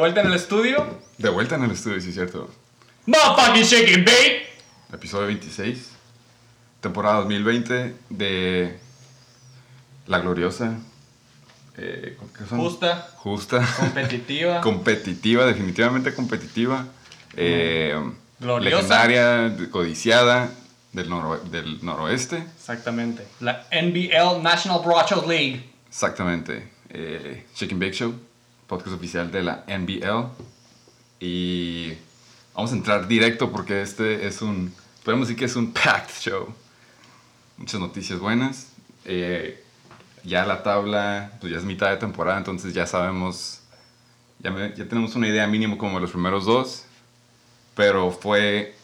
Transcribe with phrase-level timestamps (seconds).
[0.00, 0.98] vuelta en el estudio.
[1.18, 2.50] De vuelta en el estudio, sí cierto.
[3.06, 4.42] Motherfucking shaking bait.
[4.92, 5.90] Episodio 26.
[6.80, 8.78] Temporada 2020 de
[10.06, 10.78] La Gloriosa.
[11.76, 12.58] Eh, ¿qué son?
[12.58, 13.66] Justa, Justa.
[13.78, 14.60] competitiva.
[14.62, 16.86] competitiva, definitivamente competitiva.
[17.36, 17.94] Eh,
[18.40, 19.04] Gloriosa.
[19.06, 20.50] Legendaria, codiciada
[20.92, 22.38] del, noro- del noroeste.
[22.56, 23.26] Exactamente.
[23.40, 25.62] La NBL National Brochos League.
[25.88, 26.70] Exactamente.
[26.88, 28.14] Eh, and Bake Show,
[28.70, 30.28] podcast oficial de la NBL.
[31.18, 31.92] Y
[32.54, 34.72] vamos a entrar directo porque este es un,
[35.04, 36.48] podemos decir que es un packed show.
[37.58, 38.68] Muchas noticias buenas.
[39.04, 39.62] Eh,
[40.24, 43.60] ya la tabla, pues ya es mitad de temporada, entonces ya sabemos,
[44.38, 46.84] ya, me- ya tenemos una idea mínimo como de los primeros dos.
[47.74, 48.74] Pero fue,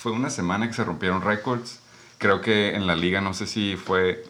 [0.00, 1.80] fue una semana que se rompieron récords.
[2.18, 4.24] Creo que en la liga, no sé si fue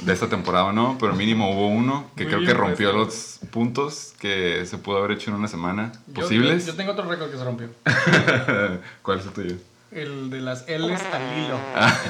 [0.00, 4.14] de esta temporada no, pero mínimo hubo uno que Muy creo que rompió los puntos
[4.18, 6.66] que se pudo haber hecho en una semana Yo- posibles.
[6.66, 7.68] Yo, yo tengo otro récord que se rompió.
[9.02, 9.56] ¿Cuál es el tuyo?
[9.90, 11.58] El de las L's al hilo.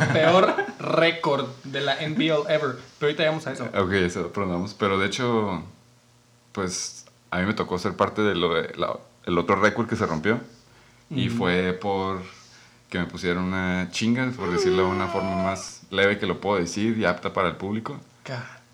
[0.01, 2.77] El peor récord de la NBL ever.
[2.99, 3.65] Pero ahorita llegamos a eso.
[3.77, 4.75] Ok, eso lo perdonamos.
[4.75, 5.63] Pero de hecho,
[6.53, 8.43] pues a mí me tocó ser parte del
[9.25, 10.41] el otro récord que se rompió.
[11.11, 12.23] Y fue por
[12.93, 16.61] que me pusieron una chinga, por decirlo de una forma más leve que lo puedo
[16.61, 17.99] decir y apta para el público.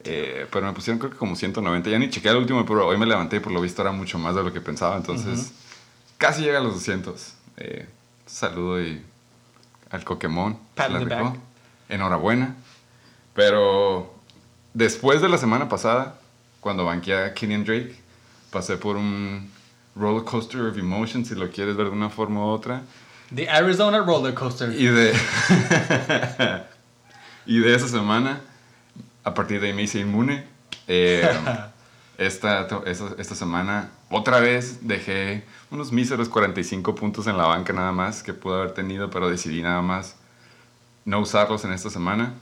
[0.02, 1.88] Eh, pero me pusieron creo que como 190.
[1.88, 4.18] Ya ni chequeé el último, pero hoy me levanté y por lo visto era mucho
[4.18, 4.96] más de lo que pensaba.
[4.96, 5.52] Entonces,
[6.16, 7.34] casi llega a los 200.
[7.58, 7.86] Eh,
[8.26, 9.00] saludo y
[9.88, 11.36] al back.
[11.88, 12.56] Enhorabuena.
[13.34, 14.12] Pero
[14.74, 16.18] después de la semana pasada,
[16.58, 17.94] cuando banqué a Kenyon Drake,
[18.50, 19.48] pasé por un
[19.94, 22.82] roller coaster of emotions, si lo quieres ver de una forma u otra.
[23.34, 24.72] The Arizona Roller Coaster.
[24.72, 25.12] Y de,
[27.46, 28.40] y de esa semana,
[29.24, 30.44] a partir de ahí me hice inmune.
[30.86, 31.28] Eh,
[32.18, 37.92] esta, esta, esta semana, otra vez dejé unos míseros 45 puntos en la banca nada
[37.92, 40.16] más que pude haber tenido, pero decidí nada más
[41.04, 42.34] no usarlos en esta semana.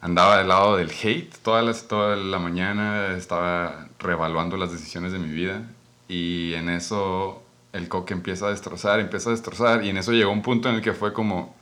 [0.00, 5.18] Andaba del lado del hate toda la, toda la mañana, estaba reevaluando las decisiones de
[5.18, 5.62] mi vida
[6.06, 7.42] y en eso
[7.76, 10.76] el coque empieza a destrozar, empieza a destrozar y en eso llegó un punto en
[10.76, 11.54] el que fue como,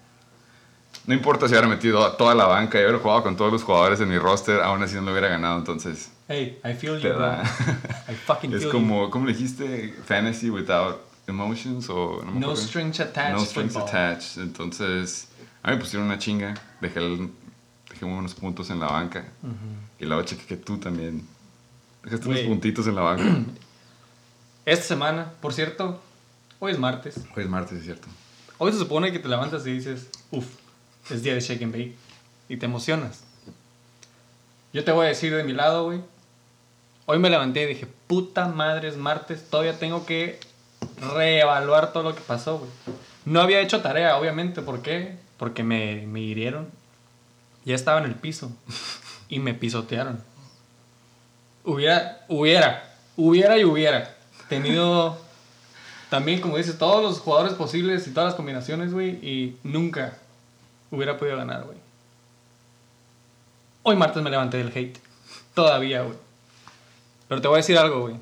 [1.06, 3.62] no importa si hubiera metido a toda la banca y hubiera jugado con todos los
[3.62, 7.10] jugadores en mi roster, aún así no lo hubiera ganado, entonces Hey, I feel you,
[7.12, 7.34] bro.
[8.08, 9.94] I fucking es feel como, ¿cómo le dijiste?
[10.06, 12.30] Fantasy without emotions o you.
[12.40, 13.32] no, No strings attached.
[13.34, 13.88] No strings football.
[13.90, 14.38] attached.
[14.42, 15.28] Entonces,
[15.62, 16.54] a mí me pusieron una chinga.
[16.80, 17.30] Dejé, el-
[17.90, 19.22] dejé unos puntos en la banca.
[19.98, 21.26] Y luego chequé que tú también.
[22.02, 22.48] Dejaste unos Güey.
[22.48, 23.24] puntitos en la banca.
[24.66, 26.00] Esta semana, por cierto,
[26.58, 27.16] hoy es martes.
[27.36, 28.08] Hoy es martes, es cierto.
[28.56, 30.46] Hoy se supone que te levantas y dices, uff,
[31.10, 31.94] es día de shake and bake.
[32.48, 33.24] Y te emocionas.
[34.72, 36.00] Yo te voy a decir de mi lado, güey.
[37.04, 39.50] Hoy me levanté y dije, puta madre, es martes.
[39.50, 40.40] Todavía tengo que
[41.12, 42.70] reevaluar todo lo que pasó, güey.
[43.26, 44.62] No había hecho tarea, obviamente.
[44.62, 45.18] ¿Por qué?
[45.36, 46.70] Porque me, me hirieron.
[47.66, 48.50] Ya estaba en el piso.
[49.28, 50.22] Y me pisotearon.
[51.64, 54.13] Hubiera, hubiera, hubiera y hubiera
[54.48, 55.18] tenido
[56.10, 60.18] también, como dices, todos los jugadores posibles y todas las combinaciones, güey, y nunca
[60.90, 61.78] hubiera podido ganar, güey.
[63.82, 64.98] Hoy martes me levanté del hate.
[65.54, 66.16] Todavía, güey.
[67.28, 68.16] Pero te voy a decir algo, güey.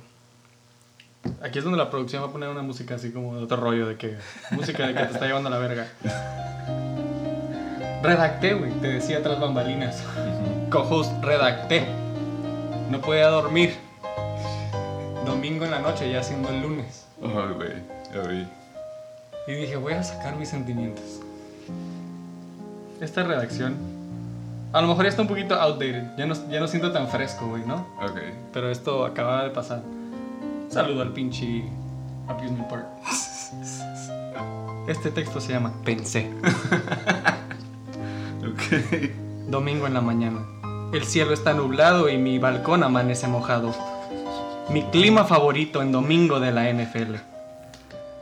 [1.42, 3.86] Aquí es donde la producción va a poner una música así como de otro rollo,
[3.86, 4.16] de que.
[4.50, 5.92] Música de que te está llevando a la verga.
[8.02, 10.02] Redacté, güey, te decía tras bambalinas.
[10.70, 11.86] Co-host, redacté.
[12.90, 13.76] No podía dormir.
[15.24, 17.06] Domingo en la noche, ya siendo el lunes.
[17.22, 17.72] Ay, güey.
[18.14, 18.48] Ya vi.
[19.46, 21.20] Y dije, voy a sacar mis sentimientos.
[23.00, 23.76] Esta redacción,
[24.72, 26.16] a lo mejor ya está un poquito outdated.
[26.16, 27.86] Ya no, ya no siento tan fresco, güey, ¿no?
[28.00, 28.20] Ok.
[28.52, 29.82] Pero esto acaba de pasar.
[30.68, 31.64] Saludo al pinche
[32.28, 32.86] Abusement Park.
[34.88, 36.30] Este texto se llama Pensé.
[38.42, 39.10] Ok.
[39.48, 40.40] Domingo en la mañana.
[40.92, 43.72] El cielo está nublado y mi balcón amanece mojado.
[44.70, 47.16] Mi clima favorito en domingo de la NFL.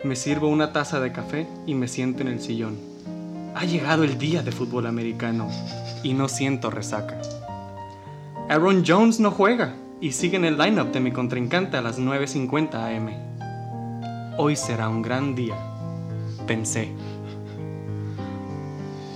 [0.04, 2.78] Me sirvo una taza de café y me siento en el sillón.
[3.54, 5.48] Ha llegado el día de fútbol americano
[6.02, 7.20] y no siento resaca.
[8.48, 12.96] Aaron Jones no juega y sigue en el lineup de mi contrincante a las 9.50
[12.96, 13.10] am.
[14.38, 15.56] Hoy será un gran día,
[16.46, 16.88] pensé.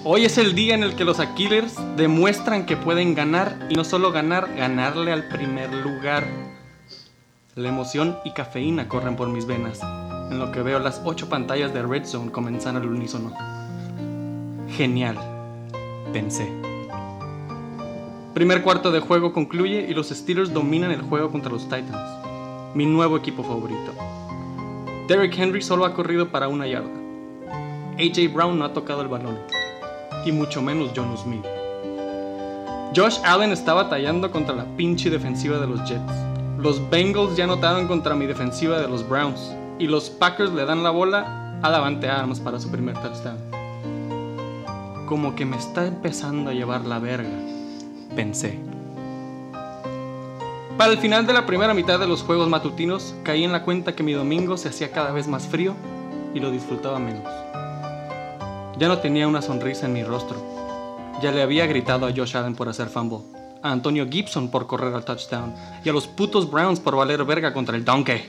[0.04, 3.82] Hoy es el día en el que los Aquilers demuestran que pueden ganar y no
[3.82, 6.53] solo ganar, ganarle al primer lugar.
[7.56, 9.80] La emoción y cafeína corren por mis venas,
[10.28, 13.32] en lo que veo las ocho pantallas de Red Zone comenzar al unísono.
[14.70, 15.16] Genial,
[16.12, 16.50] pensé.
[18.34, 22.74] Primer cuarto de juego concluye y los Steelers dominan el juego contra los Titans.
[22.74, 23.92] mi nuevo equipo favorito.
[25.06, 26.90] Derrick Henry solo ha corrido para una yarda.
[28.00, 29.38] AJ Brown no ha tocado el balón.
[30.26, 31.44] Y mucho menos John Smith.
[32.96, 36.33] Josh Allen está batallando contra la pinche defensiva de los Jets.
[36.64, 39.54] Los Bengals ya notaron contra mi defensiva de los Browns.
[39.78, 43.36] Y los Packers le dan la bola a Davante Adams para su primer touchdown.
[45.06, 47.28] Como que me está empezando a llevar la verga,
[48.16, 48.58] pensé.
[50.78, 53.94] Para el final de la primera mitad de los juegos matutinos, caí en la cuenta
[53.94, 55.74] que mi domingo se hacía cada vez más frío
[56.32, 57.30] y lo disfrutaba menos.
[58.78, 60.42] Ya no tenía una sonrisa en mi rostro.
[61.20, 63.18] Ya le había gritado a Josh Allen por hacer fumble,
[63.64, 67.54] a Antonio Gibson por correr al touchdown y a los putos Browns por valer verga
[67.54, 68.22] contra el Donkey.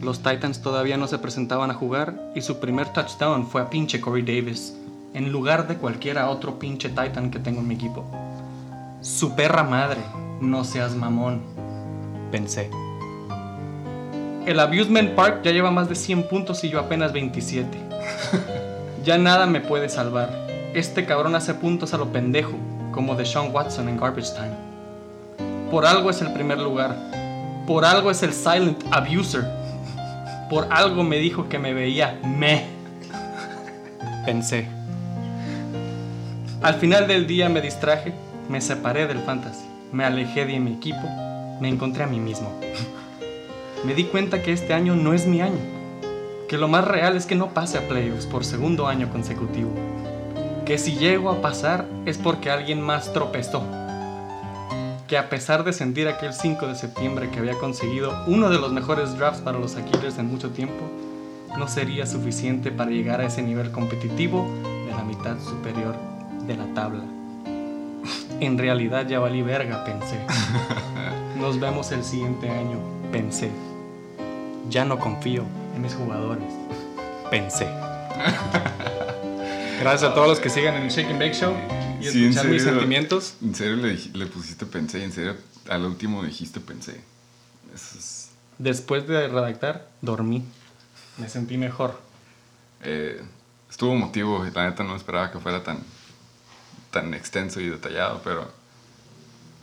[0.00, 4.00] Los Titans todavía no se presentaban a jugar y su primer touchdown fue a pinche
[4.00, 4.76] Corey Davis,
[5.12, 8.04] en lugar de cualquiera otro pinche Titan que tengo en mi equipo.
[9.00, 10.00] Su perra madre,
[10.40, 11.42] no seas mamón,
[12.30, 12.70] pensé.
[14.46, 17.76] El Abusement Park ya lleva más de 100 puntos y yo apenas 27.
[19.04, 20.30] Ya nada me puede salvar.
[20.72, 22.56] Este cabrón hace puntos a lo pendejo,
[22.94, 24.54] como de Sean Watson en Garbage Time.
[25.68, 26.96] Por algo es el primer lugar.
[27.66, 29.44] Por algo es el Silent Abuser.
[30.48, 32.66] Por algo me dijo que me veía me.
[34.24, 34.68] Pensé.
[36.62, 38.14] Al final del día me distraje,
[38.48, 41.06] me separé del fantasy, me alejé de mi equipo,
[41.60, 42.48] me encontré a mí mismo.
[43.84, 45.60] Me di cuenta que este año no es mi año,
[46.48, 49.70] que lo más real es que no pase a playoffs por segundo año consecutivo,
[50.64, 53.62] que si llego a pasar es porque alguien más tropezó,
[55.06, 58.72] que a pesar de sentir aquel 5 de septiembre que había conseguido uno de los
[58.72, 60.82] mejores drafts para los Aquiles en mucho tiempo,
[61.58, 64.48] no sería suficiente para llegar a ese nivel competitivo
[64.86, 65.94] de la mitad superior
[66.46, 67.04] de la tabla.
[68.40, 70.18] En realidad ya valí verga, pensé.
[71.38, 72.78] Nos vemos el siguiente año,
[73.12, 73.50] pensé.
[74.70, 75.42] Ya no confío
[75.76, 76.48] en mis jugadores,
[77.30, 77.68] pensé.
[79.80, 81.54] Gracias a todos los que sigan en el Shake and Bake Show
[82.00, 82.78] y Sí, escuchar mis serio.
[82.78, 83.34] sentimientos.
[83.42, 85.36] En serio le, le pusiste pensé, en serio
[85.68, 87.00] al último dijiste pensé.
[87.74, 90.44] Eso es, Después de redactar, dormí.
[91.18, 92.00] Me sentí mejor.
[92.82, 93.22] eh,
[93.70, 95.78] estuvo emotivo, la neta no esperaba que fuera tan,
[96.90, 98.50] tan extenso y detallado, pero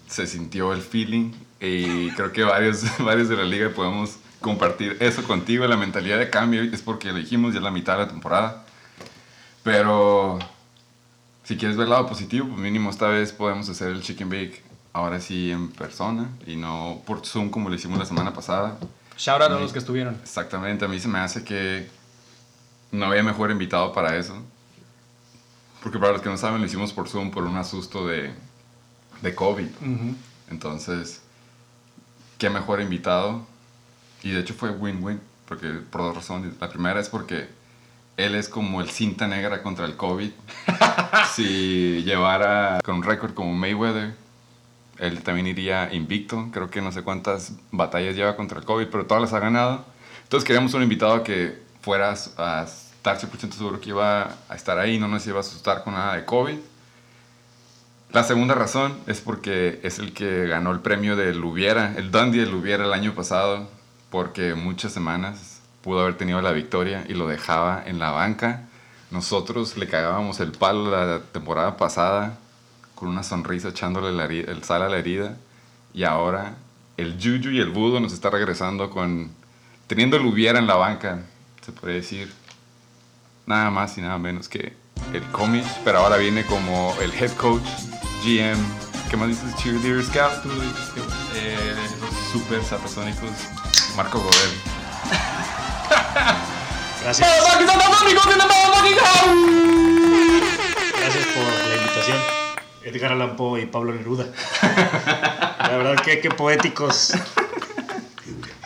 [0.09, 1.31] se sintió el feeling
[1.61, 5.65] y creo que varios, varios de la liga podemos compartir eso contigo.
[5.67, 8.65] La mentalidad de cambio es porque dijimos ya la mitad de la temporada,
[9.63, 10.39] pero
[11.43, 14.63] si quieres ver el lado positivo, pues mínimo esta vez podemos hacer el chicken bake
[14.93, 18.77] ahora sí en persona y no por Zoom como lo hicimos la semana pasada.
[19.17, 20.17] Shout out a los que estuvieron.
[20.21, 21.89] Exactamente, a mí se me hace que
[22.91, 24.35] no había mejor invitado para eso.
[25.81, 28.33] Porque para los que no saben, lo hicimos por Zoom por un asusto de,
[29.21, 29.67] de COVID.
[29.67, 30.15] Ujú.
[30.49, 31.21] Entonces,
[32.37, 33.45] qué mejor invitado.
[34.21, 36.53] Y de hecho fue win-win, porque por dos razones.
[36.59, 37.49] La primera es porque
[38.17, 40.31] él es como el cinta negra contra el COVID.
[41.33, 44.13] si llevara con un récord como Mayweather,
[44.99, 46.49] él también iría invicto.
[46.51, 49.85] Creo que no sé cuántas batallas lleva contra el COVID, pero todas las ha ganado.
[50.23, 54.99] Entonces queríamos un invitado que fuera a estar 100% seguro que iba a estar ahí,
[54.99, 56.57] no nos iba a asustar con nada de COVID.
[58.11, 62.41] La segunda razón es porque es el que ganó el premio del Hubiera, el Dundee
[62.41, 63.69] del Hubiera el año pasado,
[64.09, 65.50] porque muchas semanas
[65.83, 68.67] pudo haber tenido la victoria y lo dejaba en la banca.
[69.09, 72.37] Nosotros le cagábamos el palo la temporada pasada
[72.95, 75.37] con una sonrisa echándole la el sal a la herida
[75.93, 76.55] y ahora
[76.97, 79.31] el Juju y el Budo nos está regresando con
[79.87, 81.23] teniendo el Hubiera en la banca,
[81.65, 82.31] se puede decir
[83.45, 84.73] nada más y nada menos que
[85.13, 87.67] el Comish, pero ahora viene como el head coach,
[88.23, 88.57] GM,
[89.09, 89.53] ¿qué más dices?
[89.57, 90.49] Cheerleader Scout, Tú
[91.35, 93.31] eh, los super satasónicos,
[93.97, 94.80] Marco Godel.
[97.03, 97.27] Gracias.
[100.99, 102.17] Gracias por la invitación.
[102.83, 104.25] Edgar Allan Poe y Pablo Neruda.
[105.59, 107.13] La verdad que qué poéticos.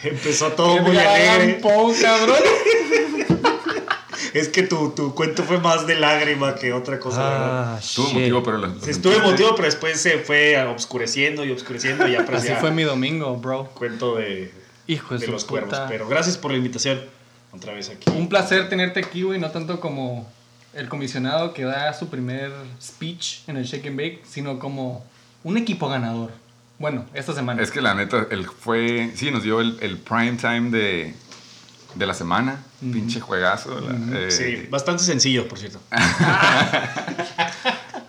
[0.04, 1.60] Empezó todo muy Edgar Allan alegre.
[1.62, 2.38] Poe, cabrón.
[4.34, 7.80] Es que tu, tu cuento fue más de lágrima que otra cosa, ¿verdad?
[7.80, 12.06] Estuvo emotivo, pero lo, lo Sí, Estuve emotivo, pero después se fue obscureciendo y obscureciendo
[12.06, 13.70] y ya Así fue mi domingo, bro.
[13.74, 14.52] cuento de,
[14.88, 15.62] Hijo de, de los puta.
[15.62, 15.80] cuervos.
[15.88, 17.02] Pero gracias por la invitación.
[17.56, 18.10] Otra vez aquí.
[18.12, 20.28] Un placer tenerte aquí, güey, no tanto como
[20.74, 25.06] el comisionado que da su primer speech en el Shake and Bake, sino como
[25.44, 26.32] un equipo ganador.
[26.80, 27.62] Bueno, esta semana.
[27.64, 31.16] Es que la neta, él fue, sí, nos dio el, el prime time de,
[31.96, 33.80] de la semana, pinche juegazo.
[33.80, 35.80] la- eh, Sí, bastante sencillo, por cierto.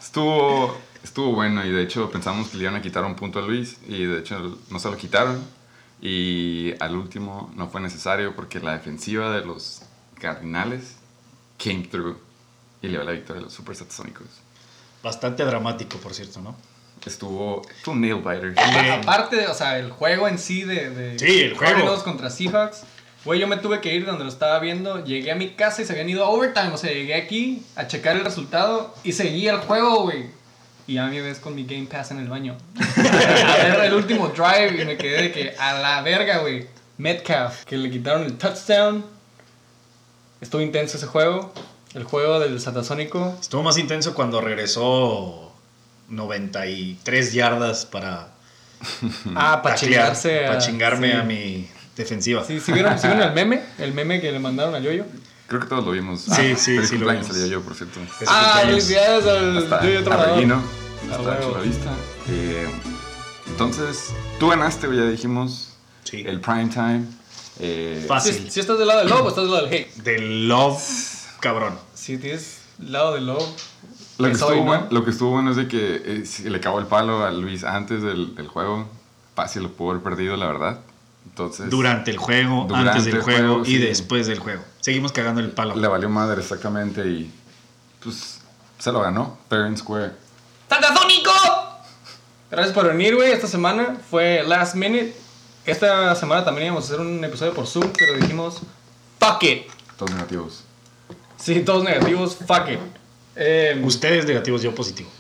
[0.01, 3.43] Estuvo, estuvo bueno y de hecho pensamos que le iban a quitar un punto a
[3.43, 5.43] Luis y de hecho no se lo quitaron.
[6.01, 9.83] Y al último no fue necesario porque la defensiva de los
[10.21, 10.97] Cardinales
[11.59, 12.19] came through
[12.83, 14.27] y le dio la victoria a los Super Satasónicos.
[15.03, 16.57] Bastante dramático, por cierto, ¿no?
[17.05, 18.55] Estuvo, estuvo un nail biter.
[18.91, 22.03] Aparte, de, o sea, el juego en sí de, de Sí, el juego.
[22.03, 22.83] Contra Seahawks.
[23.25, 25.05] Güey, yo me tuve que ir donde lo estaba viendo.
[25.05, 26.73] Llegué a mi casa y se habían ido a overtime.
[26.73, 30.31] O sea, llegué aquí a checar el resultado y seguí el juego, güey.
[30.87, 32.57] Y ya me ves con mi Game Pass en el baño.
[32.97, 36.67] a ver el último drive y me quedé de que a la verga, güey.
[36.99, 39.05] Metcalf, que le quitaron el touchdown.
[40.41, 41.53] Estuvo intenso ese juego.
[41.95, 43.37] El juego del Satasónico.
[43.41, 45.53] Estuvo más intenso cuando regresó
[46.09, 48.29] 93 yardas para,
[49.35, 51.17] Ah, para chingarse para chingarme sí.
[51.17, 52.45] a mi defensiva.
[52.45, 53.63] Sí, ¿sí vieron, sí vieron el meme?
[53.79, 55.05] El meme que le mandaron a Yoyo.
[55.49, 56.21] Creo que todos lo vimos.
[56.23, 57.27] Sí, Ah, sí, feliz sí lo vimos.
[57.27, 58.01] salió yo, por cierto.
[58.27, 60.35] Ah, felicidades al Hasta a Tronador.
[60.35, 61.51] Reguino, A hasta huevo.
[61.53, 61.91] Chula Vista.
[62.29, 62.69] Eh,
[63.47, 65.73] entonces, tú ganaste, ya dijimos.
[66.05, 66.25] Sí.
[66.27, 67.05] El prime time.
[67.59, 68.35] Eh, Fácil.
[68.35, 69.95] Si, si estás del lado del love o estás del lado del hate.
[70.03, 70.83] Del love,
[71.41, 71.79] cabrón.
[71.95, 73.47] Si tienes lado del love.
[74.19, 74.65] Lo que, es estuvo hoy, ¿no?
[74.67, 77.31] bueno, lo que estuvo bueno es de que eh, si le acabó el palo a
[77.31, 78.89] Luis antes del, del juego.
[79.35, 80.81] Fácil lo pudo haber perdido, la verdad.
[81.37, 83.79] Entonces, Durante el juego, Durante antes del el juego, juego, y sí.
[83.79, 84.63] después del juego.
[84.81, 85.77] Seguimos cagando el palo.
[85.77, 87.31] le valió madre exactamente y
[88.03, 88.41] pues
[88.79, 89.37] se lo ganó.
[89.51, 90.13] Fair and square.
[90.71, 91.31] ¡Satasónico!
[92.51, 93.33] Gracias por venir, güey.
[93.33, 95.15] Esta semana fue last minute.
[95.67, 98.63] Esta semana también íbamos a hacer un episodio por Zoom, pero dijimos,
[99.21, 99.67] fuck it.
[99.99, 100.65] Todos negativos.
[101.37, 102.81] Sí, todos negativos, fuck it.
[103.35, 105.11] Eh, Ustedes negativos, yo positivo.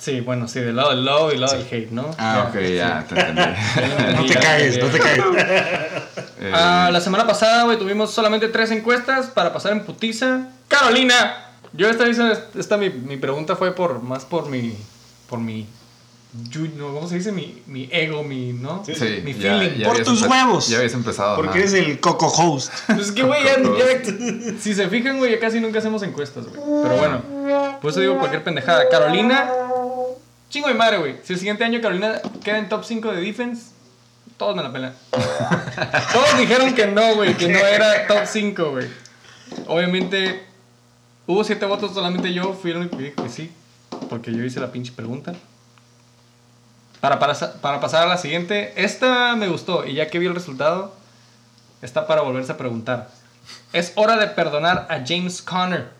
[0.00, 2.10] Sí, bueno, sí, del lado del love y del lado del hate, ¿no?
[2.18, 3.42] Ah, ok, ya, te entendí.
[4.16, 4.84] No te ya.
[4.84, 5.22] no te caes.
[6.42, 10.48] Eh, Ah, la semana pasada, güey, tuvimos solamente tres encuestas para pasar en putiza.
[10.68, 11.36] Carolina,
[11.74, 12.18] yo esta vez,
[12.58, 14.74] esta mi, mi pregunta fue por más por mi,
[15.28, 15.66] por mi,
[16.78, 17.30] ¿cómo se dice?
[17.30, 18.82] Mi, mi ego, mi, ¿no?
[18.86, 18.94] Sí.
[18.94, 19.78] sí, mi ya- feeling.
[19.80, 20.68] ya Por tus huevos.
[20.68, 21.36] Ya habías empezado.
[21.36, 21.58] Porque ajá.
[21.58, 22.72] eres el coco host.
[22.86, 26.46] Pues es que, güey, ya, ya- si se fijan, güey, ya casi nunca hacemos encuestas,
[26.46, 26.58] güey.
[26.84, 27.22] Pero bueno,
[27.82, 28.88] por eso digo cualquier pendejada.
[28.90, 29.50] Carolina,
[30.50, 31.16] chingo de madre, güey.
[31.22, 33.70] Si el siguiente año Carolina queda en top 5 de defense,
[34.36, 34.94] todos me la pelan.
[36.12, 38.88] todos dijeron que no, güey, que no era top 5, güey.
[39.66, 40.44] Obviamente,
[41.26, 43.50] hubo 7 votos, solamente yo fui el único que dijo que sí,
[44.10, 45.32] porque yo hice la pinche pregunta.
[47.00, 50.34] Para, para, para pasar a la siguiente, esta me gustó y ya que vi el
[50.34, 50.94] resultado,
[51.80, 53.08] está para volverse a preguntar.
[53.72, 55.99] Es hora de perdonar a James Conner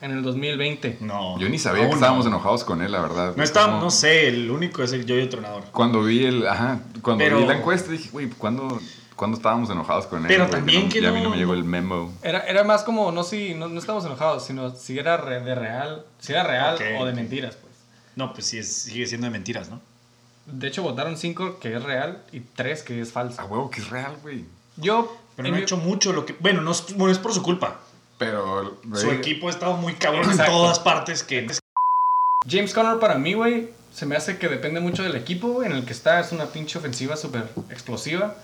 [0.00, 0.98] en el 2020.
[1.00, 1.38] No.
[1.38, 2.32] Yo ni sabía que estábamos no.
[2.32, 3.34] enojados con él, la verdad.
[3.36, 5.64] No está, Como- no sé, el único es el yo-yo tronador.
[5.72, 8.78] Cuando vi el, ajá, cuando Pero- vi la encuesta dije, güey, ¿cuándo,
[9.14, 10.26] ¿cuándo estábamos enojados con él?
[10.28, 12.12] Pero también no- que ya a mí no- no me llegó el memo.
[12.22, 15.54] Era, era más como, no si no, no estamos enojados, sino si era re- de
[15.54, 17.74] real, si era real o de mentiras, pues.
[18.16, 19.80] No, pues sí, es- sigue siendo de mentiras, ¿no?
[20.46, 23.40] De hecho, votaron 5 que es real y 3 que es falso.
[23.40, 24.44] A huevo que es real, güey.
[24.76, 26.34] Yo, Pero no hecho mucho lo que.
[26.38, 27.80] Bueno, no es, bueno, es por su culpa.
[28.18, 30.44] Pero, güey, Su equipo ha estado muy cabrón Exacto.
[30.52, 31.46] en todas partes que.
[32.48, 35.76] James Conner para mí, güey, se me hace que depende mucho del equipo güey, en
[35.76, 36.20] el que está.
[36.20, 38.34] Es una pinche ofensiva súper explosiva.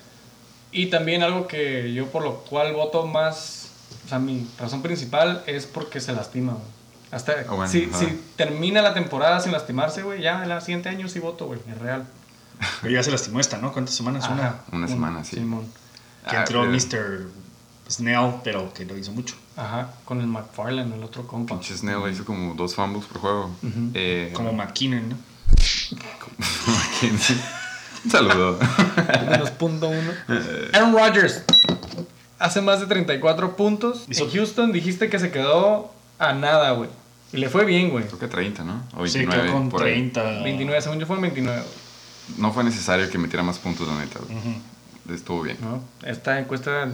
[0.73, 3.69] Y también algo que yo por lo cual voto más,
[4.07, 6.64] o sea, mi razón principal es porque se lastima, güey.
[7.11, 7.91] Hasta Ah, bueno, si,
[8.37, 12.07] termina la temporada sin lastimarse, güey, ya el siguiente año sí voto, güey, es real.
[12.81, 13.71] Pero ya se lastimó esta, ¿no?
[13.73, 14.26] ¿Cuántas semanas?
[14.29, 14.47] Una.
[14.47, 15.37] Ajá, Una semana, sí.
[15.37, 15.67] Simón.
[16.29, 17.26] Que Ah, entró pero- Mr.
[17.91, 19.35] Snell, pero que no hizo mucho.
[19.56, 21.54] Ajá, con el McFarlane, el otro compa.
[21.54, 23.44] Pinche Snell hizo como dos fumbles por juego.
[23.62, 23.90] Ujú.
[23.94, 25.16] Eh, Como McKinnon, ¿no?
[28.04, 28.59] Un saludo.
[29.30, 30.11] Menos punto uno.
[30.73, 31.42] Aaron Rodgers
[32.38, 34.04] hace más de 34 puntos.
[34.09, 36.90] Hizo- En Houston dijiste que se quedó a nada, güey.
[37.32, 38.04] Y le fue bien, güey.
[38.06, 38.82] Creo que 30, ¿no?
[38.97, 39.42] O Sí, 29.
[39.44, 39.92] quedó con por ahí.
[40.11, 40.42] 30.
[40.42, 42.38] 29, según yo fue 29, güey.
[42.38, 44.18] No fue necesario que metiera más puntos, la neta.
[44.18, 44.37] güey.
[44.37, 45.14] Ujú.
[45.14, 45.59] Estuvo bien.
[45.61, 45.82] ¿no?
[46.09, 46.88] Esta encuesta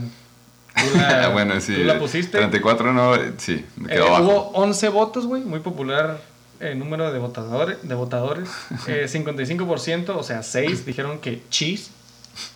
[0.93, 1.75] tú la, bueno, sí.
[1.75, 2.39] tú la pusiste.
[2.39, 4.25] 34 no, eh, sí, me Eh, quedó abajo.
[4.25, 5.43] hubo 11 votos, güey.
[5.43, 6.21] Muy popular
[6.61, 7.79] eh, número de votadores.
[7.83, 8.49] De votadores.
[8.89, 11.91] Eh, 55%, o sea, 6 dijeron que cheese.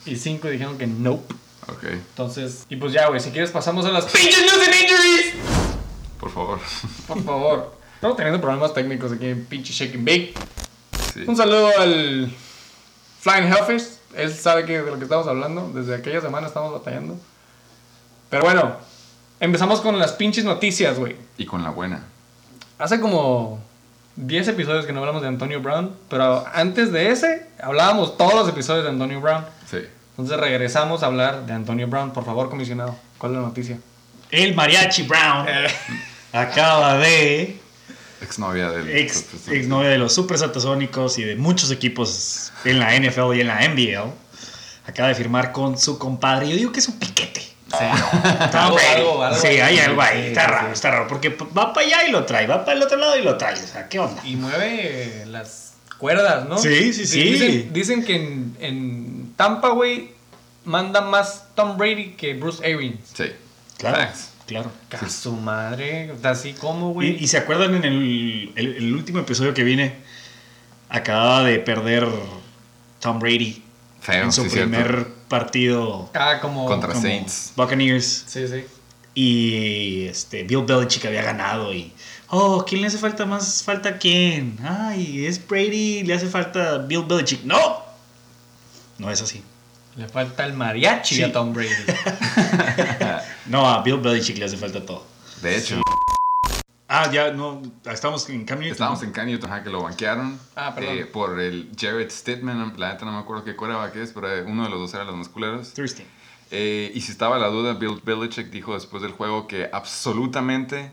[0.06, 1.34] Y 5 dijeron que nope.
[1.68, 5.34] Ok, Entonces, y pues ya, güey, si quieres pasamos a las pinches news and injuries.
[6.18, 6.58] por favor.
[7.06, 7.76] Por favor.
[7.94, 10.34] Estamos teniendo problemas técnicos aquí en pinche Shake and Bake.
[11.14, 11.24] Sí.
[11.26, 12.32] Un saludo al
[13.20, 13.84] Flying Hellfish.
[14.16, 15.70] Él sabe que de lo que estamos hablando.
[15.72, 17.16] Desde aquella semana estamos batallando.
[18.32, 18.76] Pero bueno,
[19.40, 21.14] empezamos con las pinches noticias, güey.
[21.36, 22.02] Y con la buena.
[22.78, 23.60] Hace como
[24.16, 25.94] 10 episodios que no hablamos de Antonio Brown.
[26.08, 29.44] Pero antes de ese, hablábamos todos los episodios de Antonio Brown.
[29.70, 29.80] Sí.
[30.12, 32.14] Entonces regresamos a hablar de Antonio Brown.
[32.14, 33.78] Por favor, comisionado, ¿cuál es la noticia?
[34.30, 35.46] El Mariachi Brown
[36.32, 37.60] acaba de.
[38.22, 38.88] Exnovia del.
[38.96, 43.48] Ex, exnovia de los Super Satasónicos y de muchos equipos en la NFL y en
[43.48, 44.10] la NBL.
[44.86, 46.48] acaba de firmar con su compadre.
[46.48, 47.51] Yo digo que es un piquete.
[47.72, 47.84] Sí.
[48.50, 49.00] Tom Algo- Brady.
[49.00, 49.60] algo- algo sí, ahí.
[49.60, 50.22] hay algo ahí.
[50.22, 50.72] Sí, está raro, sí.
[50.74, 51.08] está raro.
[51.08, 53.54] Porque va para allá y lo trae, va para el otro lado y lo trae.
[53.54, 54.20] O sea, ¿qué onda?
[54.26, 56.58] Y mueve las cuerdas, ¿no?
[56.58, 57.22] Sí, sí, sí.
[57.22, 60.10] Dicen, dicen que en, en Tampa, güey,
[60.64, 63.00] manda más Tom Brady que Bruce Arians.
[63.14, 63.24] Sí.
[63.78, 64.30] Claro, Facts.
[64.46, 64.70] claro.
[65.00, 67.24] A su madre, así como, Y, güey.
[67.24, 69.94] y se acuerdan en el, el- el último episodio que vine,
[70.88, 72.06] acababa de perder
[73.00, 73.62] Tom Brady
[74.00, 74.68] Feo, en su sí, cierto.
[75.32, 76.66] Partido Ah, como.
[76.66, 77.52] Contra como Saints.
[77.56, 78.24] Buccaneers.
[78.26, 78.64] Sí, sí.
[79.14, 81.92] Y este, Bill Belichick había ganado y...
[82.28, 83.62] Oh, ¿quién le hace falta más?
[83.62, 84.56] ¿Falta a quién?
[84.62, 87.44] Ay, es Brady, le hace falta Bill Belichick.
[87.44, 87.82] ¡No!
[88.98, 89.42] No es así.
[89.96, 91.22] Le falta el mariachi Sí.
[91.22, 91.68] a Tom Brady.
[93.46, 95.04] No, a Bill Belichick le hace falta todo.
[95.42, 95.80] De hecho,
[96.94, 98.70] Ah, ya, no, estamos en cambio.
[98.70, 100.38] estábamos en Cam Newton, ajá, que lo banquearon.
[100.54, 100.98] Ah, perdón.
[100.98, 104.42] eh, por el Jared Stidman, la neta no me acuerdo qué quarterback es, pero eh,
[104.42, 105.72] uno de los dos era los más culeros.
[105.72, 106.06] Thursday.
[106.50, 110.92] Eh, y si estaba la duda, Bill Belichick dijo después del juego que absolutamente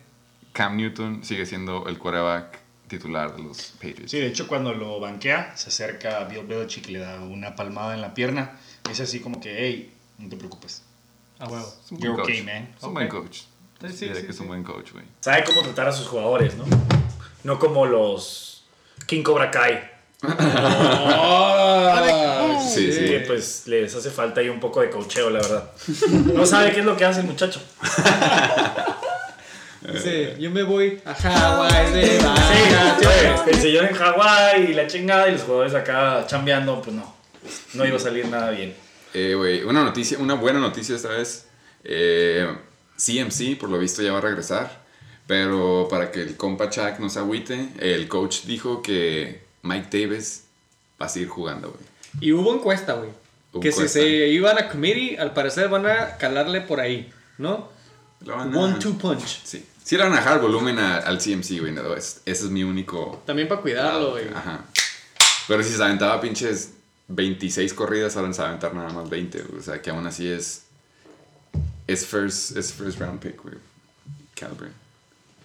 [0.54, 4.12] Cam Newton sigue siendo el quarterback titular de los Patriots.
[4.12, 7.58] Sí, de hecho, cuando lo banquea, se acerca a Bill Belichick y le da una
[7.58, 8.58] palmada en la pierna.
[8.90, 10.82] Es así como que, hey, no te preocupes.
[11.40, 11.68] A huevo.
[11.92, 12.24] You're coach.
[12.24, 12.74] okay, man.
[12.78, 13.42] Es un buen coach.
[13.82, 14.48] Sí, sí, sí, que es un sí.
[14.48, 15.06] buen coach, güey.
[15.22, 16.66] Sabe cómo tratar a sus jugadores, ¿no?
[17.44, 18.66] No como los
[19.06, 19.90] King Cobra Kai.
[22.74, 23.06] Sí, sí.
[23.06, 25.72] Que pues les hace falta ahí un poco de cocheo, la verdad.
[26.34, 27.62] No sabe qué es lo que hace el muchacho.
[29.98, 33.06] Sí, yo me voy a Hawái de Sí,
[33.48, 37.16] el señor en Hawái y la chingada y los jugadores acá chambeando, pues no.
[37.74, 38.76] No iba a salir nada bien.
[39.14, 41.48] Eh, güey, una noticia, una buena noticia esta vez.
[41.84, 42.48] Eh,
[43.04, 44.84] CMC, por lo visto, ya va a regresar.
[45.28, 50.44] Pero para que el compa Chuck no se agüite, el coach dijo que Mike Davis
[51.02, 51.84] va a seguir jugando, güey.
[52.20, 53.12] Y hubo encuesta, güey.
[53.62, 57.70] Que si se iban a committee, al parecer van a calarle por ahí, ¿no?
[58.28, 59.42] A- One-two punch.
[59.44, 59.66] Sí.
[59.84, 61.72] Sí le van a dejar volumen a- al CMC, güey.
[61.72, 63.22] no, es- ese es mi único...
[63.26, 64.28] También para cuidarlo, güey.
[64.34, 64.66] Ajá.
[65.48, 66.72] Pero si se aventaba pinches
[67.08, 69.42] 26 corridas, ahora se va a aventar nada más 20.
[69.44, 69.60] güey.
[69.60, 70.64] O sea, que aún así es...
[71.90, 73.56] Es first, es first round pick, güey.
[74.36, 74.70] Calibre.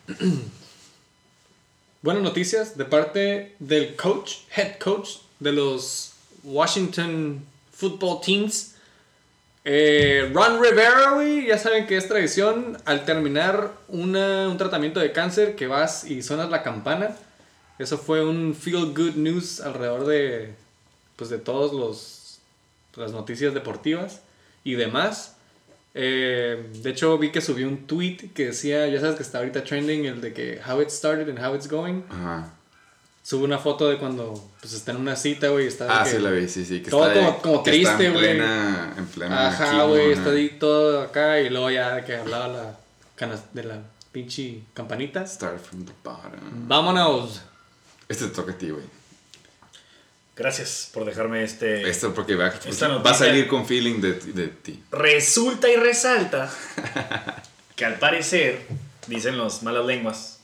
[2.02, 8.74] Buenas noticias de parte del coach, head coach de los Washington Football Teams.
[9.64, 15.12] Eh, Ron Rivera, güey, ya saben que es tradición al terminar una- un tratamiento de
[15.12, 17.16] cáncer que vas y suenas la campana.
[17.78, 20.54] Eso fue un feel good news alrededor de,
[21.16, 22.40] pues, de todos
[22.96, 24.20] las noticias deportivas
[24.62, 25.33] y demás.
[25.94, 29.62] Eh, de hecho, vi que subió un tweet que decía, ya sabes que está ahorita
[29.64, 32.02] trending el de que how it started and how it's going.
[32.10, 32.52] Ajá.
[33.22, 36.10] Sube una foto de cuando pues está en una cita, güey, está de Ah, que-
[36.10, 36.82] sí, la vi, sí, sí.
[36.82, 38.24] Que todo está, como- como que triste, está en güey.
[38.24, 42.48] plena, en plena Ajá, güey, está ahí todo acá y luego ya de que hablaba
[42.48, 42.76] la
[43.54, 43.78] de la
[44.12, 45.26] pinche campanita.
[45.26, 46.68] Start from the bottom.
[46.68, 47.40] Vámonos.
[48.08, 48.84] Este te toca a ti, güey.
[50.36, 51.88] Gracias por dejarme este.
[51.88, 54.82] Esto porque va, Esta va a salir con feeling de, de ti.
[54.90, 56.52] Resulta y resalta
[57.76, 58.66] que al parecer,
[59.06, 60.40] dicen los malas lenguas,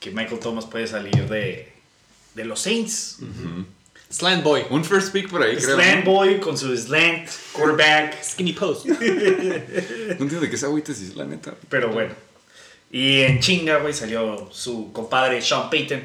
[0.00, 1.72] que Michael Thomas puede salir de,
[2.34, 3.18] de los Saints.
[4.10, 4.64] Slant Boy.
[4.70, 5.76] Un first pick por ahí, creo.
[5.76, 8.22] Slant boy con su slant quarterback.
[8.22, 8.86] Skinny Post.
[8.86, 11.54] No entiendo de qué se agüita si es la neta.
[11.68, 12.14] Pero bueno.
[12.92, 16.02] Y en chinga, güey, salió su compadre Sean Payton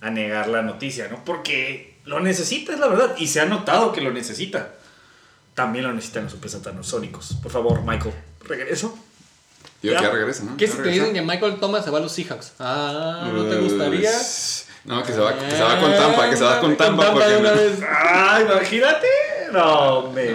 [0.00, 1.24] a negar la noticia, ¿no?
[1.24, 3.14] Porque lo necesita, es la verdad.
[3.18, 4.74] Y se ha notado que lo necesita.
[5.54, 7.34] También lo necesitan los supersatanasónicos.
[7.42, 8.98] Por favor, Michael, regreso.
[9.80, 10.00] Digo Ya.
[10.00, 10.56] que ya regresa, ¿no?
[10.56, 12.52] ¿Qué si te dicen que Michael Thomas se va a los Seahawks?
[12.58, 14.10] Ah, ¿no te gustaría?
[14.84, 17.12] No, que se va, que se va con Tampa, que se va con Ah, Tampa.
[17.12, 17.78] porque una no- vez.
[17.88, 19.06] ¡Ah, imagínate!
[19.52, 20.30] No, me...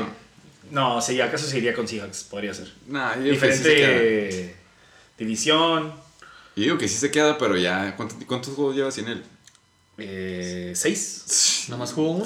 [0.72, 2.72] No, sí, acaso se iría con Seahawks, podría ser.
[2.88, 3.24] Nah, yo.
[3.24, 4.56] Diferente
[5.18, 5.94] división.
[6.56, 7.96] Yo digo que sí se queda, pero ya.
[7.96, 9.24] ¿Cuántos, cuántos juegos lleva sin él?
[10.00, 11.66] Eh, ¿Seis?
[11.70, 12.26] ¿Nada más jugó uno?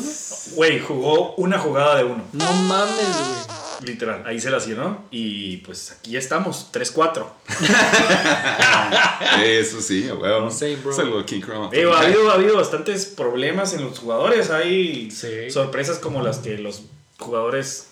[0.55, 2.23] Güey, jugó una jugada de uno.
[2.33, 3.91] No mames, güey.
[3.91, 5.05] Literal, ahí se la llenó.
[5.09, 7.25] Y pues aquí estamos, 3-4.
[9.43, 10.51] Eso sí, huevo.
[10.51, 11.19] Same, bro.
[11.19, 11.41] A King.
[11.71, 14.49] Digo, ha habido, ha habido bastantes problemas en los jugadores.
[14.51, 15.49] Hay Sí.
[15.49, 16.83] sorpresas como las que los
[17.19, 17.87] jugadores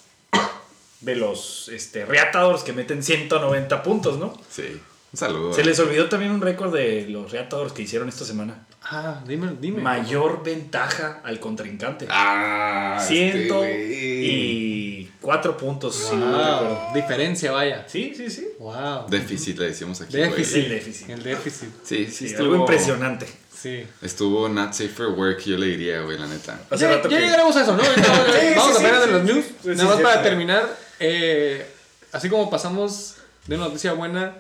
[1.01, 4.37] de los este, Reatadores que meten 190 puntos, ¿no?
[4.49, 4.79] Sí.
[5.11, 5.53] Un saludo.
[5.53, 8.65] Se les olvidó también un récord de los Reatadores que hicieron esta semana.
[8.83, 9.81] Ah, dime, dime.
[9.81, 12.07] Mayor ventaja al contrincante.
[12.09, 15.95] Ah, este Ciento y Cuatro puntos.
[15.95, 16.79] si no me recuerdo.
[16.85, 16.93] Wow.
[16.93, 17.85] Diferencia, vaya.
[17.87, 18.47] Sí, sí, sí.
[18.57, 19.07] Wow.
[19.09, 20.15] Déficit le decimos aquí.
[20.15, 20.63] Déficit.
[20.63, 21.09] El déficit.
[21.09, 21.69] El déficit.
[21.83, 23.27] Sí, sí, Sí, estuvo algo impresionante.
[23.53, 23.85] Sí.
[24.01, 26.61] Estuvo not safe for work, yo le diría, güey, la neta.
[26.77, 27.83] Ya, rato ya llegaremos a eso, ¿no?
[28.55, 29.45] Vamos, Sí, apenas sí, de los news.
[29.65, 31.65] Nada más para terminar, eh,
[32.13, 34.37] así como pasamos de una noticia buena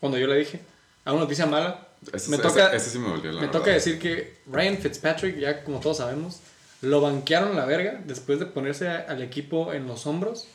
[0.00, 0.60] cuando yo le dije
[1.04, 3.98] a una noticia mala, Ese, me toca, ese sí me volvió la me toca decir
[3.98, 6.40] que Ryan Fitzpatrick, ya como todos sabemos,
[6.82, 10.46] lo banquearon la verga después de ponerse a- al equipo en los hombros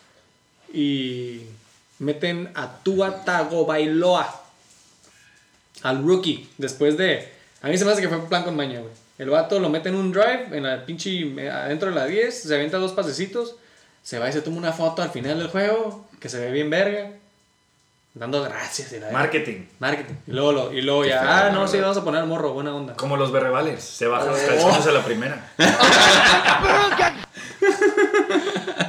[0.73, 1.41] y
[1.99, 4.41] meten a Tua Tagovailoa
[5.83, 7.27] al rookie después de
[7.61, 8.91] a mí se me hace que fue plan con maña, güey.
[9.19, 12.41] El vato lo mete en un drive en la pinche eh, adentro de la 10,
[12.43, 13.55] se avienta dos pasecitos,
[14.01, 16.71] se va y se toma una foto al final del juego que se ve bien
[16.71, 17.11] verga.
[18.13, 19.09] Dando gracias y la.
[19.11, 19.65] Marketing.
[19.79, 20.15] Marketing.
[20.27, 22.93] Y luego, lo- y luego ya, ah, no, sí, vamos a poner morro, buena onda.
[22.95, 23.81] Como los berrevalers.
[23.83, 24.47] Se bajan los Oh.
[24.47, 25.49] calzones a la primera.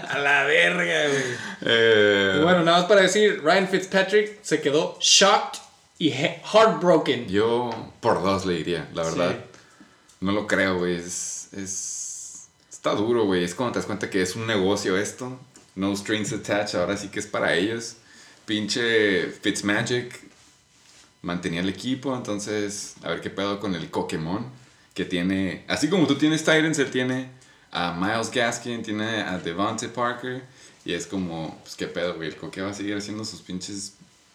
[0.08, 1.22] A la verga, güey.
[1.62, 5.58] Eh, bueno, nada más para decir, Ryan Fitzpatrick se quedó shocked
[5.98, 7.28] y he- heartbroken.
[7.28, 9.30] Yo por dos le diría, la verdad.
[9.30, 9.36] Sí.
[10.20, 10.96] No lo creo, güey.
[10.96, 12.48] Es, es.
[12.70, 13.44] Está duro, güey.
[13.44, 15.38] Es cuando te das cuenta que es un negocio esto.
[15.74, 16.78] No strings attached.
[16.78, 17.96] Ahora sí que es para ellos.
[18.56, 20.20] Pinche Fitzmagic
[21.22, 22.14] mantenía el equipo.
[22.14, 24.44] Entonces, a ver qué pedo con el Pokémon.
[24.92, 25.64] Que tiene.
[25.68, 27.30] Así como tú tienes Titans, él tiene
[27.70, 30.42] a Miles Gaskin, tiene a Devontae Parker.
[30.84, 32.28] Y es como, pues qué pedo, güey.
[32.28, 33.94] El Coque va a seguir haciendo sus pinches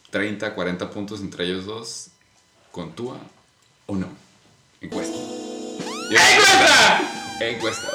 [0.09, 2.07] 30, 40 puntos entre ellos dos.
[2.71, 3.19] ¿Con Tua
[3.85, 4.07] o no?
[4.81, 5.15] Encuesta.
[6.09, 7.37] ¡Encuesta!
[7.39, 7.87] Encuesta.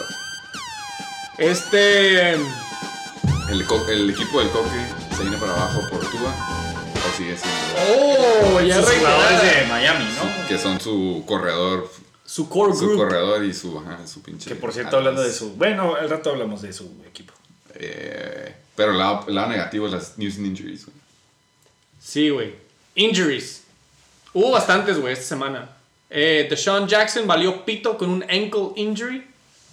[1.39, 2.31] Este.
[2.35, 6.35] El, co- el equipo del Coque se viene para abajo por Tua
[6.94, 10.48] o sigue siendo Oh, ya Sus jugadores de Miami, ¿no?
[10.48, 11.90] que son su corredor,
[12.25, 12.96] Su core su group.
[12.98, 14.48] corredor y su, ajá, su pinche.
[14.48, 15.53] Que por cierto, hablando de su.
[15.55, 17.33] Bueno, al rato hablamos de su equipo.
[17.75, 20.85] Eh, pero el lado, lado negativo es las news and injuries.
[20.87, 20.96] güey.
[22.01, 22.55] Sí, güey.
[22.94, 23.62] Injuries.
[24.35, 25.70] Hubo bastantes, güey, esta semana.
[26.11, 29.27] Eh, Deshaun Jackson valió pito con un ankle injury.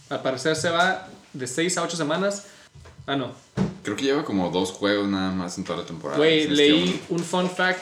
[0.10, 2.46] Al parecer se va de 6 a 8 semanas.
[3.06, 3.34] Ah, no.
[3.90, 6.18] Creo que lleva como dos juegos nada más en toda la temporada.
[6.20, 7.80] Güey, leí un fun fact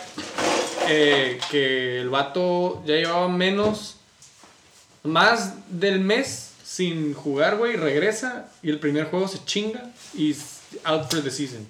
[0.88, 3.98] eh, que el vato ya llevaba menos,
[5.04, 10.60] más del mes sin jugar, güey, regresa y el primer juego se chinga y es
[10.86, 11.68] out for the season.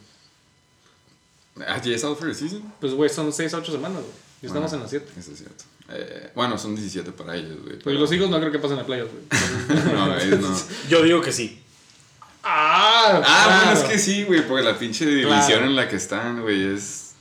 [1.67, 2.61] Ah, ¿ya es out for the season?
[2.79, 4.13] Pues, güey, son 6 a 8 semanas, güey.
[4.43, 5.19] Ya estamos Bueno, en las 7.
[5.19, 5.63] Eso es cierto.
[5.89, 7.69] Eh, bueno, son 17 para ellos, güey.
[7.79, 9.81] Pues pero- los hijos no creo que pasen a playoffs, güey.
[9.95, 10.55] No, ellos no.
[10.89, 11.63] Yo digo que sí.
[12.49, 15.65] Ah, Ah, bueno, es que sí, güey, porque la pinche división Claro.
[15.65, 17.13] en la que están, güey, es.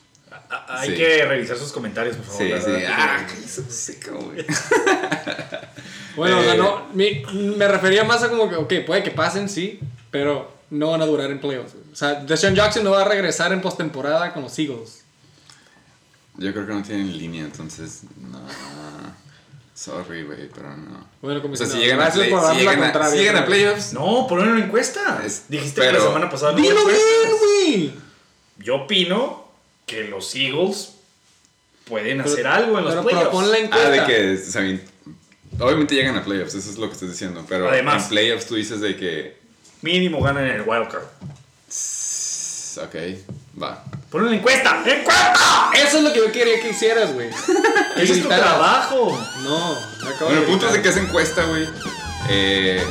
[0.50, 0.96] A- Hay Sí.
[0.96, 2.60] que revisar sus comentarios, por favor.
[2.60, 2.84] Sí, sí.
[2.88, 3.26] Ah,
[3.68, 4.44] seco, güey.
[6.16, 7.22] Bueno, o sea, Eh, no, mi-
[7.56, 11.06] me refería más a como que, ok, puede que pasen, sí, pero no van a
[11.06, 11.74] durar en playoffs.
[11.92, 15.04] O sea, Deshaun Jackson no va a regresar en postemporada con los Eagles.
[16.38, 18.02] Yo creo que no tienen línea, entonces.
[18.18, 18.40] No.
[19.76, 21.06] Sorry, güey, pero no.
[21.20, 22.92] Bueno, como O sea, si llegan, a, gracias play- por si darme la llegan, a,
[22.92, 23.50] contraria, si llegan a güey.
[23.50, 25.22] playoffs, No, poner una encuesta.
[25.24, 26.98] Es- Dijiste que la semana pasada ¡Dilo bien,
[27.38, 27.92] güey!
[28.58, 29.44] Yo opino
[29.84, 30.94] que los Eagles
[31.84, 33.28] pueden Pero- hacer algo en los pero playoffs.
[33.28, 33.86] propon la encuesta.
[33.86, 34.80] Ah, de que, o sea,
[35.66, 38.04] obviamente llegan a playoffs, eso es lo que estás diciendo, pero Además.
[38.04, 39.36] en playoffs tú dices de que,
[39.82, 41.04] Mínimo ganan el wildcard.
[42.78, 42.94] Ok,
[43.62, 43.84] va.
[44.10, 44.82] Pon una encuesta.
[44.86, 45.70] ¡Encuesta!
[45.76, 47.28] Eso es lo que yo quería que hicieras, güey.
[47.96, 49.18] Ese es tu trabajo.
[49.42, 51.66] No, me acabo Bueno, el punto es de que esa encuesta, güey,
[52.28, 52.82] eh,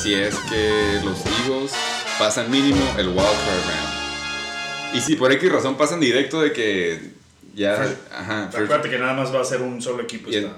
[0.00, 1.72] si es que los Eagles
[2.18, 4.96] pasan mínimo el wild card round.
[4.96, 7.00] Y si por X razón pasan directo de que
[7.54, 10.30] ya, First- ajá, first- Acuérdate que nada más va a ser un solo equipo.
[10.30, 10.56] Y el- esta-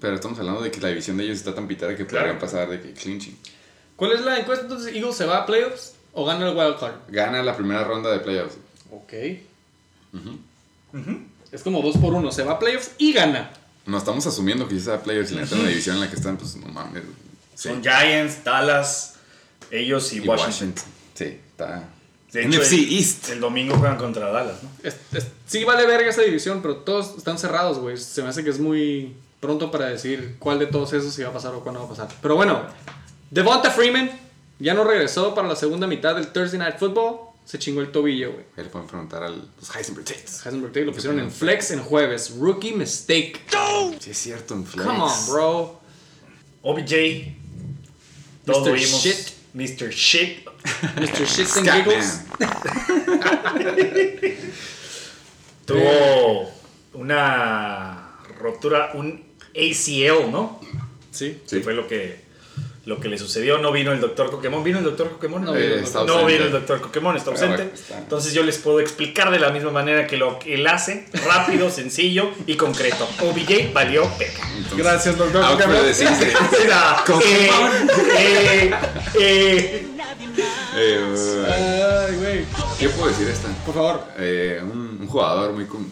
[0.00, 2.26] pero estamos hablando de que la división de ellos está tan pitada que Claro.
[2.26, 3.38] podrían pasar de que clinching.
[3.96, 4.94] ¿Cuál es la encuesta entonces?
[4.94, 6.94] ¿Eagles se va a playoffs o gana el wild card?
[7.08, 8.56] Gana la primera ronda de playoffs.
[8.90, 9.12] Ok.
[11.52, 12.30] Es como dos por uno.
[12.32, 13.50] Se va a playoffs y gana.
[13.86, 16.36] No estamos asumiendo que si sea playoffs y la la división en la que están,
[16.36, 17.02] pues no mames.
[17.54, 17.68] Sí.
[17.68, 19.14] Son Giants, Dallas,
[19.70, 20.48] ellos y, Y Washington.
[20.74, 20.84] Washington.
[21.14, 21.88] Sí, está.
[22.32, 23.28] De hecho, NFC el- East.
[23.30, 24.70] El domingo juegan contra Dallas, ¿no?
[24.82, 27.96] Es- es- sí vale verga esa división, pero todos están cerrados, güey.
[27.98, 31.32] Se me hace que es muy pronto para decir cuál de todos esos iba a
[31.32, 32.08] pasar o cuándo va a pasar.
[32.22, 32.62] Pero bueno,
[33.30, 34.10] Devonta Freeman
[34.62, 37.32] ya no regresó para la segunda mitad del Thursday Night Football.
[37.44, 38.44] Se chingó el tobillo, güey.
[38.56, 40.46] Ahí le pueden preguntar a los Heisenberg Tates.
[40.46, 42.36] Heisenberg Tate lo pusieron en flex en jueves.
[42.38, 43.40] Rookie mistake.
[43.98, 44.86] Sí, es cierto, en flex.
[44.86, 45.80] Come on, bro.
[46.62, 46.92] OBJ.
[48.46, 48.74] Todos Mr.
[48.74, 49.02] vimos.
[49.02, 49.32] Shit.
[49.54, 49.90] Mr.
[49.90, 50.46] Shit.
[50.96, 51.26] Mr.
[51.26, 51.68] Shits and.
[51.68, 52.20] Giggles.
[55.66, 56.50] Tuvo
[56.94, 60.60] una rotura, un ACL, ¿no?
[61.10, 61.42] Sí.
[61.48, 62.21] Que fue lo que,
[62.84, 63.58] lo que le sucedió.
[63.58, 64.62] No vino el doctor Pokémon.
[64.64, 65.44] ¿Vino el doctor Pokémon?
[65.44, 67.74] No Eh, vino No vino el doctor Pokémon, está Pero ausente.
[67.74, 67.98] está.
[67.98, 71.70] Entonces yo les puedo explicar de la misma manera que lo que él hace, rápido,
[71.70, 73.08] sencillo y concreto.
[73.20, 74.48] OBJ valió peca.
[74.56, 75.76] Entonces, Gracias, doctor Pokémon.
[78.18, 78.70] eh,
[79.18, 79.86] eh, eh,
[80.74, 82.44] Eh, Ay, güey.
[82.78, 83.48] ¿Qué puedo decir esta?
[83.66, 84.04] Por favor.
[84.18, 85.66] Eh, un, un jugador muy...
[85.66, 85.88] com-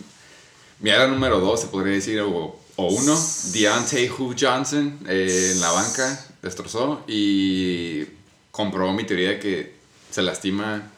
[0.80, 3.14] Mi ala número 2, se podría decir, o, o uno,
[3.52, 8.06] Deontay Hugh Johnson, eh, en la banca, destrozó y
[8.50, 9.74] comprobó mi teoría de que
[10.10, 10.90] se lastima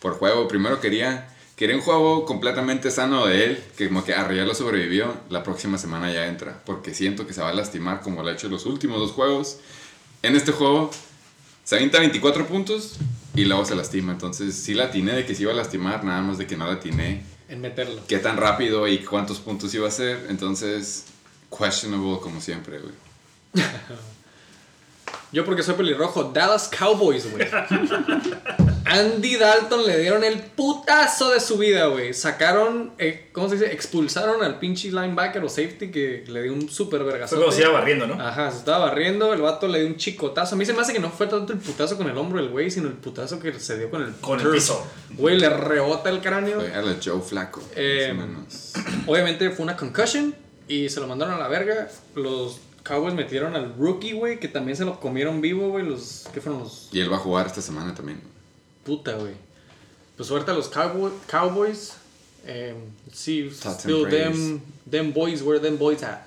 [0.00, 0.48] por juego.
[0.48, 5.14] Primero quería, quería un juego completamente sano de él, que como que arriba lo sobrevivió,
[5.28, 8.32] la próxima semana ya entra, porque siento que se va a lastimar como lo ha
[8.32, 9.58] hecho en los últimos dos juegos.
[10.22, 10.90] En este juego
[11.64, 12.96] se avienta 24 puntos
[13.34, 14.12] y luego se lastima.
[14.12, 16.66] Entonces sí la atiné de que se iba a lastimar, nada más de que no
[16.66, 17.33] la atiné.
[17.48, 18.02] En meterlo.
[18.08, 20.26] Qué tan rápido y cuántos puntos iba a hacer.
[20.28, 21.04] Entonces,
[21.50, 22.94] questionable como siempre, güey.
[25.34, 27.44] Yo porque soy pelirrojo, Dallas Cowboys, güey.
[28.84, 32.14] Andy Dalton le dieron el putazo de su vida, güey.
[32.14, 33.72] Sacaron, eh, ¿cómo se dice?
[33.72, 37.40] Expulsaron al pinche linebacker o safety que le dio un super fue vergazote.
[37.40, 38.14] como se iba barriendo, ¿no?
[38.14, 40.54] Ajá, se estaba barriendo, el vato le dio un chicotazo.
[40.54, 42.50] A mí se me hace que no fue tanto el putazo con el hombro del
[42.50, 44.86] güey, sino el putazo que se dio con el Con el piso.
[45.14, 46.60] Güey, le rebota el cráneo.
[46.60, 47.60] Fue a Joe Flaco.
[47.74, 48.16] Eh.
[49.08, 50.32] Obviamente fue una concussion
[50.68, 51.88] y se lo mandaron a la verga.
[52.14, 55.84] Los Cowboys metieron al rookie, güey, que también se lo comieron vivo, güey.
[55.84, 56.88] Los, ¿qué fueron los?
[56.92, 58.20] Y él va a jugar esta semana también.
[58.84, 59.32] Puta, güey.
[60.16, 61.94] Pues suerte a los Cowboy- Cowboys.
[63.12, 66.20] See, Thoughts still them, them boys, where them boys at?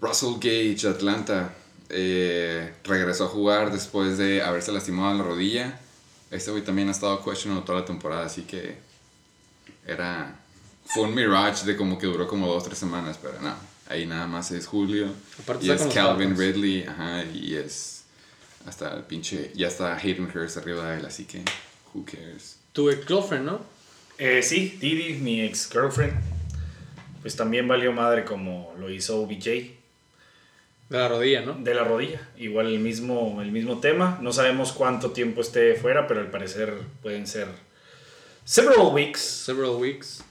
[0.00, 1.54] Russell Gage, Atlanta,
[1.88, 5.80] eh, regresó a jugar después de haberse lastimado la rodilla.
[6.30, 8.76] Este güey también ha estado questionable toda la temporada, así que
[9.86, 10.40] era...
[10.86, 13.54] Fue un mirage de como que duró como dos o tres semanas, pero no.
[13.88, 15.12] Ahí nada más es Julio.
[15.40, 16.38] Aparte y es Calvin Falcons.
[16.38, 18.04] Ridley, ajá, y es...
[18.66, 19.52] Hasta el pinche...
[19.54, 21.42] Ya está Hayden Hurst arriba de él, así que...
[21.94, 22.58] Who cares?
[22.72, 23.60] Tu ex girlfriend, ¿no?
[24.18, 26.14] Eh, sí, Didi, mi ex girlfriend,
[27.22, 29.76] pues también valió madre como lo hizo OBJ De
[30.88, 31.54] la rodilla, ¿no?
[31.54, 32.28] de la rodilla.
[32.36, 34.18] Igual el mismo, el mismo tema.
[34.22, 37.48] No sabemos cuánto tiempo esté fuera, pero al parecer pueden ser
[38.44, 39.20] several weeks.
[39.20, 40.22] Several weeks.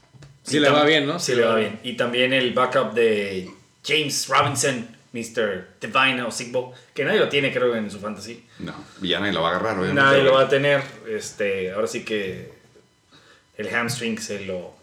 [0.45, 1.19] Si le va bien, ¿no?
[1.19, 1.79] Sí, le va bien.
[1.83, 3.49] Y también el backup de
[3.83, 5.67] James Robinson, Mr.
[5.81, 8.45] Divine o Sigbo, que nadie lo tiene, creo, en su fantasy.
[8.59, 10.01] No, y ya nadie lo va a agarrar, obviamente.
[10.01, 10.83] Nadie lo va a tener.
[11.09, 12.53] Este, ahora sí que
[13.57, 14.75] el hamstring se lo,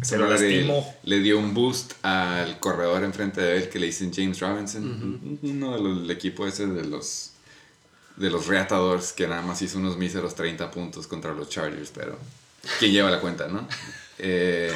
[0.00, 0.96] se lo lastimó.
[1.02, 5.38] Le dio un boost al corredor enfrente de él que le dicen James Robinson.
[5.42, 7.32] Uno de los, del equipo ese de los
[8.16, 12.18] de los Reatadores que nada más hizo unos míseros 30 puntos contra los Chargers, pero
[12.80, 13.66] ¿quién lleva la cuenta, no?
[14.18, 14.72] Eh,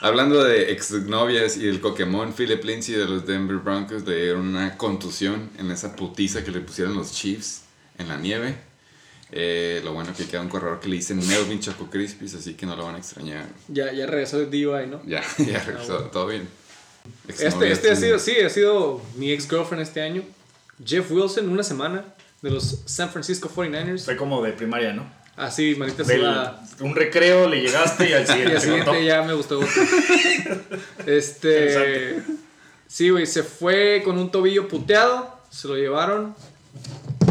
[0.00, 4.76] hablando de exnovias y el Pokémon, Philip Lindsay de los Denver Broncos le dieron una
[4.76, 7.62] contusión en esa putiza que le pusieron los Chiefs
[7.98, 8.56] en la nieve.
[9.30, 12.64] Eh, lo bueno que queda un corredor que le dicen Melvin Choco Crispis, así que
[12.64, 13.46] no lo van a extrañar.
[13.68, 15.02] Ya, ya regresó de DUI, ¿no?
[15.04, 16.10] Ya, ya regresó, bueno.
[16.10, 16.48] todo bien.
[17.26, 20.22] Este, este ha sido, sí, ha sido mi ex girlfriend este año.
[20.84, 22.04] Jeff Wilson, una semana
[22.40, 24.04] de los San Francisco 49ers.
[24.04, 25.10] Fue como de primaria, ¿no?
[25.38, 26.62] Así, manita Del- sudada.
[26.80, 28.84] un recreo le llegaste y al Y siguiente, al te contó.
[28.92, 29.60] siguiente ya me gustó.
[31.06, 32.22] Este.
[32.86, 35.36] Sí, güey, se fue con un tobillo puteado.
[35.50, 36.34] Se lo llevaron.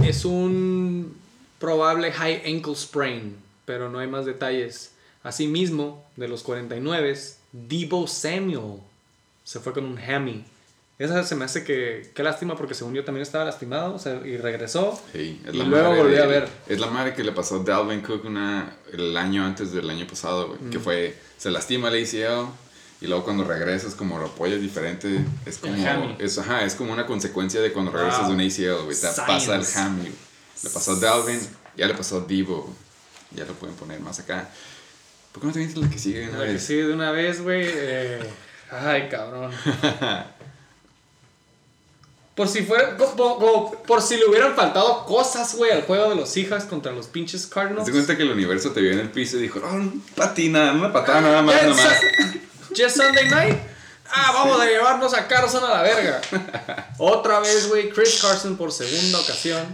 [0.06, 1.18] Es un
[1.60, 4.92] probable high ankle sprain, pero no hay más detalles.
[5.24, 7.18] Asimismo, de los 49,
[7.52, 8.80] Debo Samuel
[9.44, 10.46] se fue con un hammy.
[11.00, 12.10] Esa se me hace que.
[12.16, 15.00] Qué lástima porque según yo también estaba lastimado o sea, y regresó.
[15.14, 16.50] Sí, es Y la luego madre volví de- a ver.
[16.68, 20.08] Es la madre que le pasó a Dalvin Cook una, el año antes del año
[20.08, 20.60] pasado, güey.
[20.62, 20.70] Mm.
[20.72, 22.48] Que fue, se lastima el ACL
[23.00, 25.24] y luego cuando regresas como lo apoyas diferente.
[25.46, 25.76] Es como,
[26.18, 28.30] es, ajá, es como una consecuencia de cuando regresas Wow.
[28.30, 28.98] de un ACL, güey.
[29.00, 30.12] Te pasa el hammy.
[30.64, 31.40] Le pasó a Dalvin,
[31.76, 32.74] ya le pasó a Debo.
[33.36, 34.50] Ya lo pueden poner más acá.
[35.32, 36.64] ¿Por qué no te dices la que sigue de una La que vez?
[36.64, 37.62] sí, de una vez, güey.
[37.68, 38.20] eh,
[38.72, 39.52] ay, cabrón.
[42.38, 42.96] Por si fuera.
[42.96, 46.92] Como, como- por si le hubieran faltado cosas, güey, al juego de los Seahawks contra
[46.92, 47.86] los pinches Cardinals.
[47.86, 50.94] ¿Te cuenta que el universo te vio en el piso y dijo, oh, patina, una
[50.94, 51.98] patada nada más, nada más?
[52.78, 53.58] es Sunday night.
[54.10, 56.22] Ah, vamos a llevarnos a Carson a la verga.
[57.00, 59.66] Otra vez, güey, Chris Carson por segunda ocasión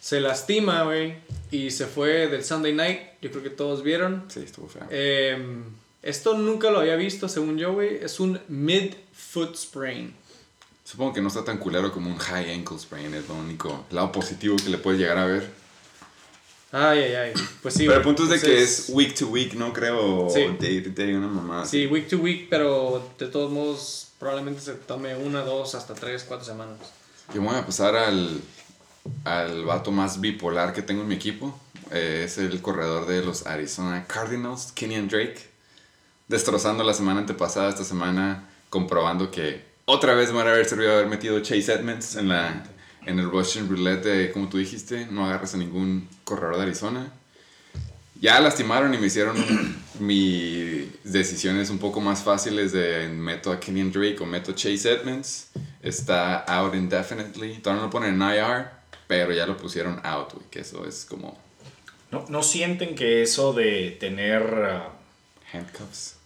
[0.00, 1.14] se lastima, güey,
[1.50, 3.00] y se fue del Sunday night.
[3.22, 4.24] Yo creo que todos vieron.
[4.28, 4.82] Sí, estuvo feo.
[4.90, 5.62] Eh,
[6.02, 8.04] esto nunca lo había visto, según yo, güey.
[8.04, 10.14] Es un mid-foot sprain.
[10.84, 14.12] Supongo que no está tan culero como un high ankle sprain, es lo único lado
[14.12, 15.50] positivo que le puedes llegar a ver.
[16.72, 17.32] Ay, ay, ay.
[17.62, 17.86] Pues sí.
[17.86, 20.44] Pero el punto es de que es week to week, no creo Sí.
[20.58, 21.64] to day, una mamá.
[21.64, 26.24] Sí, week to week, pero de todos modos probablemente se tome una, dos, hasta tres,
[26.26, 26.76] cuatro semanas.
[27.32, 28.40] Yo voy a pasar al,
[29.24, 31.58] al vato más bipolar que tengo en mi equipo.
[31.92, 35.38] Eh, es el corredor de los Arizona Cardinals, Kenyan Drake.
[36.28, 40.92] Destrozando la semana antepasada, esta semana comprobando que otra vez me van a haber servido
[40.92, 42.64] haber metido Chase Edmonds en, la,
[43.06, 47.12] en el Russian Roulette de, como tú dijiste, no agarras a ningún corredor de Arizona.
[48.20, 49.36] Ya lastimaron y me hicieron
[50.00, 55.48] mis decisiones un poco más fáciles de meto a Kenyan Drake o meto Chase Edmonds.
[55.82, 57.58] Está out indefinitely.
[57.58, 58.70] Todavía no lo ponen en IR,
[59.06, 61.36] pero ya lo pusieron out, güey, que eso es como
[62.10, 64.92] ¿No, ¿No sienten que eso de tener ah,
[65.52, 66.16] handcuffs.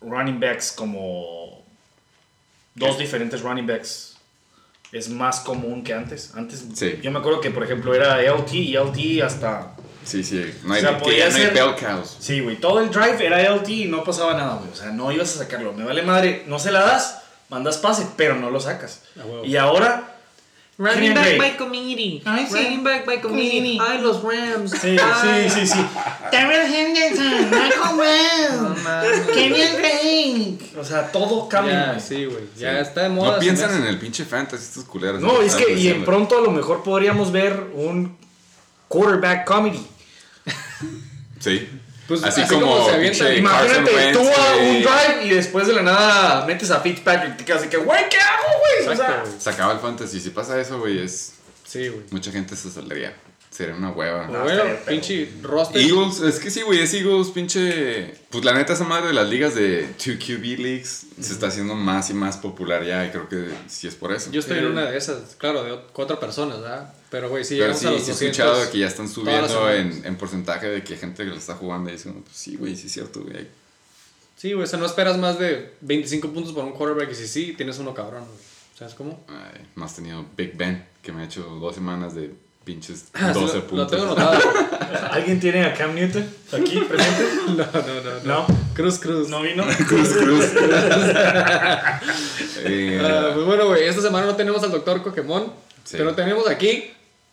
[0.00, 1.59] running backs como
[2.74, 4.16] dos diferentes running backs
[4.92, 6.32] es más común que antes?
[6.34, 6.98] Antes Sí.
[7.02, 9.76] yo me acuerdo que por ejemplo era LT y LT hasta...
[10.04, 12.16] Sí, sí, no hay, O sea, que podía ya no hay bell cows.
[12.18, 14.70] Sí, güey, todo el drive era LT y no pasaba nada, güey.
[14.70, 15.72] O sea, no ibas a sacarlo.
[15.74, 19.02] Me vale madre, no se la das, mandas pase, pero no lo sacas.
[19.20, 19.44] A huevo.
[19.44, 20.09] Y ahora...
[20.80, 22.22] Running back by committee.
[22.24, 22.54] Ay, sí.
[22.54, 23.78] Running back by committee.
[23.78, 24.70] Ay, los Rams.
[24.70, 25.50] Sí, Ay.
[25.50, 25.86] sí, sí, sí.
[26.32, 30.78] Darrell Henderson, Michael Wells, Kenyan Drake.
[30.78, 31.92] O sea, todo cambia.
[31.92, 32.44] Ya, sí, güey.
[32.56, 33.32] Ya está de moda.
[33.34, 35.20] No piensan en el pinche fantasy estos culeros.
[35.20, 38.16] No, es que y en pronto a lo mejor podríamos ver un
[38.88, 39.86] quarterback comedy.
[41.40, 41.68] Sí.
[42.10, 45.74] Pues, así, así como, como se avienta- Imagínate, tú a un drive y después de
[45.74, 48.88] la nada metes a Fitzpatrick y te quedas así que, güey, ¿qué hago, güey?
[48.88, 49.40] O Exacto, sea.
[49.40, 50.18] Se acaba el fantasy.
[50.18, 51.34] Si pasa eso, güey, es.
[51.64, 52.02] Sí, güey.
[52.10, 53.14] Mucha gente se saldría.
[53.50, 54.28] Sería una hueva.
[54.28, 55.82] No, Bueno, pinche roster.
[55.82, 58.14] Eagles, es que sí, güey, es Eagles, pinche.
[58.30, 62.10] Pues la neta, esa madre de las ligas de 2QB Leagues se está haciendo más
[62.10, 64.30] y más popular ya, y creo que sí es por eso.
[64.30, 64.60] Yo estoy Eh.
[64.60, 66.94] en una de esas, claro, de cuatro personas, ¿verdad?
[67.10, 69.08] Pero, güey, sí, Pero llegamos sí, a los sí he 200 escuchado que ya están
[69.08, 72.54] subiendo en, en porcentaje de que gente que lo está jugando y dicen, pues sí,
[72.54, 73.48] güey, sí es cierto, güey.
[74.36, 77.26] Sí, güey, o sea, no esperas más de 25 puntos por un quarterback y si
[77.26, 78.38] sí, tienes uno cabrón, güey.
[78.78, 79.24] ¿Sabes cómo?
[79.28, 82.32] Ay, más tenido Big Ben, que me ha hecho dos semanas de
[82.64, 83.90] pinches Ah, sí, 12 lo- Lo puntos.
[83.90, 84.38] tengo notado.
[85.10, 87.24] ¿alguien tiene a Cam Newton aquí presente?
[87.48, 89.28] no, no, no, No, Cruz, cruz.
[89.28, 89.64] no vino.
[89.88, 90.44] Cruz, cruz.
[92.64, 95.52] Eh, Ah, pues bueno, güey, esta semana no tenemos al doctor Pokémon,
[95.84, 95.96] Sí.
[95.96, 96.90] pero tenemos aquí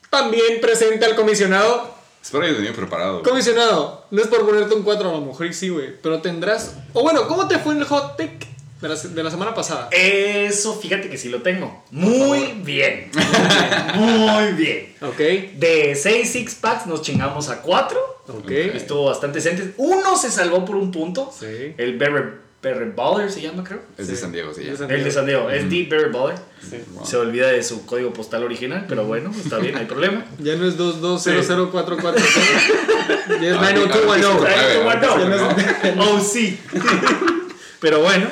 [0.09, 1.95] también presente al comisionado.
[2.21, 3.21] espero hayas venido preparado.
[3.23, 6.75] Comisionado, no es por ponerte un 4, a lo mejor y sí, güey, pero tendrás...
[6.93, 8.39] O bueno, ¿cómo te fue en el hot take
[8.81, 9.89] de la, de la semana pasada?
[9.91, 11.83] Eso, fíjate que sí lo tengo.
[11.91, 13.09] Muy bien.
[13.95, 14.95] Muy bien.
[15.01, 15.17] Ok,
[15.57, 17.99] De 6 six packs nos chingamos a 4.
[18.29, 18.51] ok.
[18.51, 19.73] Estuvo bastante decente.
[19.77, 21.31] Uno se salvó por un punto.
[21.37, 21.73] Sí.
[21.77, 22.23] El Berry,
[22.61, 23.81] Berry Baller se llama, creo.
[23.97, 24.15] Es de.
[24.15, 24.63] San Diego, sí.
[24.65, 24.73] ya.
[24.73, 25.49] Es de El de San Diego.
[25.49, 26.37] Es Deep Berry Baller.
[26.61, 26.77] Sí.
[26.93, 27.05] Wow.
[27.05, 30.25] Se olvida de su código postal original, pero bueno, está bien, no hay problema.
[30.39, 32.23] Ya no es 220044.
[33.41, 34.25] Ya es Ah, 90210.
[34.45, 36.03] ah, Ahí, bueno, ¿cómo bueno, no?
[36.15, 36.59] Oh, sí.
[37.79, 38.27] Pero bueno.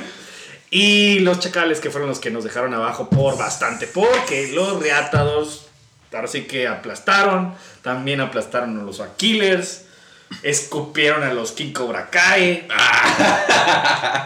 [0.70, 3.88] Y los chacales que fueron los que nos dejaron abajo por bastante.
[3.88, 5.68] Porque los reatados,
[6.14, 7.54] ahora sí que aplastaron.
[7.82, 9.84] También aplastaron a los Aquilers.
[10.42, 12.68] Escupieron a los King Cobra Kai.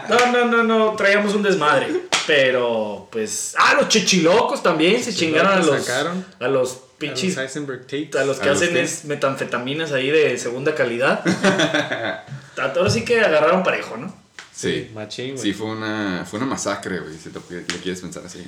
[0.08, 0.96] No, no, no, no.
[0.96, 2.08] Traíamos un desmadre.
[2.26, 3.54] Pero, pues.
[3.58, 5.02] Ah, los chichilocos también.
[5.02, 5.84] Se chingaron a los.
[5.84, 6.24] sacaron.
[6.40, 11.22] A los pinches a los que A hacen es metanfetaminas ahí de segunda calidad.
[12.56, 14.19] Ahora sí que agarraron parejo, ¿no?
[14.60, 14.90] Sí.
[14.94, 15.38] Machín, güey.
[15.42, 18.44] Sí, fue una, fue una masacre, güey, si lo, le quieres pensar así.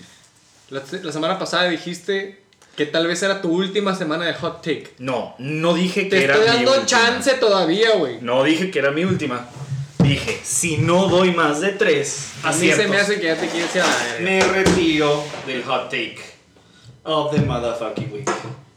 [0.70, 2.40] La, la semana pasada dijiste
[2.77, 4.94] que tal vez era tu última semana de hot take.
[4.98, 6.87] No, no dije que Te era estoy mi dando última.
[6.87, 8.18] chance todavía, güey.
[8.20, 9.46] No dije que era mi última.
[9.98, 13.46] Dije, si no doy más de tres A mí se me hace que ya te
[13.48, 14.20] quieres ir a la verga.
[14.25, 16.18] me retiro del hot take
[17.05, 18.29] of the motherfucking week.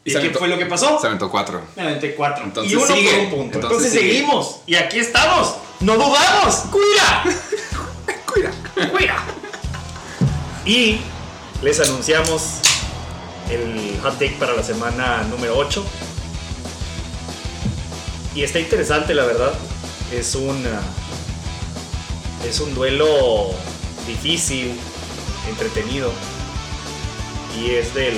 [0.08, 1.00] ¿Y, qué fue lo que pasó?
[1.02, 1.62] Se aventó cuatro.
[1.76, 2.44] Me aventé cuatro.
[2.44, 3.10] Entonces y uno sigue.
[3.10, 3.60] por un punto.
[3.60, 4.58] Entonces seguimos.
[4.68, 5.56] Y aquí estamos.
[5.80, 6.56] ¡No dudamos!
[6.72, 7.24] ¡Cuida!
[8.32, 8.52] ¡Cuida!
[8.92, 9.24] ¡Cuida!
[10.64, 11.00] Y
[11.64, 12.60] les anunciamos
[13.50, 15.84] el hot take para la semana número 8.
[18.36, 19.54] Y está interesante, la verdad.
[20.14, 20.66] Es un.
[20.68, 20.82] ah,
[22.48, 23.56] Es un duelo
[24.06, 24.80] difícil,
[25.50, 26.12] entretenido.
[27.60, 28.18] Y es del.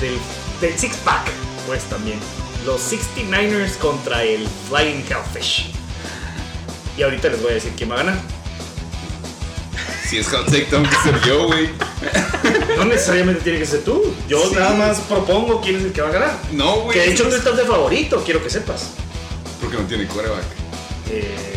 [0.00, 0.18] Del,
[0.60, 1.26] del six pack,
[1.66, 2.18] pues también.
[2.64, 5.70] Los 69ers contra el Flying Hellfish.
[6.98, 8.18] Y ahorita les voy a decir quién va a ganar.
[10.08, 11.68] Si es hot take, tengo que ser yo, güey.
[12.76, 14.14] No necesariamente tiene que ser tú.
[14.28, 14.54] Yo Sí.
[14.54, 16.38] nada más propongo quién es el que va a ganar.
[16.52, 16.96] No, güey.
[16.98, 18.90] Que de hecho tú es- estás de favorito, quiero que sepas.
[19.60, 20.44] Porque no tiene quarterback.
[21.10, 21.55] Eh.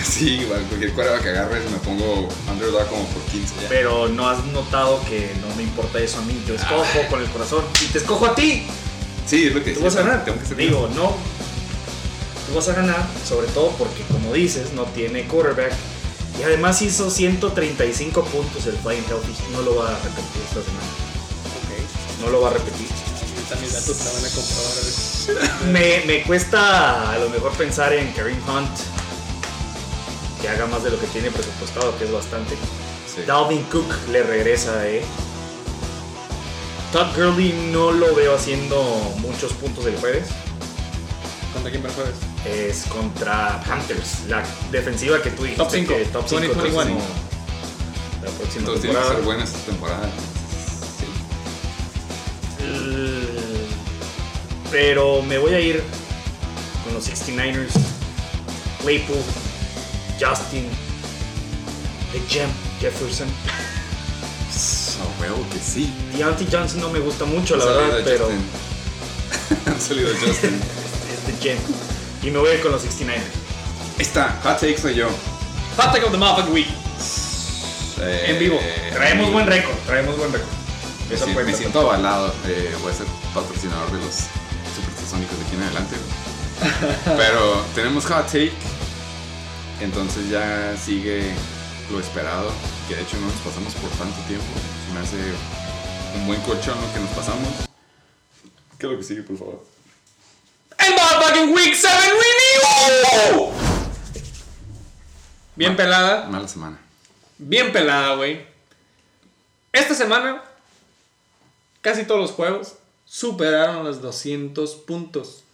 [0.04, 3.68] Sí, igual, cualquier quarterback que agarres me pongo underdog como por 15 ya.
[3.68, 6.42] Pero no has notado que no me importa eso a mí.
[6.46, 7.08] Yo escojo Ah.
[7.10, 7.64] con el corazón.
[7.82, 8.66] Y te escojo a ti.
[9.26, 10.24] Sí, es lo que Tú vas a ganar.
[10.24, 11.14] Tengo que ser Digo, no.
[12.48, 15.72] Tú vas a ganar, sobre todo porque, como dices, no tiene quarterback.
[16.40, 19.34] Y además hizo 135 puntos el Flying Healthy.
[19.52, 20.90] No lo va a repetir esta semana.
[21.60, 22.24] Ok.
[22.24, 22.86] No lo va a repetir.
[23.60, 24.72] Mis datos te van a comprobar.
[24.78, 25.72] a ver.
[25.72, 28.70] Me, me cuesta a lo mejor pensar en Kareem Hunt.
[30.40, 32.56] Que haga más de lo que tiene presupuestado, que es bastante.
[33.14, 33.22] Sí.
[33.26, 35.02] Dalvin Cook le regresa, eh.
[36.92, 38.82] Todd Gurley no lo veo haciendo
[39.18, 40.28] muchos puntos el jueves.
[41.52, 42.14] ¿Contra quién va el jueves?
[42.44, 47.00] es contra Panthers, la defensiva que tú dijiste Top cinco, que top 5 2021.
[48.22, 50.10] la próxima Entonces tiene que ser buena esta temporada.
[50.98, 51.06] Sí.
[54.70, 55.82] Pero me voy a ir
[56.84, 57.72] con los 69ers,
[58.82, 59.18] Claypool,
[60.20, 60.68] Justin,
[62.12, 62.48] The Gem,
[62.80, 63.28] Jefferson.
[65.00, 65.90] A huevo que sí.
[66.14, 68.28] Deontay Johnson no me gusta mucho, la verdad, pero.
[69.66, 70.60] Han salido Justin.
[71.10, 71.58] es The Gem.
[72.22, 73.14] Y me voy a ir con los 69ers.
[73.16, 73.22] Ahí
[74.00, 75.08] está, hot take soy yo.
[75.76, 76.68] Hot take of the motherfucking week.
[78.02, 78.58] Eh, En vivo.
[78.92, 80.48] Traemos buen récord, traemos buen récord.
[81.10, 82.32] Me, si- me siento avalado.
[82.46, 84.14] eh, voy a ser patrocinador de los
[84.76, 85.96] supersónicos de aquí en adelante.
[87.16, 88.52] Pero tenemos hot take.
[89.80, 91.32] Entonces ya sigue
[91.90, 92.52] lo esperado.
[92.88, 94.44] Que de hecho no nos pasamos por tanto tiempo.
[94.86, 95.16] Se me hace
[96.16, 97.48] un buen colchón lo que nos pasamos.
[98.78, 99.64] ¿Qué es lo que sigue, por favor?
[100.78, 101.94] El motherfucking week 7
[103.32, 103.52] review.
[105.56, 106.26] Bien pelada.
[106.28, 106.80] Mala semana.
[107.38, 108.46] Bien pelada, güey.
[109.72, 110.42] Esta semana,
[111.80, 112.74] casi todos los juegos
[113.04, 115.44] superaron los 200 puntos.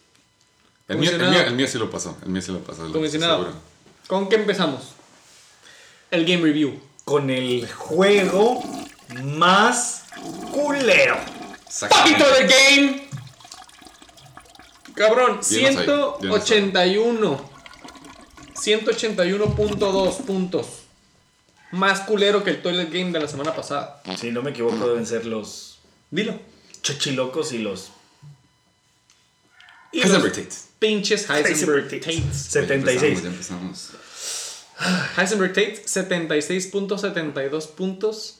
[0.87, 2.17] El mío, el, mío, el mío sí lo pasó.
[2.23, 2.91] El mío sí lo pasó.
[2.91, 3.66] Comisionado, seguro.
[4.07, 4.93] ¿Con qué empezamos?
[6.11, 6.79] El game review.
[7.03, 8.63] Con el juego
[9.23, 10.05] más
[10.51, 11.17] culero.
[11.89, 13.07] ¡Poquito de game!
[14.95, 16.59] Cabrón, Yo no soy, yo no soy.
[16.59, 17.49] 181.
[18.55, 20.67] 181.2 puntos.
[21.71, 24.01] Más culero que el toilet game de la semana pasada.
[24.19, 25.79] Si no me equivoco, deben ser los
[26.09, 26.39] Dilo.
[26.81, 27.91] chachilocos y los
[29.91, 30.66] Y los.
[30.79, 32.37] Pinches Heisenberg Heisenberg Tates.
[32.49, 33.21] 76.
[33.23, 33.91] Ya empezamos.
[35.17, 38.39] Heisenberg Tate, 76.72 puntos.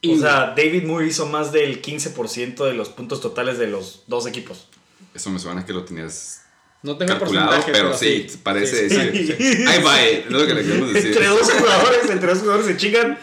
[0.00, 4.02] Y O sea, David Moore hizo más del 15% de los puntos totales de los
[4.08, 4.66] dos equipos.
[5.14, 6.42] Eso me suena que lo tenías
[6.82, 9.36] no tengo calculado, porcentaje, pero sí, parece sí, decir.
[9.38, 9.64] sí, sí.
[9.68, 11.10] Ahí va, eh, es lo que le queremos decir.
[11.12, 13.18] Entre dos jugadores, entre dos jugadores se chingan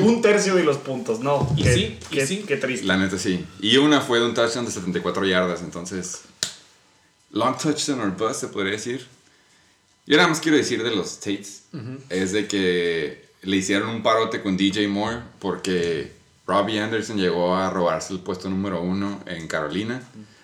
[0.00, 1.20] un tercio de los puntos.
[1.20, 2.44] No, Y qué, sí, y qué- sí.
[2.48, 2.86] qué triste.
[2.86, 3.44] La neta sí.
[3.60, 6.22] Y una fue de un touchdown de 74 yardas, entonces.
[7.30, 9.06] Long touchdown or bust, se podría decir.
[10.06, 11.64] Yo nada más quiero decir de los Tates.
[12.08, 16.12] Es de que le hicieron un parote con DJ Moore porque
[16.46, 20.02] Robbie Anderson llegó a robarse el puesto número uno en Carolina.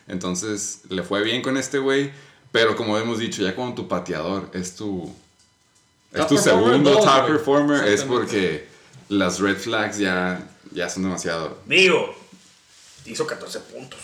[0.09, 2.11] Entonces le fue bien con este güey.
[2.51, 5.15] Pero como hemos dicho, ya cuando tu pateador es tu.
[6.13, 7.33] Es Top tu performer, segundo top güey.
[7.33, 8.67] performer, es porque
[9.09, 11.59] las red flags ya, ya son demasiado.
[11.67, 12.15] Digo,
[13.07, 13.99] hizo 14 puntos.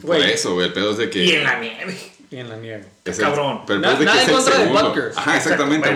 [0.00, 0.06] Güey.
[0.06, 0.32] Por Güey.
[0.34, 0.66] eso, güey.
[0.68, 1.24] El pedo es de que.
[1.24, 2.12] Y en la nieve.
[2.30, 2.86] Y en la nieve.
[3.04, 3.62] es el- cabrón.
[3.66, 4.66] Pero el Na- pedo es de nada que en contra de.
[4.88, 5.12] Butker.
[5.16, 5.88] Ajá, exactamente.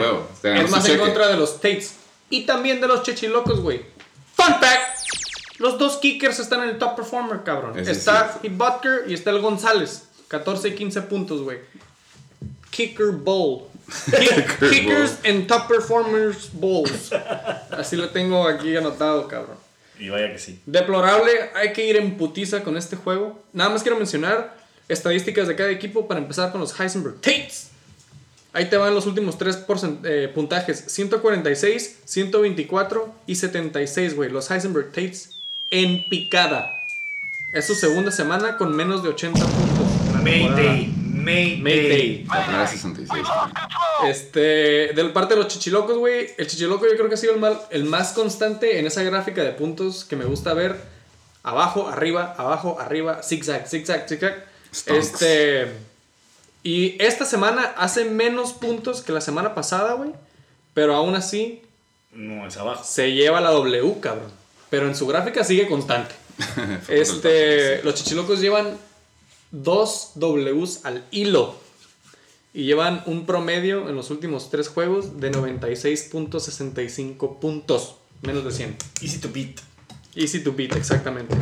[0.42, 0.98] Te ganó Es más en cheque.
[1.04, 1.94] contra de los Tates.
[2.30, 3.82] Y también de los chechilocos, güey.
[4.34, 4.98] Fun fact.
[5.58, 7.78] Los dos kickers están en el top performer, cabrón.
[7.78, 10.02] Es está el Butker y está el González.
[10.28, 11.60] 14 y 15 puntos, güey.
[12.70, 13.68] Kicker Bowl.
[14.10, 17.12] Kick- Kicker Kickers and Top Performers Bowls.
[17.70, 19.56] Así lo tengo aquí anotado, cabrón.
[19.98, 20.60] Y vaya que sí.
[20.66, 23.42] Deplorable, hay que ir en putiza con este juego.
[23.52, 24.56] Nada más quiero mencionar
[24.88, 27.70] estadísticas de cada equipo para empezar con los Heisenberg Tates.
[28.52, 34.30] Ahí te van los últimos tres porcent- eh, puntajes: 146, 124 y 76, güey.
[34.30, 35.30] Los Heisenberg Tates
[35.70, 36.84] en picada.
[37.52, 40.22] Es su segunda semana con menos de 80 puntos.
[40.22, 40.92] Mayday.
[41.32, 41.60] Mayday.
[41.60, 42.24] Mayday.
[42.28, 43.08] La primera 66.
[43.08, 44.10] güey.
[44.10, 44.38] Este,
[44.94, 46.30] del parte de los chichilocos, güey.
[46.38, 49.42] El chichiloco yo creo que ha sido el, mal- el más constante en esa gráfica
[49.42, 50.76] de puntos que me gusta ver.
[51.42, 54.44] Abajo, arriba, abajo, arriba, zigzag, zigzag, zigzag.
[54.74, 55.12] Stonks.
[55.12, 55.66] Este.
[56.62, 60.10] Y esta semana hace menos puntos que la semana pasada, güey.
[60.74, 61.62] Pero aún así
[62.12, 62.82] No, es abajo.
[62.84, 64.30] se lleva la W, cabrón.
[64.70, 66.14] Pero en su gráfica sigue constante.
[66.88, 68.76] Este, los chichilocos llevan
[69.50, 71.54] dos Ws al hilo.
[72.54, 77.96] Y llevan un promedio en los últimos tres juegos de 96.65 puntos.
[78.22, 78.76] Menos de 100.
[79.02, 79.60] Easy to beat.
[80.14, 81.36] Easy to beat, exactamente.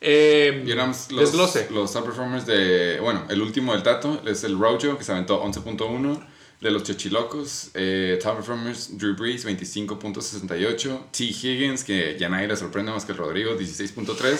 [0.00, 1.66] Eh, Y los, desglose.
[1.70, 3.00] los top performers de.
[3.00, 6.24] Bueno, el último del Tato es el Rojo, que se aventó 11.1.
[6.60, 11.10] De los Chechilocos, eh, top performers, Drew Brees, 25.68.
[11.10, 11.24] T.
[11.24, 14.38] Higgins, que ya nadie le sorprende más que el Rodrigo, 16.3.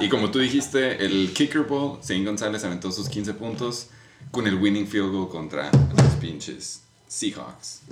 [0.00, 3.88] Y como tú dijiste, el kicker ball, Zane González aventó sus 15 puntos
[4.30, 7.82] con el winning field goal contra los pinches Seahawks.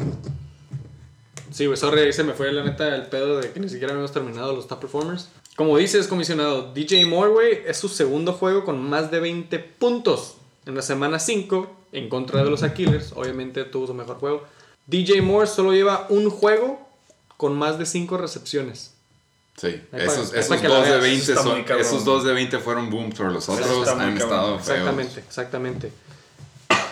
[1.53, 4.13] Sí, güey, sorry, se me fue la neta el pedo de que ni siquiera habíamos
[4.13, 5.29] terminado los top performers.
[5.57, 10.37] Como dices, comisionado, DJ Moore, güey, es su segundo juego con más de 20 puntos.
[10.67, 14.45] En la semana 5, en contra de los Aquilers, obviamente tuvo su mejor juego.
[14.87, 16.87] DJ Moore solo lleva un juego
[17.37, 18.93] con más de 5 recepciones.
[19.57, 21.03] Sí, para- esos, esos, para dos de veas.
[21.03, 21.87] 20 Eso está son- cabrón.
[21.87, 24.17] esos dos de 20 fueron boom, pero los otros han cabrón.
[24.19, 24.69] estado feos.
[24.79, 25.93] Exactamente, exactamente.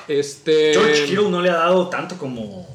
[0.09, 0.73] Este.
[0.73, 2.67] George Kittle no le ha dado tanto como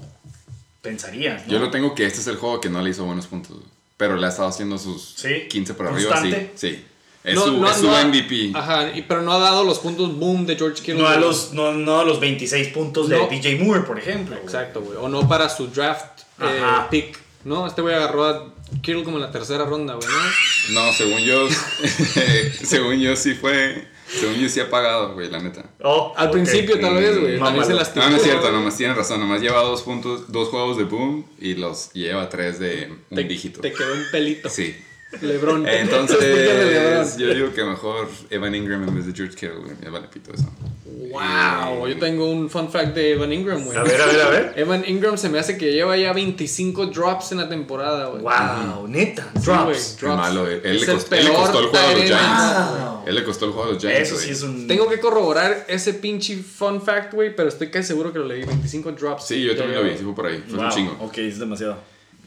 [0.81, 1.35] pensaría.
[1.45, 1.51] ¿no?
[1.51, 3.57] Yo lo tengo que este es el juego que no le hizo buenos puntos,
[3.97, 5.47] pero le ha estado haciendo sus Sí.
[5.49, 6.21] 15 por arriba.
[6.55, 6.85] Sí.
[7.24, 8.51] Es no- su, no- es su no MVP.
[8.53, 10.95] Ajá, y- pero no ha dado los puntos boom de George Kittle.
[11.01, 13.28] No a, los, no, no a los 26 puntos de No.
[13.28, 14.36] DJ Moore, por ejemplo.
[14.36, 14.97] Exacto, güey.
[14.99, 16.61] O no para su draft eh,
[16.91, 17.17] pick.
[17.45, 20.82] No, este güey agarró a Kittle como en la tercera ronda, güey, ¿no?
[20.86, 21.47] No, según yo,
[22.63, 25.63] según yo sí fue, según yo sí ha pagado, güey, la neta.
[25.84, 27.38] Oh, Al principio tal vez, güey.
[27.38, 27.76] Mm, También se mámalo.
[27.76, 28.05] lastimó.
[28.05, 31.26] No, no es cierto, nomás tiene razón, nomás lleva dos puntos, dos juegos de boom
[31.39, 33.61] y los lleva tres de un Te, dígito.
[33.61, 34.49] te quedó un pelito.
[34.49, 34.76] Sí.
[35.22, 35.68] Lebron.
[35.68, 39.76] Entonces, yo digo que mejor Evan Ingram en vez de George Kittle, güey.
[39.82, 40.49] Me vale pito eso.
[40.86, 43.78] Wow, yo tengo un fun fact de Evan Ingram, güey.
[43.78, 44.53] A ver, a ver, a ver.
[44.57, 48.24] Evan Ingram se me hace que lleva ya 25 drops en la temporada, güey.
[48.24, 49.30] Wow, neta.
[49.36, 49.64] Sí, Drops.
[49.66, 50.18] güey, Qué drops.
[50.22, 52.03] malo, él, le costó, él le costó el juego a los.
[52.03, 52.43] Giants.
[52.80, 53.03] Wow.
[53.05, 53.99] Él le costó el juego a los Giants.
[54.09, 54.68] Eso sí es un.
[54.68, 58.43] Tengo que corroborar ese pinche fun fact, güey, pero estoy casi seguro que lo leí.
[58.43, 59.26] 25 drops.
[59.28, 60.43] Sí, yo también lo vi, sí fue por ahí.
[60.47, 60.97] Fue Wow, un chingo.
[61.01, 61.78] Ok, es demasiado.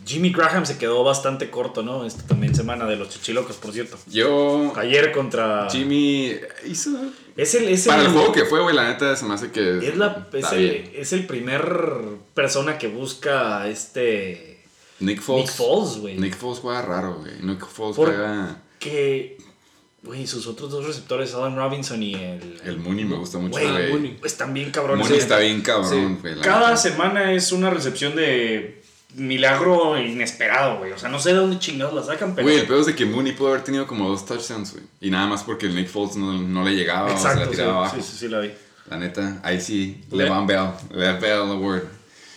[0.07, 2.05] Jimmy Graham se quedó bastante corto, ¿no?
[2.07, 3.99] Esta también semana de los chichilocos, por cierto.
[4.09, 5.69] Yo, Ayer contra.
[5.69, 6.33] Jimmy
[6.65, 6.91] hizo.
[7.37, 7.69] Es el.
[7.69, 9.79] Es Para el juego que fue, güey, la neta se me hace que.
[9.79, 11.61] Es, la, es, el, es el primer
[12.35, 14.65] persona que busca este.
[15.01, 15.47] Nick Foles.
[15.47, 16.17] Nick Foles, güey.
[16.19, 17.33] Nick Foles juega raro, güey.
[17.43, 18.63] Nick Foles Por- juega.
[18.79, 19.39] Que.
[20.03, 22.61] Güey, sus otros dos receptores, Alan Robinson y el.
[22.65, 23.91] El Mooney me gusta mucho, Güey.
[23.91, 24.21] Mooney.
[24.23, 25.05] Están bien cabrones.
[25.05, 26.41] Mooney está bien cabrón, güey.
[26.43, 28.83] Cada semana es una recepción de
[29.15, 30.93] milagro inesperado, güey.
[30.93, 32.47] O sea, no sé de dónde chingados la sacan, pero.
[32.47, 34.85] Güey, el pedo es de que Mooney pudo haber tenido como dos touchdowns, güey.
[35.01, 37.51] Y nada más porque el Nick Foles no, no le llegaba o se Exacto, la
[37.51, 37.97] tiraba sí, abajo.
[37.97, 38.51] sí, sí, sí, la vi.
[38.91, 41.83] La neta, ahí sí, Le- Levan Bell, Levan Bell Award.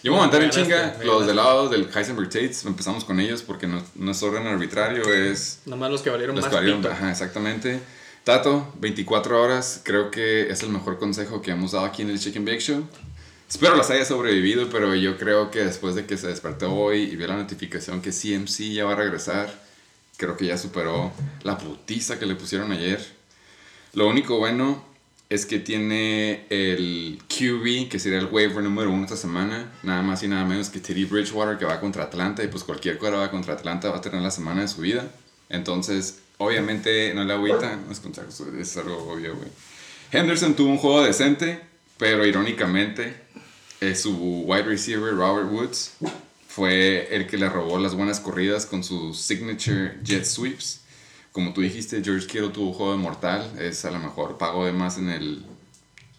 [0.02, 1.28] Yo me voy a mandar en chinga me los ganaste.
[1.28, 2.66] del lado del Heisenberg Tates.
[2.66, 6.46] Empezamos con ellos porque no, no es orden arbitrario, es Nomás los que valieron los
[6.46, 6.92] más que valieron- pito.
[6.94, 7.80] Ajá, exactamente.
[8.24, 12.20] Tato, 24 horas, creo que es el mejor consejo que hemos dado aquí en el
[12.20, 12.84] Chicken Bake Show.
[13.50, 17.16] Espero las haya sobrevivido, pero yo creo que después de que se despertó hoy y
[17.16, 19.52] vio la notificación que CMC ya va a regresar,
[20.18, 23.04] creo que ya superó la putiza que le pusieron ayer.
[23.94, 24.86] Lo único bueno
[25.30, 30.22] es que tiene el QB, que sería el waiver número uno esta semana, nada más
[30.22, 33.32] y nada menos que Teddy Bridgewater, que va contra Atlanta, y pues cualquier cosa va
[33.32, 35.12] contra Atlanta va a tener la semana de su vida.
[35.50, 37.80] Entonces, obviamente no le agüita,
[38.60, 39.50] es algo obvio, güey.
[40.12, 41.62] Henderson tuvo un juego decente,
[41.98, 43.14] pero irónicamente,
[43.82, 44.14] eh, su
[44.46, 45.92] wide receiver, Robert Woods,
[46.48, 50.82] fue el que le robó las buenas corridas con sus signature jet sweeps.
[51.32, 53.52] Como tú dijiste, George Kittle tuvo un juego de mortal.
[53.60, 55.44] Es a lo mejor pago de más en el,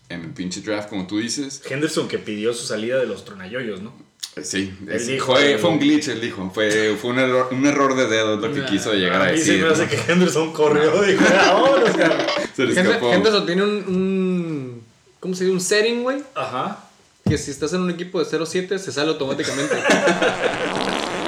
[0.09, 1.61] en el pinche draft, como tú dices.
[1.69, 3.93] Henderson que pidió su salida de los tronayoyos, ¿no?
[4.37, 6.49] Eh, Sí, es- dijo- fue, fue un glitch, él dijo.
[6.55, 9.33] Fue, fue un, error, un error de dedo lo que Nah, quiso llegar a A
[9.33, 9.65] mí se decir.
[9.67, 9.91] me hace ¿no?
[9.91, 12.27] que Henderson corrió y dijo, vámonos, cabrón".
[12.57, 13.13] Se le escapó.
[13.13, 14.83] Henderson tiene un, un.
[15.19, 15.55] ¿Cómo se dice?
[15.55, 16.23] Un setting, güey.
[16.37, 16.87] Ajá.
[17.31, 19.75] Que si estás en un equipo de 0-7 se sale automáticamente.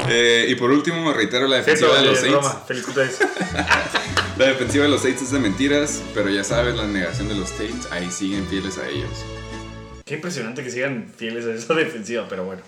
[0.09, 3.19] Eh, y por último, reitero la defensiva de los es Saints.
[4.37, 7.49] La defensiva de los Saints es de mentiras, pero ya sabes, la negación de los
[7.49, 9.09] Saints, ahí siguen fieles a ellos.
[10.05, 12.63] Qué impresionante que sigan fieles a esa defensiva, pero bueno.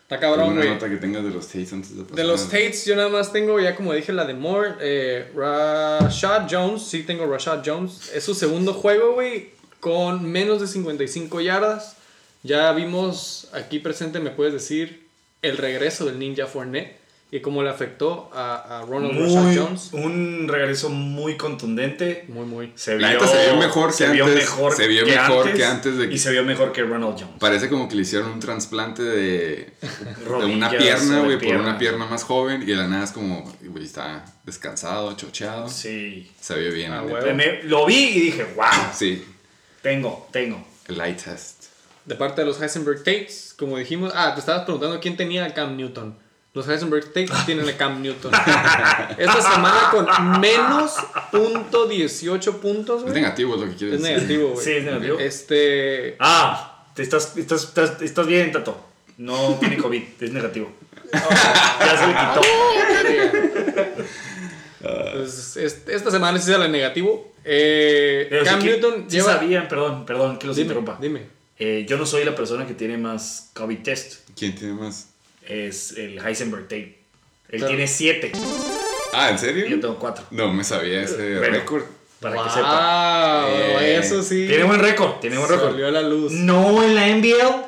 [0.00, 0.74] Está cabrón, ¿Alguna güey.
[0.74, 2.16] nota que tengas de los Saints antes de pasar?
[2.16, 4.76] De los Tates, yo nada más tengo, ya como dije, la de Moore.
[4.80, 8.10] Eh, Rashad Jones, sí tengo Rashad Jones.
[8.14, 11.96] Es su segundo juego, güey, con menos de 55 yardas.
[12.42, 15.06] Ya vimos aquí presente, me puedes decir,
[15.42, 19.88] el regreso del Ninja Fournette y cómo le afectó a, a Ronald Muy, Jones.
[19.92, 22.26] un regreso muy contundente.
[22.28, 22.72] Muy, muy.
[22.74, 25.38] Se La vio, se vio mejor que se vio antes, mejor se vio que mejor
[25.46, 27.36] antes, que antes de que- Y se vio mejor que Ronald Jones.
[27.38, 32.04] Parece como que le hicieron un trasplante de, de una pierna, güey, por una pierna
[32.04, 32.62] más joven.
[32.62, 35.68] Y de la nada es como, güey, está descansado, chocheado.
[35.70, 36.30] Sí.
[36.38, 37.02] Se vio bien, Ah,
[37.64, 39.24] lo vi y dije, wow, Sí,
[39.80, 40.62] tengo, tengo.
[40.88, 41.61] el eye test.
[42.04, 44.12] De parte de los Heisenberg Tates, como dijimos.
[44.14, 46.16] Ah, te estabas preguntando quién tenía a Cam Newton.
[46.54, 48.32] Los Heisenberg Tates tienen a Cam Newton.
[49.18, 50.94] Esta semana con menos
[51.30, 54.16] punto 18 puntos, Es negativo es lo que quieres Es decir.
[54.18, 54.64] negativo, güey.
[54.64, 55.18] Sí, es negativo.
[55.18, 56.16] Este.
[56.18, 58.84] Ah, te estás, estás, estás, estás bien, Tato.
[59.18, 60.72] No tiene COVID, es negativo.
[61.12, 63.62] ya se le quitó.
[65.14, 67.32] Pues, es- esta semana sí sale negativo.
[67.44, 69.34] Eh, Cam sí que- Newton sí lleva.
[69.34, 70.98] sabían, perdón, perdón que los dime, interrumpa.
[71.00, 71.26] dime.
[71.64, 74.28] Eh, yo no soy la persona que tiene más COVID test.
[74.36, 75.06] ¿Quién tiene más?
[75.46, 76.98] Es el Heisenberg Tape.
[77.50, 77.68] Él Claro.
[77.68, 78.32] tiene siete.
[79.12, 79.66] Ah, ¿en serio?
[79.66, 80.24] y Yo tengo cuatro.
[80.32, 81.52] No me sabía ese Bueno.
[81.58, 81.84] récord.
[82.18, 83.46] Para wow, que sepa.
[83.48, 84.46] Eh, eso sí.
[84.48, 85.70] Tiene buen récord, tiene buen récord.
[85.72, 86.32] Salió a la luz.
[86.32, 87.66] No en la NBL,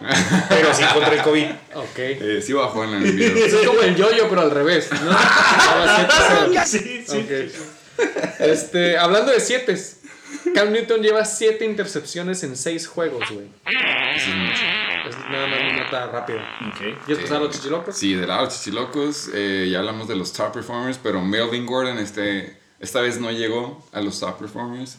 [0.49, 1.47] pero sí contra el COVID.
[1.75, 1.99] Ok.
[1.99, 3.39] Eh, sí bajó en la NBA.
[3.47, 5.11] Es como el yo-yo, pero al revés, ¿no?
[5.11, 6.65] Ahora 7-0.
[6.67, 7.17] Sí, sí.
[7.17, 8.01] Ok.
[8.41, 9.77] Este, hablando de siete,
[10.55, 13.47] Cam Newton lleva siete intercepciones en seis juegos, güey.
[13.67, 15.09] Sí, es mucho.
[15.09, 16.59] Es nada más una nota rápida.
[16.69, 17.05] Ok.
[17.05, 17.97] ¿Quieres pasar a los chichilocos?
[17.97, 22.59] Sí, de lado chichilocos, eh, ya hablamos de los top performers, pero Melvin Gordon este,
[22.81, 24.99] esta vez no llegó a los top performers,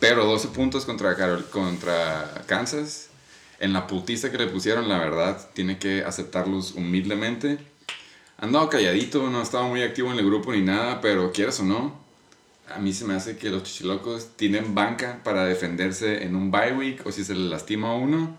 [0.00, 3.10] pero 12 puntos contra, Carol, contra Kansas.
[3.60, 7.58] En la putiza que le pusieron, la verdad, tiene que aceptarlos humildemente.
[8.36, 12.03] Andado calladito, no estaba muy activo en el grupo ni nada, pero quieras o no,
[12.72, 16.72] a mí se me hace que los chichilocos tienen banca para defenderse en un bye
[16.72, 18.36] week o si se le lastima a uno.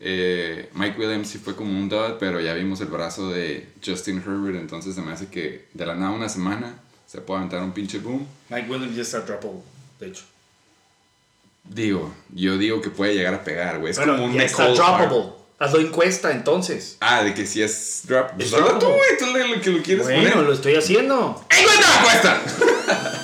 [0.00, 4.18] Eh, Mike Williams sí fue como un dud, pero ya vimos el brazo de Justin
[4.18, 6.74] Herbert, entonces se me hace que de la nada una semana
[7.06, 8.26] se puede aventar un pinche boom.
[8.50, 9.60] Mike Williams ya está droppable,
[10.00, 10.24] de hecho.
[11.64, 13.92] Digo, yo digo que puede llegar a pegar, güey.
[13.92, 15.32] Es Bueno, como un ya está droppable.
[15.58, 16.98] Hazlo encuesta entonces.
[17.00, 18.30] Ah, de que si es drop.
[18.38, 18.96] Es Pues hazlo tú, droppable.
[18.96, 20.46] güey, tú lo que lo quieres Bueno, poner.
[20.46, 21.46] lo estoy haciendo.
[21.48, 23.20] ¡Encuentra la apuesta!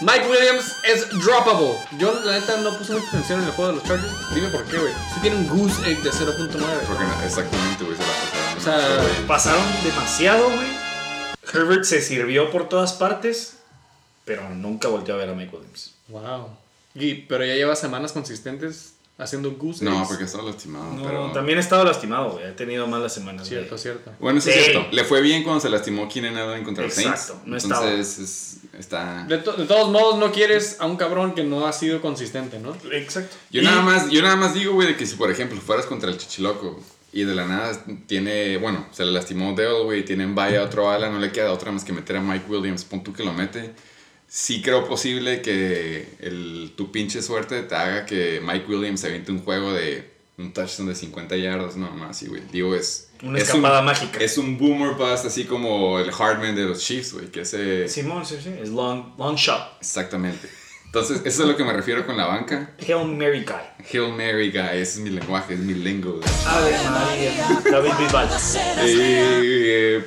[0.00, 1.76] Mike Williams es droppable.
[1.98, 4.34] Yo, la neta, no puse mucha atención en el juego de los Chargers.
[4.34, 4.92] Dime por qué, güey.
[4.92, 6.48] Sí tiene un goose egg de 0.9.
[6.86, 8.56] Porque no, exactamente, güey, se la pasaron.
[8.56, 9.26] O sea.
[9.26, 10.68] Pasaron demasiado, güey.
[11.52, 13.56] Herbert se sirvió por todas partes,
[14.24, 15.94] pero nunca volteó a ver a Mike Williams.
[16.08, 16.50] Wow.
[16.94, 21.32] Y, pero ya lleva semanas consistentes haciendo goose No, porque estaba lastimado, No, pero...
[21.32, 22.46] también ha estado lastimado, güey.
[22.46, 23.48] Ha tenido malas semanas.
[23.48, 23.58] güey.
[23.60, 24.12] Cierto, cierto.
[24.20, 24.56] Bueno, eso Sí.
[24.58, 24.86] es cierto.
[24.92, 27.10] Le fue bien cuando se lastimó Keenan Allen contra los Saints.
[27.22, 27.84] Exacto, no estaba.
[27.90, 29.24] Entonces, es- está...
[29.28, 32.60] De, to- de todos modos, no quieres a un cabrón que no ha sido consistente,
[32.60, 32.76] ¿no?
[32.92, 33.36] Exacto.
[33.50, 35.86] Yo Y- nada más, yo nada más digo, güey, de que si por ejemplo fueras
[35.86, 36.80] contra el Chichiloco
[37.12, 41.10] y de la nada tiene, bueno, se le lastimó Dale, güey, tienen vaya otro ala,
[41.10, 43.72] no le queda otra más que meter a Mike Williams, pon tú que lo mete.
[44.28, 49.32] Sí creo posible que el, tu pinche suerte te haga que Mike Williams se aviente
[49.32, 52.42] un juego de un touchdown de 50 yardas, no más, sí, güey.
[52.52, 53.10] Digo, es...
[53.22, 54.20] Una es escapada un, mágica.
[54.20, 57.88] Es un boomer bust así como el Hardman de los Chiefs, güey, que ese...
[57.88, 58.50] Simón, sí, sí.
[58.62, 59.78] Es long, long shot.
[59.80, 60.48] Exactamente.
[60.84, 62.70] Entonces, eso es a lo que me refiero con la banca.
[62.78, 63.84] Hail Mary guy.
[63.92, 66.20] Hail Mary, guy, ese es mi lenguaje, es mi lingo.
[66.46, 67.62] Ave María.
[67.70, 68.28] David Bisbal.
[68.80, 70.06] Eh,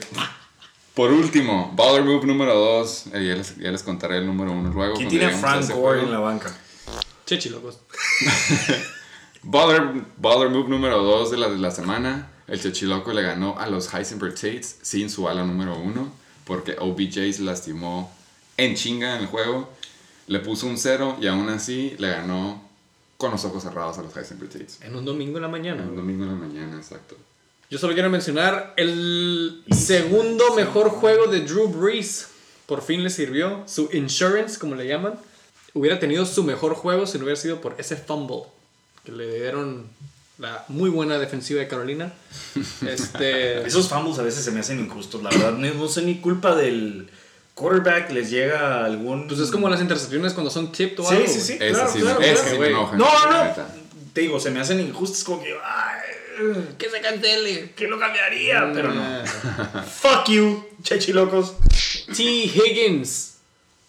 [0.93, 3.05] por último, Baller Move número 2.
[3.13, 4.95] ya, les, ya les contaré el número 1 luego.
[4.95, 6.55] ¿Quién tiene a Frank Gore en la banca?
[7.25, 7.79] Chechilocos.
[9.43, 12.31] Baller, Baller Move número 2 de la, de la semana.
[12.47, 16.11] El Chechiloco le ganó a los Heisenberg Tates sin su ala número 1.
[16.45, 18.11] Porque OBJ se lastimó
[18.57, 19.69] en chinga en el juego.
[20.27, 22.61] Le puso un 0 y aún así le ganó
[23.17, 24.81] con los ojos cerrados a los Heisenberg Tates.
[24.81, 25.83] En un domingo en la mañana.
[25.83, 27.15] El domingo en la mañana, exacto.
[27.71, 32.27] Yo solo quiero mencionar el segundo mejor juego de Drew Brees.
[32.65, 33.63] Por fin le sirvió.
[33.65, 35.13] Su insurance, como le llaman.
[35.73, 38.43] Hubiera tenido su mejor juego si no hubiera sido por ese fumble
[39.05, 39.87] que le dieron
[40.37, 42.11] la muy buena defensiva de Carolina.
[42.87, 45.53] Este, Esos fumbles a veces se me hacen injustos, la verdad.
[45.53, 47.09] No, no sé ni culpa del
[47.55, 48.11] quarterback.
[48.11, 49.29] Les llega algún.
[49.29, 51.27] pues es como las intercepciones cuando son tipped o Sí, algo.
[51.29, 51.57] sí, sí.
[51.57, 52.69] Claro, sí, claro, ese claro, sí me güey.
[52.71, 52.97] enoja.
[52.97, 53.53] No, no, no.
[54.11, 55.53] Te digo, se me hacen injustos como que.
[55.63, 56.10] Ay,
[56.77, 57.71] Que se cancele.
[57.75, 59.01] que lo cambiaría, pero no.
[59.03, 59.85] Ah.
[60.01, 61.53] Fuck you, chechilocos.
[62.15, 62.23] T.
[62.23, 63.35] Higgins,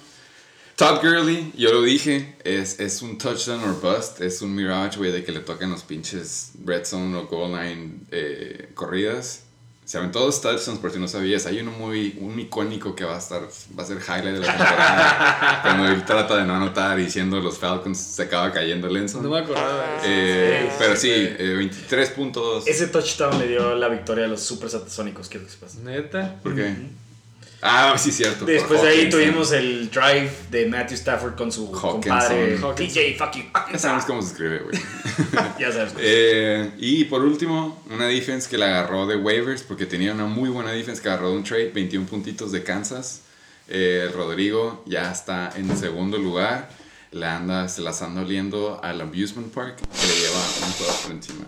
[0.76, 5.11] Todd Gurley, yo lo dije, es, es un touchdown or bust, es un mirage, güey,
[5.11, 9.43] de que le toquen los pinches red zone o goal line eh, corridas.
[9.86, 11.45] Se aventó dos touchdowns, por si no sabías.
[11.47, 13.41] Hay uno muy un icónico que va a estar,
[13.78, 15.59] va a ser highlight de la temporada.
[15.63, 19.22] cuando él trata de no anotar y siendo los Falcons se acaba cayendo el Enzo.
[19.22, 20.05] No me acordaba de eso.
[20.07, 22.67] Eh, Sí, pero sí, eh, 23 puntos.
[22.67, 25.76] Ese touchdown le dio la victoria a los super satasónicos, quiero que sepas.
[25.76, 26.39] Neta.
[26.41, 26.74] ¿Por qué?
[27.64, 28.43] Ah, sí, cierto.
[28.45, 31.91] Después de ahí tuvimos el drive de Matthew Stafford con su Hawkinson.
[32.01, 32.57] compadre.
[32.57, 34.07] TJ fucking Ya sabemos Hawkinson.
[34.07, 34.80] cómo se escribe, güey.
[35.59, 35.93] Ya sabes.
[35.99, 40.49] Eh, y por último, una defense que la agarró de waivers porque tenía una muy
[40.49, 43.22] buena defense que agarró de un trade, 21 puntitos de Kansas.
[43.68, 46.70] Eh, Rodrigo ya está en segundo lugar.
[47.12, 51.12] Le anda, se las anda oliendo al Amusement Park que le lleva un juego por
[51.12, 51.45] encima.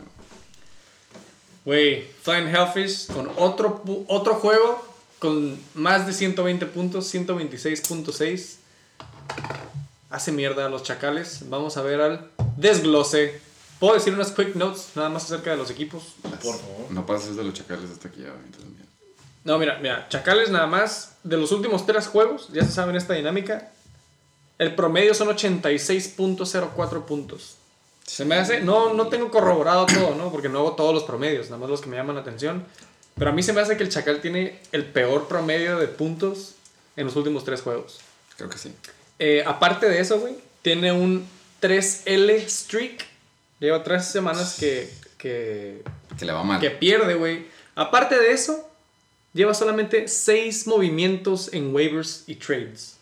[1.65, 4.92] Güey, Flying Hellfish con otro, otro juego
[5.23, 8.57] con más de 120 puntos, 126.6.
[10.09, 11.49] Hace mierda a los chacales.
[11.49, 13.39] Vamos a ver al desglose.
[13.79, 16.15] ¿Puedo decir unas quick notes nada más acerca de los equipos?
[16.21, 16.91] Por favor.
[16.91, 18.85] No pases de los chacales hasta aquí ya, güey, entonces, mira.
[19.45, 23.13] No, mira, mira, Chacales nada más, de los últimos tres juegos, ya se saben esta
[23.13, 23.71] dinámica,
[24.57, 27.55] el promedio son 86.04 puntos.
[28.05, 30.29] Se me hace, no, no tengo corroborado todo, ¿no?
[30.33, 32.65] Porque no hago todos los promedios, nada más los que me llaman la atención.
[33.15, 36.55] Pero a mí se me hace que el Chacal tiene el peor promedio de puntos
[36.95, 37.99] en los últimos tres juegos.
[38.37, 38.73] Creo que sí.
[39.19, 41.25] Eh, aparte de eso, güey, tiene un
[41.61, 43.05] 3L streak.
[43.59, 45.83] Lleva tres semanas que, que
[46.17, 46.59] Que le va mal.
[46.59, 47.45] que pierde, güey.
[47.75, 48.69] Aparte de eso,
[49.33, 52.97] lleva solamente 6 movimientos en waivers y trades.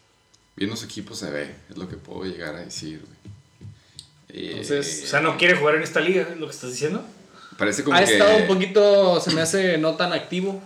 [0.55, 3.33] Viendo su equipo se ve, es lo que puedo llegar a decir, güey.
[4.29, 7.03] Eh, Entonces, O sea, no quiere jugar en esta liga, es lo que estás diciendo.
[7.57, 8.13] Parece como Ha que...
[8.13, 10.61] estado un poquito, se me hace no tan activo.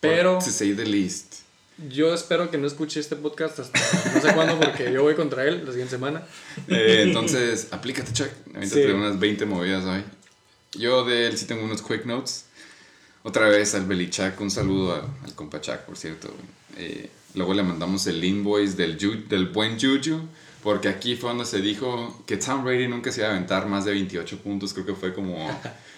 [0.00, 1.34] Pero To say the least.
[1.88, 3.78] yo espero que no escuche este podcast hasta
[4.14, 6.22] no sé cuándo, porque yo voy contra él la siguiente semana.
[6.68, 8.28] Eh, entonces, aplícate, Chuck.
[8.54, 8.82] Ahorita Sí.
[8.82, 10.04] tengo unas 20 movidas hoy.
[10.78, 12.44] Yo de él sí tengo unos quick notes.
[13.24, 16.32] Otra vez al Belichak, un saludo al, al compa Chuck, por cierto.
[16.76, 20.20] Eh, luego le mandamos el invoice del, Ju- del buen Juju,
[20.68, 23.86] porque aquí fue donde se dijo que Tom Brady nunca se iba a aventar más
[23.86, 24.74] de 28 puntos.
[24.74, 25.48] Creo que fue como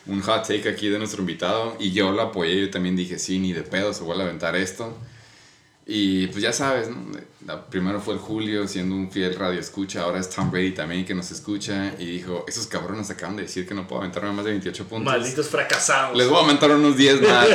[0.06, 1.76] un hot take aquí de nuestro invitado.
[1.80, 4.54] Y yo lo apoyé, yo también dije, sí, ni de pedo se vuelve a aventar
[4.54, 4.96] esto.
[5.92, 7.66] Y pues ya sabes, ¿no?
[7.68, 11.16] Primero fue el Julio siendo un fiel radio escucha, ahora es Tom Brady también que
[11.16, 14.52] nos escucha y dijo, esos cabrones acaban de decir que no puedo aventarme más de
[14.52, 15.12] 28 puntos.
[15.12, 16.16] Malditos fracasados.
[16.16, 17.48] Les voy a aumentar unos 10 más.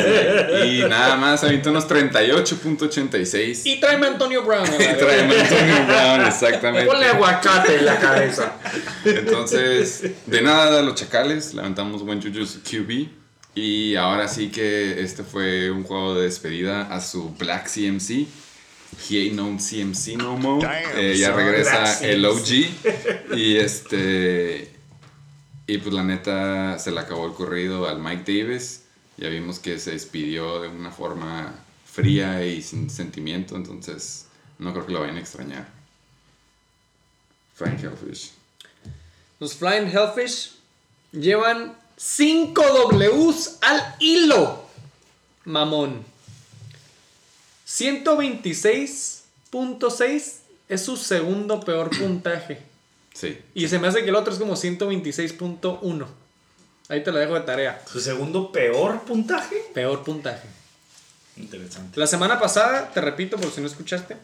[0.66, 3.62] y nada más, aventó unos 38.86.
[3.64, 4.66] Y tráeme a Antonio Brown.
[4.74, 6.92] Y trae a Antonio Brown, exactamente.
[6.92, 8.58] Ponle aguacate en la cabeza.
[9.06, 13.25] Entonces, de nada, los chacales, levantamos buen Juju's QB.
[13.56, 18.28] Y ahora sí que este fue un juego de despedida a su Black CMC.
[19.10, 20.68] He ain't known CMC no more.
[20.96, 23.36] Eh, ya regresa el OG.
[23.36, 24.72] Y este.
[25.68, 28.84] Y pues la neta se le acabó el corrido al Mike Davis.
[29.18, 33.56] Ya vimos que se despidió de una forma fría y sin sentimiento.
[33.56, 34.28] Entonces,
[34.60, 35.68] no creo que lo vayan a extrañar.
[37.56, 38.32] Frank Hellfish.
[39.40, 40.56] Los Flying Hellfish
[41.14, 44.66] llevan 5 Ws al hilo.
[45.46, 46.04] Mamón.
[47.68, 50.34] 126.6
[50.70, 52.62] es su segundo peor puntaje.
[53.14, 53.38] Sí.
[53.54, 56.08] Y se me hace que el otro es como 126.1.
[56.90, 57.82] Ahí te la dejo de tarea.
[57.92, 59.56] Su segundo peor puntaje.
[59.74, 60.48] Peor puntaje.
[61.38, 62.00] Interesante.
[62.00, 64.16] La semana pasada, te repito por si no escuchaste.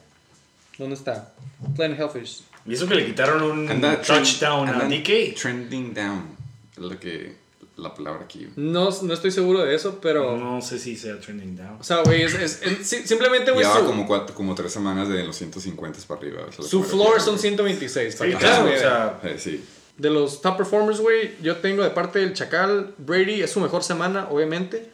[0.77, 1.33] ¿Dónde está?
[1.75, 2.43] Flying Hellfish.
[2.65, 5.35] Y eso que le quitaron un Anda touchdown a DK.
[5.39, 6.35] Trending down.
[6.73, 7.35] Es lo que.
[7.81, 8.47] La palabra aquí.
[8.55, 10.37] No, no estoy seguro de eso, pero.
[10.37, 11.77] No sé si sea trending down.
[11.79, 14.71] O sea, güey, es, es- es- si- simplemente, güey, Llevaba su, como, cuatro, como tres
[14.71, 16.41] semanas de los 150 para arriba.
[16.49, 18.15] es su floor son 126.
[18.15, 19.63] para Sí, claro, o sea, Eh, sí.
[19.97, 23.83] De los top performers, güey, yo tengo de parte del Chacal, Brady es su mejor
[23.83, 24.89] semana, obviamente.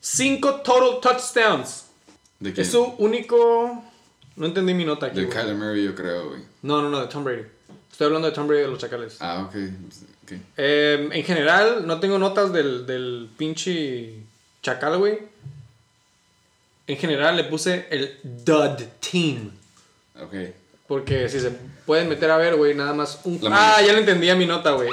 [0.00, 1.84] Cinco total touchdowns.
[2.38, 2.64] ¿De quién?
[2.64, 3.84] Es su único.
[4.36, 5.20] No entendí mi nota aquí.
[5.20, 5.28] De.
[5.28, 6.42] Kyler Murray, yo creo, güey.
[6.62, 7.42] No, no, no, de Tom Brady.
[7.92, 9.16] Estoy hablando de Tom Brady de los Chacales.
[9.20, 9.54] Ah, ok.
[10.56, 14.14] Eh, en general, no tengo notas del, del pinche
[14.62, 15.18] Chacal, güey.
[16.86, 19.50] En general le puse el Dud Team.
[20.20, 20.34] Ok.
[20.86, 21.50] Porque si se
[21.86, 23.38] pueden meter a ver, güey, nada más un...
[23.42, 24.88] La ah, ya le entendía mi nota, güey.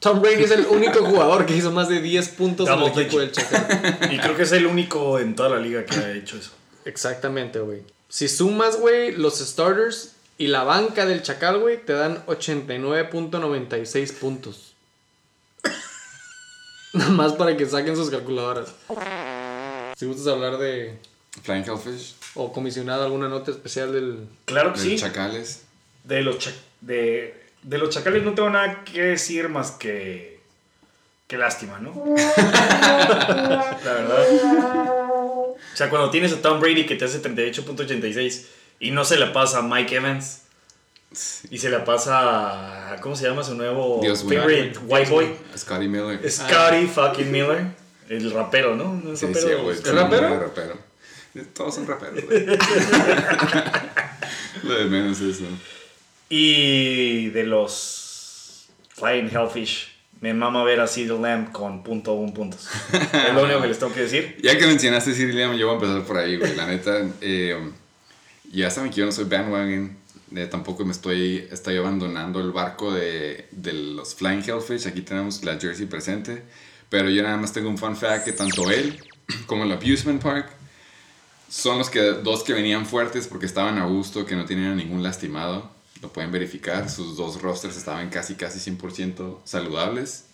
[0.00, 3.20] Tom Brady es el único jugador que hizo más de 10 puntos en el equipo
[3.20, 3.98] del Chacal.
[4.10, 6.52] Y creo que es el único en toda la liga que ha hecho eso.
[6.86, 7.82] Exactamente, güey.
[8.08, 14.72] Si sumas, güey, los starters y la banca del Chacal, güey, te dan 89.96 puntos.
[16.94, 18.74] Nada más para que saquen sus calculadoras.
[19.96, 20.98] Si gustas hablar de...
[21.42, 22.14] Flying Hellfish.
[22.34, 24.26] o comisionado alguna nota especial del...
[24.46, 24.96] Claro que de sí.
[24.96, 25.64] Chacales.
[26.04, 30.40] De los, cha- de, de los chacales no tengo nada que decir más que.
[31.28, 31.92] Qué lástima, ¿no?
[32.16, 34.24] La verdad.
[34.32, 38.46] O sea, cuando tienes a Tom Brady que te hace 38.86
[38.80, 40.42] y no se la pasa a Mike Evans
[41.50, 43.00] y se la pasa a.
[43.00, 45.28] ¿Cómo se llama su nuevo Dios favorite white boy?
[45.56, 46.28] Scotty Miller.
[46.30, 47.66] Scotty fucking Miller.
[48.08, 48.94] El rapero, ¿no?
[48.94, 49.48] ¿No es Sí, rapero?
[49.48, 49.76] sí, güey.
[49.78, 50.80] ¿Es rapero?
[51.54, 52.46] Todos son raperos, güey.
[54.64, 55.44] Lo de menos es eso.
[56.28, 59.88] Y de los Flying Hellfish,
[60.20, 62.68] me mama ver a CeeDee Lamb con punto un puntos.
[62.92, 64.36] Es lo único que les tengo que decir.
[64.42, 66.54] Ya que mencionaste Siri Lamb, yo voy a empezar por ahí, güey.
[66.56, 67.70] La neta, eh,
[68.50, 69.96] ya saben que yo no soy bandwagon.
[70.34, 74.86] eh, tampoco me estoy, estoy abandonando el barco de, de los Flying Hellfish.
[74.86, 76.42] Aquí tenemos la jersey presente.
[76.88, 78.98] Pero yo nada más tengo un fun fact que tanto él
[79.46, 80.50] como el Abusement Park
[81.48, 85.02] son los que, dos que venían fuertes porque estaban a gusto, que no tenían ningún
[85.02, 85.70] lastimado.
[86.02, 86.88] Lo pueden verificar.
[86.90, 90.26] Sus dos rosters estaban casi, casi 100% saludables.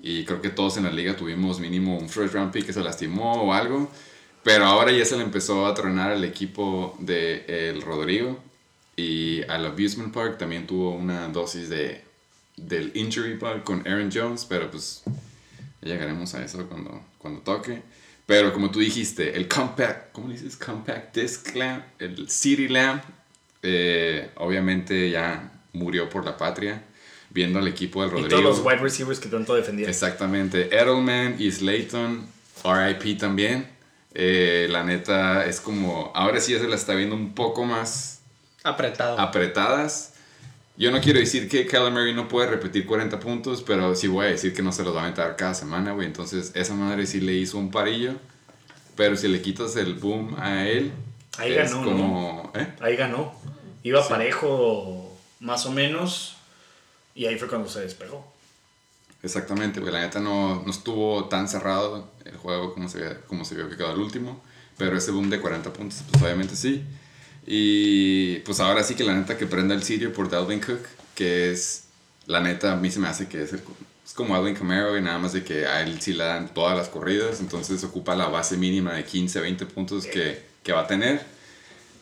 [0.00, 2.82] Y creo que todos en la liga tuvimos mínimo un first round pick que se
[2.82, 3.90] lastimó o algo.
[4.44, 8.38] Pero ahora ya se le empezó a tronar al equipo de el Rodrigo.
[8.96, 12.02] Y al Abusement Park también tuvo una dosis de,
[12.56, 14.44] del Injury Bug con Aaron Jones.
[14.48, 15.02] Pero pues
[15.82, 17.82] llegaremos a eso cuando, cuando toque.
[18.26, 20.56] Pero como tú dijiste, el Compact, ¿cómo le dices?
[20.56, 23.02] Compact Disc Lamp, el City Lamp,
[23.62, 26.82] eh, obviamente ya murió por la patria.
[27.30, 28.40] Viendo al equipo del Y Rodrigo.
[28.40, 29.90] todos los wide receivers que tanto defendían.
[29.90, 30.68] Exactamente.
[30.72, 32.24] Edelman y Slayton,
[32.62, 33.73] RIP también.
[34.14, 38.20] Eh, la neta es como, ahora sí ya se la está viendo un poco más
[38.62, 39.18] Apretado.
[39.18, 40.14] apretadas.
[40.76, 44.28] Yo no quiero decir que Murray no puede repetir 40 puntos, pero sí voy a
[44.30, 46.06] decir que no se los va a aventar cada semana, güey.
[46.06, 48.14] Entonces, esa madre sí le hizo un parillo.
[48.96, 50.92] Pero si le quitas el boom a él,
[51.38, 52.52] Ahí es ganó, como...
[52.54, 52.68] ¿eh?
[52.80, 53.34] Ahí ganó.
[53.84, 56.36] Iba parejo más o menos.
[57.14, 58.33] Y ahí fue cuando se despegó.
[59.24, 59.92] Exactamente, güey.
[59.92, 63.76] La neta no, no estuvo tan cerrado el juego como se, como se vio que
[63.76, 64.42] quedó el último.
[64.76, 66.84] Pero ese boom de 40 puntos, pues obviamente sí.
[67.46, 70.80] Y pues ahora sí que la neta que prenda el sitio por Dalvin Cook,
[71.14, 71.84] que es,
[72.26, 73.62] la neta, a mí se me hace que es, el-
[74.04, 76.76] es como Alvin Camaro y nada más de que a él sí le dan todas
[76.76, 77.40] las corridas.
[77.40, 81.24] Entonces ocupa la base mínima de 15, 20 puntos que, que va a tener.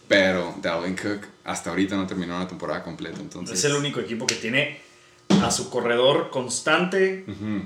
[0.08, 3.20] Pero Dalvin Cook hasta ahorita no terminó la temporada completa.
[3.20, 4.80] Entonces, Es el único equipo que tiene
[5.44, 7.62] a su corredor constante Ujú.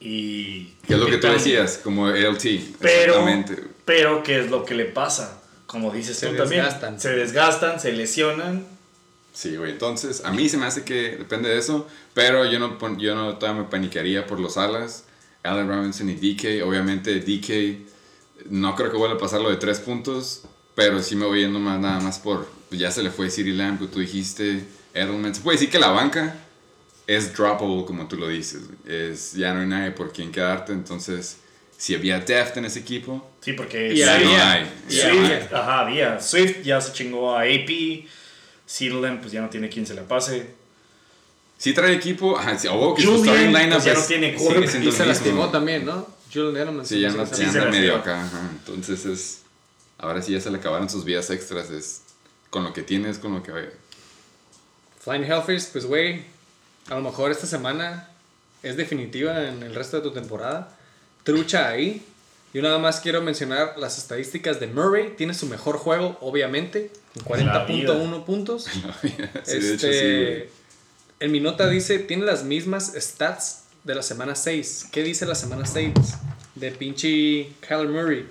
[0.00, 0.74] y...
[0.86, 2.42] Que es lo que tú decías, como LT.
[2.80, 3.64] Pero, Exactamente.
[3.84, 5.40] pero ¿qué es lo que le pasa?
[5.66, 6.64] Como dices Se tú también.
[6.64, 7.00] desgastan.
[7.00, 8.66] Se desgastan, se lesionan.
[9.32, 9.70] Sí, güey.
[9.72, 11.86] Entonces, a mí se me hace que depende de eso.
[12.12, 15.04] Pero yo no, yo no todavía me paniquearía por los alas.
[15.42, 16.62] Allen Robinson y DK.
[16.66, 20.42] Obviamente, DK no creo que vuelva a pasar lo de tres puntos.
[20.74, 22.46] Pero sí me voy yendo más nada más por.
[22.70, 24.64] Ya se le fue City Lamb, que tú dijiste.
[24.92, 25.34] Edelman.
[25.34, 26.34] Se puede decir que la banca
[27.06, 28.62] es droppable, como tú lo dices.
[28.86, 30.72] Es, ya no hay nadie por quien quedarte.
[30.72, 31.38] Entonces,
[31.76, 35.50] si había depth en ese equipo, Sí, porque Y ya había- no hay.
[35.50, 35.56] no.
[35.58, 36.20] Ajá, había.
[36.20, 38.06] Swift ya se chingó a AP.
[38.66, 40.46] Seedland pues ya no tiene quien se la pase.
[41.58, 44.34] Si trae equipo, ajá, sí, oh, que su Julian, starting lineup pues ya no tiene
[44.34, 44.66] curva.
[44.66, 46.06] siendo y se lastimó también, ¿no?
[46.32, 46.86] Julian Edelman.
[46.86, 48.24] Sí, ya ya se anda medio acá.
[48.24, 48.48] ajá.
[48.52, 49.42] Entonces es.
[49.98, 51.70] Ahora sí ya se le acabaron sus vías extras.
[51.70, 52.02] Es
[52.50, 53.52] con lo que tienes, con lo que.
[55.00, 56.24] Flying Hellfish, pues güey,
[56.88, 58.08] a lo mejor esta semana
[58.62, 60.76] es definitiva en el resto de tu temporada.
[61.24, 62.04] Trucha ahí.
[62.54, 65.14] Yo nada más quiero mencionar las estadísticas de Murray.
[65.16, 66.90] Tiene su mejor juego, obviamente,
[67.26, 67.94] con La vida.
[67.94, 68.64] 40.1 puntos.
[69.44, 70.48] sí, de hecho, sí, este, güey.
[71.20, 74.88] en mi nota dice, tiene las mismas stats de la semana 6.
[74.92, 75.92] ¿Qué dice la semana 6?
[76.54, 78.28] De pinche Kyler Murray.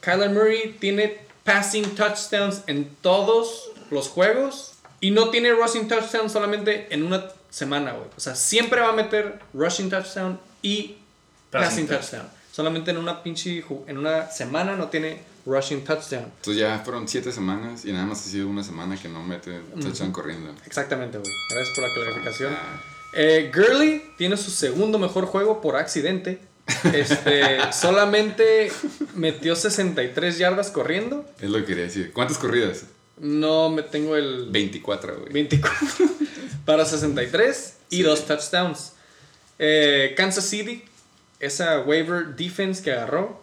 [0.00, 6.86] Kyler Murray tiene passing touchdowns en todos los juegos y no tiene rushing touchdown solamente
[6.90, 8.08] en una semana, güey.
[8.16, 10.96] O sea, siempre va a meter rushing touchdown y
[11.50, 12.28] passing, Passing touchdown.
[12.52, 16.24] Solamente en una pinche, en una semana no tiene rushing touchdown.
[16.24, 19.60] Entonces ya fueron siete semanas y nada más ha sido una semana que no mete
[19.80, 20.52] touchdown corriendo.
[20.66, 21.30] Exactamente, güey.
[21.50, 22.52] Gracias por la clarificación.
[22.54, 22.82] Ah,
[23.12, 26.38] Eh, Gurley tiene su segundo mejor juego por accidente.
[26.92, 28.70] Este, solamente
[29.16, 31.24] metió 63 yardas corriendo.
[31.40, 32.12] es lo que quería decir.
[32.12, 32.84] ¿Cuántas corridas?
[33.18, 35.32] No me tengo el 24, güey.
[35.32, 35.70] 24
[36.64, 38.02] para 63 y Sí.
[38.02, 38.92] dos touchdowns.
[39.58, 40.84] Eh, Kansas City,
[41.38, 43.40] esa waiver defense que agarró,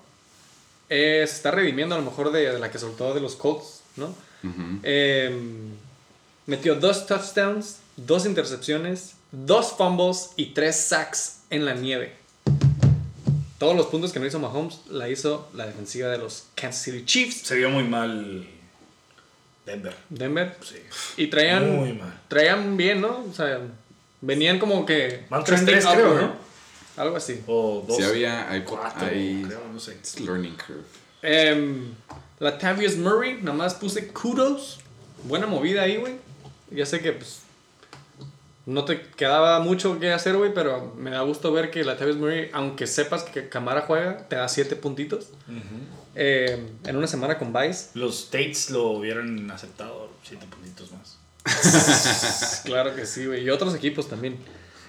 [0.90, 3.82] eh, se está redimiendo a lo mejor de, de la que soltó de los Colts,
[3.98, 4.16] ¿no?
[4.84, 5.36] Eh,
[6.46, 12.14] metió dos touchdowns, dos intercepciones, dos fumbles y tres sacks en la nieve.
[13.60, 17.04] Todos los puntos que no hizo Mahomes la hizo la defensiva de los Kansas City
[17.06, 17.42] Chiefs.
[17.48, 18.48] Se vio muy mal
[19.68, 19.94] Denver.
[20.10, 20.56] Denver.
[20.64, 20.78] Sí.
[21.18, 22.14] Y traían, Muy mal.
[22.30, 23.26] traían bien, ¿no?
[23.30, 23.60] O sea,
[24.22, 25.26] venían como que...
[25.30, 26.36] Van trending 3-3 creo, upward, ¿no?
[26.96, 27.44] Algo así.
[27.48, 27.98] O dos.
[27.98, 29.92] Sí había, hay, cuatro, hay creo, no sé.
[29.92, 30.86] it's learning curve.
[31.22, 31.94] Em,
[32.40, 34.80] Latavius Murray, nada más puse kudos.
[35.24, 36.16] Buena movida ahí, güey.
[36.72, 37.42] Ya sé que, pues,
[38.66, 42.50] no te quedaba mucho que hacer, güey, pero me da gusto ver que Latavius Murray,
[42.54, 45.28] aunque sepas que Camara juega, te da 7 puntitos.
[46.20, 47.90] Em, en una semana con Vice.
[47.94, 51.20] Los States lo hubieran aceptado siete puntitos más.
[52.66, 53.44] Claro que sí, güey.
[53.44, 54.36] Y otros equipos también.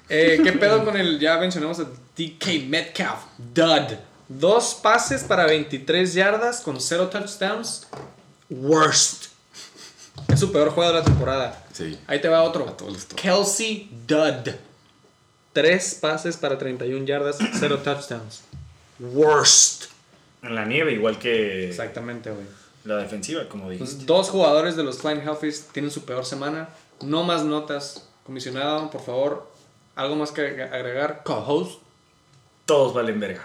[0.09, 3.21] Eh, ¿Qué pedo con el, ya mencionamos, el DK Metcalf?
[3.37, 3.99] Dud.
[4.27, 7.87] Dos pases para 23 yardas con 0 touchdowns.
[8.49, 9.27] Worst.
[10.29, 11.63] Es su peor juego de la temporada.
[11.75, 11.99] Sí.
[12.07, 12.67] Ahí te va otro.
[12.67, 13.17] A.
[13.17, 14.55] Kelsey Dud.
[15.53, 18.41] Tres pases para 31 yardas, 0 touchdowns.
[18.99, 19.98] Worst.
[20.43, 22.47] En la nieve, igual que Exactamente, güey.
[22.85, 23.91] la defensiva, como dijiste.
[23.93, 26.69] Entonces, dos jugadores de los Flying Hellfish tienen su peor semana.
[27.03, 28.05] No más notas.
[28.25, 29.51] Comisionado, por favor,
[29.97, 31.23] algo más que agregar.
[31.25, 31.81] Co-host.
[32.67, 33.43] Todos valen verga.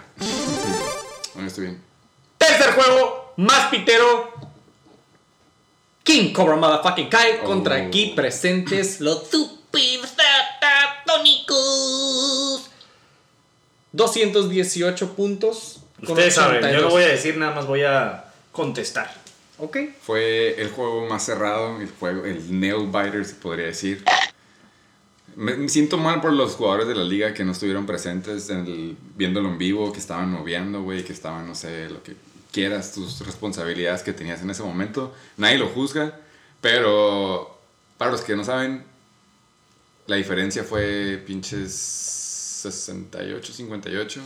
[1.32, 1.82] Bueno, estoy bien.
[2.38, 4.32] Tercer juego, más pitero.
[6.02, 7.46] King Cobra Motherfucking Kai Oh.
[7.46, 10.00] contra aquí presentes los Super
[11.04, 12.68] Satánicos.
[13.92, 15.80] 218 puntos.
[16.02, 16.82] Ustedes saben, yo 82.
[16.82, 19.12] no voy a decir nada más, voy a contestar.
[19.58, 19.78] Ok.
[20.02, 24.04] Fue el juego más cerrado, el juego, el nail biter se podría decir.
[25.36, 28.58] Me me siento mal por los jugadores de la liga que no estuvieron presentes en
[28.66, 32.14] el- viéndolo en vivo, que estaban moviendo, güey, que estaban, no sé, lo que
[32.52, 35.12] quieras, tus responsabilidades que tenías en ese momento.
[35.36, 36.20] Nadie lo juzga,
[36.60, 37.58] pero
[37.98, 38.84] para los que no saben,
[40.06, 44.20] la diferencia fue pinches 68, 58.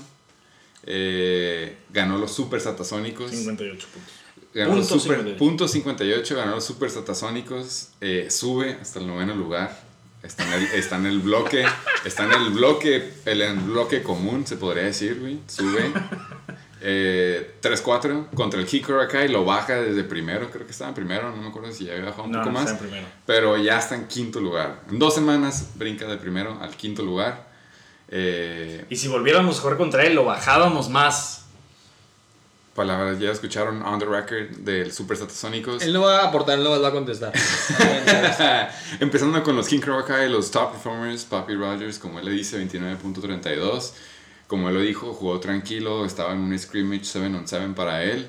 [0.84, 3.30] Eh, ganó los Super Satasónicos.
[3.30, 4.12] 58 puntos.
[4.54, 5.38] Ganó los Punto super, 58.
[5.38, 9.78] punto 58, ganó los Super Satasónicos, eh, sube hasta el noveno lugar,
[10.22, 11.64] está en el, está en el bloque,
[12.04, 15.92] está en el bloque, el, bloque común, se podría decir, güey, sube.
[16.80, 21.42] Eh, 3-4 contra el y lo baja desde primero, creo que estaba en primero, no
[21.42, 22.76] me acuerdo si ya había bajado un No, poco más,
[23.26, 24.84] pero ya está en quinto lugar.
[24.88, 27.47] En dos semanas brinca de primero al quinto lugar.
[28.10, 31.44] Eh, Y si volviéramos a jugar contra él, lo bajábamos más.
[32.74, 35.82] palabras, ya escucharon on the record del Super Satasónicos.
[35.82, 37.32] Él no va a aportar, él no va a contestar.
[39.00, 43.92] Empezando con los King Crokai, los top performers, Papi Rogers, como él le dice, 29.32.
[44.46, 48.28] Como él lo dijo, jugó tranquilo, estaba en un scrimmage 7 on 7 para él.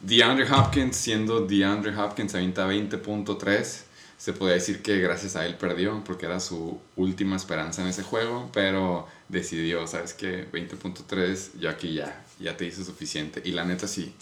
[0.00, 3.82] DeAndre Hopkins, siendo DeAndre Hopkins, avienta 20.3.
[4.16, 8.02] Se podría decir que gracias a él perdió, porque era su última esperanza en ese
[8.02, 10.50] juego, pero decidió, ¿sabes qué?
[10.50, 13.40] 20.3, yo aquí ya, ya te hice suficiente.
[13.44, 14.14] Y la neta sí.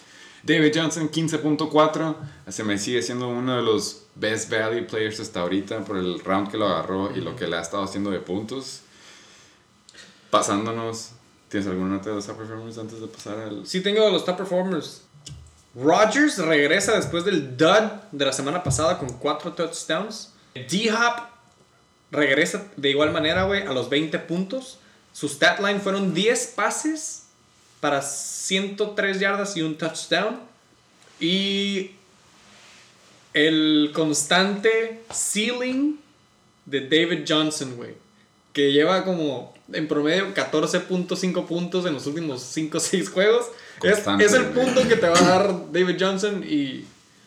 [0.43, 2.17] David Johnson, 15.4.
[2.49, 6.51] Se me sigue siendo uno de los best value players hasta ahorita por el round
[6.51, 8.83] que lo agarró y lo que le ha estado haciendo de puntos.
[10.31, 11.11] Pasándonos.
[11.49, 13.67] ¿Tienes alguna nota de los top performers antes de pasar al.?
[13.67, 15.03] Sí tengo los top performers.
[15.75, 20.33] Rodgers regresa después del dud de la semana pasada con 4 touchdowns.
[20.55, 21.23] D-Hop
[22.11, 24.79] regresa de igual manera, güey, a los 20 puntos.
[25.19, 27.25] Su stat line fueron 10 pases
[27.81, 30.39] para 103 yardas y un touchdown.
[31.19, 31.91] Y
[33.35, 35.97] el constante ceiling
[36.67, 37.95] de David Johnson, güey.
[38.53, 43.47] Que lleva como en promedio 14.5 puntos en los últimos 5 o 6 juegos.
[43.83, 46.85] Es, el punto que te va a dar David Johnson y,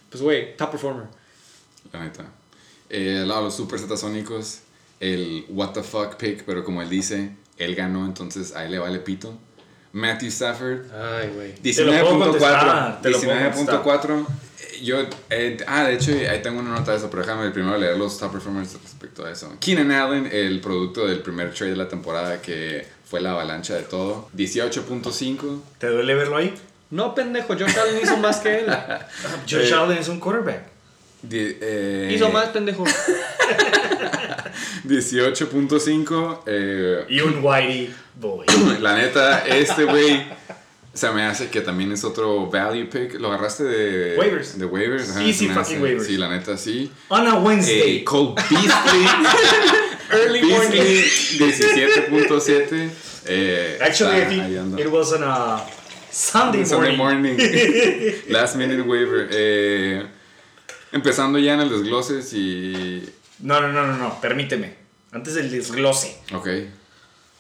[0.10, 1.08] pues, güey, top performer.
[1.92, 2.26] La neta.
[2.89, 3.82] Eh, lado de los Super
[5.02, 7.32] el what the fuck pick, pero como él dice,
[7.66, 9.38] él ganó, entonces a él le vale pito.
[9.93, 11.53] Matthew Stafford, Ay, güey.
[11.55, 12.20] Te lo puedo 19.4.
[12.32, 14.26] contestar, te lo puedo 19.4.
[14.62, 14.97] Eh, Yo,
[15.30, 18.18] eh, ah, de hecho, ahí tengo una nota de eso, pero déjame primero leer los
[18.18, 19.53] top performers respecto a eso.
[19.59, 23.84] Keenan Allen, el producto del primer trade de la temporada que fue la avalancha de
[23.84, 24.30] todo.
[24.38, 25.62] 18.5.
[25.78, 26.53] ¿Te duele verlo ahí?
[26.89, 28.66] No, pendejo, Josh Allen hizo más que él.
[29.49, 30.64] Josh Eh, Allen es un quarterback.
[31.30, 32.86] eh, Hizo más, pendejo.
[34.92, 36.39] 18.5.
[36.46, 38.46] eh, Y un Whitey boy.
[38.82, 40.24] la neta, este güey
[40.94, 43.20] se me hace que también es otro value pick.
[43.20, 44.58] ¿Lo agarraste de Waivers.
[44.60, 45.10] De waivers.
[45.12, 46.06] ajá, Easy fucking waivers.
[46.08, 46.92] Sí, la neta, sí.
[47.10, 47.98] On a Wednesday.
[48.00, 49.06] Eh, Cole Beasley.
[50.12, 50.72] Early morning.
[51.39, 52.89] Beasley, 17.7.
[53.28, 55.64] Eh, Actually, está I think it was on a
[56.10, 57.38] Sunday, Sunday morning.
[57.38, 58.14] morning.
[58.30, 59.30] Last minute waiver.
[59.32, 60.04] Eh,
[60.92, 63.08] empezando ya en el desglose y.
[63.39, 64.80] No, no, no, no, no, permíteme.
[65.12, 66.16] Antes del desglose.
[66.34, 66.47] Ok.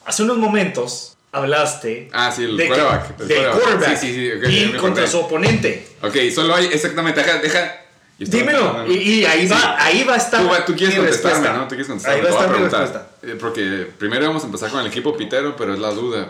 [0.05, 3.19] Hace unos momentos hablaste Ah, sí, el de que- quarterback.
[3.21, 4.31] el del quarterback Sí, sí, sí.
[4.33, 5.87] ok, ya y contra su oponente.
[6.01, 6.65] Ok, solo hay.
[6.65, 7.21] Exactamente.
[7.23, 7.37] Deja.
[7.39, 7.77] deja
[8.19, 8.85] Dímelo.
[8.87, 11.53] Y, y ahí, va, ahí va a estar Tú, tú quieres mi contestarme, respuesta.
[11.57, 11.63] ¿no?
[11.63, 12.17] Tú quieres contestarme.
[12.19, 13.07] Ahí va a estar mi respuesta.
[13.23, 16.29] Eh, Porque primero vamos a empezar con el equipo pitero, pero es la duda.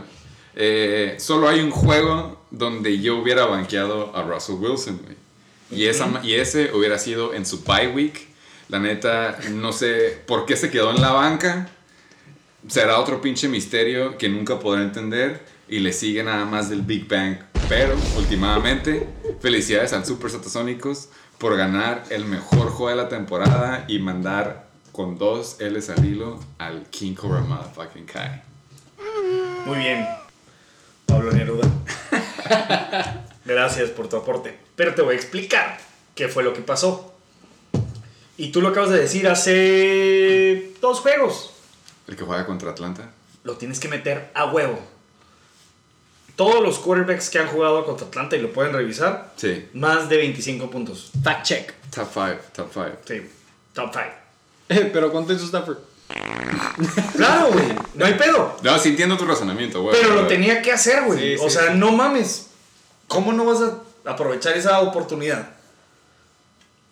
[0.55, 5.17] Eh, solo hay un juego donde yo hubiera banqueado a Russell Wilson, güey.
[5.71, 8.27] Y, esa, y ese hubiera sido en su bye week.
[8.71, 11.67] La neta, no sé por qué se quedó en la banca.
[12.69, 15.45] Será otro pinche misterio que nunca podré entender.
[15.67, 17.37] Y le sigue nada más del Big Bang.
[17.67, 19.09] Pero, últimamente,
[19.41, 25.17] felicidades al Super Satasónicos por ganar el mejor juego de la temporada y mandar con
[25.17, 28.41] dos L's al hilo al King Cobra Motherfucking Kai.
[29.65, 30.07] Muy bien,
[31.07, 31.69] Pablo Neruda.
[33.45, 34.57] Gracias por tu aporte.
[34.77, 35.77] Pero te voy a explicar
[36.15, 37.10] qué fue lo que pasó.
[38.41, 41.51] Y tú lo acabas de decir hace dos juegos.
[42.07, 43.11] El que juega contra Atlanta.
[43.43, 44.79] Lo tienes que meter a huevo.
[46.35, 49.67] Todos los quarterbacks que han jugado contra Atlanta y lo pueden revisar, Sí.
[49.73, 51.11] más de 25 puntos.
[51.23, 51.73] Fact check.
[51.93, 52.87] Top 5, top 5.
[53.05, 53.21] Sí,
[53.73, 54.05] top 5.
[54.69, 55.77] Eh, Pero ¿cuánto hizo Stafford?
[57.15, 58.57] Claro, güey, no hay pedo.
[58.63, 59.95] No, sí entiendo tu razonamiento, güey.
[60.01, 61.37] Pero lo tenía que hacer, güey.
[61.37, 61.77] Sí, o sí, sea, sí.
[61.77, 62.47] no mames.
[63.07, 65.49] ¿Cómo no vas a aprovechar esa oportunidad?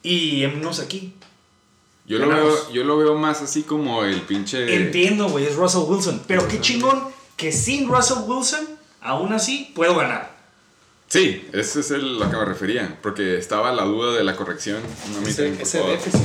[0.03, 1.15] Y hemos aquí.
[2.09, 4.75] Yo lo, veo, yo lo veo más así como el pinche...
[4.75, 6.23] Entiendo, güey, es Russell Wilson.
[6.27, 7.03] Pero qué chingón
[7.37, 8.67] que sin Russell Wilson,
[8.99, 10.35] aún así, puedo ganar.
[11.07, 14.81] Sí, eso es el- lo que me refería, porque estaba la duda de la corrección.
[15.13, 16.19] No me Ese, ese déficit.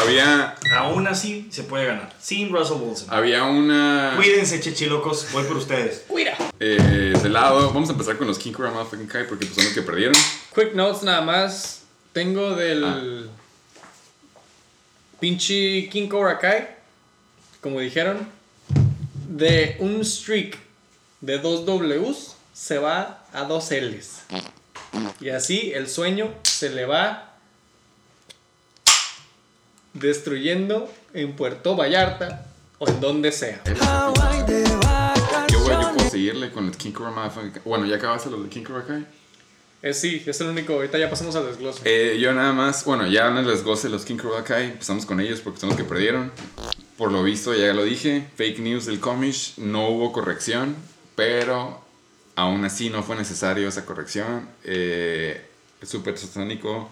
[0.00, 2.12] Había, Aún así, se puede ganar.
[2.20, 3.08] Sin Russell Wilson.
[3.10, 4.12] había una...
[4.16, 5.28] Cuídense, chechilocos.
[5.32, 6.04] Voy por ustedes.
[6.08, 6.36] Cuida.
[6.60, 9.72] Eh, de lado, vamos a empezar con los King Motherfucking Kai porque pues, son los
[9.72, 10.14] que perdieron.
[10.54, 11.82] Quick notes nada más.
[12.12, 13.28] Tengo del
[15.24, 16.68] pinche King Cobra Kai,
[17.62, 18.28] como dijeron,
[19.26, 20.58] de un streak
[21.22, 24.24] de dos Ws se va a dos Ls.
[25.22, 27.38] Y así el sueño se le va
[29.94, 32.44] destruyendo en Puerto Vallarta
[32.76, 33.62] o en donde sea.
[35.48, 37.32] Yo, güey, yo puedo seguirle con el King Cobra.
[37.64, 39.06] Bueno, ¿ya acabaste los de King Cobra Kai?
[39.84, 40.72] Eh, sí, es el único.
[40.72, 41.82] Ahorita ya pasamos al desglose.
[41.84, 44.16] Eh, yo nada más, bueno, ya no les goce los King
[44.46, 46.32] Kai, empezamos con ellos porque son los que perdieron.
[46.96, 50.74] Por lo visto, ya lo dije, fake news del Comish, no hubo corrección,
[51.16, 51.84] pero
[52.34, 54.48] aún así no fue necesario esa corrección.
[54.64, 55.44] Eh,
[55.82, 56.88] el Super Satánico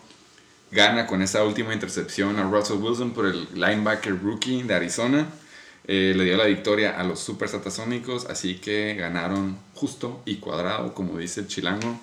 [0.71, 5.29] gana con esa última intercepción a Russell Wilson por el linebacker rookie de Arizona.
[5.87, 10.93] Eh, le dio la victoria a los Super Satasónicos, así que ganaron justo y cuadrado,
[10.93, 11.99] como dice el chilango.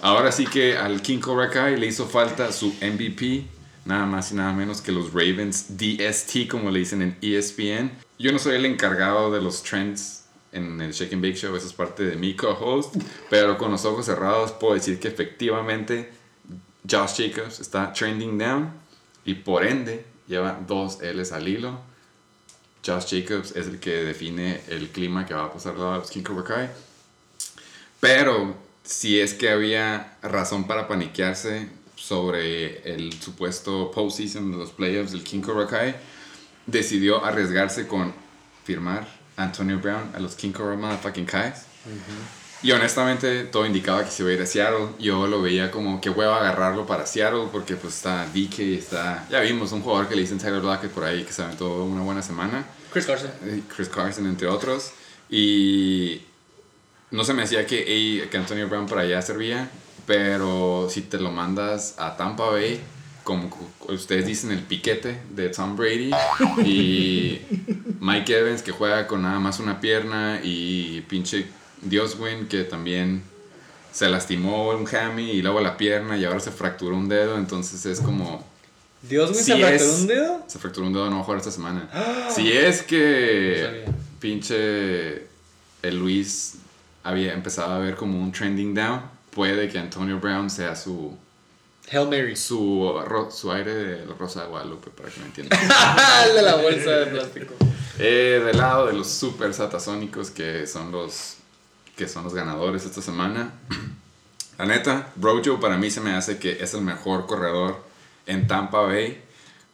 [0.00, 3.46] Ahora sí que al King Cobra Kai le hizo falta su MVP,
[3.84, 7.90] nada más y nada menos que los Ravens DST, como le dicen en ESPN.
[8.18, 11.66] Yo no soy el encargado de los trends en el Shake and Bake Show, eso
[11.66, 12.94] es parte de mi co-host,
[13.28, 16.12] pero con los ojos cerrados puedo decir que efectivamente
[16.88, 18.70] Josh Jacobs está trending down
[19.24, 21.80] y por ende lleva dos L's al hilo.
[22.86, 26.22] Josh Jacobs es el que define el clima que va a pasar a los King
[26.22, 26.70] Cobra Kai.
[28.00, 28.54] Pero
[28.84, 35.24] si es que había razón para paniquearse sobre el supuesto postseason de los playoffs del
[35.24, 35.96] King Cobra Kai,
[36.66, 38.12] decidió arriesgarse con
[38.64, 41.62] firmar Antonio Brown a los King Cobra Motherfucking Kais.
[42.62, 44.88] Y honestamente todo indicaba que se iba a ir a Seattle.
[44.98, 49.26] Yo lo veía como que hueva agarrarlo para Seattle porque pues está DK, está...
[49.30, 52.02] Ya vimos un jugador que le dicen Tyler Lockett por ahí que se aventó una
[52.02, 52.64] buena semana.
[52.92, 53.30] Chris Carson.
[53.44, 54.92] Eh, Chris Carson, entre otros.
[55.28, 56.22] Y
[57.14, 59.70] no se me hacía que, ey, que Antonio Brown para allá servía,
[60.04, 62.80] pero si te lo mandas a Tampa Bay,
[63.22, 63.48] como
[63.88, 66.10] ustedes dicen, el piquete de Tom Brady
[66.64, 67.40] y
[68.00, 71.46] Mike Evans que juega con nada más una pierna y pinche
[71.82, 73.22] Dioswin que también
[73.92, 77.86] se lastimó un hammy y luego la pierna y ahora se fracturó un dedo, entonces
[77.86, 78.44] es como...
[79.02, 80.44] Dios me Si se fracturó un dedo.
[80.48, 81.88] Se fracturó un dedo, no va a jugar esta semana.
[82.34, 85.28] Si es que No pinche
[85.82, 86.56] el Luis
[87.04, 91.16] había empezado a ver como un trending down, puede que Antonio Brown sea su
[91.92, 92.34] Hail Mary.
[92.34, 92.92] su,
[93.30, 95.58] su aire de Rosa de Guadalupe, para que me entiendan.
[96.34, 97.54] De la bolsa de plástico.
[97.98, 101.36] Eh, del lado de los super satasónicos que son los
[101.94, 103.52] que son los ganadores esta semana.
[104.58, 107.84] La neta, Brojo para mí se me hace que es el mejor corredor
[108.26, 109.20] en Tampa Bay,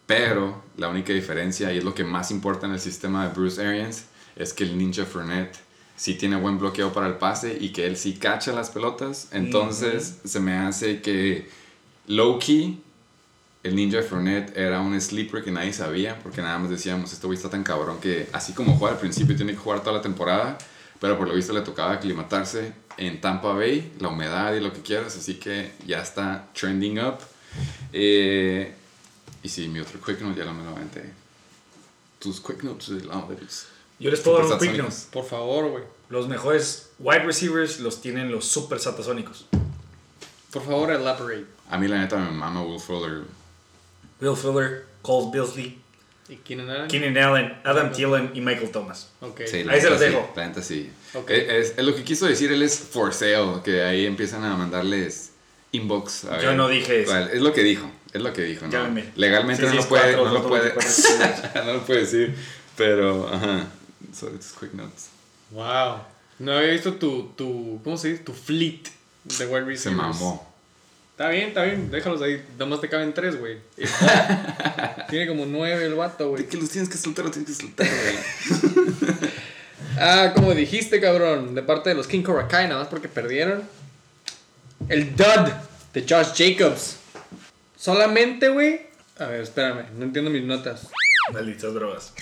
[0.06, 3.64] pero la única diferencia y es lo que más importa en el sistema de Bruce
[3.64, 4.04] Arians
[4.36, 5.58] es que el Ninja Fournette
[6.00, 10.20] sí tiene buen bloqueo para el pase y que él sí cacha las pelotas, entonces
[10.24, 11.46] se me hace que
[12.06, 12.82] low key
[13.62, 17.36] el Ninja Fournette era un sleeper que nadie sabía, porque nada más decíamos, este güey
[17.36, 20.56] está tan cabrón que así como juega al principio tiene que jugar toda la temporada,
[20.98, 24.80] pero por lo visto le tocaba aclimatarse en Tampa Bay, la humedad y lo que
[24.80, 27.18] quieras, así que ya está trending up.
[27.92, 28.74] Eh,
[29.42, 31.12] y sí, mi otro quick note ya lo me lo aventé.
[32.18, 33.66] Tus quick notes de los
[34.00, 34.94] Yo les puedo dar un quick note.
[35.12, 35.84] Por favor, güey.
[36.08, 39.46] Los mejores wide receivers los tienen los super satasónicos.
[40.52, 41.46] Por favor, elaborate.
[41.68, 43.22] A mí la neta me mama Will Fuller.
[44.20, 45.78] Will Fuller, Cole Beasley,
[46.28, 46.86] ¿Y quién era?
[46.86, 49.10] Keenan Allen, Adam Thielen y Michael Thomas.
[49.20, 49.40] Ok.
[49.46, 50.32] Sí, Ahí se los sí, dejo.
[50.36, 50.90] La neta sí.
[51.14, 51.28] Ok.
[51.30, 54.56] Eh, Es, es lo que quiso decir él es for sale, que ahí empiezan a
[54.56, 55.32] mandarles
[55.72, 56.24] inbox.
[56.26, 56.56] a Yo ver.
[56.56, 57.10] no dije eso.
[57.12, 58.66] Vale, Es lo que dijo, es lo que dijo.
[58.66, 58.72] ¿no?
[58.72, 59.10] Llámeme.
[59.16, 61.64] Legalmente no lo puede, 664, no lo puede, 224.
[61.64, 62.34] no lo puede decir,
[62.76, 63.66] pero, ajá.
[64.12, 65.10] So it's quick notes.
[65.50, 66.02] Wow.
[66.38, 68.22] No había visto tu, tu, ¿cómo se dice?
[68.24, 68.84] Tu fleet
[69.24, 69.82] de wide receivers.
[69.82, 70.50] Se mamó.
[71.12, 71.90] Está bien, está bien.
[71.90, 72.42] Déjalos ahí.
[72.52, 73.58] Nada más te caben tres, güey.
[75.10, 76.46] Tiene como nueve el vato, güey.
[76.46, 79.30] Que los tienes que soltar, los tienes que soltar, güey.
[79.98, 81.54] Ah, como dijiste, cabrón.
[81.54, 83.64] De parte de los King Korakai, nada más porque perdieron.
[84.88, 85.52] El dud
[85.92, 86.96] de Josh Jacobs.
[87.76, 88.80] Solamente, güey.
[89.18, 89.84] A ver, espérame.
[89.98, 90.88] No entiendo mis notas.
[91.32, 92.14] Malditas drogas.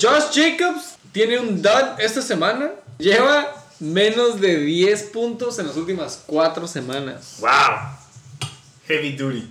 [0.00, 2.72] Josh Jacobs tiene un dud esta semana.
[2.98, 7.36] Lleva menos de 10 puntos en las últimas 4 semanas.
[7.40, 7.48] ¡Wow!
[8.86, 9.48] Heavy duty.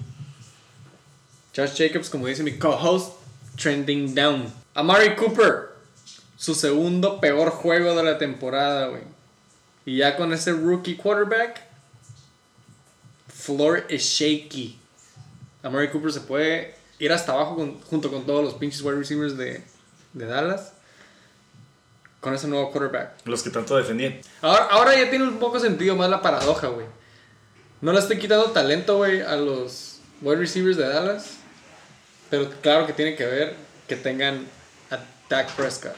[1.55, 3.13] Josh Jacobs, como dice mi co-host,
[3.55, 4.51] trending down.
[4.75, 5.69] Amari Cooper,
[6.35, 9.01] su segundo peor juego de la temporada, güey.
[9.85, 11.63] Y ya con ese rookie quarterback,
[13.33, 14.77] floor is shaky.
[15.63, 19.37] Amari Cooper se puede ir hasta abajo con- junto con todos los pinches wide receivers
[19.37, 19.63] de,
[20.13, 20.73] de Dallas.
[22.19, 23.11] Con ese nuevo quarterback.
[23.25, 24.19] Los que tanto defendían.
[24.41, 26.85] Ahora, ahora ya tiene un poco sentido más la paradoja, güey.
[27.81, 31.33] No le estoy quitando talento, güey, a los wide receivers de Dallas.
[32.29, 33.55] Pero claro que tiene que ver
[33.87, 34.47] que tengan
[34.91, 34.97] a
[35.29, 35.93] Dak Prescott.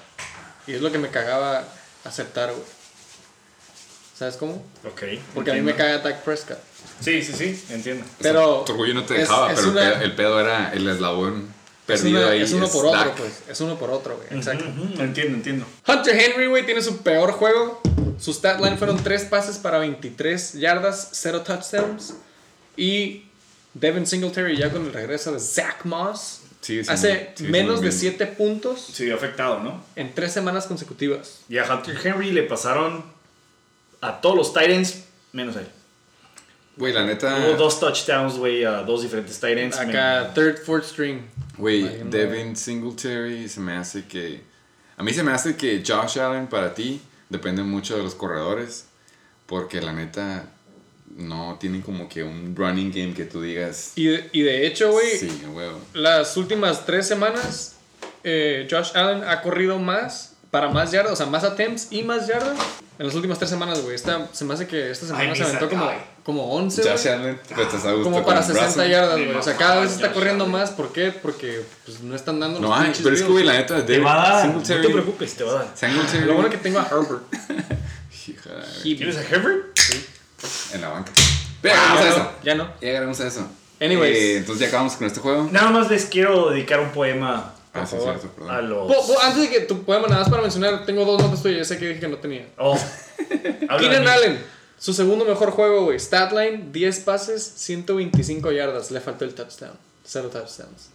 [0.67, 1.63] Y es lo que me cagaba
[2.03, 2.63] aceptar, güey.
[4.15, 4.55] ¿Sabes cómo?
[4.85, 5.03] Ok.
[5.33, 6.59] Porque a mí me caga Dak Prescott.
[6.99, 8.05] Sí, sí, sí, entiendo.
[8.21, 8.63] Pero.
[8.65, 11.53] Tu orgullo no te dejaba, es pero el una- pedo- el pedo era el eslabón
[11.95, 12.41] es, perdido una- ahí.
[12.41, 13.43] es uno por otro, pues.
[13.49, 14.27] Es uno por otro, güey.
[14.39, 14.65] Exacto.
[14.99, 15.65] Entiendo, entiendo.
[15.87, 17.81] Hunter Henry, güey, tiene su peor juego.
[18.19, 22.15] Su stat line fueron 3 pases para 23 yardas, 0 touchdowns.
[22.75, 23.23] Y
[23.73, 26.41] Devin Singletary ya con el regreso de Zach Moss.
[26.61, 27.99] Sigue siendo- hace sigue menos de bien.
[27.99, 29.83] 7 puntos vio afectado, ¿no?
[29.95, 31.39] en 3 semanas consecutivas.
[31.47, 33.03] Y a Hunter Henry le pasaron
[34.01, 35.67] a todos los Titans menos a él.
[36.79, 37.37] Güey, la neta.
[37.45, 39.77] Hubo dos touchdowns, güey, a dos diferentes Titans.
[39.77, 41.21] Acá, third, fourth string.
[41.57, 44.41] Güey, Devin Singletary se me hace que.
[44.95, 48.85] A mí se me hace que Josh Allen para ti depende mucho de los corredores.
[49.45, 50.45] Porque la neta
[51.17, 53.91] no tienen como que un running game que tú digas.
[53.95, 55.41] Y de, y de hecho, güey, Sí,
[55.93, 57.75] las últimas 3 semanas,
[58.23, 62.27] eh, Josh Allen ha corrido más, para más yardas, o sea, más attempts y más
[62.27, 62.57] yardas.
[62.99, 63.95] En las últimas 3 semanas, güey.
[63.95, 65.95] Esta- Se me hace que esta semana Ay, se aventó como, Guy.
[66.29, 67.13] Como 11, Josh güey.
[67.15, 68.91] Allen, pues te está gustando Como para con 60 Russell.
[68.91, 69.31] yardas, güey.
[69.35, 70.69] O sea, cada vez está Josh corriendo más.
[70.69, 71.11] ¿Por qué?
[71.11, 74.05] Porque pues, no están dando No los hay, pero es que, la neta, Te Devin
[74.05, 74.49] va a dar.
[74.53, 75.67] No te preocupes, te va a dar.
[75.73, 76.25] Singletary.
[76.25, 77.23] Lo bueno que tengo a Herbert.
[78.27, 78.49] Hija,
[78.83, 79.79] ¿Tienes a Herbert?
[80.73, 81.11] en la banca.
[81.61, 82.19] Pero llegaremos a ya, eso.
[82.19, 82.73] no, ya no.
[82.79, 83.47] Llegaremos a eso.
[83.81, 84.15] Anyways.
[84.17, 85.49] Eh, entonces ya acabamos con este juego.
[85.51, 88.17] Nada más les quiero dedicar un poema Ah, sí, favor.
[88.19, 88.51] cierto, perdón.
[88.55, 88.91] a los.
[89.23, 91.59] Antes de que tu poema, nada más para mencionar, tengo dos notas tuyas.
[91.59, 92.45] Ya sé que dije que no tenía.
[92.57, 92.77] Oh.
[93.17, 94.07] De Keenan.
[94.07, 94.39] Allen,
[94.79, 95.99] su segundo mejor juego, güey.
[95.99, 98.91] Statline, 10 pases, 125 yardas.
[98.91, 99.73] Le faltó el touchdown.
[100.05, 100.89] Cero touchdowns.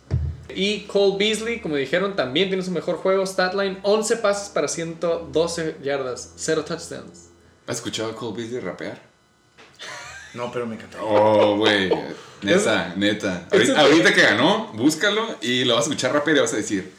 [0.54, 3.26] Y Cole Beasley, como dijeron, también tiene su mejor juego.
[3.26, 6.32] Statline, 11 pases para 112 yardas.
[6.36, 7.26] Cero touchdowns.
[7.66, 9.00] ¿Has escuchado a Cole Beasley rapear?
[10.34, 10.98] No, pero me encantó.
[11.00, 11.88] Oh, güey.
[12.42, 13.46] Neta, neta.
[13.52, 16.92] Ahorita, ahorita que ganó, búscalo y lo vas a escuchar rápido y vas a decir,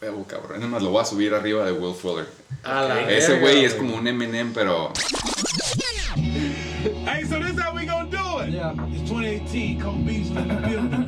[0.00, 0.62] "Huevo, cabrón.
[0.62, 2.28] Es más, lo voy a subir arriba de Will Fuller.
[2.62, 4.92] A la Ese güey es como un Eminem, pero
[9.58, 9.80] It's 2018.
[9.80, 11.05] Cole Beasley in the building.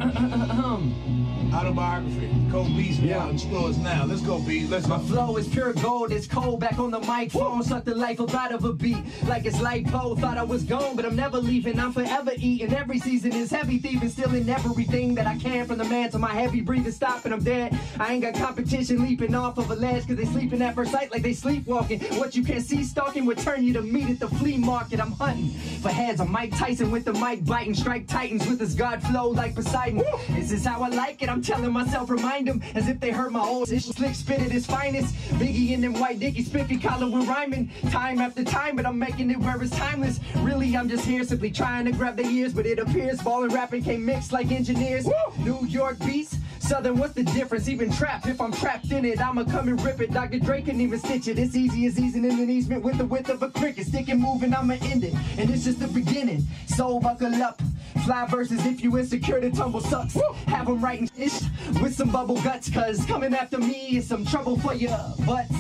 [1.69, 2.31] Autobiography.
[2.51, 4.07] Cole Beasley out in stores now.
[4.07, 4.69] Let's go, Beasley.
[4.69, 7.62] Let's My flow is pure gold, it's cold back on the microphone.
[7.62, 8.97] Suck the life up out of a beat.
[9.27, 10.19] Like it's lipo.
[10.19, 11.78] Thought I was gone, but I'm never leaving.
[11.78, 12.73] I'm forever eating.
[12.73, 16.32] Every season is heavy thieving, stealing everything that I can from the man to my
[16.32, 16.90] heavy breathing.
[16.90, 17.78] Stopping, I'm dead.
[18.01, 21.12] I ain't got competition leaping off of a ledge, cause they sleeping at first sight
[21.12, 22.01] like they sleepwalking.
[22.19, 25.01] What you can't see stalking would turn you to meat at the flea market.
[25.01, 25.51] I'm hunting
[25.82, 26.19] for heads.
[26.23, 27.74] I'm Mike Tyson with the mic biting.
[27.74, 30.03] Strike Titans with his God flow like Poseidon.
[30.31, 31.28] This is how I like it.
[31.28, 34.51] I'm telling myself, remind them as if they heard my old ish slick spit at
[34.51, 35.14] his finest.
[35.39, 39.30] Biggie and them white dicky spiffy collar with rhyming time after time, but I'm making
[39.30, 40.20] it where it's timeless.
[40.36, 43.52] Really, I'm just here simply trying to grab the ears, but it appears ball and
[43.52, 45.09] rapping can't mix like engineers.
[45.39, 46.36] New York beats.
[46.69, 47.66] Southern, what's the difference?
[47.66, 50.12] Even trap, if I'm trapped in it, I'ma come and rip it.
[50.12, 50.39] Dr.
[50.39, 51.39] Dre couldn't even stitch it.
[51.39, 53.86] It's easy as easing in an easement with the width of a cricket.
[53.86, 55.15] Stick and moving, I'ma end it.
[55.39, 56.47] And it's just the beginning.
[56.66, 57.62] So buckle up.
[58.05, 60.15] Fly versus if you insecure, the tumble sucks.
[60.47, 61.40] Have them writing ish
[61.81, 64.90] with some bubble guts, cause coming after me is some trouble for your
[65.24, 65.55] butts.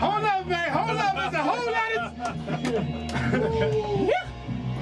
[0.00, 0.70] Hold up, man.
[0.70, 1.14] Hold up.
[1.26, 1.92] It's a whole lot
[4.14, 4.24] of.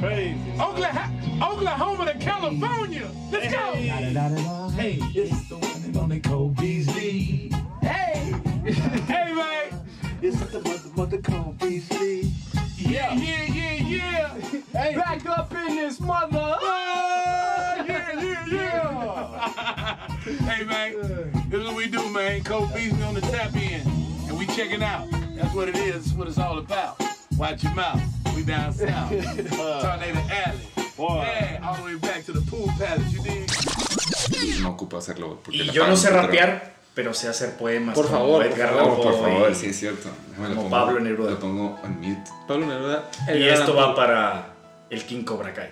[0.01, 0.39] Crazy.
[0.61, 3.09] Oklahoma, Oklahoma to California.
[3.31, 3.73] Let's go.
[3.73, 7.51] Hey, it's the one and only Cole Beasley.
[7.81, 8.35] Hey!
[9.07, 9.87] Hey, man.
[10.21, 12.33] It's the mother, mother Cole Beasley.
[12.77, 14.35] Yeah, yeah, yeah, yeah.
[14.73, 14.97] Hey.
[14.97, 16.57] Back up in this mother!
[16.61, 20.09] Oh, yeah, yeah, yeah.
[20.27, 22.43] hey, man, this is what we do, man.
[22.45, 23.81] Cole Beasley on the tap in,
[24.29, 25.09] and we checking out.
[25.37, 26.05] That's what it is.
[26.05, 27.01] That's what it's all about.
[27.39, 28.26] Watch your mouth.
[28.37, 29.11] We down south.
[29.57, 30.69] Tornado Alley.
[30.97, 31.25] Boy.
[31.25, 33.13] Yeah, all the way back to the pool palace.
[33.13, 34.63] You dig?
[34.63, 35.41] No ocupo hacerlo.
[35.43, 37.95] Porque Y yo no sé rapear, pero sé hacer poemas.
[37.95, 40.09] Por favor, por Edgar favor, por favor, y- sí es cierto.
[40.31, 41.31] Déjame Como lo pongo, Pablo Neruda.
[41.33, 42.31] Lo pongo en mute.
[42.47, 43.11] Pablo Neruda.
[43.29, 44.49] el Y esto va para
[44.91, 45.71] el King Cobra Kai.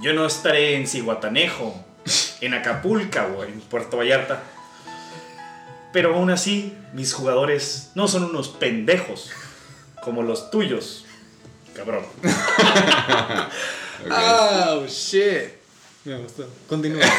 [0.00, 1.74] Yo no estaré en Cihuatanejo,
[2.40, 4.42] en Acapulco o en Puerto Vallarta.
[5.92, 9.30] Pero aún así, mis jugadores no son unos pendejos
[10.02, 11.01] como los tuyos.
[11.74, 12.04] Cabrón.
[14.10, 15.52] Oh, shit.
[16.04, 16.48] Me gustó.
[16.68, 17.04] Continúa.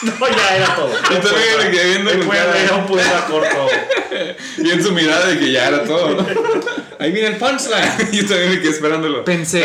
[0.00, 0.92] No, ya era todo.
[1.10, 2.62] Yo también me quedé viendo con cara.
[2.62, 3.66] era un corto.
[4.58, 6.24] Y en su mirada de que ya era todo.
[7.00, 8.12] Ahí viene el punchline.
[8.12, 9.24] Yo también me quedé esperándolo.
[9.24, 9.64] Pensé.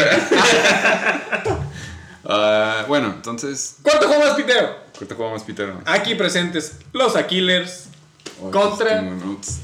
[2.26, 3.76] Ah, bueno, entonces.
[3.84, 4.76] ¿Cuánto juego más, Pitero?
[4.98, 5.80] ¿Cuánto juego más, Pitero?
[5.86, 7.86] Aquí presentes los Aquilers.
[8.42, 9.04] Oh, Contra.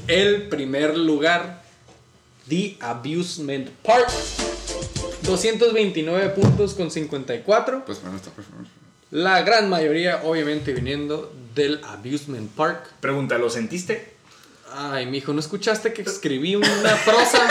[0.06, 1.59] El primer lugar.
[2.50, 4.08] The Abusement Park.
[5.22, 7.84] 229 puntos con 54.
[7.86, 8.64] Pues bueno, está perfecto.
[9.12, 12.90] La gran mayoría, obviamente, viniendo del Abusement Park.
[13.00, 14.14] Pregunta, ¿lo sentiste?
[14.72, 17.48] Ay, mijo, ¿no escuchaste que escribí una prosa?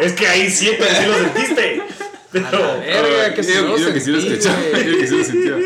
[0.00, 1.82] Es que ahí siempre sí lo sentiste.
[1.82, 2.80] A la Pero.
[2.80, 4.90] verga, que yo, lo yo que sí lo sentí, escuché.
[4.90, 5.58] Yo que sí lo sintió.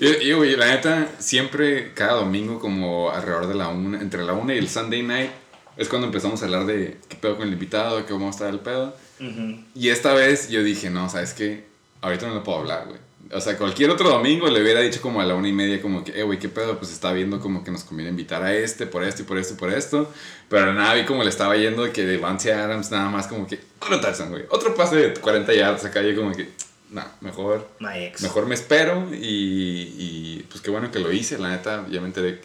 [0.00, 4.32] Yo, yo, güey, la neta, siempre, cada domingo, como alrededor de la una, entre la
[4.32, 5.30] una y el Sunday night,
[5.76, 8.94] es cuando empezamos a hablar de qué pedo con el invitado, a estar el pedo.
[9.20, 9.64] Ujú.
[9.74, 11.64] Y esta vez yo dije, no, ¿sabes qué?
[12.00, 12.98] Ahorita no le puedo hablar, güey.
[13.32, 16.02] O sea, cualquier otro domingo le hubiera dicho como a la una y media, como
[16.02, 16.78] que, eh, güey, ¿qué pedo?
[16.78, 19.54] Pues está viendo como que nos conviene invitar a este, por esto y por esto
[19.54, 20.10] y por esto.
[20.48, 23.46] Pero nada, vi como le estaba yendo de que de Vance Adams, nada más como
[23.46, 24.44] que, otro touchdown, güey.
[24.50, 26.48] Otro pase de 40 yardas acá, yo como que,
[26.90, 28.22] no, mejor, My ex.
[28.22, 29.06] mejor me espero.
[29.12, 32.40] Y, y, pues qué bueno que lo hice, la neta, ya me enteré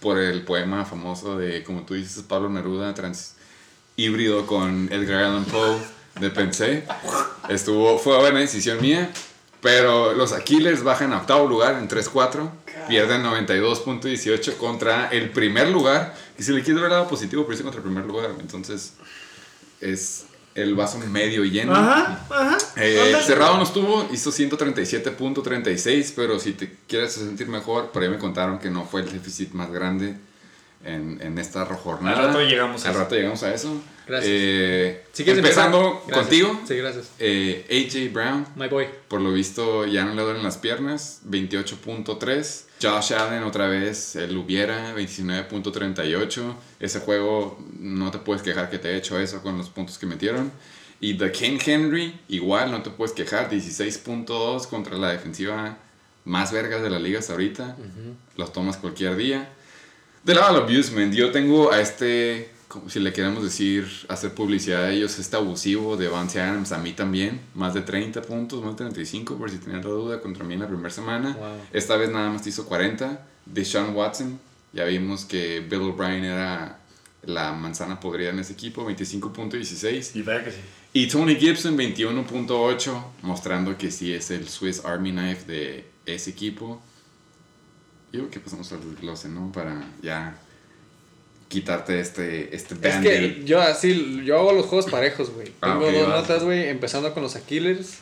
[0.00, 3.34] por el poema famoso de, como tú dices, Pablo Neruda, trans
[3.96, 5.78] híbrido con Edgar Allan Poe
[6.20, 6.84] de Pensé.
[7.48, 9.10] Estuvo, fue buena decisión mía.
[9.60, 12.48] Pero los Aquiles bajan a octavo lugar en 3-4.
[12.86, 16.14] Pierden 92.18 contra el primer lugar.
[16.38, 18.30] Y si le quieres ver el lado positivo, pero contra el primer lugar.
[18.38, 18.94] Entonces
[19.80, 20.26] es
[20.62, 21.74] el vaso medio lleno.
[21.74, 22.58] Ajá, ajá.
[22.76, 28.18] Eh, cerrado no estuvo, hizo 137.36, pero si te quieres sentir mejor, por ahí me
[28.18, 30.16] contaron que no fue el déficit más grande
[30.84, 32.18] en, en esta jornada.
[32.20, 33.02] Al rato llegamos a Al eso.
[33.04, 33.82] rato llegamos a eso.
[34.06, 34.32] Gracias.
[34.34, 36.18] Eh, empezando gracias.
[36.18, 37.10] contigo, Sí, gracias.
[37.18, 38.86] eh, AJ Brown, My boy.
[39.08, 42.64] por lo visto ya no le duelen las piernas, 28.3.
[42.80, 46.54] Josh Allen otra vez, él hubiera, 29.38.
[46.80, 50.06] Ese juego no te puedes quejar que te he hecho eso con los puntos que
[50.06, 50.50] metieron.
[51.00, 55.76] Y The King Henry, igual no te puedes quejar, 16.2 contra la defensiva
[56.24, 57.76] más vergas de la liga hasta ahorita.
[58.36, 59.48] Los tomas cualquier día.
[60.24, 64.84] De lado del abusement, yo tengo a este, como si le queremos decir, hacer publicidad
[64.84, 68.72] a ellos, este abusivo de Vance Adams, a mí también, más de 30 puntos, más
[68.72, 71.34] de 35, por si tenían la duda, contra mí en la primera semana.
[71.38, 71.48] Wow.
[71.72, 73.26] Esta vez nada más te hizo 40.
[73.46, 74.38] De Sean Watson,
[74.74, 76.78] ya vimos que Bill O'Brien era
[77.22, 80.10] la manzana podrida en ese equipo, 25.16.
[80.16, 80.58] Y vaya que sí.
[80.92, 86.82] Y Tony Gibson, 21.8, mostrando que sí es el Swiss Army Knife de ese equipo.
[88.12, 89.52] Yo que pasamos al desglose, ¿no?
[89.52, 90.38] Para ya
[91.48, 95.52] quitarte este, este Es que yo así, yo hago los juegos parejos, güey.
[95.60, 97.98] Ah, Tengo dos notas, güey, empezando con los Aquilers.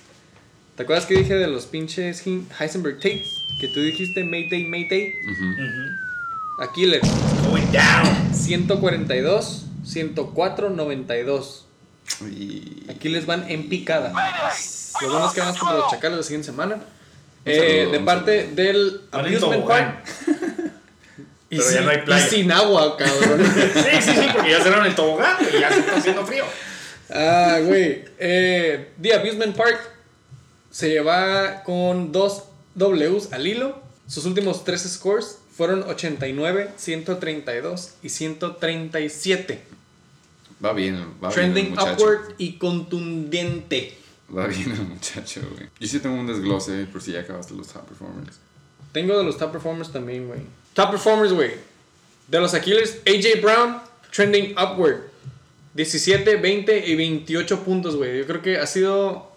[0.76, 3.24] ¿Te acuerdas que dije de los pinches Heisenberg Tate?
[3.60, 5.14] Que tú dijiste Mayday, Mayday.
[5.30, 6.62] Ujú.
[6.62, 7.08] Aquilers,
[7.48, 8.34] Going down.
[8.34, 11.66] 142, 104, 92.
[12.30, 12.90] Y...
[12.90, 14.12] Aquí les van en picada.
[15.02, 16.78] Lo bueno es que van contra los chacales la siguiente semana.
[17.46, 18.54] Eh, saludo, de parte saludo.
[18.56, 19.66] del Amusement.
[19.66, 20.04] Park.
[21.48, 22.26] Y, Pero ya sin, no hay playa.
[22.26, 23.40] y sin agua, cabrón.
[23.72, 26.44] Sí, sí, sí, porque ya cerraron el tobogán y ya se está haciendo frío.
[27.08, 28.04] ah, güey.
[28.18, 29.78] Eh, The Amusement Park
[30.72, 32.42] se lleva con dos
[32.74, 33.80] Ws al hilo.
[34.08, 39.62] Sus últimos tres scores fueron 89, 132 y 137.
[40.64, 43.96] Va bien, va bien el Trending upward y contundente.
[44.34, 45.68] Va bien el muchacho, güey.
[45.78, 48.38] Yo sí tengo un desglose por si ya acabaste los top performers.
[48.92, 50.40] Tengo de los top performers también, güey.
[50.74, 51.52] Top performers, güey.
[52.28, 53.78] De los Aquilers, AJ Brown,
[54.10, 55.02] trending upward.
[55.74, 58.18] 17, 20 y 28 puntos, güey.
[58.18, 59.30] Yo creo que ha sido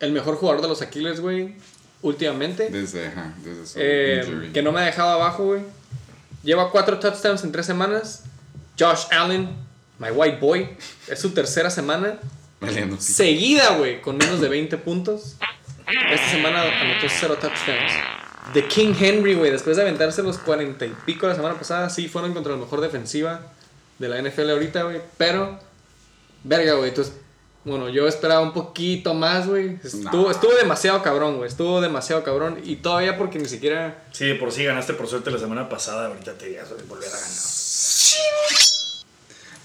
[0.00, 1.54] el mejor jugador de los Aquilers, güey,
[2.02, 2.70] últimamente.
[2.70, 5.62] Desde, ajá, desde su Eh, que no me ha dejado abajo, güey.
[6.42, 8.24] Lleva 4 touchdowns en 3 semanas.
[8.78, 9.50] Josh Allen,
[9.98, 10.68] my white boy,
[11.08, 12.18] es su tercera semana.
[12.60, 13.12] Valiendo, sí.
[13.12, 15.36] Seguida, güey, con menos de 20 puntos.
[16.10, 17.92] Esta semana anotó 0 touchdowns.
[18.52, 22.08] The King Henry, güey, después de aventarse los 40 y pico la semana pasada, sí
[22.08, 23.40] fueron contra la mejor defensiva
[23.98, 25.00] de la NFL ahorita, güey.
[25.16, 25.58] Pero,
[26.44, 27.14] verga, güey, entonces,
[27.64, 29.78] bueno, yo esperaba un poquito más, güey.
[29.84, 30.30] Estuvo, No.
[30.30, 31.48] estuvo demasiado cabrón, güey.
[31.48, 32.60] Estuvo demasiado cabrón.
[32.64, 34.04] Y todavía porque ni siquiera.
[34.12, 36.06] Sí, de por sí ganaste por suerte la semana pasada.
[36.06, 37.28] Ahorita te de volver a ganar.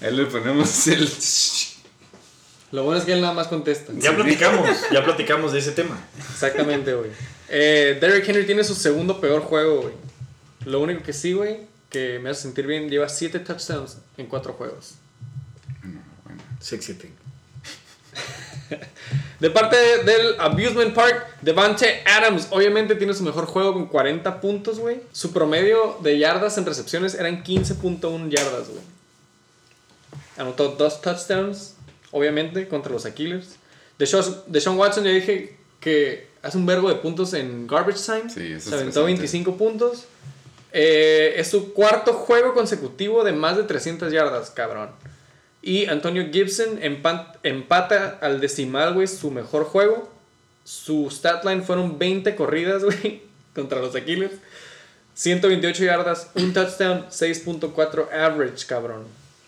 [0.02, 1.08] Ahí le ponemos el...
[2.74, 3.92] Lo bueno es que él nada más contesta.
[3.94, 5.96] Ya platicamos, ya platicamos de ese tema.
[6.18, 7.08] Exactamente, güey.
[7.48, 9.94] Eh, Derrick Henry tiene su segundo peor juego, güey.
[10.64, 14.54] Lo único que sí, güey, que me hace sentir bien, lleva 7 touchdowns en 4
[14.54, 14.94] juegos.
[16.24, 17.10] Bueno, Sexy thing.
[19.38, 24.80] De parte del Abusement Park, Devante Adams obviamente tiene su mejor juego con 40 puntos,
[24.80, 25.00] güey.
[25.12, 28.82] Su promedio de yardas en recepciones eran 15.1 yardas, güey.
[30.36, 31.73] Anotó dos touchdowns,
[32.14, 33.56] obviamente, contra los Aquilers.
[33.98, 34.08] De
[34.46, 38.30] Deshaun Watson ya dije que hace un vergo de puntos en garbage time.
[38.30, 39.48] Sí, eso Se aventó interesante.
[39.50, 40.04] 25 puntos.
[40.72, 44.90] Eh, es su cuarto juego consecutivo de más de 300 yardas, cabrón.
[45.62, 50.10] Y Antonio Gibson empa- empata al decimal, güey, su mejor juego.
[50.64, 53.22] Su stat line fueron 20 corridas, güey,
[53.54, 54.32] contra los Aquiles.
[55.14, 59.04] 128 yardas, un touchdown, 6.4 average, cabrón.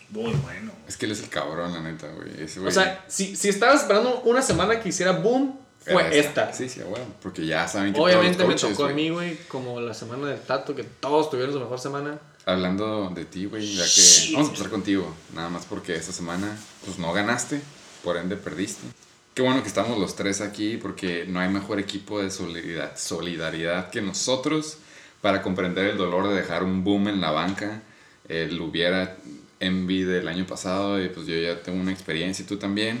[0.09, 0.71] Muy bueno.
[0.87, 2.41] es que él es el cabrón, la neta, güey.
[2.41, 5.57] Ese güey O sea, si, si estabas esperando una semana que hiciera boom,
[5.91, 6.53] fue esta.
[6.53, 9.09] Sí, sí, bueno, porque ya saben que Obviamente todos me los coaches, tocó a mí,
[9.09, 12.19] güey, como la semana del Tato, que todos tuvieron su mejor semana.
[12.45, 16.57] Hablando de ti, güey, ya que vamos a empezar contigo, nada más porque esta semana
[16.85, 17.61] pues no ganaste,
[18.03, 18.87] por ende perdiste.
[19.33, 23.89] Qué bueno que estamos los tres aquí porque no hay mejor equipo de solidaridad, solidaridad
[23.89, 24.77] que nosotros
[25.21, 27.81] para comprender el dolor de dejar un boom en la banca.
[28.27, 29.15] El hubiera
[29.59, 32.99] Envy del año pasado y pues yo ya tengo una experiencia y tú también.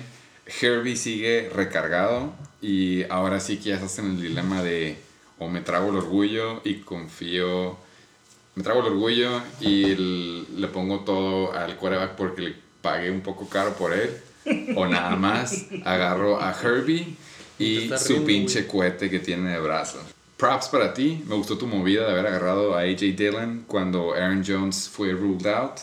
[0.61, 4.97] Herbie sigue recargado y ahora sí que ya estás en el dilema de
[5.39, 7.77] o me trago el orgullo y confío
[8.57, 13.47] me trago el orgullo y le pongo todo al quarterback porque le pagué un poco
[13.47, 14.17] caro por él.
[14.75, 17.15] O nada más agarro a Herbie
[17.59, 19.99] y su pinche cohete que tiene de brazo.
[20.37, 21.23] Props para ti.
[21.27, 25.45] Me gustó tu movida de haber agarrado a AJ Dillon cuando Aaron Jones fue ruled
[25.45, 25.81] out.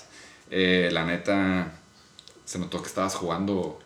[0.56, 1.72] Eh, la neta,
[2.44, 3.80] se notó que estabas jugando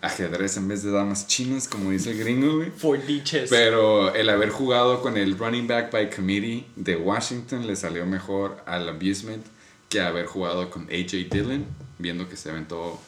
[0.00, 2.72] ajedrez en vez de damas chinas, como dice el gringo, güey.
[2.72, 3.50] 4D chess.
[3.50, 8.60] Pero el haber jugado con el running back by committee de Washington le salió mejor
[8.66, 9.46] al abusement
[9.88, 11.64] que haber jugado con AJ Dillon,
[11.98, 13.00] viendo que se aventó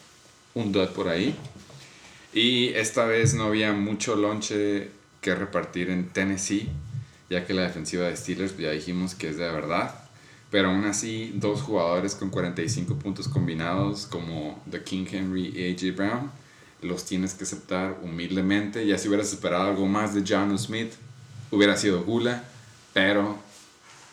[0.55, 1.35] un dot por ahí.
[2.33, 6.69] Y esta vez no había mucho lonche que repartir en Tennessee,
[7.29, 10.00] ya que la defensiva de Steelers pues, ya dijimos que es de verdad.
[10.51, 15.97] Pero aún así, dos jugadores con 45 puntos combinados como The King Henry y AJ
[15.97, 16.31] Brown,
[16.83, 18.85] los tienes que aceptar humildemente.
[18.87, 20.93] Ya si hubieras esperado algo más de John Smith,
[21.53, 22.45] hubiera sido Gula,
[22.93, 23.39] pero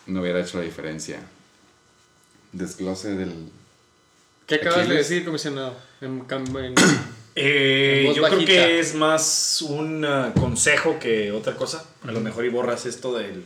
[0.05, 1.19] no hubiera hecho la diferencia.
[2.51, 3.49] Desglose del...
[4.45, 5.75] ¿Qué acabas de decir, comisionado?
[6.01, 6.75] En, en-
[7.39, 11.85] Eh, yo creo que es más un ah, consejo que otra cosa.
[12.03, 13.45] A lo mejor y borras esto del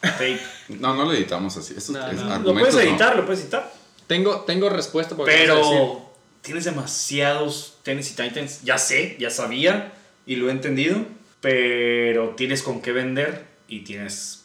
[0.00, 0.40] tape.
[0.68, 1.74] No, no lo editamos así.
[1.76, 2.38] Esto No, es no.
[2.40, 2.80] Lo puedes no.
[2.80, 3.72] editar, lo puedes editar.
[4.06, 5.26] Tengo, tengo respuesta para.
[5.30, 6.10] Pero
[6.42, 8.62] tienes demasiados Tennessee Titans.
[8.62, 9.92] Ya sé, ya sabía
[10.26, 10.96] y lo he entendido.
[11.40, 14.44] Pero tienes con qué vender y tienes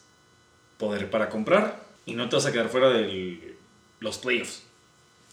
[0.77, 1.81] poder para comprar.
[2.05, 3.55] Y no te vas a quedar fuera de
[3.99, 4.63] los playoffs.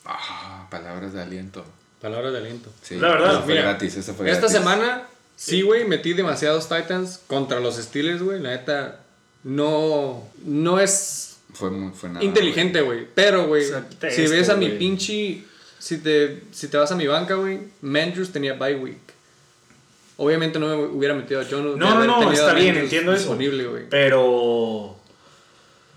[0.07, 1.65] Ah, palabras de aliento.
[2.01, 2.71] Palabras de aliento.
[2.83, 4.57] Sí, La verdad, eso fue mira, gratis, eso fue Esta gratis.
[4.59, 5.03] semana,
[5.37, 8.41] sí, güey, metí demasiados Titans contra los Steelers, güey.
[8.41, 9.00] La neta,
[9.45, 12.25] no, no es Fue, muy- fue nada.
[12.25, 13.07] inteligente, güey.
[13.15, 14.79] Pero, güey, O sea, quita si ves a mi güey.
[14.79, 15.45] pinche.
[15.79, 18.99] Si te, si te vas a mi banca, güey, Mandrews tenía bye week.
[20.19, 21.79] Obviamente no me hubiera metido a John.
[21.79, 23.35] No, no, no, está bien, entiendo eso.
[23.89, 24.97] Pero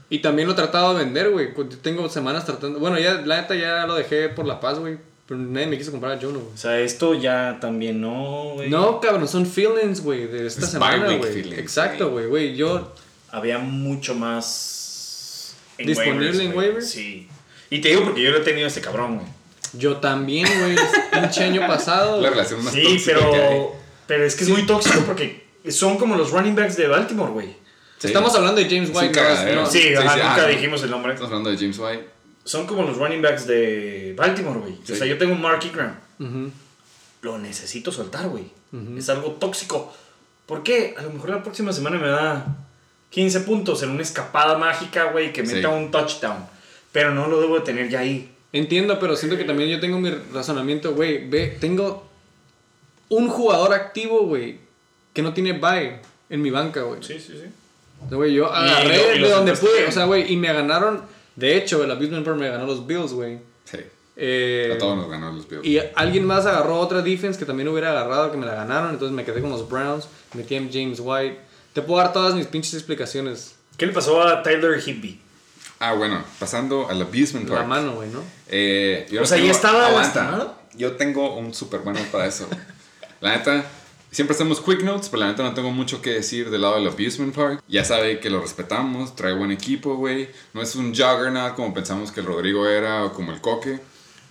[0.10, 1.49] Y también lo he tratado de vender, güey.
[1.82, 2.80] Tengo semanas tratando.
[2.80, 4.98] Bueno, ya, la neta, ya lo dejé por la paz, güey.
[5.28, 6.53] Pero nadie me quiso comprar a Jono, güey.
[6.53, 8.70] O sea, esto ya también no, güey.
[8.70, 11.53] No, cabrón, son feelings, güey, de esta Es semana, güey.
[11.60, 12.56] Exacto, güey, güey.
[12.56, 12.94] Yo,
[13.34, 15.55] Había mucho más.
[15.77, 16.89] en ¿Disponible waivers, en waivers?
[16.89, 17.27] Sí.
[17.69, 19.27] Y te digo porque yo lo he tenido este cabrón, güey.
[19.73, 22.22] yo también, güey, el pinche año pasado.
[22.22, 23.31] La relación más Sí, tóxica que hay.
[23.31, 23.76] pero.
[24.05, 27.47] Pero es que es muy tóxico porque son como los running backs de Baltimore, güey.
[27.97, 28.07] Sí.
[28.07, 29.61] Estamos hablando de James Sí, White, cagadero.
[29.61, 31.14] no, Sí, Sí, ajá, sí, nunca ah, dijimos el nombre.
[31.14, 32.10] Estamos hablando de James White.
[32.43, 34.77] Son como los running backs de Baltimore, güey.
[34.84, 34.91] Sí.
[34.93, 35.95] O sea, yo tengo un Mark Ingram.
[37.22, 38.45] Lo necesito soltar, güey.
[38.97, 39.91] Es algo tóxico.
[40.45, 40.93] ¿Por qué?
[40.97, 42.45] A lo mejor la próxima semana me da
[43.14, 45.56] 15 puntos en una escapada mágica, güey, que Sí.
[45.56, 46.45] meta un touchdown.
[46.91, 48.31] Pero no lo debo de tener ya ahí.
[48.52, 51.27] Entiendo, pero siento que también yo tengo mi razonamiento, güey.
[51.30, 52.07] Ve, tengo
[53.10, 54.57] un jugador activo, güey,
[55.14, 55.99] que no tiene bye
[56.30, 57.03] en mi banca, güey.
[57.03, 57.48] Sí, sí, sí.
[58.06, 59.73] O sea, güey, yo agarré y lo de donde pude.
[59.77, 59.90] bien.
[59.90, 61.02] O sea, güey, y me ganaron.
[61.35, 63.38] De hecho, el Abusement me ganó los Bills, güey.
[63.65, 63.77] Sí.
[64.15, 65.65] Eh, A todos nos ganó los Bills.
[65.65, 68.90] y alguien más agarró otra defense que también hubiera agarrado, que me la ganaron.
[68.91, 70.07] Entonces me quedé con los Browns.
[70.34, 71.40] Metí a James White.
[71.74, 73.56] Te puedo dar todas mis pinches explicaciones.
[73.78, 75.20] ¿Qué le pasó a Tyler Higby?
[75.80, 77.62] Ah, bueno, pasando al Abusement Park.
[77.62, 78.22] La mano, güey, ¿no?
[78.48, 80.54] Eh, yo O sea, tengo- ¿ya estaba aguanta.
[80.76, 82.48] Yo tengo un súper bueno para eso.
[83.22, 83.66] la neta,
[84.12, 86.88] siempre hacemos quick notes, pero la neta no tengo mucho que decir del lado del
[86.88, 87.64] Abusement Park.
[87.68, 90.30] Ya sabe que lo respetamos, trae buen equipo, güey.
[90.54, 93.80] No es un juggernaut como pensamos que el Rodrigo era o como el Coque.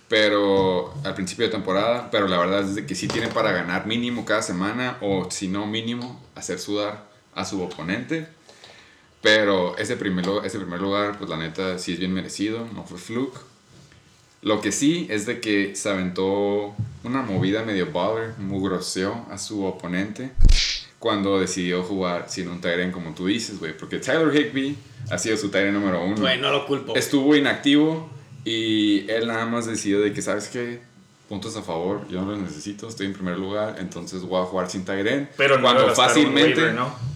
[0.07, 4.25] Pero al principio de temporada, pero la verdad es que sí tiene para ganar mínimo
[4.25, 8.27] cada semana o si no mínimo hacer sudar a su oponente.
[9.21, 12.97] Pero ese primer, ese primer lugar, pues la neta sí es bien merecido, no fue
[12.97, 13.39] fluke.
[14.41, 19.63] Lo que sí es de que se aventó una movida medio baller, mugroseó a su
[19.63, 20.31] oponente
[20.99, 23.77] cuando decidió jugar sin un Tyrant como tú dices, güey.
[23.77, 24.77] Porque Tyler Higby
[25.09, 26.17] ha sido su Tyrant número uno.
[26.17, 26.93] Güey, no lo culpo.
[26.95, 28.09] Estuvo inactivo
[28.43, 30.81] y él nada más decidió de que, ¿sabes qué?
[31.29, 34.69] Puntos a favor, yo no los necesito, estoy en primer lugar, entonces voy a jugar
[34.69, 35.29] sin Tyrant.
[35.37, 36.59] Pero no cuando fácilmente...
[36.59, 37.12] waiver, ¿no?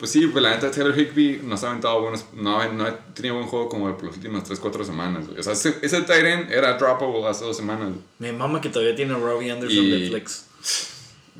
[0.00, 2.24] Pues sí, pues la neta Taylor Higby nos ha aventado buenos.
[2.34, 5.38] No, ha- no ha tenido buen juego como por las últimas 3-4 semanas, güey.
[5.38, 7.90] O sea, ese, ese Tyrant era droppable hace dos semanas.
[8.18, 10.46] Me mama que todavía tiene a Robbie Anderson Y- de Flex.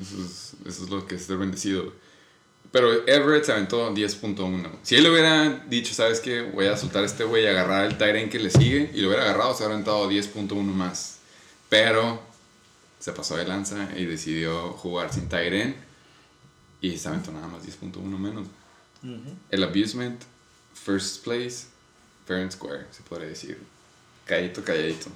[0.01, 1.85] Eso es, eso es lo que es ser bendecido.
[1.85, 1.95] güey.
[2.73, 4.37] Pero Everett se aventó 10.1.
[4.61, 4.71] güey.
[4.83, 6.43] Si él hubiera dicho, ¿sabes qué?
[6.43, 9.09] Voy a soltar a este güey y agarrar el Tyrant que le sigue, y lo
[9.09, 11.19] hubiera agarrado, se hubiera aventado 10.1 más.
[11.69, 12.23] Pero
[13.01, 15.75] se pasó de lanza y decidió jugar sin Tyrant
[16.81, 18.47] y se aventó nada más 10.1 menos.
[19.51, 20.21] El abusement,
[20.75, 21.67] first place,
[22.27, 23.59] fair and square, se podría decir.
[24.27, 25.11] Calladito, calladito.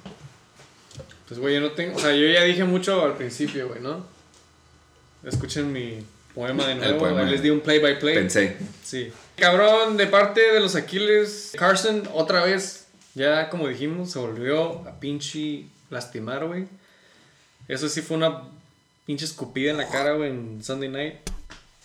[1.27, 1.95] Pues, güey, yo no tengo.
[1.95, 4.05] O sea, yo ya dije mucho al principio, güey, ¿no?
[5.23, 6.99] Escuchen mi poema de nuevo.
[6.99, 7.23] poema.
[7.23, 8.15] les di un play by play.
[8.15, 8.57] Pensé.
[8.83, 9.11] Sí.
[9.35, 14.99] Cabrón, de parte de los Aquiles, Carson, otra vez, ya como dijimos, se volvió a
[14.99, 16.67] pinche lastimar, güey.
[17.67, 18.43] Eso sí fue una
[19.05, 21.15] pinche escupida en la cara, güey, en Sunday night.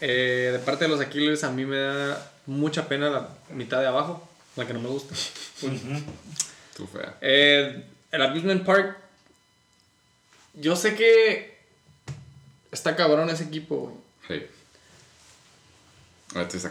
[0.01, 3.87] Eh, de parte de los Aquiles, a mí me da mucha pena la mitad de
[3.87, 5.15] abajo, la que no me gusta.
[6.77, 7.17] Tú fea.
[7.21, 8.97] Eh, el Abusement Park.
[10.55, 11.59] Yo sé que
[12.73, 13.93] está cabrón ese equipo,
[14.29, 14.41] güey.
[14.41, 14.47] Sí.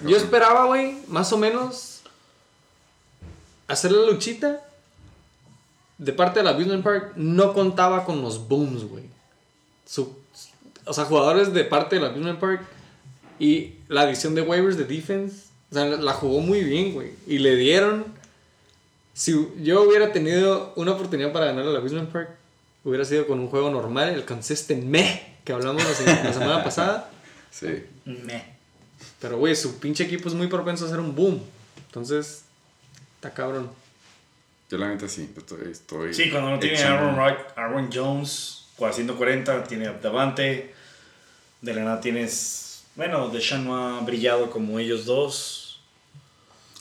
[0.05, 2.01] Yo esperaba, güey, más o menos
[3.67, 4.65] hacer la luchita.
[5.97, 9.03] De parte del Abusement Park, no contaba con los booms, güey.
[10.85, 12.61] O sea, jugadores de parte del Abusement Park
[13.39, 17.11] y la adición de waivers de defense, o sea, la, la jugó muy bien, güey.
[17.27, 18.05] Y le dieron.
[19.13, 22.29] Si yo hubiera tenido una oportunidad para ganar el Abusement Park,
[22.83, 26.63] hubiera sido con un juego normal, el consistent meh que hablamos la, se- la semana
[26.63, 27.09] pasada.
[27.51, 27.83] Sí.
[28.05, 28.43] Meh.
[29.19, 31.41] Pero, güey, su pinche equipo es muy propenso a hacer un boom.
[31.87, 32.43] Entonces,
[33.15, 33.71] está cabrón.
[34.69, 35.27] Yo la neta sí.
[35.35, 35.71] Estoy.
[35.71, 40.73] estoy Sí, cuando no tiene a Aaron, Wright, Aaron Jones haciendo 40, tiene a Davante.
[41.61, 42.68] De la nada tienes.
[42.99, 45.79] Bueno, Deshaun no ha brillado como ellos dos.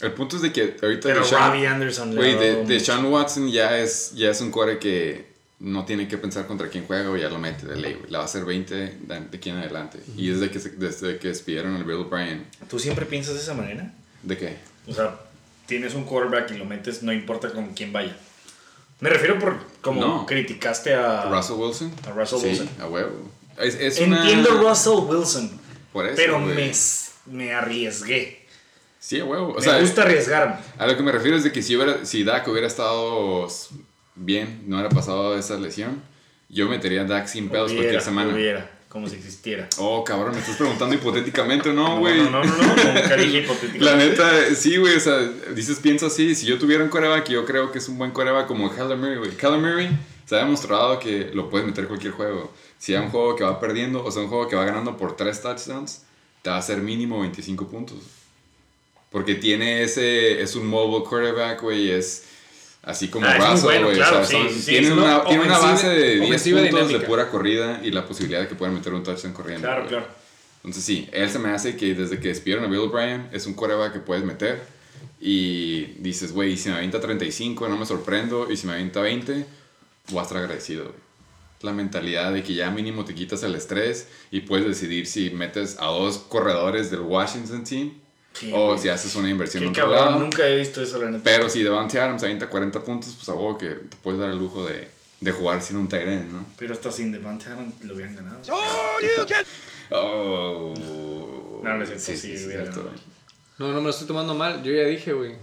[0.01, 2.81] El punto es de que ahorita Pero Deshaun- Robbie Anderson le Güey, ha dado de.
[2.81, 5.29] Sean Watson ya es, ya es un core que
[5.61, 8.11] no tiene que pensar contra quién juega, güey, ya lo mete de ley, güey.
[8.11, 10.01] La va a hacer 20 de, de aquí en adelante.
[10.17, 13.93] Y desde que, desde que despidieron al Bill O'Brien, ¿Tú siempre piensas de esa manera?
[14.25, 14.57] ¿de qué?
[14.89, 15.21] O sea,
[15.67, 18.17] tienes un quarterback y lo metes, no importa con quién vaya.
[18.99, 20.27] Me refiero por como No.
[20.27, 21.93] criticaste a ¿Russell Wilson?
[22.09, 22.69] a Russell sí, Wilson.
[22.81, 23.31] a huevo.
[23.57, 25.51] Es, es una- Entiendo Russell Wilson,
[25.93, 26.73] Por eso, pero me,
[27.27, 28.47] me arriesgué.
[29.01, 29.53] Sí, huevo.
[29.53, 30.57] O me sea, gusta arriesgarme.
[30.77, 33.49] a lo que me refiero es de que si, hubiera, si Dak hubiera estado
[34.17, 36.03] bien, no hubiera pasado esa lesión,
[36.49, 38.35] yo metería a Dak sin pedos Hubiera, cualquier semana.
[38.35, 39.69] hubiera, como si existiera.
[39.79, 42.19] Oh, cabrón, me estás preguntando hipotéticamente, ¿no, No, güey?
[42.23, 43.85] no, no, no, no, nunca dije hipotéticamente.
[43.85, 45.19] La neta, sí, güey, o sea,
[45.55, 48.47] dices, pienso así, si yo tuviera un coreback, yo creo que es un buen coreback
[48.47, 49.31] como Kyler Murray, güey.
[49.33, 49.91] Kyler Murray
[50.29, 52.53] se ha demostrado que lo puedes meter cualquier juego.
[52.79, 55.17] Si hay un juego que va perdiendo, o sea, un juego que va ganando por
[55.17, 56.03] 3 touchdowns,
[56.43, 57.99] te va a hacer mínimo 25 puntos.
[59.11, 62.25] Porque tiene ese, es un mobile quarterback, güey, es
[62.83, 63.97] así como Ah, muy Russell, bueno, güey.
[63.97, 66.85] claro, o sea, sí, sí, tiene, una, tiene una base de 10 ofensiva puntos de
[66.87, 67.07] dinámica.
[67.09, 69.67] pura corrida y la posibilidad de que puedan meter un touchdown corriendo.
[69.67, 69.89] Claro, güey.
[69.89, 70.07] claro.
[70.59, 73.55] Entonces sí, él se me hace que desde que despidieron a Bill O'Brien es un
[73.55, 74.61] quarterback que puedes meter
[75.21, 79.47] y dices, güey, si me avienta 35 no me sorprendo y si me avienta 20
[80.11, 80.97] voy a estar agradecido, güey.
[81.63, 85.77] La mentalidad de que ya mínimo te quitas el estrés y puedes decidir si metes
[85.81, 87.95] a dos corredores del Washington team
[88.35, 88.79] Sí, o güey.
[88.79, 90.25] si haces una inversión en Qué otro cabrón, lado.
[90.25, 91.25] nunca he visto eso, la neta.
[91.25, 94.39] Pero si Devante Adams avienta 40 puntos, pues a huevo que te puedes dar el
[94.39, 94.89] lujo de,
[95.21, 96.47] de jugar sin un end, ¿no?
[96.57, 98.39] Pero hasta sin Devante Adams lo habían ganado.
[99.91, 100.75] Oh.
[101.65, 102.81] No, no es cierto, sí, hubiera cierto.
[102.85, 103.01] ganado.
[103.59, 104.63] No, no me lo estoy tomando mal.
[104.63, 105.35] Yo ya dije, güey.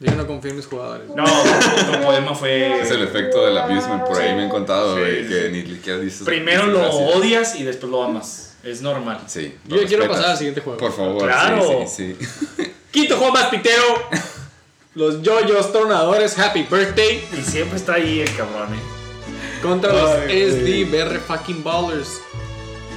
[0.00, 1.08] Yo no confío en mis jugadores.
[1.14, 2.80] No, tu poema fue.
[2.80, 5.98] Es el efecto del abusement, por ahí me han contado, Sí, güey, que ni siquiera
[5.98, 6.22] dices.
[6.22, 7.16] Primero dices lo gracias.
[7.16, 8.56] odias y después lo amas.
[8.64, 9.20] Es normal.
[9.26, 9.54] Sí.
[9.66, 10.78] Yo quiero pasar al siguiente juego.
[10.78, 11.84] Por favor, Claro.
[11.86, 12.72] sí, sí, sí.
[12.90, 13.82] Quinto juego más pitero.
[14.94, 18.78] Los Yoyos Tronadores Happy Birthday Y siempre está ahí el cabrón, eh.
[19.62, 22.20] contra los Ay, SD BR fucking Ballers.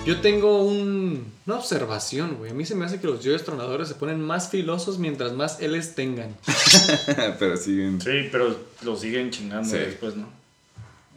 [0.05, 2.51] Yo tengo un- una observación, güey.
[2.51, 5.59] A mí se me hace que los Yoyos Tronadores se ponen más filosos mientras más
[5.61, 6.35] L's tengan.
[7.39, 7.99] Pero siguen.
[8.01, 9.77] Sí, pero lo siguen chingando Sí.
[9.77, 10.27] después, ¿no?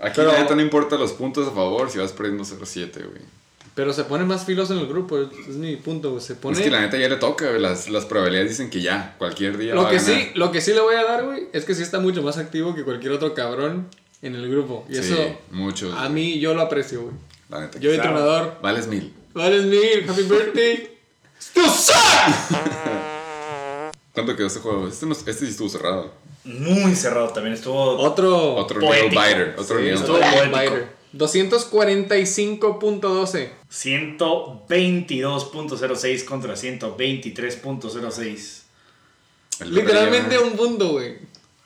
[0.00, 3.22] Aquí Pero- la neta no importa los puntos a favor si vas perdiendo 0-7, güey.
[3.74, 5.18] Pero se pone más filoso en el grupo.
[5.20, 6.22] Es mi punto, güey.
[6.22, 6.56] Se pone.
[6.56, 7.60] Es que la neta ya le toca, güey.
[7.60, 9.74] Las, las probabilidades dicen que ya, cualquier día.
[9.74, 10.14] va Lo a que, ganar.
[10.14, 12.38] sí, lo que sí le voy a dar, güey, es que sí está mucho más
[12.38, 13.86] activo que cualquier otro cabrón
[14.22, 14.86] en el grupo.
[14.88, 15.94] Y Sí, eso, muchos.
[15.94, 17.14] a mí, yo lo aprecio, güey.
[17.50, 17.78] La neta.
[17.78, 17.98] Yo, sí.
[17.98, 19.12] tronador, Vales mil.
[19.36, 20.90] Vales mil, happy birthday.
[21.54, 21.60] ¡Tú
[24.12, 24.88] ¿Cuánto quedó este juego?
[24.88, 26.10] Este, no- este sí estuvo cerrado.
[26.44, 27.54] Muy cerrado también.
[27.54, 27.98] Estuvo.
[27.98, 28.54] Otro.
[28.54, 29.20] Otro Poético.
[29.20, 29.54] nail biter.
[29.58, 30.50] Otro Sí, nail estuvo biter.
[30.50, 30.74] poético.
[30.74, 30.96] Biter.
[31.12, 33.50] 245.12.
[33.70, 38.62] 122.06 contra 123.06.
[39.60, 41.18] El Literalmente un punto, güey.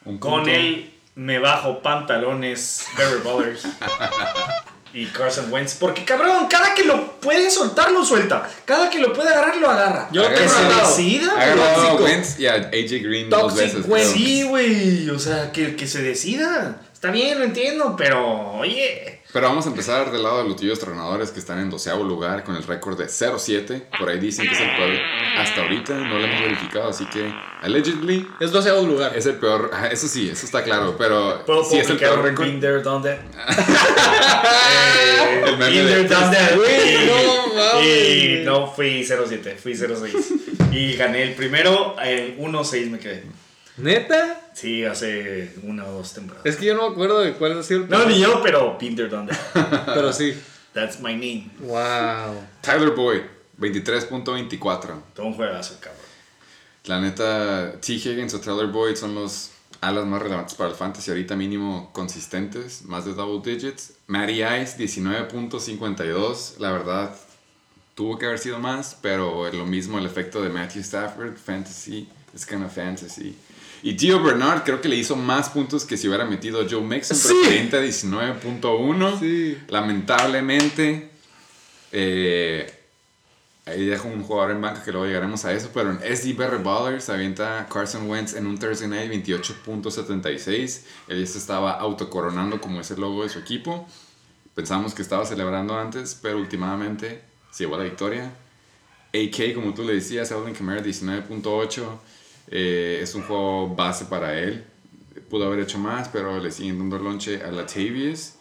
[0.04, 0.50] un Con punto.
[0.50, 2.84] él me bajo pantalones
[3.24, 3.62] Ballers
[4.92, 5.74] y Carson Wentz.
[5.74, 8.48] Porque cabrón, cada que lo puede soltar, lo suelta.
[8.64, 10.08] Cada que lo puede agarrar, lo agarra.
[10.12, 11.32] Yo lo que se decida.
[11.32, 11.94] Agarrado a.
[11.94, 13.84] Wentz y a AJ Green dos veces.
[14.12, 15.08] Sí, güey.
[15.10, 16.80] O sea, que, que se decida.
[16.92, 19.19] Está bien, lo entiendo, pero oye.
[19.32, 22.42] Pero vamos a empezar del lado de los tíos tronadores que están en doceavo lugar
[22.42, 23.82] con el récord de 0-7.
[23.98, 24.90] Por ahí dicen que es el peor.
[25.38, 27.32] Hasta ahorita no lo hemos verificado, así que
[27.62, 29.16] allegedly Es 12 lugar.
[29.16, 29.70] es el peor.
[29.72, 30.96] ajá, Eso sí, eso está claro.
[30.98, 32.46] Pero ¿Puedo sí es el peor récord.
[33.04, 33.18] That?
[34.52, 36.56] Eh, El meme Been de- there, done that.
[36.56, 37.86] Güey, no mames.
[37.86, 40.14] Y no fui 07, fui 06.
[40.72, 43.24] Y gané el primero, en 1-6 me quedé.
[43.76, 44.50] ¿Neta?
[44.54, 46.46] Sí, hace una o dos temporadas.
[46.46, 48.76] Es que yo no me acuerdo de cuál ha sido el No, ni yo, pero
[48.78, 49.84] done that.
[49.94, 50.34] Pero sí.
[50.72, 51.50] That's my name.
[51.60, 52.46] Wow.
[52.60, 53.22] Tyler Boyd,
[53.58, 55.02] 23.24.
[55.14, 56.00] Todo un juegazo, cabrón.
[56.84, 57.92] La neta, T.
[57.94, 62.82] Higgins o Tyler Boyd son los alas más relevantes para el fantasy ahorita mínimo consistentes,
[62.82, 63.94] más de double digits.
[64.06, 66.58] Matty Ice, 19.52.
[66.58, 67.14] La verdad,
[67.94, 72.46] tuvo que haber sido más, pero lo mismo el efecto de Matthew Stafford, fantasy, es
[72.46, 73.36] kind of fantasy.
[73.82, 77.16] Y Gio Bernard creo que le hizo más puntos que si hubiera metido Joe Mixon,
[77.22, 77.46] pero Sí.
[77.48, 79.18] 30 a 19.1.
[79.18, 79.58] Sí.
[79.68, 81.10] Lamentablemente,
[81.92, 82.72] eh,
[83.66, 86.62] ahí dejo un jugador en banca que luego llegaremos a eso, pero en SD Barry
[86.62, 90.84] Ballers avienta Carson Wentz en un Thursday Night 28.76.
[91.08, 93.88] Él ya se estaba autocoronando como ese logo de su equipo.
[94.54, 98.32] Pensamos que estaba celebrando antes, pero últimamente se llevó la victoria.
[99.14, 101.82] AK, como tú le decías, Alvin Kamara 19.8.
[102.50, 104.64] eh, es un juego base para él.
[105.28, 108.32] Pudo haber hecho más, pero le siguen dando lonche a Latavius.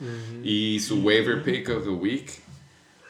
[0.43, 2.31] Y su waiver pick of the week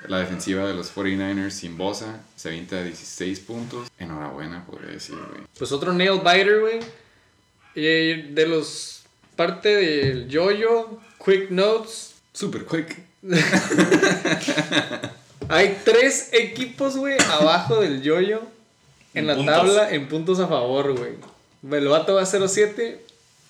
[0.07, 3.89] La defensiva de los 49ers sin Bosa se avienta a 16 puntos.
[3.97, 5.43] Enhorabuena, podría decir, güey.
[5.57, 6.79] Pues otro nail biter, güey.
[7.75, 9.03] Eh, de los.
[9.35, 12.15] Parte del Yoyo, Quick Notes.
[12.33, 12.97] Super quick.
[15.49, 18.41] Hay tres equipos, güey, abajo del Yoyo.
[19.13, 19.55] En En la puntos.
[19.55, 21.13] tabla, en puntos a favor, güey.
[21.71, 22.97] El vato va a 0-7,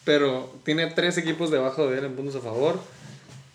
[0.05, 2.79] pero tiene tres equipos debajo de él en puntos a favor.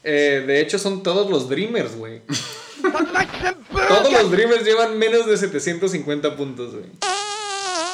[0.05, 2.21] Eh, de hecho, son todos los Dreamers, güey.
[3.89, 6.85] todos los Dreamers llevan menos de 750 puntos, güey.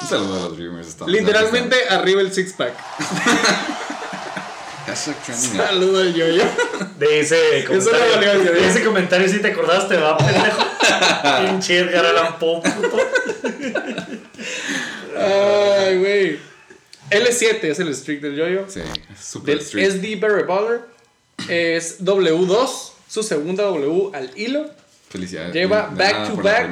[0.02, 0.88] Un saludo a los Dreamers.
[0.88, 2.72] estamos- Literalmente arriba el six-pack.
[4.94, 6.42] Saludo al Yoyo.
[6.98, 8.52] De ese comentario.
[8.52, 10.62] de ese comentario sí te acordaste, ¿verdad, pendejo?
[11.46, 12.98] Pinche Edgar Allan Poe, puto.
[15.20, 16.38] Ay, güey.
[17.10, 18.66] L7 es el streak del Yoyo.
[18.68, 18.80] Sí,
[19.20, 19.90] super Del streak.
[19.90, 20.82] SD Barry Baller.
[21.48, 24.70] Es W2, su segunda W al hilo.
[25.08, 25.52] Felicidades.
[25.52, 26.70] Lleva back to back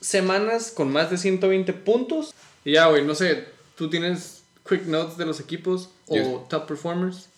[0.00, 2.34] semanas con más de 120 puntos.
[2.64, 3.46] Y ya, güey, no sé,
[3.76, 7.28] ¿tú tienes quick notes de los equipos o Yo- top performers?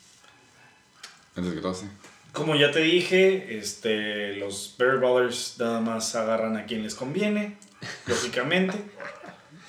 [1.34, 1.86] Antes que lo hace.
[2.32, 7.56] Como ya te dije, este, los Bear Ballers nada más agarran a quien les conviene,
[8.06, 8.76] lógicamente.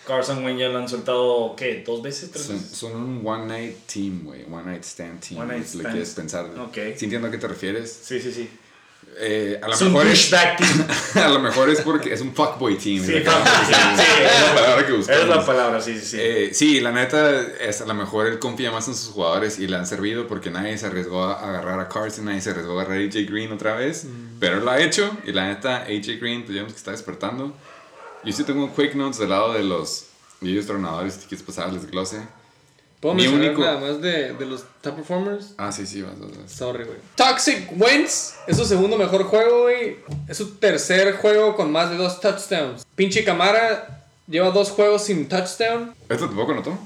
[0.08, 1.84] Carson Wentz ya lo han soltado, ¿qué?
[1.86, 2.32] ¿Dos veces?
[2.32, 2.72] ¿Tres Son, veces?
[2.78, 4.46] son un one night team, güey.
[4.50, 5.42] One night stand team.
[5.42, 5.94] One night si le stand.
[5.96, 6.46] quieres pensar.
[6.60, 6.78] Ok.
[6.96, 8.00] Si entiendo a qué te refieres.
[8.04, 8.50] Sí, sí, sí.
[9.20, 10.88] Eh, a lo Es un mejor es, douchebag team.
[11.26, 13.04] a lo mejor es porque es un fuckboy team.
[13.04, 15.22] Sí, es la fuckboy team, sí, es la palabra que buscamos.
[15.24, 16.18] Es la palabra, sí, sí, sí.
[16.20, 19.68] Eh, sí, la neta, es, a lo mejor él confía más en sus jugadores y
[19.68, 22.84] le han servido porque nadie se arriesgó a agarrar a Carson, nadie se arriesgó a
[22.84, 24.06] agarrar a AJ Green otra vez,
[24.40, 26.92] pero él lo ha hecho y la neta, AJ Green, pues ya vemos que está
[26.92, 27.56] despertando.
[28.24, 30.06] Yo sí tengo un quick notes del lado de los
[30.42, 32.22] ellos tronadores, si quieres pasar el desglose.
[33.00, 35.54] ¿Puedo Mi mencionar único- nada más de, de los top performers?
[35.58, 36.52] Ah, sí, sí, vas, vas, vas.
[36.52, 36.98] Sorry, güey.
[37.16, 39.98] Toxic Wentz es su segundo mejor juego, güey.
[40.28, 42.86] Es su tercer juego con más de dos touchdowns.
[42.96, 45.94] Pinche Camara lleva dos juegos sin touchdown.
[46.10, 46.78] ¿Esto tampoco notó?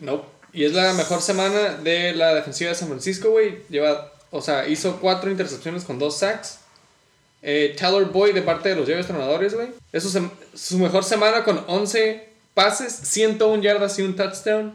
[0.00, 0.28] Nope.
[0.52, 3.62] Y es la mejor semana de la defensiva de San Francisco, güey.
[3.70, 6.58] Lleva, o sea, hizo cuatro intercepciones con dos sacks.
[7.42, 9.68] Eh, Tyler Boyd de parte de los Llaves Tronadores, güey.
[9.92, 14.74] Es su, su mejor semana con 11 pases, 101 yardas y un touchdown.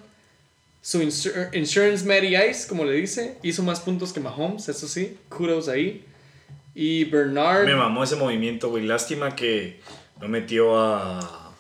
[0.81, 5.17] Su insur- Insurance Matty Ice, como le dice, hizo más puntos que Mahomes, eso sí.
[5.29, 6.05] Kudos ahí.
[6.73, 7.65] Y Bernard.
[7.65, 8.85] Me mamó ese movimiento, güey.
[8.85, 9.79] Lástima que
[10.19, 11.53] no metió a,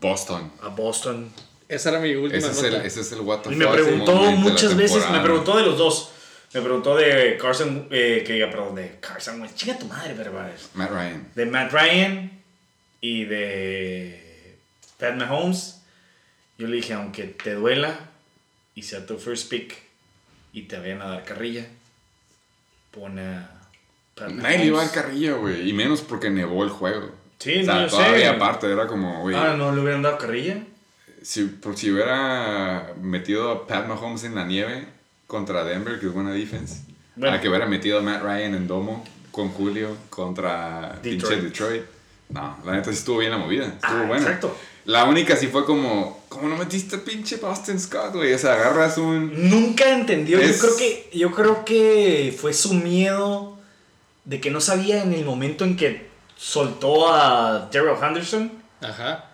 [0.00, 0.50] Boston.
[0.62, 1.30] a Boston.
[1.68, 2.68] Esa era mi última Ese es, nota.
[2.80, 5.78] el, ese es el what the Y me preguntó muchas veces, me preguntó de los
[5.78, 6.10] dos.
[6.52, 9.54] Me preguntó de Carson, eh, que perdón, de Carson Wentz.
[9.54, 10.32] Chinga tu madre, pero
[10.74, 11.28] Matt Ryan.
[11.34, 12.42] De Matt Ryan
[13.00, 14.56] y de
[14.98, 15.82] Pat Mahomes.
[16.58, 17.98] Yo le dije, aunque te duela
[18.74, 19.76] y sea tu first pick
[20.52, 21.66] y te vayan a dar carrilla,
[22.90, 23.50] pone a
[24.16, 25.68] Pat Nadie le iba a dar carrilla, güey.
[25.68, 27.14] Y menos porque nevó el juego.
[27.38, 27.96] Sí, o sea, no, yo sé.
[27.96, 29.36] todavía aparte, era como, güey.
[29.36, 30.64] Ah, no le hubieran dado carrilla.
[31.22, 34.99] Si, por si hubiera metido a Pat Mahomes en la nieve
[35.30, 36.82] contra Denver, que es buena defense,
[37.14, 37.36] Bueno.
[37.36, 41.02] a que hubiera metido a Matt Ryan en domo con Julio contra Detroit.
[41.02, 41.82] pinche Detroit.
[42.30, 43.66] No, la neta sí estuvo bien la movida.
[43.66, 44.22] Estuvo Ah, buena.
[44.24, 44.56] exacto.
[44.86, 48.32] La única sí fue como, ¿cómo no metiste a pinche Boston Scott, güey?
[48.34, 49.48] O sea, agarras un.
[49.48, 50.38] Nunca entendió.
[50.40, 53.56] Es- Yo creo que yo creo que fue su miedo
[54.24, 58.50] de que no sabía en el momento en que soltó a Daryl Henderson
[58.80, 59.26] Ajá.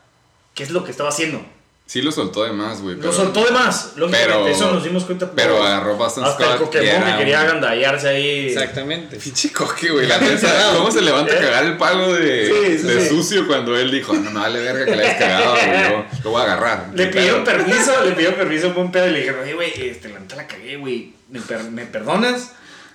[0.54, 1.40] qué es lo que estaba haciendo.
[1.88, 2.96] Sí lo soltó de más, güey.
[2.96, 3.92] Lo soltó de más.
[3.94, 5.30] Lógicamente, pero- eso nos dimos cuenta.
[5.30, 5.66] pero todos.
[5.66, 8.48] agarró Boston Hasta Scott, el Pokémon que quería agandallarse ahí.
[8.48, 9.16] Exactamente.
[9.18, 10.06] Pinche coque, güey.
[10.08, 13.08] La neta, ¿cómo se levanta a cagar el palo de, Sí, sí, de sí.
[13.08, 15.82] sucio cuando él dijo, no, no vale verga que le hayas cagado, güey.
[15.90, 16.90] Yo lo voy a agarrar.
[16.92, 19.72] Le pidieron permiso, le pidieron permiso a un buen pedo y le dijeron, oye, güey,
[19.88, 21.14] este, la neta la cagué, güey.
[21.30, 22.50] ¿Me, per- ¿Me perdonas?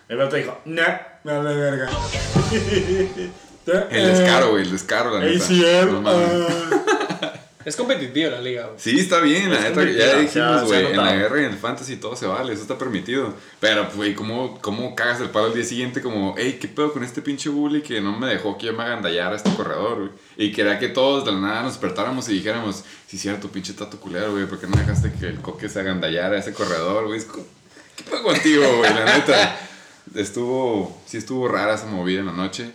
[0.09, 0.84] El vato dijo, no,
[1.23, 1.89] me vale verga.
[3.89, 5.45] El descaro, güey, el descaro, la neta.
[5.45, 7.01] ACL, No.
[7.65, 8.79] Es competitiva la liga, güey.
[8.79, 11.51] Sí, está bien, la Es neta, competitiva, ya dijimos, güey, en la guerra y en
[11.51, 13.33] el fantasy todo se vale, eso está permitido.
[13.59, 16.01] Pero, güey, ¿cómo, ¿cómo cagas el palo al día siguiente?
[16.01, 18.83] Como, hey, ¿qué pedo con este pinche bully que no me dejó que yo me
[18.83, 20.11] agandallara a este corredor, güey?
[20.38, 23.99] Y quería que todos de la nada nos despertáramos y dijéramos, sí, cierto, pinche tato
[23.99, 27.19] culero, güey, ¿por qué no dejaste que el coque se agandallara a ese corredor, güey?
[27.95, 28.93] ¿Qué pedo contigo, güey?
[28.93, 29.59] La neta,
[30.15, 32.71] estuvo, sí estuvo rara esa movida en la noche.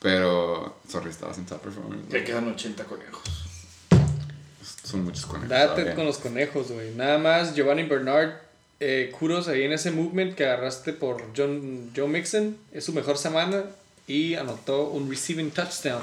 [0.00, 2.12] Pero, sorry, top performance.
[2.12, 3.37] Le quedan 80 conejos.
[4.82, 5.48] Son muchos conejos.
[5.48, 6.94] Date con los conejos, güey.
[6.94, 8.34] Nada más, Giovanni Bernard,
[8.80, 12.56] eh, kudos ahí en ese movement que agarraste por John, Joe Mixon.
[12.72, 13.64] Es su mejor semana
[14.06, 16.02] y anotó un receiving touchdown.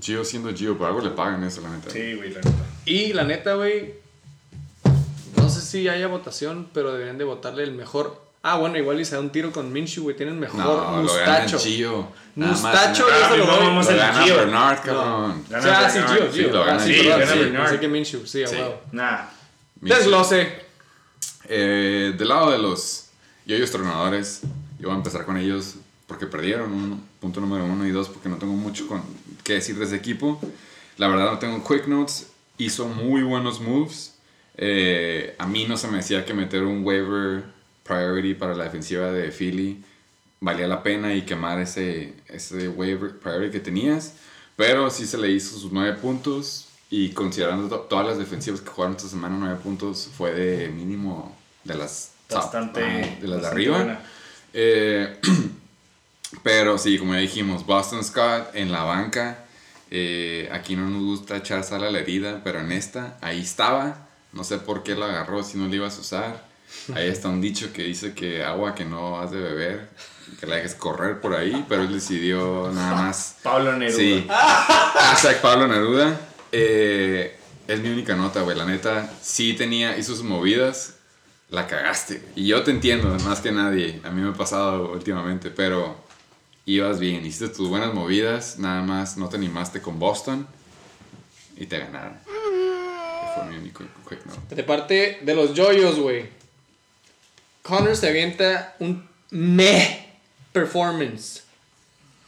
[0.00, 1.90] Gio siendo Gio, por algo le pagan eso, la neta.
[1.90, 2.64] Sí, güey, la neta.
[2.84, 3.94] Y la neta, güey,
[5.36, 9.04] no sé si haya votación, pero deberían de votarle el mejor Ah, bueno, igual y
[9.04, 10.14] se da un tiro con Minshew, güey.
[10.16, 12.12] Tienen mejor No, lo gana el mustacho.
[12.36, 14.36] Más, Mustacho, se lo no, vamos Lo el gana Gio.
[14.36, 15.44] Bernard, cabrón.
[15.48, 16.52] O sea, sí, Gio, Sí, Gio.
[16.52, 17.26] lo Ah, gana sí, el perdón, Gio.
[17.32, 17.62] sí, Bernard.
[17.64, 18.56] Pensé que Minshew, sí, a Sí.
[18.92, 19.18] Nah.
[19.80, 20.60] Desglose.
[21.48, 23.08] Eh, del lado de los
[23.46, 24.42] yoyos tronadores,
[24.78, 25.74] yo voy a empezar con ellos
[26.06, 29.02] porque perdieron, uno, punto número uno y dos, porque no tengo mucho con,
[29.42, 30.40] que decir de ese equipo.
[30.98, 32.28] La verdad no tengo quick notes,
[32.58, 34.14] hizo muy buenos moves.
[34.56, 37.55] Eh, a mí no se me decía que meter un waiver
[37.86, 39.84] priority para la defensiva de Philly
[40.40, 44.12] valía la pena y quemar ese, ese waiver priority que tenías.
[44.56, 48.68] Pero sí se le hizo sus nueve puntos y considerando to- todas las defensivas que
[48.70, 51.34] jugaron esta semana, nueve puntos fue de mínimo
[51.64, 52.82] de las top, Bastante.
[52.82, 54.00] ah, de las de arriba.
[54.52, 55.18] Eh,
[56.42, 59.44] pero sí, como ya dijimos, Boston Scott en la banca.
[59.90, 64.08] eh, aquí no nos gusta echar sal a la herida, pero en esta, ahí estaba.
[64.32, 66.44] No sé por qué la agarró si no la ibas a usar.
[66.94, 69.88] Ahí está un dicho que dice que agua que no has de beber,
[70.38, 73.36] que la dejes correr por ahí, pero él decidió nada más.
[73.42, 73.96] Pablo Neruda.
[73.96, 74.26] Sí.
[74.28, 76.20] Hashtag Pablo Neruda.
[76.52, 77.36] Eh,
[77.66, 78.56] es mi única nota, güey.
[78.56, 80.94] La neta, sí tenía, hizo sus movidas.
[81.48, 82.22] La cagaste.
[82.34, 84.00] Y yo te entiendo, más que nadie.
[84.04, 85.96] A mí me ha pasado últimamente, pero
[86.64, 87.24] ibas bien.
[87.24, 88.58] Hiciste tus buenas movidas.
[88.58, 90.46] Nada más no te animaste con Boston.
[91.56, 92.18] Y te ganaron.
[92.24, 94.54] Fue mi único quick note.
[94.54, 96.28] De parte de los yoyos, güey.
[97.66, 100.06] Connor se avienta un meh
[100.52, 101.42] performance.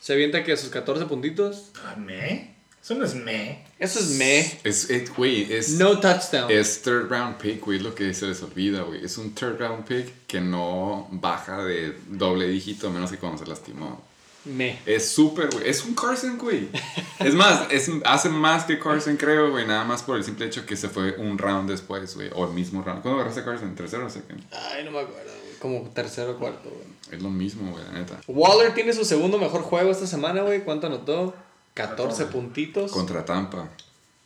[0.00, 1.70] Se avienta que sus 14 puntitos.
[1.84, 2.56] Ah, ¿Me?
[2.82, 3.64] Eso no es me.
[3.78, 4.60] Eso es meh.
[4.64, 6.50] Es, es- güey, es, No touchdown.
[6.50, 7.78] es third round pick, güey.
[7.78, 9.04] Lo que se les olvida, güey.
[9.04, 13.38] Es un third round pick que no baja de doble dígito, a menos que cuando
[13.38, 14.02] se lastimó.
[14.48, 14.78] Meh.
[14.86, 15.68] Es súper, güey.
[15.68, 16.68] Es un Carson, güey.
[17.18, 19.66] Es más, es, hace más que Carson, creo, güey.
[19.66, 22.30] Nada más por el simple hecho que se fue un round después, güey.
[22.34, 23.02] O el mismo round.
[23.02, 23.74] ¿Cuándo agarraste a Carson?
[23.74, 24.42] ¿Tercero o segundo?
[24.52, 25.54] Ay, no me acuerdo, güey.
[25.58, 26.86] Como tercero o cuarto, güey.
[27.10, 28.20] Es lo mismo, güey, la neta.
[28.28, 30.62] Waller tiene su segundo mejor juego esta semana, güey.
[30.64, 31.34] ¿Cuánto anotó?
[31.74, 32.92] 14 puntitos.
[32.92, 33.68] Contra Tampa.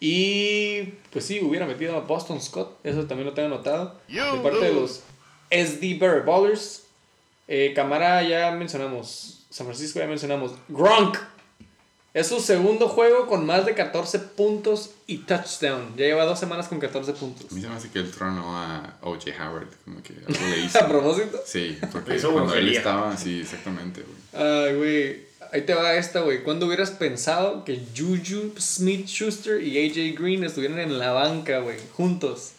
[0.00, 2.78] Y pues sí, hubiera metido a Boston Scott.
[2.82, 4.00] Eso también lo tengo anotado.
[4.08, 5.02] De parte de los
[5.50, 6.84] SD Bear Ballers.
[7.46, 9.41] Eh, Camara ya mencionamos.
[9.52, 10.52] San Francisco ya mencionamos.
[10.68, 11.18] Gronk.
[12.14, 15.94] Es su segundo juego con más de 14 puntos y touchdown.
[15.96, 17.50] Ya lleva dos semanas con 14 puntos.
[17.50, 19.30] A mí se me hace que él tronó a O.J.
[19.42, 19.68] Howard.
[19.84, 20.78] Como que algo le hizo.
[20.78, 21.40] ¿A propósito?
[21.46, 24.44] Sí, porque cuando él estaba, sí, exactamente, güey.
[24.44, 25.32] Ay, güey.
[25.52, 26.42] Ahí te va esta, güey.
[26.42, 31.78] ¿Cuándo hubieras pensado que Juju Smith Schuster y AJ Green estuvieran en la banca, güey?
[31.94, 32.52] Juntos.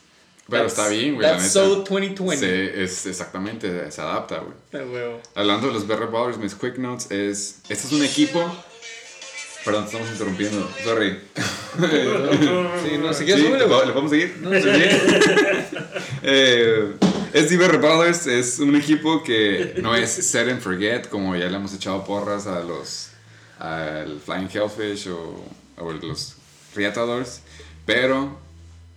[0.49, 1.68] Pero That's- está bien, güey, la That's neta.
[1.68, 2.38] so 2020.
[2.38, 4.86] Se- es exactamente, se adapta, güey.
[4.86, 5.22] Huevo.
[5.36, 7.60] Hablando de los Bear Ballers, mis quick notes es.
[7.70, 8.40] Este es un equipo.
[9.64, 10.70] Perdón, te estamos interrumpiendo.
[10.84, 11.20] Sorry.
[11.74, 13.88] Sí, no, si quieres, Sí, ¿le güey.
[13.88, 14.36] ¿le podemos seguir?
[16.24, 16.94] eh,
[17.34, 21.56] SD Bear Brothers es un equipo que no es set and forget, como ya le
[21.56, 23.10] hemos echado porras a los
[23.60, 25.44] al Flying Hellfish o,
[25.78, 26.36] o los
[26.76, 27.41] Riatadors,
[27.86, 28.38] pero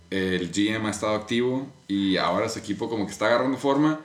[0.09, 3.99] el GM ha estado activo y ahora su equipo como que está agarrando forma.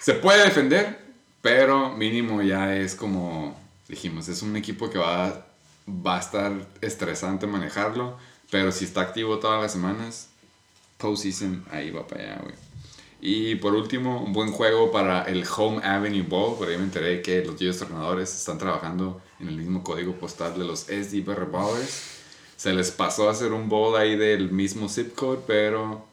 [0.00, 0.98] Se puede defender,
[1.40, 3.56] pero mínimo ya es como
[3.88, 5.46] dijimos, es un equipo que va,
[5.86, 8.16] va a estar estresante manejarlo,
[8.50, 10.28] pero si está activo todas las semanas,
[10.98, 12.54] postseason, ahí va para allá, güey.
[13.24, 16.58] Y por último, un buen juego para el Home Avenue Bowl.
[16.58, 20.58] Por ahí me enteré que los Giants Tornadores están trabajando en el mismo código postal
[20.58, 22.21] de los SDBR Ballers.
[22.56, 26.06] Se les pasó a hacer un bowl ahí del mismo zip code, pero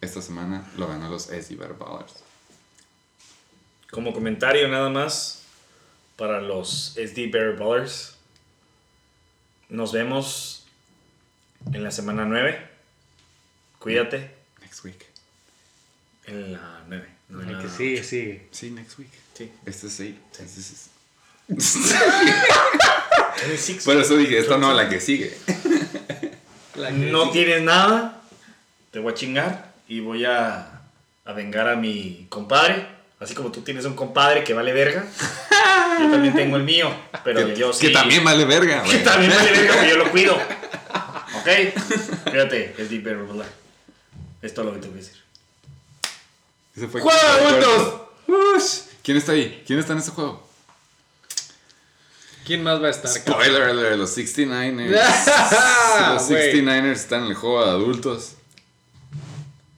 [0.00, 2.14] esta semana lo ganó los SDBR Ballers.
[3.90, 5.42] Como comentario nada más
[6.16, 8.16] para los SD Bear Ballers.
[9.68, 10.66] Nos vemos
[11.72, 12.68] en la semana 9.
[13.78, 14.30] Cuídate.
[14.60, 15.06] Next week.
[16.26, 17.08] En la 9.
[17.28, 18.48] No en la que sigue, sigue.
[18.50, 19.10] Sí, next week.
[19.34, 19.52] Sí.
[19.64, 20.14] Este es 8.
[21.48, 21.48] Este
[23.54, 23.84] es...
[23.84, 25.36] Por eso dije, esta no, la que sigue.
[26.92, 28.20] No tienes nada,
[28.90, 30.82] te voy a chingar y voy a,
[31.24, 32.86] a vengar a mi compadre.
[33.20, 35.04] Así como tú tienes un compadre que vale verga,
[36.00, 36.94] yo también tengo el mío,
[37.24, 37.88] pero que, yo sí.
[37.88, 40.34] que también vale verga, que también vale verga, pero yo lo cuido.
[40.34, 42.30] ¿Ok?
[42.30, 43.46] Cuídate, es Deep Bear Blah.
[44.40, 45.16] Es todo lo que tengo que decir.
[46.76, 48.84] Ese fue ¡Juego de adultos!
[49.02, 49.64] ¿Quién está ahí?
[49.66, 50.47] ¿Quién está en ese juego?
[52.48, 53.10] ¿Quién más va a estar?
[53.10, 54.88] Spoiler alert, los 69ers.
[56.14, 56.54] los Güey.
[56.54, 58.36] 69ers están en el juego de adultos.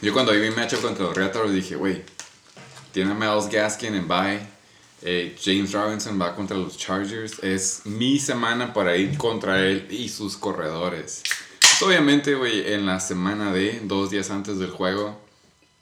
[0.00, 2.02] Yo cuando vi mi matchup contra los Reatadores dije, güey,
[2.92, 4.51] tiene a Miles Gaskin en bye.
[5.02, 7.38] Eh, James Robinson va contra los Chargers.
[7.42, 11.22] Es mi semana para ir contra él y sus corredores.
[11.60, 15.20] Pues, obviamente, güey, en la semana de, dos días antes del juego,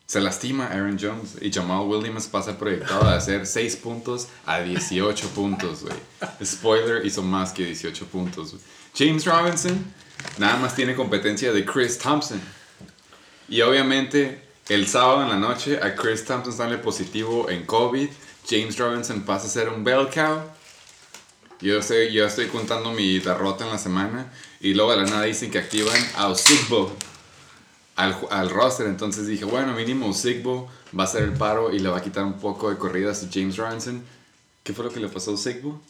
[0.07, 5.29] se lastima Aaron Jones y Jamal Williams pasa proyectado a hacer 6 puntos a 18
[5.29, 5.95] puntos, güey.
[6.45, 8.57] Spoiler, hizo más que 18 puntos.
[8.97, 9.85] James Robinson
[10.39, 12.41] nada más tiene competencia de Chris Thompson.
[13.49, 18.09] Y obviamente, el sábado en la noche a Chris Thompson sale positivo en COVID.
[18.51, 20.43] James Robinson pasa a ser un bell cow.
[21.61, 24.33] Yo estoy, yo estoy contando mi derrota en la semana.
[24.61, 26.93] Y luego de la nada dicen que activan a Osigbo
[27.95, 28.87] al, al roster.
[28.87, 30.69] Entonces dije, bueno, mínimo Osigbo
[30.99, 33.29] va a hacer el paro y le va a quitar un poco de corridas a
[33.33, 34.03] James Robinson.
[34.65, 35.81] ¿Qué fue lo que le pasó a Osigbo?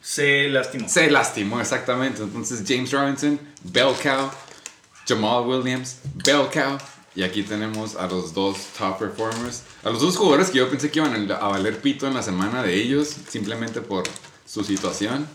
[0.00, 0.88] Se lastimó.
[0.88, 2.22] Se lastimó exactamente.
[2.22, 4.30] Entonces James Robinson, Bell Cow,
[5.06, 6.78] Jamal Williams, Bell Cow.
[7.14, 9.62] Y aquí tenemos a los dos top performers.
[9.82, 12.62] A los dos jugadores que yo pensé que iban a valer pito en la semana
[12.62, 14.04] de ellos, simplemente por
[14.46, 15.26] su situación,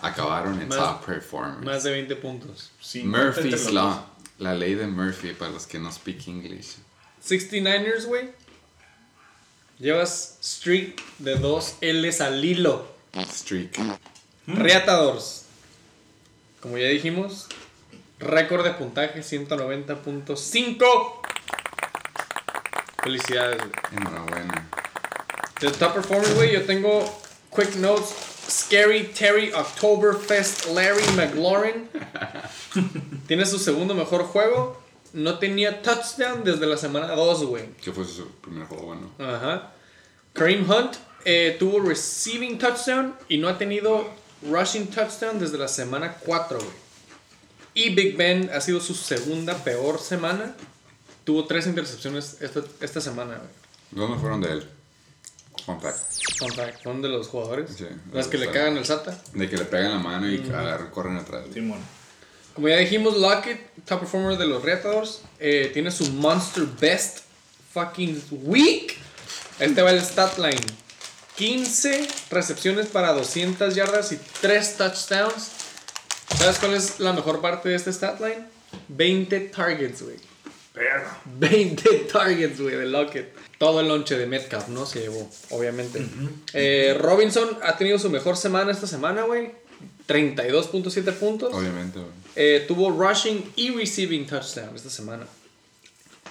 [0.00, 1.64] acabaron en Más- top performers.
[1.64, 2.70] Más de 20 puntos.
[2.80, 4.06] Sí, Murphy's Law.
[4.38, 6.76] La ley de Murphy para los que no speak English.
[7.24, 8.30] 69ers, güey.
[9.78, 12.86] Llevas streak de dos L's al hilo.
[13.28, 13.78] Streak.
[14.46, 15.44] Reatadores.
[16.60, 17.46] Como ya dijimos,
[18.22, 21.22] récord de puntaje 190.5.
[23.02, 23.70] Felicidades, güey.
[23.96, 24.68] Enhorabuena.
[25.60, 27.04] De top performers, güey, yo tengo
[27.50, 28.14] quick notes.
[28.48, 31.88] Scary Terry Oktoberfest Larry McLaurin.
[33.26, 34.82] Tiene su segundo mejor juego.
[35.12, 37.68] No tenía touchdown desde la semana 2, güey.
[37.82, 39.10] ¿Qué fue su primer juego bueno?
[39.18, 39.72] Ajá.
[40.32, 44.10] Kareem Hunt eh, tuvo receiving touchdown y no ha tenido
[44.42, 46.81] rushing touchdown desde la semana 4, güey.
[47.74, 50.54] Y Big Ben ha sido su segunda peor semana.
[51.24, 53.48] Tuvo tres intercepciones esta, esta semana, güey.
[53.92, 54.68] ¿Dónde fueron de él?
[55.64, 55.98] Fun fact.
[56.38, 57.70] Fun fact, Son de los jugadores.
[57.76, 59.16] Sí, las que le cagan el SATA.
[59.34, 61.44] De que le pegan la mano y agarran- corren atrás.
[61.52, 61.78] Simón.
[62.54, 67.20] Como ya dijimos, Lockett, top performer de los Reatadores, eh, tiene su Monster Best
[67.72, 68.96] fucking week.
[69.58, 70.60] Este va el stat line.
[71.36, 75.48] 15 recepciones para 200 yardas y 3 touchdowns.
[76.38, 78.44] ¿Sabes cuál es la mejor parte de este stat line?
[78.88, 80.16] 20 targets, güey.
[80.72, 81.18] Perra.
[81.38, 83.34] 20 targets, güey, de Lockett.
[83.58, 84.86] Todo el lonche de Metcalf, ¿no?
[84.86, 86.04] Se llevó, obviamente.
[86.52, 89.52] Eh, Robinson ha tenido su mejor semana esta semana, güey.
[90.08, 91.54] 32.7 puntos.
[91.54, 92.10] Obviamente, güey.
[92.34, 95.26] Eh, tuvo rushing y receiving touchdown esta semana.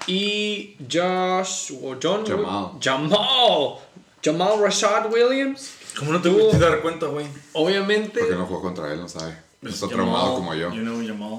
[0.07, 2.71] Y Josh o John Jamal.
[2.81, 3.75] Jamal
[4.23, 5.71] Jamal Rashad Williams.
[5.97, 7.27] ¿Cómo no te Tuvo- pudiste dar cuenta, güey?
[7.53, 8.19] Obviamente.
[8.19, 9.35] Porque no jugó contra él, no sabe.
[9.61, 10.73] Pues Está Jamal, traumado como yo.
[10.73, 11.37] You know Jamal.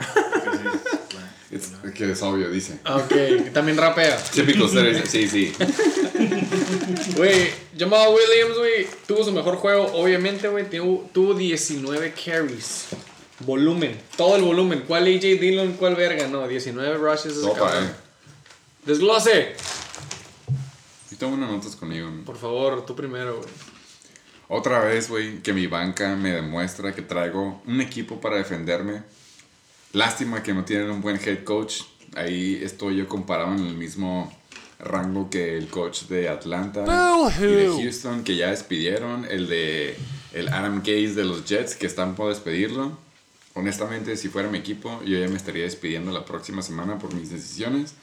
[1.50, 2.78] Que Es, es que es obvio, dice.
[2.84, 4.16] Ah, Ok, también rapea.
[4.16, 5.08] Típico series.
[5.10, 5.52] Sí, sí.
[7.16, 12.86] Güey, Jamal Williams, güey, tuvo su mejor juego, obviamente, güey, tuvo, tuvo 19 carries.
[13.40, 14.84] Volumen, todo el volumen.
[14.86, 15.72] ¿Cuál AJ Dillon?
[15.72, 16.28] ¿Cuál verga?
[16.28, 17.34] No, 19 rushes.
[17.56, 17.84] cabrón.
[17.84, 17.90] él.
[18.86, 19.56] Desglose.
[21.10, 22.08] Y toma unas notas conmigo.
[22.08, 22.24] ¿no?
[22.24, 23.48] Por favor, tú primero, güey.
[24.54, 29.02] Otra vez, güey, que mi banca me demuestra que traigo un equipo para defenderme.
[29.94, 31.84] Lástima que no tienen un buen head coach.
[32.14, 34.30] Ahí estoy yo comparado en el mismo
[34.78, 36.84] rango que el coach de Atlanta
[37.40, 39.96] y de Houston que ya despidieron, el de
[40.34, 42.98] el Adam Gaze de los Jets que están por despedirlo.
[43.54, 47.30] Honestamente, si fuera mi equipo, yo ya me estaría despidiendo la próxima semana por mis
[47.30, 47.94] decisiones.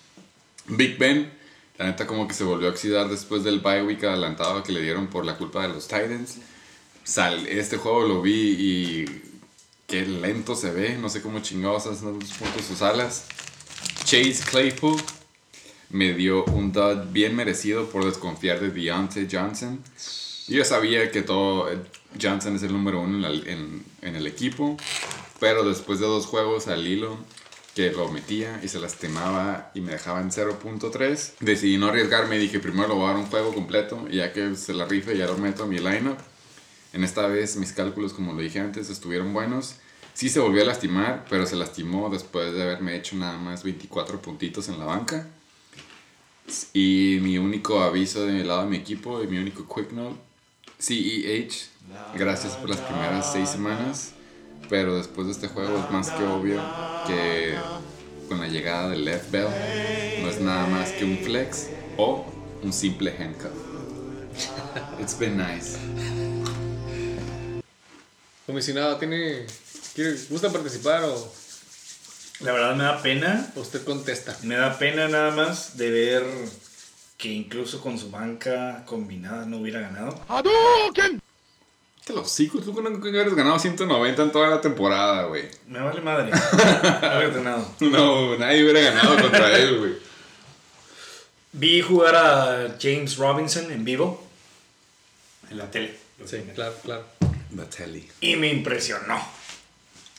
[0.65, 1.31] Big Ben,
[1.79, 4.81] la neta como que se volvió a oxidar después del bye week adelantado que le
[4.81, 6.37] dieron por la culpa de los Titans.
[7.03, 9.21] Sal, este juego lo vi y
[9.87, 13.25] qué lento se ve, no sé cómo chingados hacen los puntos sus alas.
[14.03, 15.01] Chase Claypool
[15.89, 19.79] me dio un dud bien merecido por desconfiar de Deontay Johnson.
[20.47, 21.69] Yo sabía que todo.
[22.21, 23.51] Johnson es el número uno en, la-
[24.01, 24.77] en el equipo.
[25.39, 27.17] Pero después de dos juegos al hilo,
[27.75, 32.39] que lo metía y se lastimaba y me dejaba en 0.3, decidí no arriesgarme y
[32.39, 34.07] dije: primero lo voy a dar un juego completo.
[34.09, 36.17] Y ya que se la rife, ya lo meto a mi lineup.
[36.93, 39.75] En esta vez mis cálculos, como lo dije antes, estuvieron buenos.
[40.13, 44.21] Sí se volvió a lastimar, pero se lastimó después de haberme hecho nada más 24
[44.21, 45.27] puntitos en la banca.
[46.73, 50.19] Y mi único aviso de lado de mi equipo y mi único quick note,
[50.79, 51.69] CEH,
[52.15, 54.13] gracias por las primeras seis semanas,
[54.69, 56.61] pero después de este juego es más que obvio
[57.07, 57.55] que
[58.27, 59.47] con la llegada del left bell
[60.21, 62.25] no es nada más que un flex o
[62.61, 63.51] un simple handcuff.
[64.99, 65.77] It's been nice.
[68.45, 69.45] Comisionado, ¿tiene,
[69.93, 71.31] quiere, ¿gusta participar o
[72.41, 73.51] La verdad me da pena.
[73.55, 74.35] usted contesta?
[74.43, 76.23] Me da pena nada más de ver
[77.17, 80.19] que incluso con su banca combinada no hubiera ganado.
[82.09, 85.43] Te lo sigo, tú nunca hubieras ganado 190 en toda la temporada, güey.
[85.67, 86.31] Me vale madre.
[87.81, 89.93] No nadie hubiera ganado contra él, güey.
[91.51, 94.23] Vi jugar a James Robinson en vivo
[95.51, 95.95] en la tele.
[96.25, 97.03] Sí, claro, claro.
[97.51, 98.09] Batelli.
[98.21, 99.23] Y me impresionó.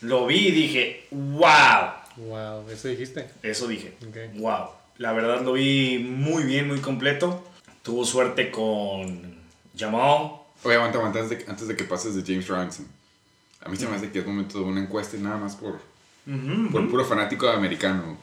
[0.02, 1.90] Lo vi y dije, wow.
[2.18, 3.30] Wow, eso dijiste.
[3.42, 3.96] Eso dije.
[4.34, 4.68] Wow.
[4.98, 7.42] La verdad lo vi muy bien, muy completo.
[7.82, 9.40] Tuvo suerte con
[9.76, 10.39] Jamal.
[10.62, 12.86] Oye, aguanta, aguanta, antes de, antes de que pases de James Robinson.
[13.62, 15.80] A mí se me hace que es momento de una encuesta y nada más por,
[16.72, 18.18] por puro fanático americano.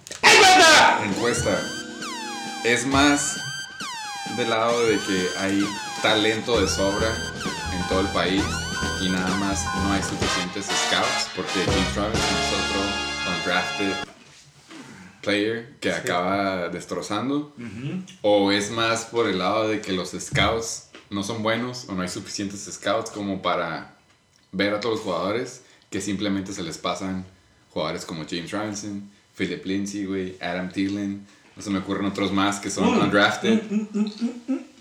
[1.03, 1.59] Encuesta.
[2.63, 3.37] Es más
[4.35, 5.67] del lado de que hay
[6.01, 7.07] talento de sobra
[7.73, 8.43] en todo el país
[9.01, 13.93] y nada más no hay suficientes scouts porque James Robinson es otro undrafted
[15.21, 17.53] player que acaba destrozando
[18.21, 22.01] o es más por el lado de que los scouts no son buenos o no
[22.01, 23.95] hay suficientes scouts como para
[24.51, 27.25] ver a todos los jugadores que simplemente se les pasan
[27.71, 31.25] jugadores como James Robinson, Philip Lindsay, güey, Adam Thielen,
[31.55, 33.61] no se me ocurren otros más que son undrafted.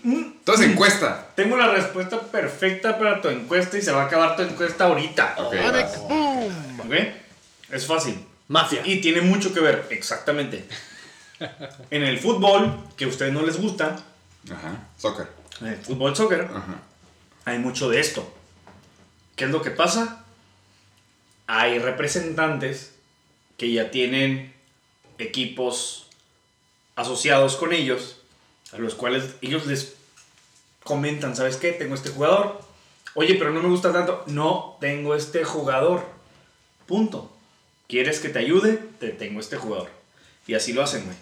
[0.03, 1.29] Entonces encuesta.
[1.35, 5.35] Tengo la respuesta perfecta para tu encuesta y se va a acabar tu encuesta ahorita.
[5.37, 5.97] Ok, vas.
[5.97, 6.93] ¿Ok?
[7.71, 8.17] Es fácil.
[8.47, 8.81] Mafia.
[8.85, 10.65] Y tiene mucho que ver, exactamente.
[11.91, 13.97] En el fútbol, que a ustedes no les gusta,
[14.51, 15.27] Ajá, soccer.
[15.61, 16.81] En el fútbol soccer, Ajá.
[17.45, 18.31] hay mucho de esto.
[19.35, 20.25] ¿Qué es lo que pasa?
[21.47, 22.93] Hay representantes
[23.57, 24.53] que ya tienen
[25.17, 26.07] equipos
[26.95, 28.17] asociados con ellos,
[28.73, 29.95] a los cuales ellos les
[30.83, 31.71] comentan, ¿sabes qué?
[31.71, 32.59] Tengo este jugador.
[33.13, 34.23] Oye, pero no me gusta tanto.
[34.27, 36.05] No, tengo este jugador.
[36.85, 37.31] Punto.
[37.87, 38.79] ¿Quieres que te ayude?
[38.99, 39.89] Te tengo este jugador.
[40.45, 41.17] Y así lo hacen, güey.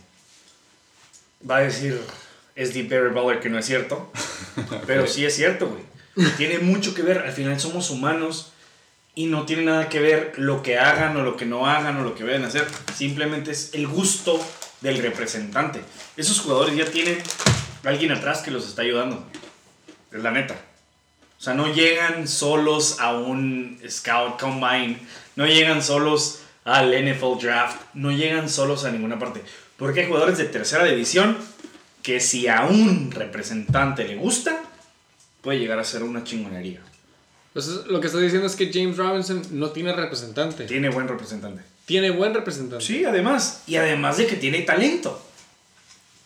[1.49, 2.01] Va a decir
[2.55, 4.11] es Deep Barry Butler que no es cierto.
[4.87, 5.83] Pero sí es cierto, güey.
[6.37, 7.19] Tiene mucho que ver.
[7.19, 8.53] Al final somos humanos
[9.13, 12.03] y no tiene nada que ver lo que hagan o lo que no hagan o
[12.03, 12.65] lo que vayan a hacer.
[12.95, 14.43] Simplemente es el gusto
[14.81, 15.81] del representante.
[16.15, 17.17] Esos jugadores ya tienen
[17.83, 19.25] alguien atrás que los está ayudando.
[20.11, 20.55] Es la neta.
[21.37, 24.97] O sea, no llegan solos a un Scout Combine,
[25.35, 29.43] no llegan solos al NFL Draft, no llegan solos a ninguna parte.
[29.77, 31.37] Porque hay jugadores de tercera división
[32.05, 34.61] que si a un representante le gusta,
[35.41, 36.79] puede llegar a ser una chingonería.
[37.47, 40.65] Entonces, lo que está diciendo es que James Robinson no tiene representante.
[40.65, 41.63] Tiene buen representante.
[41.87, 42.85] Tiene buen representante.
[42.85, 43.63] Sí, además.
[43.65, 45.19] Y además de que tiene talento.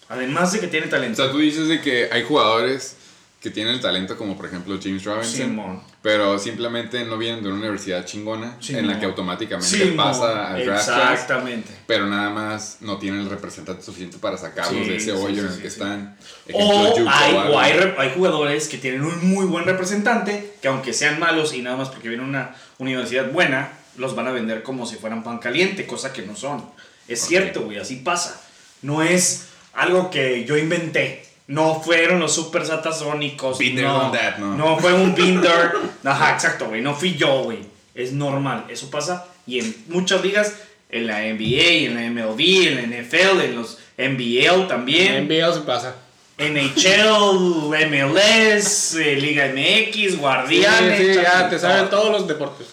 [0.10, 1.24] Además de que tiene O talento.
[1.24, 2.98] sea, tú dices de que hay jugadores
[3.42, 5.82] que tienen el talento como por ejemplo James Robinson, Simón.
[6.02, 10.66] pero simplemente no vienen de una universidad chingona en la que automáticamente Simón, pasa al
[10.66, 11.70] draft class, Exactamente.
[11.88, 15.48] pero nada más no tienen el representante suficiente para sacarlos Sí, de ese hoyo sí,
[15.48, 16.18] en el que están.
[16.54, 21.78] O hay jugadores que tienen un muy buen representante, que aunque sean malos y nada
[21.78, 25.40] más porque vienen a una universidad buena, los van a vender como si fueran pan
[25.40, 26.64] caliente, cosa que no son.
[27.08, 28.42] Es cierto, güey, así pasa.
[28.82, 31.26] No es algo que yo inventé.
[31.50, 33.58] No fueron los super satasónicos.
[33.58, 34.78] There, no, done that, ¿no?
[34.78, 35.72] fue un binder.
[36.06, 36.80] Ajá, exacto, güey.
[36.82, 37.58] No fui yo, güey.
[37.96, 38.66] Es normal.
[38.70, 39.26] Eso pasa.
[39.48, 40.54] Y en muchas ligas,
[40.92, 45.16] en la NBA, en la MLB, en la NFL, en los NBL también.
[45.16, 45.96] En NBA se pasa.
[46.38, 51.00] NHL, MLS, eh, Liga MX, Sí, Guardianes.
[51.00, 52.02] sí, ya Champions, te saben todo.
[52.02, 52.68] todos los deportes.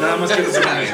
[0.00, 0.88] Nada más que te saben.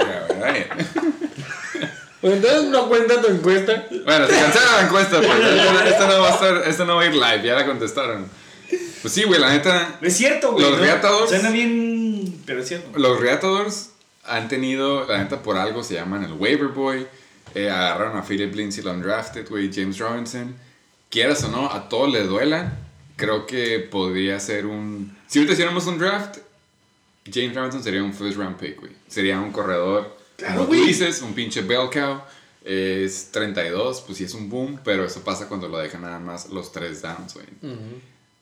[2.20, 3.86] Pues entonces no cuenta tu encuesta.
[4.04, 5.30] Bueno, se cancela la encuesta, pues.
[5.30, 8.26] Esta, esta no va a estar, esta no va a ir live, ya la contestaron.
[9.02, 10.64] Pues sí, güey, la neta, Es cierto, güey.
[10.68, 10.84] Los ¿no?
[10.84, 12.98] Reatadores- Suena bien, pero es cierto.
[12.98, 13.90] Los Reatadores
[14.24, 17.06] han tenido, la neta, por algo se llaman el waiver boy.
[17.54, 20.54] Eh, agarraron a Philip Lindsay, lo undrafted, güey, James Robinson.
[21.08, 22.74] Quieras o no, a todos les duela.
[23.16, 25.16] creo que podría ser un...
[25.26, 26.38] Si ahorita hiciéramos un draft,
[27.32, 28.92] James Robinson sería un first round pick, güey.
[29.08, 32.22] Sería un corredor, como tú dices, un pinche bell cow.
[32.64, 36.50] Es 32, pues sí es un boom, pero eso pasa cuando lo dejan nada más
[36.50, 37.46] los tres downs, güey.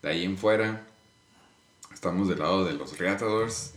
[0.02, 0.82] De ahí en fuera,
[1.94, 3.74] estamos del lado de los Reatadores.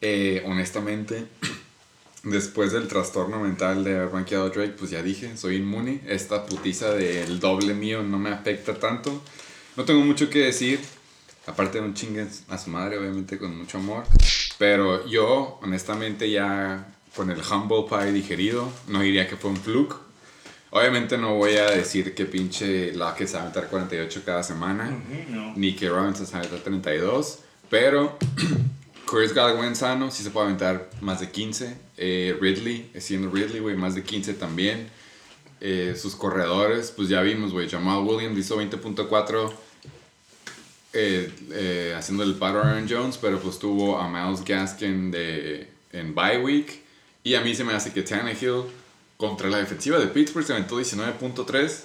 [0.00, 1.26] Eh, honestamente,
[2.22, 6.02] después del trastorno mental de haber banqueado a Drake, pues ya dije, soy inmune.
[6.06, 9.22] Esta putiza del doble mío no me afecta tanto.
[9.76, 10.80] No tengo mucho que decir.
[11.46, 14.04] Aparte de un chingue a su madre, obviamente, con mucho amor.
[14.56, 19.96] Pero yo, honestamente, ya con el humble pie digerido, no diría que fue un fluke.
[20.70, 24.90] Obviamente no voy a decir que pinche Lockett se va a aventar 48 cada semana,
[25.28, 25.52] no.
[25.54, 27.38] ni que Robinson se va a aventar 32,
[27.70, 28.18] pero
[29.06, 31.76] Chris Godwin sano sí se puede aventar más de 15.
[31.96, 34.88] Eh, Ridley, siendo Ridley, güey, más de 15 también.
[35.60, 39.52] Eh, sus corredores, pues ya vimos, güey, Jamal Williams hizo 20.4
[40.92, 45.68] eh, eh, haciendo el paro a Aaron Jones, pero pues tuvo a Miles Gaskin de,
[45.92, 46.83] en bye week.
[47.24, 48.64] Y a mí se me hace que Tannehill
[49.16, 51.80] contra la defensiva de Pittsburgh se aventó 19.3.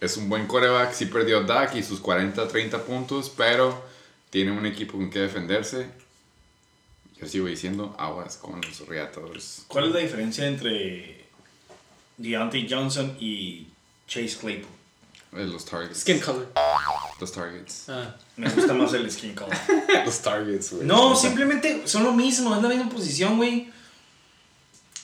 [0.00, 3.84] Es un buen coreback, sí perdió Dak y sus 40-30 puntos, pero
[4.30, 5.86] tiene un equipo con que defenderse.
[7.20, 9.64] Yo sigo diciendo aguas con los Reatadores.
[9.68, 11.26] ¿Cuál es la diferencia entre
[12.16, 13.68] Deontay Johnson y
[14.08, 14.70] Chase Claypool?
[15.36, 16.00] Eh, Los targets.
[16.00, 16.48] Skin color.
[17.20, 17.88] Los targets.
[17.88, 18.16] Ah.
[18.36, 19.54] Me gusta más el skin color.
[20.04, 20.86] Los targets, güey.
[20.86, 23.72] No, simplemente son lo mismo, es la misma posición, güey.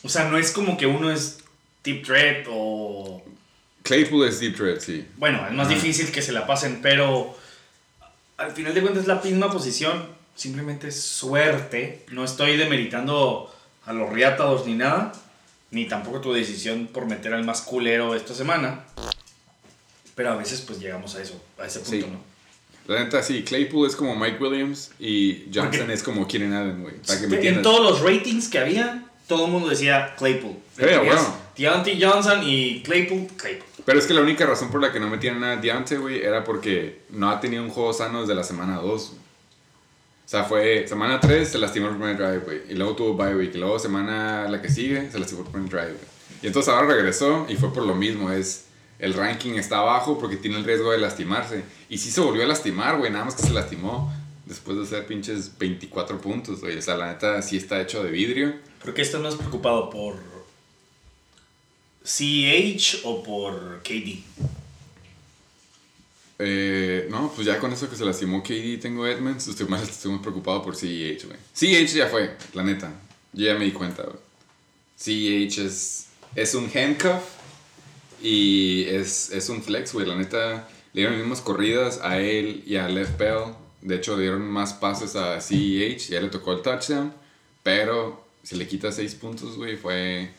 [0.03, 1.39] O sea, no es como que uno es
[1.85, 3.23] deep threat o...
[3.83, 5.07] Claypool es deep threat, sí.
[5.17, 7.37] Bueno, es más difícil que se la pasen, pero
[8.37, 12.05] al final de cuentas es la misma posición, simplemente es suerte.
[12.11, 13.55] No estoy demeritando
[13.87, 15.13] a los riátados ni nada,
[15.71, 18.85] ni tampoco tu decisión por meter al más culero esta semana.
[20.15, 22.13] Pero a veces pues llegamos a eso, a ese punto, Sí.
[22.13, 22.31] ¿no?
[22.95, 26.83] La neta, sí, Claypool es como Mike Williams y Johnson Porque- es como Keenan Allen,
[26.83, 26.95] güey.
[27.47, 30.57] En todos los ratings que había, todo el mundo decía Claypool.
[30.77, 31.35] Sí, Tenías bueno.
[31.57, 33.67] Deontay Johnson y Claypool, Claypool.
[33.85, 36.43] Pero es que la única razón por la que no metían a Deontay, güey, era
[36.43, 39.03] porque no ha tenido un juego sano desde la semana 2.
[39.03, 39.15] O
[40.27, 42.61] sea, fue semana 3 se lastimó el primer drive, güey.
[42.71, 43.55] Y luego tuvo bye week.
[43.55, 46.11] Y luego semana la que sigue se lastimó el primer drive, güey.
[46.43, 48.33] Y entonces ahora regresó y fue por lo mismo.
[48.33, 48.65] Es
[48.99, 51.63] el ranking está abajo porque tiene el riesgo de lastimarse.
[51.89, 53.13] Y sí se volvió a lastimar, güey.
[53.13, 54.13] Nada más que se lastimó
[54.47, 56.77] después de hacer pinches 24 puntos, güey.
[56.77, 58.70] O sea, la neta sí está hecho de vidrio.
[58.83, 60.17] ¿Por qué estás más preocupado por
[62.03, 64.25] CH o por KD?
[66.43, 70.17] Eh, no, pues ya con eso que se lastimó KD tengo Edmonds, estoy más, estoy
[70.21, 71.39] preocupado por CEH, güey.
[71.53, 72.91] CEH ya fue, la neta.
[73.35, 74.17] Yo ya me di cuenta, güey.
[74.97, 77.23] CEH es, es un handcuff
[78.23, 80.07] y es, es un flex, güey.
[80.07, 83.55] La neta, le dieron las mismas corridas a él y a Left Bell.
[83.83, 87.13] De hecho, le dieron más pases a CEH, ya le tocó el touchdown.
[87.63, 90.31] Pero si le quita 6 puntos, güey, fue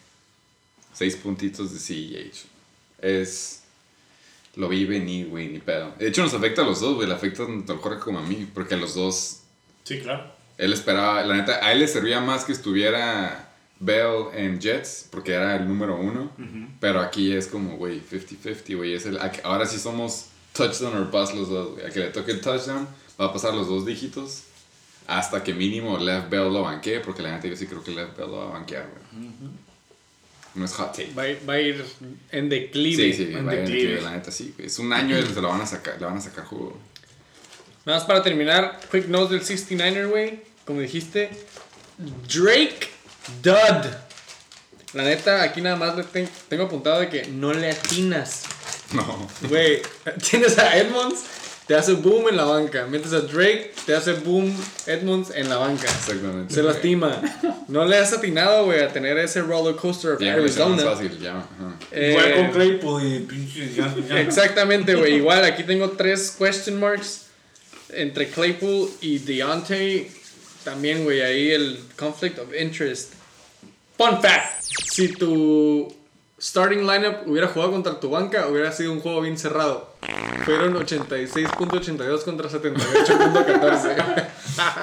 [0.94, 2.46] 6 puntitos de CEH.
[3.02, 3.58] Es...
[4.56, 5.94] Lo vi venir, güey, ni pedo.
[5.98, 7.08] De hecho, nos afecta a los dos, güey.
[7.08, 8.50] Le afecta tanto al Jorge como a mí.
[8.54, 9.40] Porque a los dos,
[9.86, 10.30] Sí, claro.
[10.58, 13.50] él esperaba, la neta, a él le servía más que estuviera
[13.80, 16.32] Bell en Jets, porque era el número uno.
[16.82, 18.98] Pero aquí es como, güey, 50-50, güey.
[19.44, 21.86] Ahora sí somos touchdown or bust los dos, güey.
[21.86, 22.86] A que le toque el touchdown,
[23.20, 24.44] va a pasar los dos dígitos.
[25.08, 28.18] Hasta que mínimo Left Bell lo banquee, porque la neta yo sí creo que Left
[28.18, 29.32] Bell lo va a banquear, güey.
[30.54, 31.14] No es hot take.
[31.18, 31.86] Va, a ir- va a ir
[32.32, 33.14] en declive.
[33.14, 33.96] Sí, sí, en vaya, declive.
[33.96, 34.54] que la neta sí.
[34.58, 36.78] Es un año y se lo van a sacar, le van a sacar jugo.
[37.86, 40.42] Nada más para terminar, quick notes del 69er, güey.
[40.66, 41.30] Como dijiste,
[41.98, 42.90] Drake
[43.42, 43.92] Dud.
[44.94, 48.44] La neta, aquí nada más le ten- tengo apuntado de que no le atinas.
[48.94, 49.26] No.
[49.48, 49.82] Güey,
[50.30, 51.22] tienes a Edmonds,
[51.72, 52.86] te hace boom en la banca.
[52.86, 54.54] Metes a Drake, te hace boom
[54.88, 55.88] Edmonds en la banca.
[55.88, 56.54] Exactamente.
[56.54, 57.22] Se lastima.
[57.70, 60.84] No le has atinado, güey, a tener ese roller coaster of Ya, más Arizona.
[60.84, 61.48] fácil, ya.
[61.92, 63.74] Eh, Igual con Claypool y pinches.
[63.78, 65.16] ya- ya- Exactamente, güey.
[65.16, 67.28] Igual aquí tengo tres question marks
[67.94, 70.12] entre Claypool y Deontay.
[70.66, 73.14] También, güey, ahí el conflict of interest.
[73.98, 74.62] Fun fact:
[74.92, 75.96] si tu
[76.42, 79.92] starting lineup hubiera jugado contra tu banca, hubiera sido un juego bien cerrado.
[80.46, 84.26] Fueron 86.82 contra 78.14.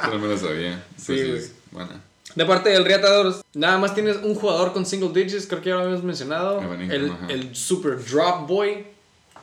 [0.03, 0.85] Eso no me lo sabía.
[0.97, 1.91] Sí, Entonces, bueno.
[2.35, 5.75] De parte del Reatadores, nada más tienes un jugador con single digits, creo que ya
[5.77, 6.63] lo habíamos mencionado.
[6.63, 8.87] Evan Ingram, el, el super drop boy,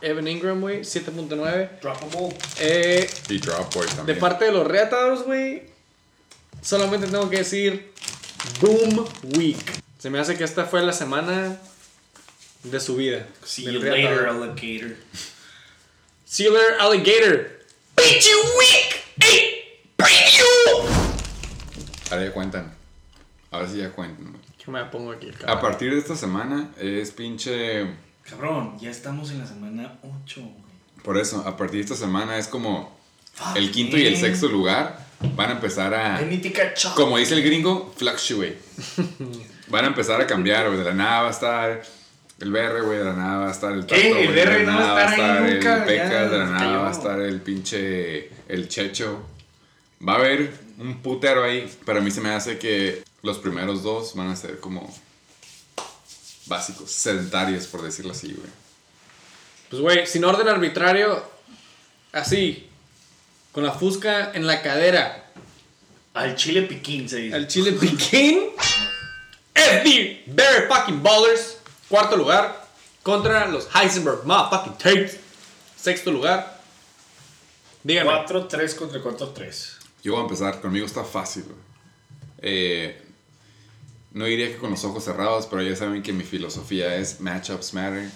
[0.02, 1.82] Evan Ingram, güey, 7.9.
[1.82, 2.38] Droppable.
[2.60, 4.06] Eh, Y Drop Boy también.
[4.06, 5.64] de parte de los Reatadores, güey,
[6.62, 7.92] solamente tengo que decir
[8.62, 9.06] Boom
[9.38, 9.58] Week.
[10.00, 11.58] Se me hace que esta fue la semana
[12.72, 13.26] de su vida.
[13.44, 14.96] See you later, alligator.
[16.26, 17.52] See you later, alligator.
[17.96, 20.90] pinche week 8 preview.
[22.12, 22.74] Ahora ya cuentan.
[23.52, 24.36] Ahora sí ya cuentan.
[24.64, 25.62] Que me pongo aquí el A cabrón.
[25.62, 27.88] partir de esta semana es pinche.
[28.30, 30.54] Cabrón, ya estamos en la semana 8, güey.
[31.04, 32.98] Por eso, a partir de esta semana es como
[33.34, 34.22] Fuck, el quinto y el man.
[34.22, 35.06] sexto lugar
[35.36, 36.20] van a empezar a.
[36.96, 38.58] Como dice el gringo, fluctuate.
[39.68, 40.78] Van a empezar a cambiar, güey.
[40.78, 41.84] De la nada va a estar
[42.40, 42.98] el BR, güey.
[43.00, 43.96] De la nada va a estar el ¿Qué?
[43.96, 46.38] Tato, El güey, de la BR no va a estar ahí nunca, el Pecas, de
[46.38, 48.30] la nada va a estar el pinche.
[48.48, 49.26] El Checho.
[50.08, 51.72] Va a haber un putero ahí.
[51.86, 54.94] Pero a mí se me hace que los primeros dos van a ser como.
[56.48, 58.50] Básicos, sedentarios, por decirlo así, güey.
[59.70, 61.24] Pues, güey, sin orden arbitrario,
[62.12, 62.70] así,
[63.52, 65.32] con la fusca en la cadera,
[66.14, 67.36] Al chile piquín se dice.
[67.36, 68.50] al chile piquín,
[69.56, 71.55] FB Very Fucking Ballers,
[71.90, 72.68] cuarto lugar,
[73.04, 75.20] contra los Heisenberg Motherfucking Tapes,
[75.76, 76.60] sexto lugar.
[77.84, 78.10] Dígame.
[78.10, 79.78] 4-3 contra 4-3.
[80.04, 81.46] Yo voy a empezar, conmigo está fácil.
[82.40, 83.00] Eh,
[84.12, 87.74] no diría que con los ojos cerrados, pero ya saben que mi filosofía es matchups
[87.74, 88.10] matter.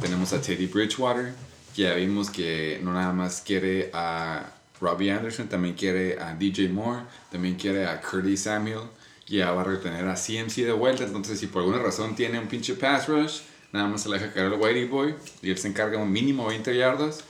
[0.00, 1.32] Tenemos a Teddy Bridgewater,
[1.74, 6.68] que ya vimos que no nada más quiere a Robbie Anderson, también quiere a DJ
[6.68, 8.82] Moore, también quiere a Curtis Samuel,
[9.28, 11.04] ya va a retener a CMC de vuelta.
[11.04, 13.40] Entonces, si por alguna razón tiene un pinche pass rush,
[13.72, 16.46] nada más se le deja caer al Whitey Boy y él se encarga un mínimo
[16.46, 17.24] 20 yardas.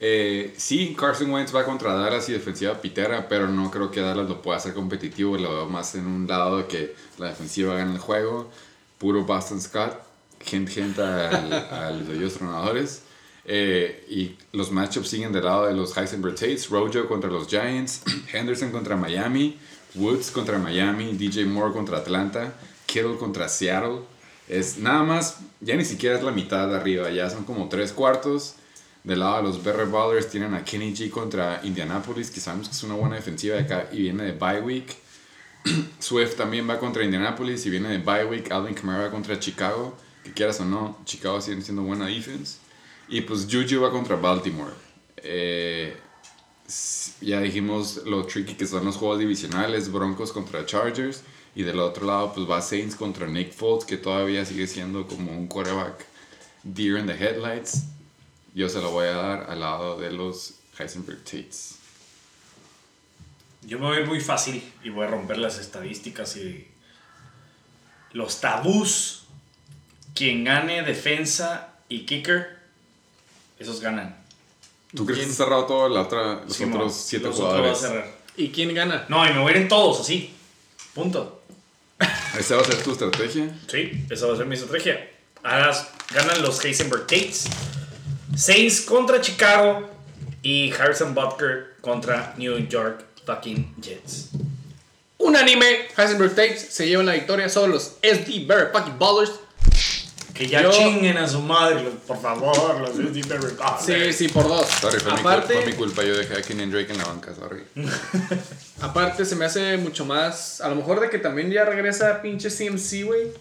[0.00, 4.28] Eh, sí, Carson Wentz va contra Dallas y defensiva pitera, pero no creo que Dallas
[4.28, 5.36] lo pueda hacer competitivo.
[5.36, 8.50] Lo veo más en un lado de que la defensiva gana el juego.
[8.98, 10.00] Puro Boston Scott.
[10.40, 13.02] Gente, gente al, al de ellos tronadores.
[13.44, 16.68] Eh, y los matchups siguen del lado de los Heisenberg Tates.
[16.68, 18.02] Rojo contra los Giants.
[18.32, 19.58] Henderson contra Miami.
[19.94, 21.12] Woods contra Miami.
[21.12, 22.54] DJ Moore contra Atlanta.
[22.86, 24.00] Kittle contra Seattle.
[24.48, 28.54] Es nada más, ya ni siquiera es la mitad arriba, ya son como tres cuartos.
[29.04, 32.74] Del lado de los Better Ballers tienen a Kenny G contra Indianapolis, que sabemos que
[32.74, 34.96] es una buena defensiva de acá y viene de bye week.
[35.98, 38.50] Swift también va contra Indianapolis y viene de bye week.
[38.50, 42.58] Alvin Kamara contra Chicago, que quieras o no, Chicago sigue siendo buena defense.
[43.08, 44.72] Y pues Juju va contra Baltimore.
[45.16, 45.96] Eh,
[47.20, 51.22] ya dijimos lo tricky que son los juegos divisionales, Broncos contra Chargers.
[51.54, 55.32] Y del otro lado pues va Saints contra Nick Foles, que todavía sigue siendo como
[55.32, 56.06] un quarterback
[56.62, 57.84] deer in the headlights.
[58.54, 61.76] Yo se lo voy a dar al lado de los Heisenberg Tates.
[63.62, 66.68] Yo me voy a ir muy fácil y voy a romper las estadísticas y
[68.12, 69.24] los tabús.
[70.14, 72.58] Quien gane defensa y kicker,
[73.58, 74.16] esos ganan.
[74.94, 77.56] ¿Tú crees que está cerrado todo la otra, los otros siete los otros va a
[77.58, 77.78] jugadores?
[77.80, 78.18] cerrar.
[78.36, 79.04] ¿Y quién gana?
[79.08, 80.34] No, y me voy a ir en todos así.
[80.94, 81.42] Punto.
[82.38, 83.58] ¿Esa va a ser tu estrategia?
[83.68, 85.10] Sí, esa va a ser mi estrategia.
[85.42, 85.76] Ahora
[86.14, 87.46] ganan los Heisenberg Tates.
[88.36, 89.88] Saints contra Chicago
[90.42, 94.30] y Harrison Butker contra New York fucking Jets.
[95.18, 99.32] Unánime, Heisenberg Tapes se llevan la victoria sobre los SD Very Fucking Ballers.
[100.38, 103.54] Que ya Yo- chinguen a su madre, los- por favor, los SD Barry
[103.84, 104.68] Sí, sí, por dos.
[104.68, 106.04] Sorry, fue, mi, Aparte, fue mi culpa.
[106.04, 107.64] Yo dejé a Kenyon Drake en la banca, sorry.
[108.80, 112.50] aparte se me hace mucho más, a lo mejor de que también ya regresa pinche
[112.50, 113.32] CMC, güey.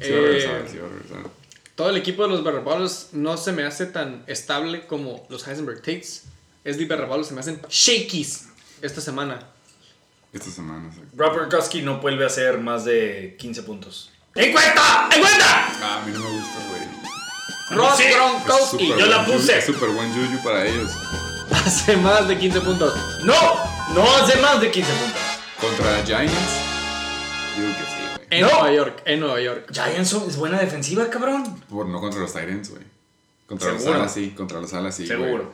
[0.00, 1.30] Sí, va a Eh, regresar, sí va a regresar.
[1.74, 5.46] todo el equipo de los Better Ballers no se me hace tan estable como los
[5.46, 6.24] Heisenberg Tates.
[6.64, 8.46] SD Better Ballers se me hacen shakies
[8.80, 9.48] esta semana.
[10.32, 11.00] Esta semana, sí.
[11.14, 14.11] Rob Gronkowski no vuelve a hacer más de 15 puntos.
[14.34, 15.08] ¡En cuenta!
[15.14, 15.68] ¡En cuenta!
[15.82, 17.78] Ah, a mí no me gusta, güey.
[17.78, 18.04] Rob Sí.
[18.04, 19.58] Gronkowski yo la puse.
[19.58, 20.90] Es súper buen juju para ellos.
[21.52, 22.94] hace más de 15 puntos.
[23.24, 23.34] ¡No!
[23.94, 25.20] No hace más de 15 puntos.
[25.60, 26.32] Contra Giants,
[27.56, 28.26] digo que sí, güey.
[28.30, 28.48] En No.
[28.48, 29.66] Nueva York, en Nueva York.
[29.72, 31.62] Giants son- es buena defensiva, cabrón.
[31.68, 32.82] Por no contra los Tyrants, güey.
[33.46, 34.00] Contra los Seguro.
[34.00, 34.30] alas, sí.
[34.30, 35.18] Contra los alas, sí, güey.
[35.18, 35.52] Seguro.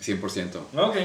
[0.00, 0.66] 100%.
[0.76, 0.96] Ok.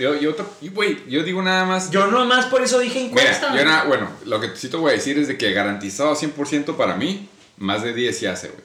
[0.00, 0.34] Yo, yo,
[0.72, 1.90] güey, yo digo nada más.
[1.90, 3.50] Yo nomás por eso dije encuesta.
[3.50, 6.14] Mira, yo nada, bueno, lo que sí te voy a decir es de que garantizado
[6.14, 7.28] 100% para mí,
[7.58, 8.62] más de 10 sí hace, güey.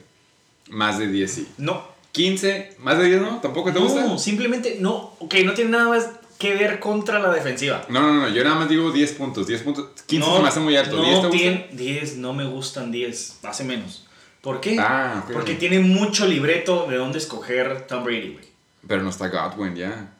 [0.69, 1.47] Más de 10 sí.
[1.57, 1.93] No.
[2.13, 4.05] 15, más de 10 no, tampoco te gusta.
[4.05, 5.13] No, simplemente no.
[5.19, 6.09] Ok, no tiene nada más
[6.39, 7.85] que ver contra la defensiva.
[7.89, 10.47] No, no, no, yo nada más digo 10 puntos, 10 puntos, 15 no, se me
[10.47, 14.07] hace muy alto, No 10 te tiene- 10, no me gustan 10, hace menos.
[14.41, 14.77] ¿Por qué?
[14.79, 15.33] Ah, ok.
[15.33, 18.45] Porque tiene mucho libreto de dónde escoger Tom Brady, güey.
[18.87, 20.14] Pero no está Godwin ya.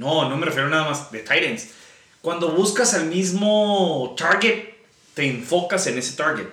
[0.00, 1.68] No, no me refiero nada más de Titans.
[2.22, 4.70] Cuando buscas al mismo target,
[5.12, 6.46] te enfocas en ese target.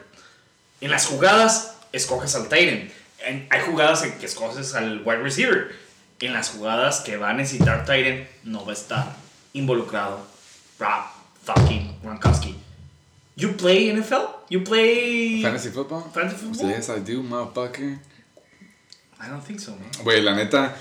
[0.81, 2.91] En las jugadas, escoges al Titan.
[3.25, 5.73] En- hay jugadas en que escoges al wide receiver.
[6.19, 9.15] En las jugadas que va a necesitar Titan, no va a estar
[9.53, 10.27] involucrado
[10.77, 11.05] Rob
[11.45, 12.53] fucking Gronkowski.
[13.37, 14.25] You play NFL?
[14.49, 16.03] You play Fantasy football?
[16.13, 16.69] Fantasy football?
[16.69, 17.97] Yes, I do, motherfucker.
[19.21, 19.89] I don't think so, man.
[20.03, 20.75] Güey, la neta,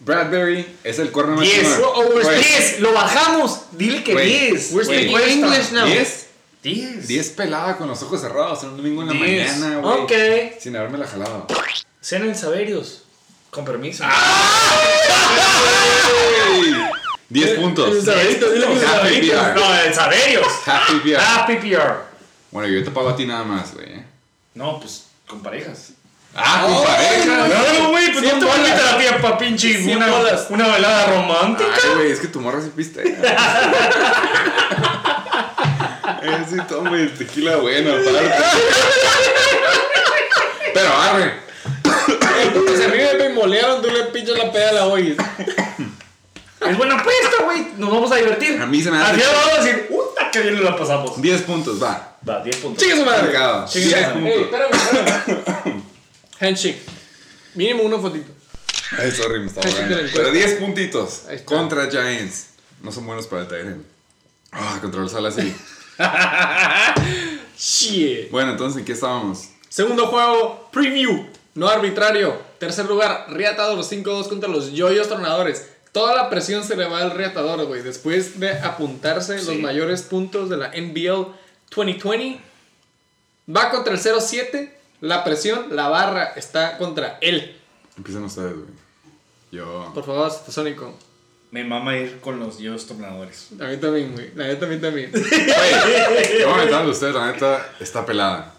[0.00, 1.54] Bradbury es el corner más 10.
[1.62, 1.80] chingón.
[1.94, 2.80] Oh, we're Güey, 10.
[2.80, 3.60] Lo bajamos.
[3.72, 4.72] Dile que Güey, 10.
[4.72, 5.16] we're speaking.
[5.44, 5.86] English now.
[5.86, 6.26] 10.
[6.62, 7.08] 10.
[7.08, 9.58] 10 pelada con los ojos cerrados en un domingo en la 10.
[9.58, 9.98] mañana, güey.
[10.00, 10.12] Ok.
[10.60, 11.46] Sin haberme la jalado.
[12.00, 13.02] Sean el Saverios.
[13.50, 14.04] Con permiso.
[14.04, 14.10] ¡Ey!
[17.30, 17.94] 10 puntos.
[17.96, 19.36] el Saberito, dile que el Happy Saberito.
[19.36, 19.54] PR.
[19.54, 20.46] No, el Saverios.
[20.66, 21.16] Happy PR.
[21.20, 21.94] Happy PR.
[22.50, 23.86] Bueno, yo te pago a ti nada más, güey.
[23.86, 24.04] ¿eh?
[24.54, 25.90] No, pues con parejas.
[26.40, 27.48] Ah, con pareja.
[27.82, 30.06] No, güey, pues no te voy a invitar a ti a pa' pinche una,
[30.50, 31.70] una velada romántica.
[31.84, 33.02] Ay, güey, es que tu morra sí piste.
[36.20, 38.34] Eh, sí, toma el tequila bueno, aparte.
[40.74, 41.34] Pero arre.
[42.54, 45.16] Porque si a mí me pimolearon, tú le pinchas la peda a la hoy.
[46.60, 47.68] Es buena apuesta, güey.
[47.76, 48.60] Nos vamos a divertir.
[48.60, 51.20] A mí se me hace- Al final vamos a decir, puta, que bien la pasamos.
[51.22, 52.16] 10 puntos, va.
[52.28, 52.82] Va, 10 puntos.
[52.82, 53.32] Chingue su madre.
[53.68, 54.40] Chingue 10 su madre.
[54.42, 55.82] Espérame, espérame.
[56.40, 56.80] Handshake.
[57.54, 58.32] Mínimo una fotito.
[58.98, 59.96] Ay, sorry, me estaba ahogando.
[60.14, 61.24] Pero 10 puntitos.
[61.28, 61.46] Ahí está.
[61.46, 62.48] Contra Giants.
[62.82, 63.84] No son buenos para el Tyrant.
[64.52, 65.54] Ah, contra los alas sí.
[67.58, 68.30] Shit.
[68.30, 69.48] Bueno, entonces, ¿en qué estábamos?
[69.68, 71.26] Segundo juego, preview.
[71.54, 72.40] No arbitrario.
[72.58, 75.68] Tercer lugar, Reatador los 5-2 contra los Yoyos Tronadores.
[75.92, 77.82] Toda la presión se le va al Reatador, güey.
[77.82, 81.34] Después de apuntarse los mayores puntos de la NBL
[81.74, 82.40] 2020.
[83.54, 84.70] Va contra el 0-7.
[85.00, 87.56] La presión, la barra está contra él.
[87.96, 88.66] Empiezan ustedes, güey.
[89.50, 89.90] Yo.
[89.94, 90.94] Por favor, Sónico.
[91.50, 93.48] Me mama ir con los dios tornadores.
[93.60, 94.32] A mí también, güey.
[94.34, 95.10] La neta, a mí también.
[96.40, 98.54] Yo voy a meter ustedes, la neta, está pelada.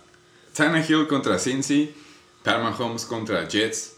[0.55, 1.93] Tannehill contra Cincy,
[2.43, 3.97] Pat Mahomes contra Jets.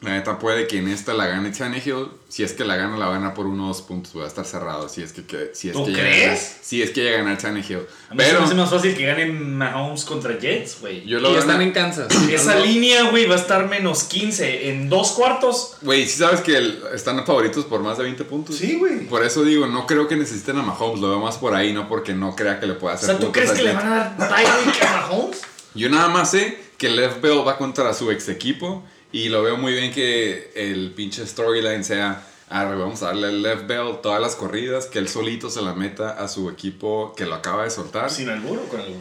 [0.00, 2.06] La neta puede que en esta la gane Tannehill.
[2.28, 4.16] Si es que la gana, la gana por uno o dos puntos.
[4.16, 4.88] Va a estar cerrado.
[4.88, 6.22] Si es que, que- si es ¿Tú que a crees?
[6.26, 7.78] ganar- si es que llega a ganar Tannehill.
[8.08, 11.04] A mí se Pero me hace más fácil que ganen Mahomes contra Jets, güey.
[11.04, 12.06] yo lo y están en Kansas.
[12.30, 15.78] Esa línea, güey, va a estar menos 15 en dos cuartos.
[15.82, 18.54] Güey, si sabes que el- están favoritos por más de 20 puntos.
[18.54, 19.00] Sí, güey.
[19.08, 21.00] Por eso digo, no creo que necesiten a Mahomes.
[21.00, 23.18] Lo veo más por ahí, no porque no crea que le pueda O hacer sea,
[23.18, 25.40] ¿tú crees que le van a dar a Mahomes?
[25.74, 29.56] Yo nada más sé que Lev Bell va contra su ex equipo y lo veo
[29.56, 34.20] muy bien que el pinche storyline sea, arre, vamos a darle a Lev Bell todas
[34.20, 37.70] las corridas, que él solito se la meta a su equipo que lo acaba de
[37.70, 38.10] soltar.
[38.10, 39.00] ¿Sin albur o con albur?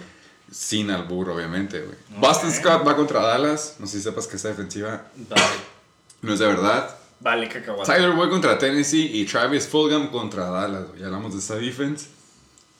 [0.51, 1.97] Sin albur, obviamente, güey.
[2.19, 3.75] Boston Scott va contra Dallas.
[3.79, 5.41] No sé si sepas que esta defensiva Vale.
[6.21, 6.95] no es de verdad.
[7.19, 7.91] Vale, cacahuate.
[7.91, 10.87] Tyler Boyd contra Tennessee y Travis Fulgham contra Dallas.
[10.87, 10.99] güey.
[11.01, 12.07] Ya hablamos de esta defense.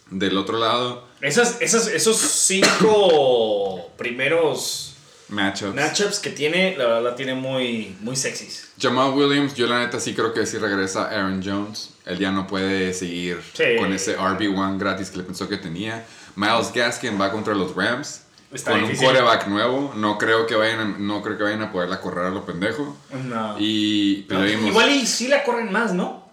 [0.10, 4.94] Del otro lado, Esas, esas, esos cinco primeros
[5.30, 5.76] matchups.
[5.76, 8.70] matchups que tiene, la verdad la tiene muy, muy sexys.
[8.80, 11.92] Jamal Williams, yo la neta sí creo que sí regresa Aaron Jones.
[12.06, 13.64] Él ya no puede seguir Sí.
[13.78, 16.06] con ese RB1 gratis que le pensó que tenía.
[16.36, 18.22] Miles Gaskin va contra los Rams.
[18.54, 19.06] Está con difícil.
[19.08, 19.94] un quarterback nuevo.
[19.98, 22.96] No creo que vayan a, no creo que vayan a poderla correr a lo pendejo.
[23.26, 23.60] No.
[23.60, 26.26] Y No, vimos- Igual y sí la corren más, ¿no?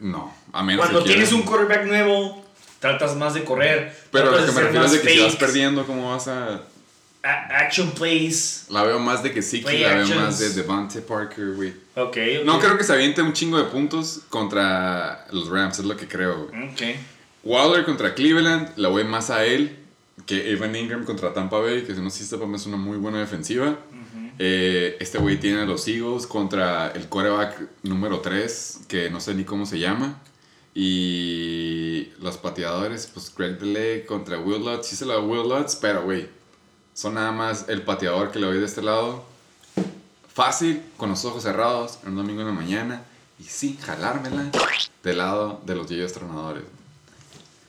[0.00, 1.46] no, a menos Cuando que tienes quieran.
[1.46, 2.44] un quarterback nuevo,
[2.80, 3.96] tratas más de correr.
[4.12, 6.62] Pero lo que me refiero es de que si vas perdiendo, ¿cómo vas a...?
[7.22, 8.66] Action plays.
[8.68, 11.70] La veo más de que sí, la veo más de Devante Parker, güey.
[11.94, 12.44] Ok, ok.
[12.44, 16.08] No creo que se aviente un chingo de puntos contra los Rams, es lo que
[16.08, 16.70] creo, güey.
[16.70, 16.82] Ok.
[17.44, 19.78] Waller contra Cleveland, la voy más a él
[20.26, 23.18] que Evan Ingram contra Tampa Bay, que si no sí sepa, es una muy buena
[23.18, 23.78] defensiva.
[24.38, 29.34] Eh, este güey tiene a los Eagles contra el quarterback número 3, que no sé
[29.34, 30.20] ni cómo se llama.
[30.74, 34.86] Y los pateadores, pues Greg Delay contra Will Lutz.
[34.86, 36.28] Sí se la Will Lutz, pero güey,
[36.94, 39.24] son nada más el pateador que le doy de este lado.
[40.32, 43.02] Fácil, con los ojos cerrados, un domingo en la mañana.
[43.38, 44.50] Y sí, jalármela
[45.02, 46.62] del lado de los Yeyos Tronadores.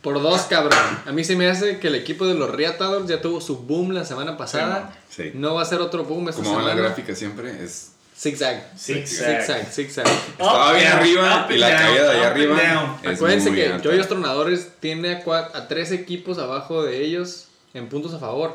[0.01, 0.77] Por dos, cabrón.
[1.05, 3.91] A mí se me hace que el equipo de los Reatadores ya tuvo su boom
[3.91, 4.97] la semana pasada.
[5.09, 5.31] Sí.
[5.33, 6.87] No va a ser otro boom esta Como va en la semana.
[6.89, 8.71] gráfica siempre, es Zigzag.
[8.77, 9.41] Zigzag.
[9.41, 10.05] Zigzag, zigzag.
[10.07, 13.79] Estaba bien arriba y la caída de allá arriba Acuérdense muy que.
[13.83, 18.53] Joyos Tronadores tiene a, cua- a tres equipos abajo de ellos en puntos a favor.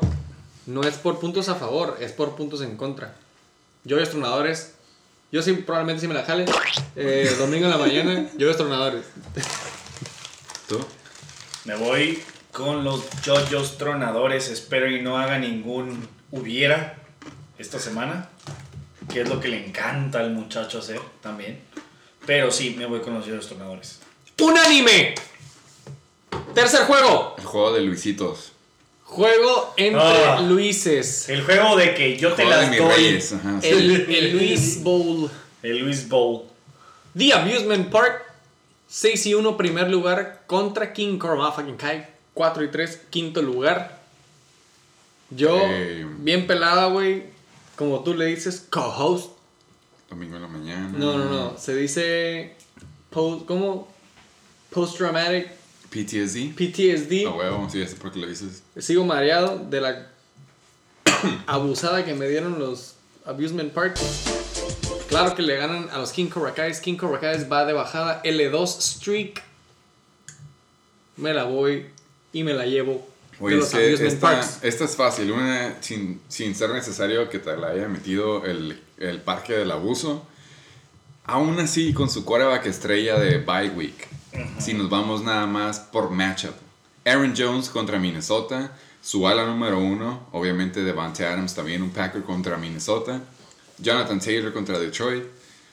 [0.69, 3.15] No es por puntos a favor, es por puntos en contra.
[3.87, 4.75] Joyos Tronadores,
[5.31, 6.45] yo sí, probablemente sí me la jale.
[6.95, 9.03] Eh, domingo en la mañana, Joyos Tronadores.
[10.67, 10.79] ¿Tú?
[11.65, 12.21] Me voy
[12.51, 14.49] con los Jojos Tronadores.
[14.49, 16.97] Espero y no haga ningún hubiera
[17.57, 18.29] esta semana.
[19.11, 21.63] Que es lo que le encanta al muchacho hacer también.
[22.27, 24.01] Pero sí, me voy con los Jojos Tronadores.
[24.39, 25.15] ¡Unánime!
[26.53, 27.33] Tercer juego.
[27.39, 28.51] El juego de Luisitos.
[29.09, 30.39] Juego entre Ah.
[30.41, 31.29] Luises.
[31.29, 32.79] El juego de que yo te las doy.
[32.79, 33.33] reyes.
[33.33, 33.67] Ajá, sí.
[33.69, 35.29] El, el Luis Bowl.
[35.63, 36.43] El Luis Bowl.
[37.17, 38.23] The Amusement Park.
[38.87, 42.07] 6 y 1 primer lugar contra King Korma fucking Kai.
[42.33, 43.99] 4 y 3 quinto lugar.
[45.31, 46.05] Yo, Eh.
[46.19, 47.23] bien pelada, güey.
[47.75, 49.31] Como tú le dices, co-host.
[50.09, 50.91] Domingo en la mañana.
[50.95, 51.57] No, no, no.
[51.57, 52.55] Se dice.
[53.09, 53.87] Post, ¿Cómo?
[54.71, 55.49] Post-traumatic
[55.89, 56.53] PTSD.
[56.55, 57.25] PTSD.
[57.27, 58.63] A huevo, sí, es porque lo dices.
[58.77, 60.07] Sigo mareado de la
[61.47, 62.95] abusada que me dieron los
[63.25, 64.01] Abusement Parks.
[65.07, 66.79] Claro que le ganan a los King Korakais.
[66.79, 68.21] King Korakais va de bajada.
[68.23, 69.41] L2 Streak.
[71.17, 71.87] Me la voy
[72.31, 73.07] y me la llevo
[73.39, 74.59] Oye, de es los que esta, Parks.
[74.61, 79.21] esta es fácil, una sin, sin ser necesario que te la haya metido el, el
[79.21, 80.25] parque del abuso.
[81.23, 84.07] Aún así, con su quarterback estrella de bye week,
[84.59, 86.53] si nos vamos nada más por matchup.
[87.05, 88.71] Aaron Jones contra Minnesota,
[89.01, 93.21] su ala número uno, obviamente Devante Adams también un Packer contra Minnesota,
[93.77, 95.23] Jonathan Taylor contra Detroit,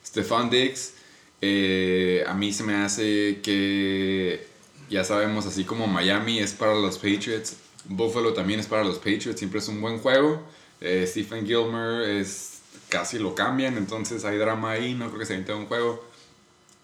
[0.04, 0.94] Stephon Diggs,
[1.40, 4.46] eh, a mí se me hace que
[4.88, 7.56] ya sabemos, así como Miami es para los Patriots,
[7.88, 10.42] Buffalo también es para los Patriots, siempre es un buen juego.
[10.80, 15.34] Eh, Stephen Gilmer es casi lo cambian, entonces hay drama ahí, no creo que se
[15.34, 16.04] invente un juego.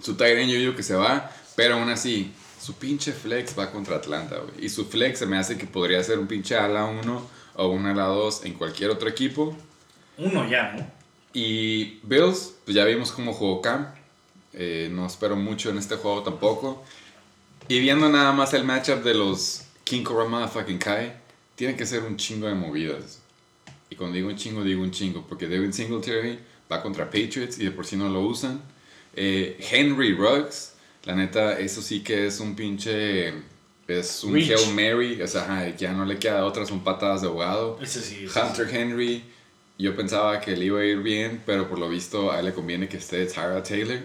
[0.00, 3.96] Su end yo digo que se va, pero aún así, su pinche flex va contra
[3.96, 4.66] Atlanta, güey.
[4.66, 7.86] Y su flex se me hace que podría ser un pinche ala 1 o un
[7.86, 9.56] ala 2 en cualquier otro equipo.
[10.18, 10.86] Uno ya, ¿no?
[11.32, 13.88] Y Bills, pues ya vimos cómo jugó Cam.
[14.52, 16.84] Eh, no espero mucho en este juego tampoco.
[17.68, 21.12] Y viendo nada más el matchup de los King Cobra fucking Kai,
[21.54, 23.20] tiene que ser un chingo de movidas.
[23.88, 26.38] Y cuando digo un chingo, digo un chingo, porque David Singletary
[26.70, 28.60] va contra Patriots y de por sí no lo usan.
[29.14, 30.71] Eh, Henry Ruggs,
[31.04, 33.32] la neta, eso sí que es un pinche.
[33.88, 34.50] Es un Reach.
[34.50, 37.78] Hail Mary, o sea, ajá, ya no le queda otra, son patadas de ahogado.
[37.84, 38.26] Sí.
[38.26, 39.24] Hunter Henry,
[39.78, 42.54] yo pensaba que le iba a ir bien, pero por lo visto a él le
[42.54, 43.98] conviene que esté Tyra Taylor.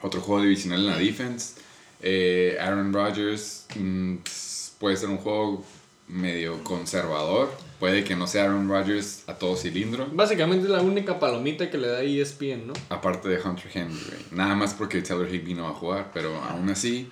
[0.00, 1.60] Otro juego divisional en la defense.
[2.00, 5.64] Eh, Aaron Rodgers mm, pss, puede ser un juego
[6.08, 7.52] medio conservador.
[7.78, 10.08] Puede que no sea Aaron Rodgers a todo cilindro.
[10.12, 12.72] Básicamente es la única palomita que le da ESPN, ¿no?
[12.88, 13.94] Aparte de Hunter Henry.
[13.94, 14.20] güey.
[14.32, 16.10] Nada más porque Taylor Higbee no va a jugar.
[16.12, 17.08] Pero aún así,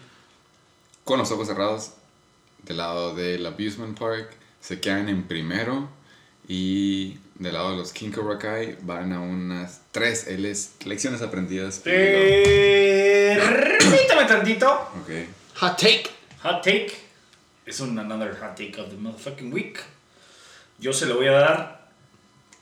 [1.04, 1.92] con los ojos cerrados,
[2.64, 4.30] del lado del Abusement Park,
[4.60, 5.88] se quedan en primero.
[6.48, 11.80] Y del lado de los King Cobra Kai van a unas 3 L's, lecciones aprendidas.
[13.38, 14.72] Permítame tantito.
[15.00, 15.10] Ok.
[15.60, 16.04] Hot take.
[16.42, 16.92] Hot take.
[17.64, 19.80] Es un another hot take of the motherfucking week.
[20.78, 21.88] Yo se lo voy a dar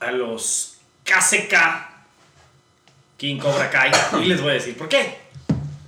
[0.01, 1.55] a los KCK
[3.17, 3.91] King Cobra Kai.
[4.23, 5.19] Y les voy a decir por qué.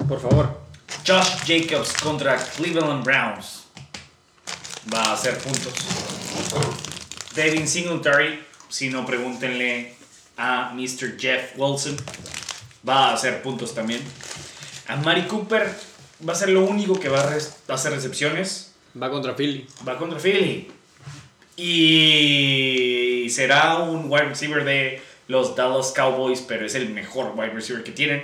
[0.09, 0.61] Por favor.
[1.07, 3.65] Josh Jacobs contra Cleveland Browns.
[4.93, 5.73] Va a hacer puntos.
[7.35, 9.94] Devin Singletary, si no pregúntenle
[10.36, 11.19] a Mr.
[11.19, 11.97] Jeff Wilson,
[12.89, 14.03] va a hacer puntos también.
[14.89, 15.74] A Mari Cooper
[16.27, 18.73] va a ser lo único que va a, res- va a hacer recepciones.
[19.01, 19.66] Va contra Philly.
[19.86, 20.70] Va contra Philly.
[21.56, 27.82] Y será un wide receiver de los Dallas Cowboys, pero es el mejor wide receiver
[27.82, 28.22] que tienen.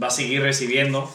[0.00, 1.12] Va a seguir recibiendo.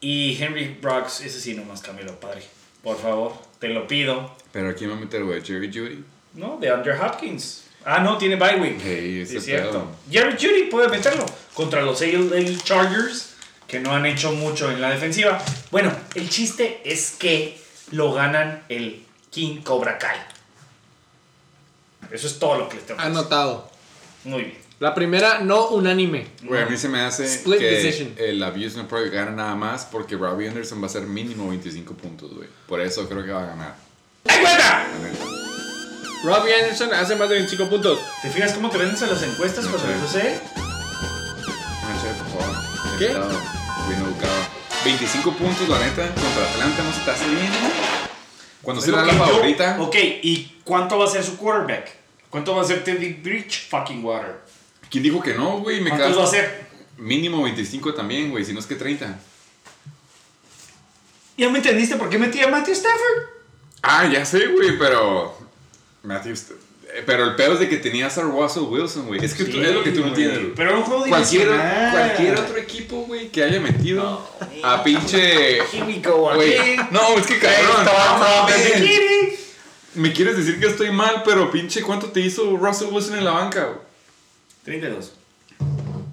[0.00, 2.42] Y Henry Brooks, ese sí nomás cámbialo, padre.
[2.82, 4.34] Por favor, te lo pido.
[4.52, 6.02] Pero aquí me va a meter, güey, Jerry Judy.
[6.34, 7.64] No, de Andrew Hopkins.
[7.84, 8.78] Ah, no, tiene bye week.
[8.82, 9.90] Hey, Sí, ese es cierto.
[10.10, 13.34] Jerry Judy puede meterlo contra los LA Chargers,
[13.66, 15.42] que no han hecho mucho en la defensiva.
[15.70, 17.58] Bueno, el chiste es que
[17.90, 20.16] lo ganan el King Cobra Kai.
[22.10, 23.18] Eso es todo lo que les tengo que decir.
[23.18, 23.70] Anotado.
[24.24, 24.58] Muy bien.
[24.80, 26.26] La primera, no unánime.
[26.42, 28.14] Güey, a mí se me hace Split que decision.
[28.16, 32.34] el Abusement Park gana nada más porque Robbie Anderson va a ser mínimo 25 puntos,
[32.34, 32.48] güey.
[32.66, 33.74] Por eso creo que va a ganar.
[34.26, 34.86] ¡Ay, cuenta!
[34.90, 35.24] la neta.
[36.24, 37.98] Robbie Anderson hace más de 25 puntos.
[38.22, 39.92] ¿Te fijas cómo te vendes a las encuestas cuando Sí.
[39.92, 40.40] les sucede?
[40.56, 42.98] Manche, por favor.
[42.98, 43.06] ¿Qué?
[43.06, 43.28] Educado,
[43.88, 44.32] Bien educado.
[44.84, 47.50] 25 puntos, la neta, contra Atlanta no se te hace bien.
[48.62, 51.90] Cuando se Lo da la favorita, Ok, ¿y cuánto va a ser su quarterback?
[52.28, 54.40] ¿Cuánto va a ser Teddy Bridge fucking water?
[54.90, 55.80] ¿quién dijo que no, güey?
[55.80, 56.66] Me ¿Cuántos va a ser?
[56.98, 59.18] Mínimo 25 también, güey, si no es que 30.
[61.36, 63.22] ¿Ya me entendiste por qué metí a Matthew Stafford?
[63.82, 65.38] Ah, ya sé, güey, pero.
[66.02, 66.58] Matthew, St- eh,
[67.06, 69.24] pero el peor es de que tenías a Russell Wilson, güey.
[69.24, 70.54] Es que tú- es lo que tú no entiendes, güey.
[70.54, 74.28] Pero era un juego Cualquier, cualquier otro equipo, güey, que haya metido
[74.62, 75.58] a pinche.
[75.58, 77.84] Here we go Güey, no, es que cabrón.
[77.84, 78.48] No.
[79.94, 83.32] Me quieres decir que estoy mal, pero pinche, ¿cuánto te hizo Russell Wilson en la
[83.32, 83.78] banca, güey?
[84.64, 85.12] 32.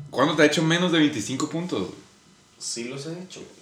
[0.09, 1.89] ¿Cuándo te ha hecho menos de 25 puntos?
[2.57, 3.39] Sí los he hecho.
[3.39, 3.56] Eh,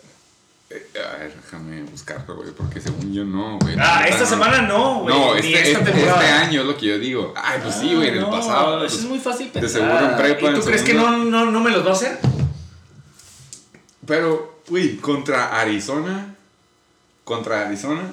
[0.95, 3.75] a ver, déjame buscarlo, güey, porque según yo no, güey.
[3.79, 4.29] Ah, neta, esta no.
[4.29, 5.15] semana no, güey.
[5.15, 6.21] No, ni este, esta este- temporada.
[6.23, 7.33] este año es lo que yo digo.
[7.35, 8.77] Ay, pues sí, güey, en el No, pasado.
[8.77, 9.81] Eso pues, es muy fácil de pensar.
[9.81, 11.17] seguro en prepa, ¿Y en tú crees que segundo.
[11.17, 12.17] no, no, no me los va a hacer?
[14.05, 16.35] Pero, güey, contra Arizona.
[17.23, 18.11] Contra Arizona.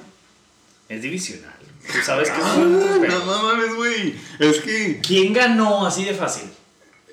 [0.89, 1.53] Es divisional.
[1.85, 4.15] Tú sabes que Ah, no mames, güey.
[4.39, 6.49] Es que ¿Quién ganó así de fácil?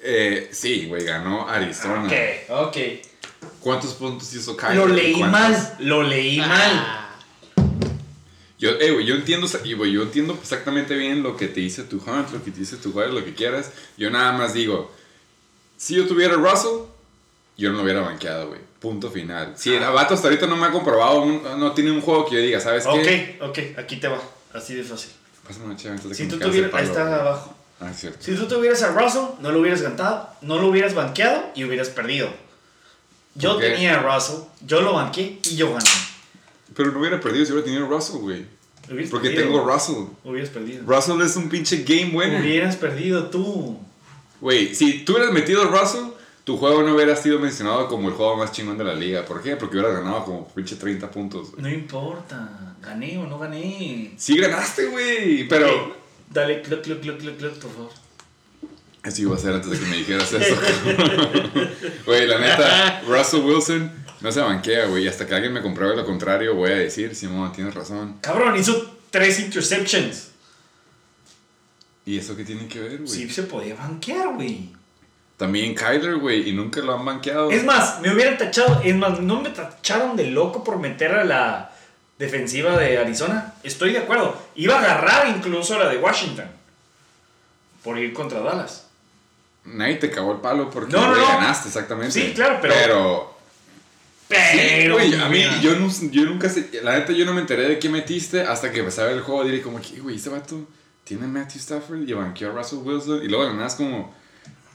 [0.02, 2.04] Eh, sí, güey, ganó Arizona.
[2.06, 2.76] Ok, ok.
[3.60, 4.76] ¿Cuántos puntos hizo Kyler?
[4.76, 5.40] Lo leí ¿Cuántos?
[5.40, 6.96] mal, lo leí mal.
[8.58, 11.82] Yo, eh, güey, yo entiendo, y, güey, yo entiendo exactamente bien lo que te dice
[11.84, 13.72] tu hunt, lo que te dice tu jugador, lo que quieras.
[13.96, 14.92] Yo nada más digo,
[15.78, 16.84] si yo tuviera Russell,
[17.56, 18.60] yo no lo hubiera banqueado, güey.
[18.78, 19.54] Punto final.
[19.56, 22.34] Si el vato hasta ahorita no me ha comprobado, un- no tiene un juego que
[22.36, 23.38] yo diga, ¿sabes qué?
[23.40, 24.20] Ok, ok, aquí te va.
[24.52, 25.10] Así de fácil.
[25.46, 26.74] Pásame una chévere antes de Si que tú tuvieras.
[26.74, 27.54] Ahí está abajo.
[27.80, 28.18] Ah, es cierto.
[28.20, 31.88] Si tú tuvieras a Russell, no lo hubieras cantado, no lo hubieras banqueado y hubieras
[31.88, 32.28] perdido.
[33.34, 35.90] Yo tenía a Russell, yo lo banqué y yo gané.
[36.74, 38.44] Pero no hubiera perdido si hubiera tenido Russell, güey.
[39.10, 39.42] Porque perdido.
[39.42, 40.04] tengo Russell.
[40.24, 40.82] Hubieras perdido.
[40.84, 42.40] Russell es un pinche game winner.
[42.40, 43.78] Hubieras perdido tú.
[44.40, 46.06] Güey, si tú hubieras metido Russell,
[46.44, 49.24] tu juego no hubiera sido mencionado como el juego más chingón de la liga.
[49.24, 49.56] ¿Por qué?
[49.56, 51.56] Porque hubieras ganado como pinche 30 puntos.
[51.56, 52.74] No importa.
[52.82, 54.14] Gané o no gané.
[54.16, 55.46] Sí ganaste, güey.
[55.46, 55.94] Pero...
[56.28, 57.90] Dale, cluck, cluck, cluck, cluck, cluck, por favor.
[59.02, 60.54] Eso iba a ser antes de que me dijeras eso.
[62.06, 63.90] Güey, la neta, Russell Wilson
[64.20, 65.08] no se banquea, güey.
[65.08, 68.18] Hasta que alguien me compruebe lo contrario, voy a decir, Simón, tienes razón.
[68.20, 70.28] Cabrón, hizo tres interceptions.
[72.04, 73.08] ¿Y eso qué tiene que ver, güey?
[73.08, 74.70] Sí se podía banquear, güey.
[75.36, 77.50] También Kyler, güey, y nunca lo han banqueado.
[77.50, 81.24] Es más, me hubieran tachado, es más, no me tacharon de loco por meter a
[81.24, 81.72] la
[82.18, 83.54] defensiva de Arizona.
[83.62, 84.36] Estoy de acuerdo.
[84.54, 86.46] Iba a agarrar incluso a la de Washington.
[87.82, 88.89] Por ir contra Dallas.
[89.64, 91.26] Nadie te cagó el palo porque No, no, no.
[91.26, 92.12] ganaste, exactamente.
[92.12, 93.40] Sí, claro, pero- Pero...
[94.30, 94.94] Sí, Pero.
[94.94, 97.78] güey, a mí, yo, no, yo nunca sé, la neta yo no me enteré de
[97.80, 100.68] qué metiste hasta que empecé a ver el juego, diré como que, güey, este vato
[101.02, 104.14] tiene Matthew Stafford y banqueó a Russell Wilson y luego es como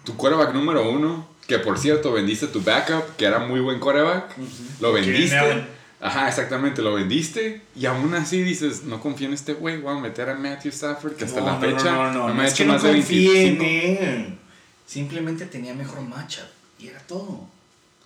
[0.03, 4.35] tu quarterback número uno, que por cierto vendiste tu backup, que era muy buen quarterback,
[4.81, 5.67] lo Keenan vendiste, Allen.
[6.01, 10.01] ajá, exactamente, lo vendiste y aún así dices, no confío en este güey, voy a
[10.01, 12.47] meter a Matthew Stafford, que hasta No, la no, fecha no, no, no, me ha
[12.49, 14.37] hecho más de confié en 25.
[14.85, 16.45] Simplemente tenía mejor matchup.
[16.79, 17.41] Y era todo.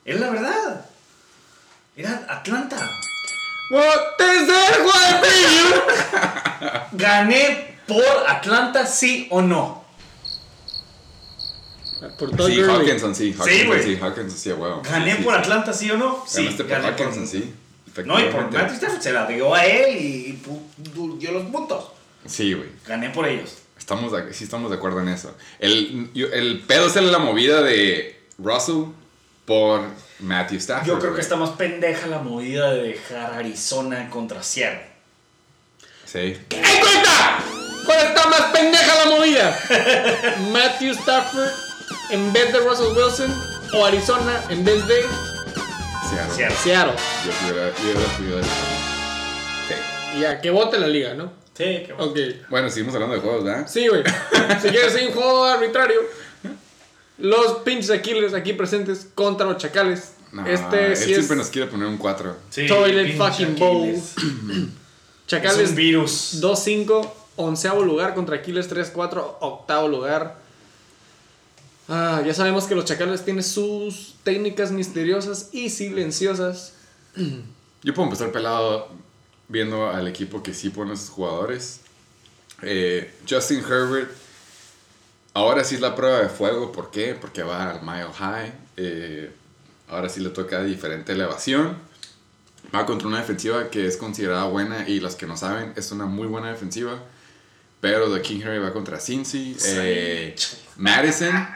[0.06, 0.86] Es la verdad.
[1.96, 2.78] Era Atlanta.
[3.72, 4.94] What is that, güey?
[6.94, 9.84] ¿Gané por Atlanta, sí o no?
[12.18, 12.62] Por todo Sí.
[12.62, 14.82] Hawkinson, sí, Hawkinson, sí, Hawkinson, sí, a huevo.
[14.84, 15.40] ¿Gané Sí, por sí.
[15.42, 16.24] Atlanta, sí o no?
[16.26, 17.54] Sí, Ganaste por Hawkinson, sí.
[18.06, 18.50] No, y por.
[18.52, 21.92] Matthew Stafford se la dio a él y pu- dio los puntos.
[22.26, 22.70] Sí, güey.
[22.88, 23.58] Gané por ellos.
[23.92, 25.36] Estamos de, sí estamos de acuerdo en eso.
[25.58, 28.84] El, yo- el pedo es en la movida de Russell
[29.46, 29.82] por
[30.20, 30.88] Matthew Stafford.
[30.88, 34.86] Yo creo que está más pendeja la movida de dejar Arizona contra Seattle.
[36.06, 36.38] Sí.
[36.52, 37.40] ¡En cuenta!
[37.84, 39.60] ¿Cuál está más pendeja la movida?
[40.52, 41.50] ¿Matthew Stafford
[42.12, 43.36] en vez de Russell Wilson
[43.74, 45.02] o Arizona en vez de
[46.12, 46.36] Seattle.
[46.36, 46.58] Seattle.
[46.64, 46.94] Seattle?
[47.26, 48.68] Yo hubiera, yo hubiera escogido Arizona.
[50.14, 50.20] Sí.
[50.20, 51.39] Y a que vote la liga, ¿no?
[51.60, 52.14] Sí, qué bueno.
[52.14, 52.18] Ok.
[52.50, 53.68] Bueno, seguimos hablando de juegos, ¿verdad?
[53.68, 54.02] Sí, güey.
[54.62, 56.00] si quieres un juego arbitrario,
[57.18, 60.14] los pinches Aquiles aquí presentes contra los Chacales.
[60.32, 62.34] No, este él sí es siempre nos quiere poner un 4.
[62.50, 63.82] Sí, Toilet fucking bowl.
[63.90, 64.14] Aquiles.
[64.16, 66.42] Es Chacales un virus.
[66.42, 70.38] 2-5, onceavo lugar contra Aquiles 3-4, octavo lugar.
[71.90, 76.72] Ah, ya sabemos que los Chacales tienen sus técnicas misteriosas y silenciosas.
[77.84, 78.88] Yo puedo empezar pelado
[79.50, 81.82] viendo al equipo que sí pone a sus jugadores.
[82.62, 84.10] Eh, Justin Herbert,
[85.34, 86.72] ahora sí es la prueba de fuego.
[86.72, 87.18] ¿Por qué?
[87.20, 88.54] Porque va al Mile High.
[88.78, 89.32] Eh,
[89.90, 91.78] ahora sí le toca diferente elevación.
[92.74, 96.06] Va contra una defensiva que es considerada buena y los que no saben, es una
[96.06, 97.00] muy buena defensiva.
[97.82, 99.58] Pero The King Harry va contra Cincy.
[99.66, 100.36] Eh,
[100.78, 101.48] Madison.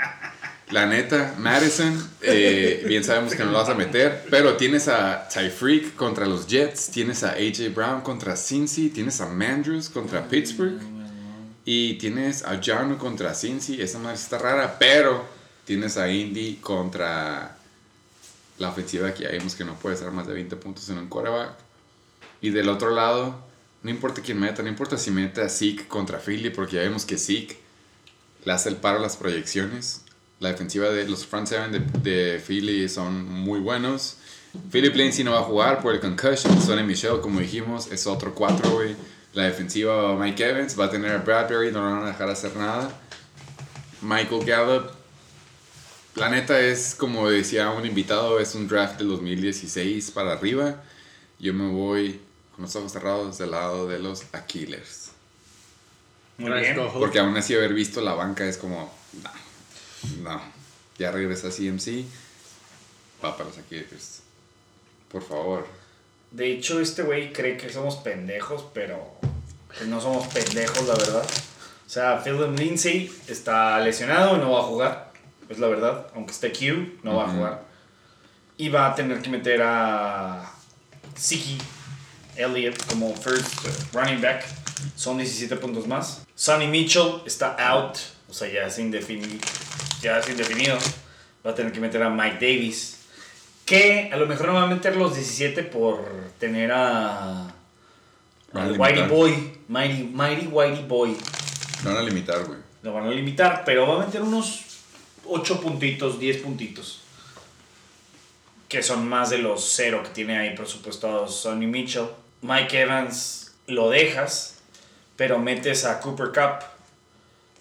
[0.73, 5.29] La neta, Madison, eh, bien sabemos que no lo vas a meter, pero tienes a
[5.29, 10.81] Tyreek contra los Jets, tienes a AJ Brown contra Cincy, tienes a Mandrews contra Pittsburgh
[11.63, 13.83] y tienes a Janu contra Cincy.
[13.83, 15.23] Esa madre está rara, pero
[15.63, 17.55] tienes a Indy contra
[18.57, 21.07] la ofensiva que ya vimos que no puede ser más de 20 puntos en un
[21.07, 21.51] quarterback.
[22.41, 23.45] Y del otro lado,
[23.83, 27.05] no importa quién meta, no importa si mete a Zeke contra Philly, porque ya vemos
[27.05, 27.59] que Zeke
[28.43, 30.02] le hace el paro a las proyecciones.
[30.39, 34.17] La defensiva de los front seven de, de Philly son muy buenos.
[34.71, 36.61] Philip Lindsay no va a jugar por el concussion.
[36.61, 38.95] Sonny Michel, como dijimos, es otro 4, güey.
[39.33, 42.55] La defensiva Mike Evans va a tener a Bradbury, no lo van a dejar hacer
[42.55, 42.91] nada.
[44.01, 44.91] Michael Gallup,
[46.15, 50.83] la neta es, como decía un invitado, es un draft del 2016 para arriba.
[51.39, 52.21] Yo me voy
[52.55, 55.11] con los ojos cerrados del lado de los Aquiles.
[56.37, 56.77] Muy bien.
[56.93, 58.93] Porque aún así haber visto la banca es como,
[60.21, 60.41] no,
[60.97, 62.05] ya regresa CMC,
[63.23, 64.21] va para los Aquiles.
[65.09, 65.67] Por favor.
[66.31, 69.13] De hecho, este güey cree que somos pendejos, pero
[69.67, 71.23] pues no somos pendejos, la verdad.
[71.85, 75.11] O sea, Philip Lindsay está lesionado y no va a jugar.
[75.49, 76.07] es la verdad.
[76.15, 77.63] Aunque esté Q, no va a jugar.
[78.57, 80.51] Y va a tener que meter a
[81.15, 81.57] Siki
[82.35, 83.53] Elliott como first
[83.93, 84.45] running back.
[84.95, 86.23] Son 17 puntos más.
[86.35, 87.97] Sonny Mitchell está out.
[88.29, 89.39] O sea, ya es indefinido.
[90.03, 90.77] Ya es indefinido.
[91.45, 92.99] Va a tener que meter a Mike Davis.
[93.65, 96.05] Que a lo mejor no va a meter los 17 por
[96.37, 97.47] tener a.
[98.53, 98.77] Al.
[98.77, 99.59] Whitey Boy.
[99.69, 101.17] Mighty, Mighty Whitey Boy.
[101.85, 102.59] Lo van a limitar, güey.
[102.81, 104.65] Lo van a limitar, pero va a meter unos
[105.25, 107.01] 8 puntitos, 10 puntitos.
[108.67, 112.07] Que son más de los cero que tiene ahí presupuestados Sonny Mitchell.
[112.41, 114.55] Mike Evans lo dejas,
[115.15, 116.65] pero metes a Cooper Cup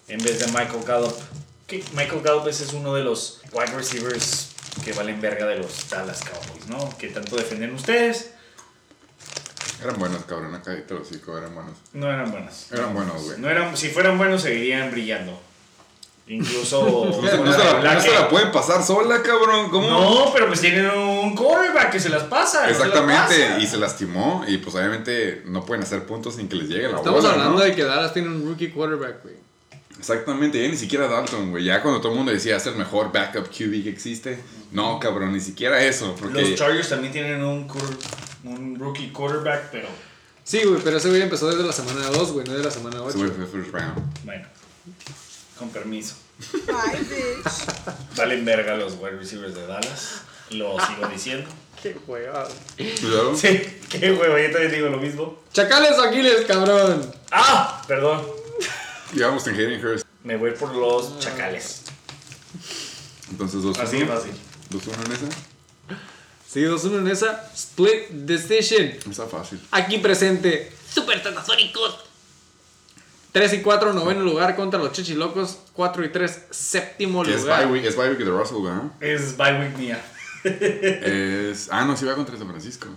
[0.09, 1.15] en vez de Michael Gallup.
[1.67, 4.49] Que Michael Gallup ese es uno de los wide receivers
[4.83, 6.97] que valen verga de los Dallas Cowboys, ¿no?
[6.97, 8.31] Que tanto defienden ustedes.
[9.81, 10.53] Eran buenos, cabrón.
[10.55, 11.73] Acá te los hocico, eran buenos.
[11.93, 12.71] No eran buenos.
[12.71, 13.39] Eran buenos, güey.
[13.39, 15.39] No eran, si fueran buenos, seguirían brillando.
[16.27, 17.05] Incluso.
[17.05, 19.69] No, se- no se la, no se la pueden pasar sola, cabrón.
[19.69, 19.89] ¿Cómo?
[19.89, 22.61] No, pero pues tienen un quarterback que se las pasa.
[22.61, 23.59] no se las Exactamente, pasa.
[23.59, 26.97] y se lastimó y pues obviamente no pueden hacer puntos sin que les llegue la
[26.97, 27.63] Estamos bola, hablando ¿no?
[27.65, 29.35] de que Dallas tiene un rookie quarterback, güey.
[30.03, 31.63] Exactamente, ya ni siquiera Dalton, güey.
[31.63, 34.37] Ya cuando todo el mundo decía es el mejor backup QB que existe.
[34.73, 36.13] No, cabrón, ni siquiera eso.
[36.19, 39.87] Porque Los Chargers también tienen un, rookie quarterback, pero
[40.43, 43.01] Sí, güey, pero ese güey empezó desde la semana 2, güey, no de la semana
[43.01, 43.07] 8.
[43.11, 44.25] ese güey fue first round.
[44.25, 44.45] bueno,
[45.57, 46.15] con permiso.
[48.17, 50.23] Valen verga los wide receivers de Dallas.
[50.49, 51.49] Lo sigo diciendo.
[51.81, 52.45] Qué hueva.
[52.77, 55.39] Sí, qué huevo, yo también digo lo mismo.
[55.53, 57.09] Chacales o Aquiles, cabrón.
[57.31, 57.81] ¡Ah!
[57.87, 58.42] Perdón.
[59.13, 60.05] Llevamos en Hayden Hurst.
[60.23, 61.83] Me voy por los chacales.
[63.29, 63.79] Entonces 2-1.
[63.79, 64.31] Así de fácil.
[64.71, 65.25] 2-1 en esa.
[66.47, 67.51] Sí, 2-1 en esa.
[67.53, 68.83] Split decision.
[69.09, 69.59] Está fácil.
[69.71, 70.71] Aquí presente.
[70.91, 71.99] Super Tatasónicos.
[73.31, 75.57] 3 y 4, noveno lugar contra los Chichilocos.
[75.73, 77.63] 4 y 3, séptimo Que es lugar.
[77.63, 78.61] bye week, es bye week de Russell.
[78.61, 78.93] ¿no?
[78.99, 80.03] Es bye week mía.
[80.43, 81.69] Es.
[81.71, 82.87] Ah, no, sí va contra San Francisco.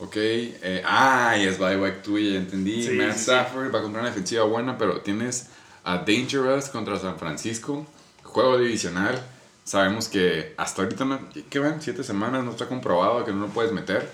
[0.00, 0.16] Ok.
[0.16, 2.82] Eh, ah, y es week tuya, ya entendí.
[2.82, 3.20] Sí, Matt sí, sí.
[3.30, 5.48] Stafford va contra una defensiva buena, pero tienes
[5.84, 7.86] a Dangerous contra San Francisco.
[8.22, 9.22] Juego divisional.
[9.64, 11.80] Sabemos que hasta ahorita, no, ¿qué van?
[11.82, 14.10] Siete semanas, no está comprobado que no lo puedes meter.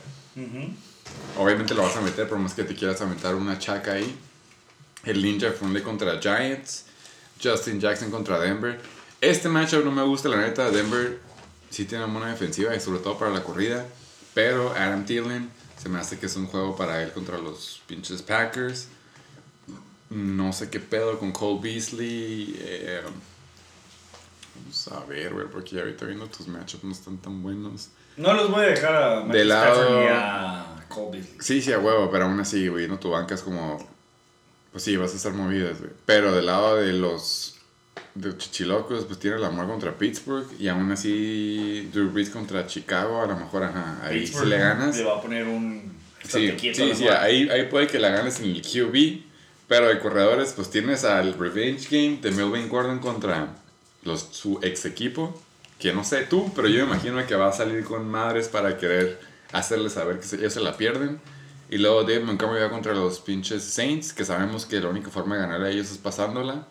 [1.38, 4.18] Obviamente lo vas a meter, por más que te quieras aventar una chaca ahí.
[5.04, 6.86] El Ninja Funde contra Giants.
[7.42, 8.80] Justin Jackson contra Denver.
[9.20, 10.70] Este matchup no me gusta, la neta.
[10.70, 11.20] Denver
[11.70, 13.86] sí tiene una buena defensiva y sobre todo para la corrida.
[14.34, 18.22] Pero Adam Thielen se me hace que es un juego para él contra los pinches
[18.22, 18.88] Packers.
[20.10, 22.56] No sé qué pedo con Cole Beasley.
[22.60, 23.02] eh,
[24.54, 27.88] vamos a ver, güey, porque ahorita viendo tus matchups no están tan buenos.
[28.16, 31.38] No los voy a dejar a De lado- a Cole Beasley.
[31.40, 33.76] Sí, sí, a huevo, pero aún así, güey, no tu banca es como.
[34.72, 35.90] Pues sí, vas a estar movidas, güey.
[36.06, 37.55] Pero del lado de los.
[38.14, 40.46] De los chichilocos, pues tiene la amor contra Pittsburgh.
[40.58, 44.58] Y aún así, Drew Brees contra Chicago, a lo mejor, ajá, ahí Pittsburgh sí le
[44.58, 44.96] ganas.
[44.96, 45.94] Le va a poner un.
[46.26, 49.26] Sí, sí, sí, ahí, ahí puede que la ganes en el QB.
[49.68, 53.54] Pero de corredores, pues tienes al Revenge Game de Melvin Gordon contra
[54.04, 55.40] los, su ex equipo.
[55.78, 58.78] Que no sé tú, pero yo me imagino que va a salir con madres para
[58.78, 59.20] querer
[59.52, 61.20] hacerles saber que ellos se la pierden.
[61.68, 65.34] Y luego Dave Montgomery va contra los pinches Saints, que sabemos que la única forma
[65.34, 66.66] de ganar a ellos es pasándola.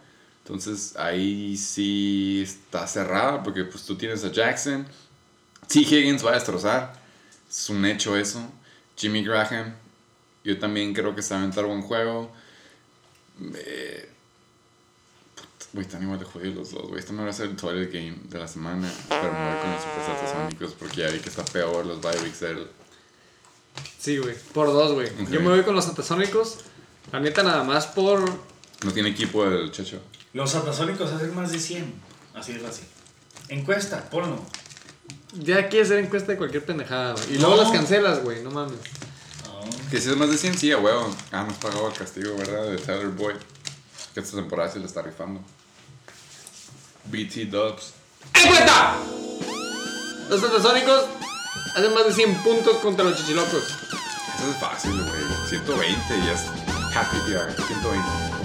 [0.45, 4.85] Entonces ahí sí está cerrada, porque pues tú tienes a Jackson.
[5.67, 5.79] T.
[5.79, 6.93] Higgins va a destrozar.
[7.49, 8.39] Es un hecho eso.
[8.95, 9.73] Jimmy Graham.
[10.43, 12.31] Yo también creo que se va a aventar buen juego.
[13.55, 14.09] Eh,
[15.75, 16.99] Güey, están igual de jodidos los dos, güey.
[16.99, 18.89] Este no va a ser el toilet game de la semana.
[19.09, 22.17] Pero me voy con los super satasónicos porque ya vi que está peor los bye
[22.21, 22.65] weeks del...
[23.99, 24.35] Sí, güey.
[24.53, 25.09] Por dos, güey.
[25.29, 26.59] Yo me voy con los Tatasónicos.
[27.11, 28.21] La neta, nada más por.
[28.85, 29.99] No tiene equipo el checho.
[30.35, 31.93] Los atasónicos hacen más de 100.
[32.33, 32.81] Así es así.
[33.47, 34.37] Encuesta, ponlo.
[35.33, 37.35] Ya quieres hacer encuesta de cualquier pendejada, güey.
[37.35, 37.63] Y luego No.
[37.63, 38.43] las cancelas, güey.
[38.43, 38.77] No mames.
[39.89, 41.15] Que si es más de 100, sí, a huevo.
[41.31, 42.65] Ah, nos pagado el castigo, ¿verdad?
[42.69, 43.37] De Tyler Boyd.
[44.13, 45.39] Que esta temporada se le está rifando.
[47.05, 47.93] BT Dubs.
[48.33, 48.97] ¡Encuesta!
[50.29, 51.05] Los Tatasónicos
[51.77, 53.63] hacen más de 100 puntos contra los Chichilocos.
[53.63, 55.21] Eso es fácil, güey.
[55.47, 56.41] 120 y ya es
[56.93, 57.53] happy PR.
[57.55, 58.44] 120.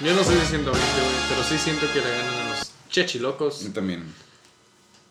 [0.00, 0.80] Yo no sé si 120, güey.
[1.28, 3.60] Pero sí siento que le ganan a los Chichilocos.
[3.64, 4.04] Yo también.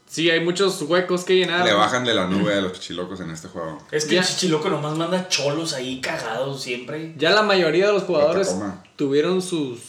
[0.09, 1.65] Sí, hay muchos huecos que llenar.
[1.65, 3.81] Le bajan de la nube a los chichilocos en este juego.
[3.91, 4.21] Es que Ya.
[4.21, 7.15] el chichiloco nomás manda cholos ahí cagados siempre.
[7.17, 8.55] Ya la mayoría de los jugadores
[8.95, 9.79] tuvieron sus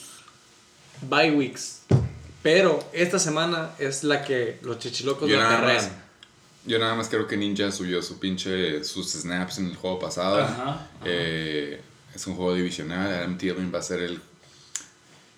[1.02, 1.82] bye weeks.
[2.42, 5.90] Pero esta semana es la que los chichilocos Yo la más,
[6.64, 10.40] yo nada más creo que Ninja subió su pinche, sus snaps en el juego pasado.
[10.42, 11.82] Ajá, Eh,
[12.14, 13.12] es un juego divisional.
[13.12, 14.23] Adam Thielen va a ser el...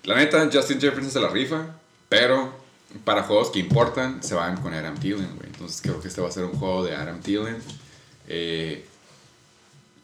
[0.07, 1.67] La neta, Justin Jefferson se la rifa,
[2.09, 2.53] pero
[3.05, 5.49] para juegos que importan, se van con Adam Thielen, güey.
[5.49, 7.59] Entonces creo que este va a ser un juego de Adam Thielen.
[8.29, 8.87] Eh,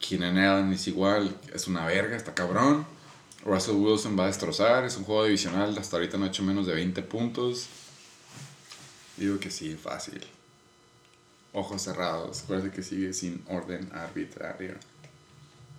[0.00, 2.84] Keenan Allen es igual, es una verga, está cabrón.
[3.44, 6.66] Russell Wilson va a destrozar, es un juego divisional, hasta ahorita no ha hecho menos
[6.66, 7.68] de 20 puntos.
[9.16, 10.20] Digo que sí, fácil.
[11.52, 14.74] Ojos cerrados, acuérdate que sigue sin orden arbitrario.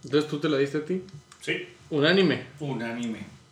[0.03, 1.03] Entonces tú te la diste a ti.
[1.41, 1.67] Sí.
[1.89, 2.47] Unánime.
[2.61, 3.42] Unánime.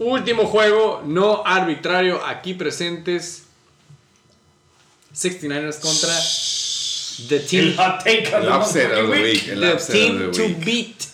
[0.00, 3.44] Último juego no arbitrario aquí presentes.
[5.14, 6.08] 69ers contra
[7.28, 9.48] The El Team, hot take of El the upset of the motherfucking week.
[9.48, 10.64] El the upset team of to the week.
[10.64, 11.06] beat.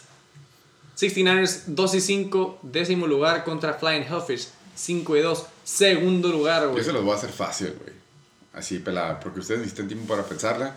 [0.96, 6.70] 69ers 2 y 5, décimo lugar contra Flying Hellfish 5 y 2, segundo lugar, Yo
[6.72, 6.84] güey.
[6.84, 7.94] se los voy a hacer fácil, güey.
[8.54, 10.74] Así pelada, porque ustedes necesitan tiempo para pensarla.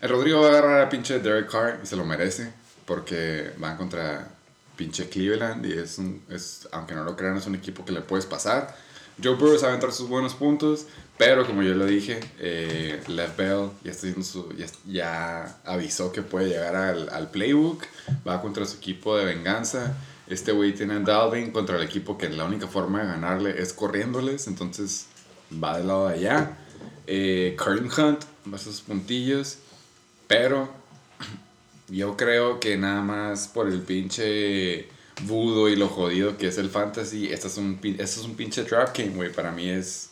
[0.00, 2.52] El Rodrigo va a agarrar a pinche Derek Carr y se lo merece,
[2.84, 4.28] porque van contra
[4.76, 8.00] pinche Cleveland y es un, es, aunque no lo crean, es un equipo que le
[8.00, 8.76] puedes pasar.
[9.22, 10.86] Joe Burrow sabe entrar sus buenos puntos,
[11.16, 13.00] pero como yo lo dije, eh,
[13.36, 14.52] Bell ya, está su-
[14.86, 17.84] ya, avisó que puede llegar al, playbook,
[18.26, 19.96] va contra su equipo de venganza.
[20.26, 23.72] Este güey tiene a Dalvin contra el equipo que la única forma de ganarle es
[23.72, 25.06] corriéndoles, entonces
[25.62, 26.56] va del lado de allá.
[27.06, 29.58] Eh, Hunt va a sus puntillos,
[30.26, 30.68] pero
[31.88, 34.88] yo creo que nada más por el pinche
[35.22, 38.64] budo y lo jodido que es el fantasy, este es un, este es un pinche
[38.64, 39.32] trap game, güey.
[39.32, 40.10] Para mí es,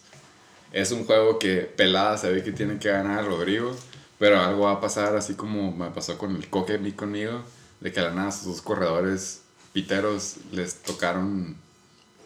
[0.73, 3.77] es un juego que pelada se ve que tiene que ganar Rodrigo,
[4.19, 7.43] pero algo va a pasar así como me pasó con el coque conmigo,
[7.81, 9.43] de que a la nada sus corredores
[9.73, 11.57] piteros les tocaron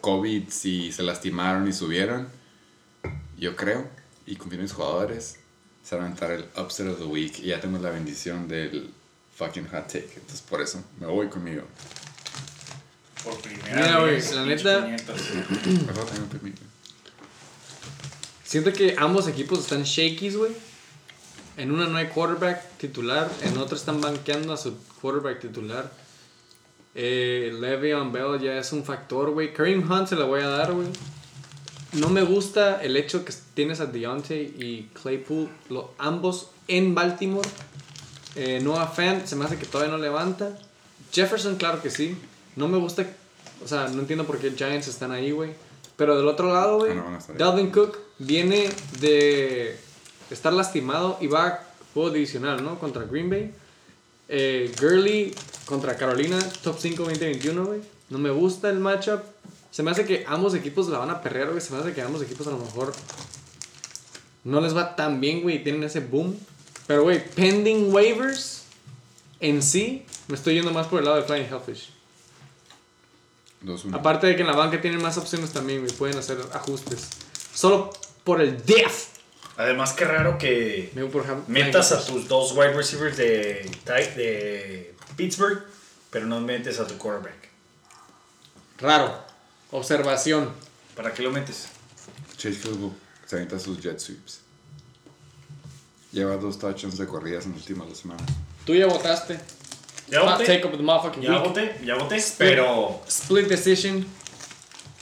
[0.01, 2.27] COVID y se lastimaron y subieron.
[3.37, 3.87] Yo creo,
[4.25, 5.39] y confío en mis jugadores,
[5.83, 7.39] se van a aventar el upset of the week.
[7.39, 8.93] Y ya tengo la bendición del
[9.37, 10.09] fucking hot take.
[10.15, 11.63] Entonces por eso me voy conmigo.
[13.23, 15.21] Por primera Mira, güey, vez, la neta- 500.
[15.85, 16.61] Perdón, también permite.
[18.43, 20.51] Siento que ambos equipos están shakies, güey.
[21.57, 25.91] En una no hay quarterback titular, en otra están banqueando a su quarterback titular.
[26.95, 29.53] Eh, Le'Veon Bell ya es un factor, güey.
[29.53, 30.87] Kareem Hunt se la voy a dar, güey.
[31.93, 37.47] No me gusta el hecho que tienes a Deontay y Claypool, lo- ambos en Baltimore.
[38.37, 40.57] Eh, Noah Fant se me hace que todavía no levanta.
[41.11, 42.17] Jefferson, claro que sí.
[42.55, 43.05] No me gusta,
[43.63, 45.51] o sea, no entiendo por qué Giants están ahí, güey.
[45.95, 47.33] Pero del otro lado, güey, Ah, no.
[47.35, 49.77] Dalvin Cook viene de
[50.29, 52.79] estar lastimado y va a juego divisional, ¿no?
[52.79, 53.51] Contra Green Bay.
[54.29, 55.33] Eh, Gurley
[55.65, 57.81] contra Carolina, top 5 2021, güey.
[58.09, 59.21] No me gusta el matchup.
[59.71, 61.61] Se me hace que ambos equipos la van a perrear, güey.
[61.61, 62.93] Se me hace que ambos equipos a lo mejor
[64.43, 65.63] no les va tan bien, güey.
[65.63, 66.37] Tienen ese boom.
[66.87, 68.63] Pero, güey, pending waivers
[69.39, 71.91] en sí, me estoy yendo más por el lado de Flying Hellfish.
[73.63, 73.93] 2-1.
[73.93, 75.91] Aparte de que en la banca tienen más opciones también, güey.
[75.91, 77.09] Pueden hacer ajustes.
[77.53, 77.91] Solo
[78.23, 79.07] por el def.
[79.57, 80.91] Además, qué raro que
[81.47, 85.63] metas a tus dos wide receivers de, de Pittsburgh,
[86.11, 87.49] pero no metes a tu quarterback.
[88.77, 89.19] Raro.
[89.71, 90.53] Observación.
[90.95, 91.67] ¿Para qué lo metes?
[92.37, 92.93] Chase Claypool
[93.25, 94.41] se avienta sus jet sweeps.
[96.11, 98.23] Lleva dos touchdowns de corridas en las últimas dos semanas.
[98.65, 99.39] Tú ya votaste.
[100.09, 100.45] Ya voté.
[100.45, 101.43] take of the motherfucking Ya week.
[101.43, 104.05] voté, ya voté, pero Split decision.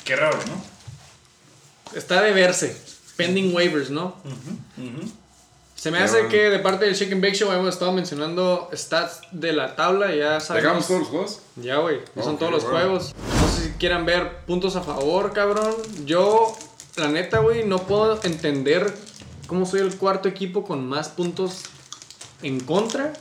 [0.03, 1.97] qué raro, ¿no?
[1.97, 2.75] Está de verse.
[3.15, 4.15] Pending waivers, ¿no?
[5.75, 9.21] Se me hace Pero- que de parte del and Bake Show hemos estado mencionando stats
[9.31, 10.13] de la tabla.
[10.15, 10.63] Ya sabemos.
[10.63, 11.39] ¿Llegamos todos los juegos?
[11.57, 11.99] Ya, güey.
[12.15, 12.79] ya son todos los bueno.
[12.79, 13.13] juegos.
[13.41, 15.75] No sé si quieran ver puntos a favor, cabrón.
[16.05, 16.57] Yo,
[16.95, 18.91] la neta, güey, no puedo entender
[19.47, 21.63] cómo soy el cuarto equipo con más puntos
[22.41, 23.13] en contra.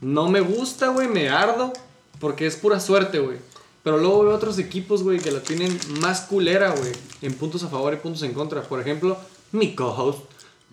[0.00, 1.72] No me gusta, güey, me ardo.
[2.20, 3.38] Porque es pura suerte, güey.
[3.82, 6.92] Pero luego veo otros equipos, güey, que la tienen más culera, güey.
[7.20, 8.62] En puntos a favor y puntos en contra.
[8.62, 9.18] Por ejemplo,
[9.52, 10.20] mi co-host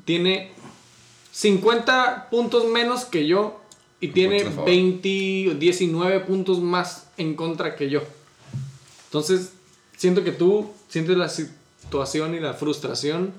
[0.06, 0.52] tiene
[1.34, 3.60] 50 puntos menos que yo.
[4.00, 4.70] Y tiene Puntos a favor.
[4.70, 8.02] 20 o 19 puntos más en contra que yo.
[9.06, 9.52] Entonces,
[9.98, 13.34] siento que tú sientes la situación y la frustración.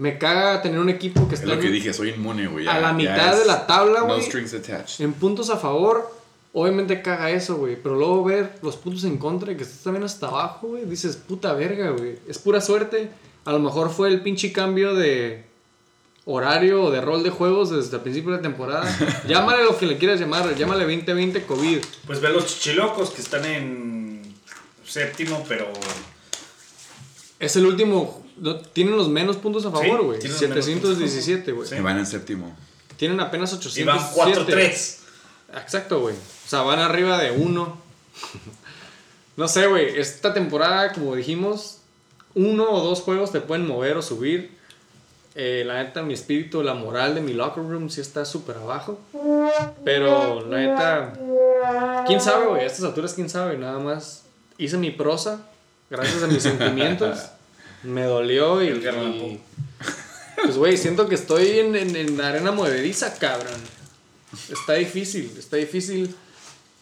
[0.00, 2.66] Me caga tener un equipo que Es está lo que en- dije, soy inmune, güey.
[2.66, 4.22] A la mitad es de la tabla, No güey.
[4.22, 5.04] strings attached.
[5.04, 6.10] en puntos a favor.
[6.54, 7.76] Obviamente caga eso, güey.
[7.80, 10.84] Pero luego ver los puntos en contra y que estás también hasta abajo, güey.
[10.86, 12.18] Dices, puta verga, güey.
[12.26, 13.10] Es pura suerte.
[13.44, 15.44] A lo mejor fue el pinche cambio de
[16.24, 18.84] horario o de rol de juegos desde el principio de la temporada.
[19.28, 20.56] llámale lo que le quieras llamar.
[20.56, 21.78] Llámale 2020 COVID.
[22.06, 24.22] Pues ve los chichilocos que están en
[24.84, 25.66] séptimo, pero
[27.38, 28.24] Es el último.
[28.40, 30.18] No, tienen los menos puntos a favor, güey.
[30.18, 31.68] tienen los menos 717, güey.
[31.68, 31.76] Sí.
[31.76, 32.56] Y van en séptimo.
[32.96, 33.86] Tienen apenas y 807.
[33.86, 34.98] van 4-3.
[35.62, 36.14] Exacto, güey.
[36.14, 37.76] O sea, van arriba de uno.
[39.36, 39.98] no sé, güey.
[39.98, 41.78] Esta temporada, como dijimos,
[42.34, 44.58] uno o dos juegos te pueden mover o subir.
[45.34, 48.98] Eh, la neta, mi espíritu, la moral de mi locker room sí está súper abajo.
[49.84, 52.62] Pero la neta, quién sabe, güey.
[52.62, 53.56] A estas alturas, quién sabe.
[53.58, 54.24] Nada más
[54.58, 55.46] hice mi prosa
[55.90, 57.18] gracias a mis sentimientos.
[57.82, 58.68] Me dolió y.
[58.68, 59.40] Allan y-
[60.42, 63.60] pues, güey, siento que estoy en, en, en arena movediza, cabrón.
[64.50, 66.14] Está difícil, está difícil.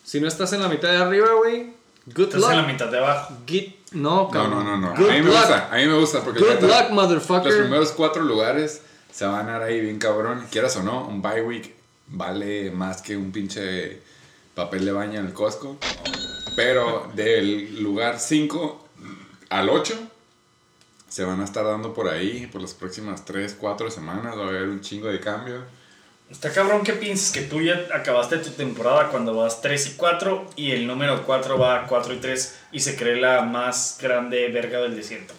[0.05, 1.73] Si no estás en la mitad de arriba, güey,
[2.07, 2.51] good Estás luck.
[2.53, 3.35] en la mitad de abajo.
[3.47, 4.65] Get- no, No, cabrón.
[4.65, 4.97] no, no, no.
[4.97, 5.35] Good a mí me luck.
[5.39, 7.47] gusta, a mí me gusta porque Good la luck, motherfucker.
[7.53, 10.47] los primeros cuatro lugares se van a dar ahí bien cabrón.
[10.51, 11.75] Quieras o no, un bye week
[12.07, 14.01] vale más que un pinche
[14.55, 15.79] papel de baño en el Costco.
[16.55, 18.89] Pero del lugar 5
[19.51, 19.95] al 8
[21.09, 24.37] se van a estar dando por ahí por las próximas 3, 4 semanas.
[24.37, 25.63] Va a haber un chingo de cambio.
[26.31, 30.51] Está cabrón que piensas que tú ya acabaste tu temporada cuando vas 3 y 4
[30.57, 34.81] y el número 4 va 4 y 3 y se cree la más grande verga
[34.81, 35.33] del desierto.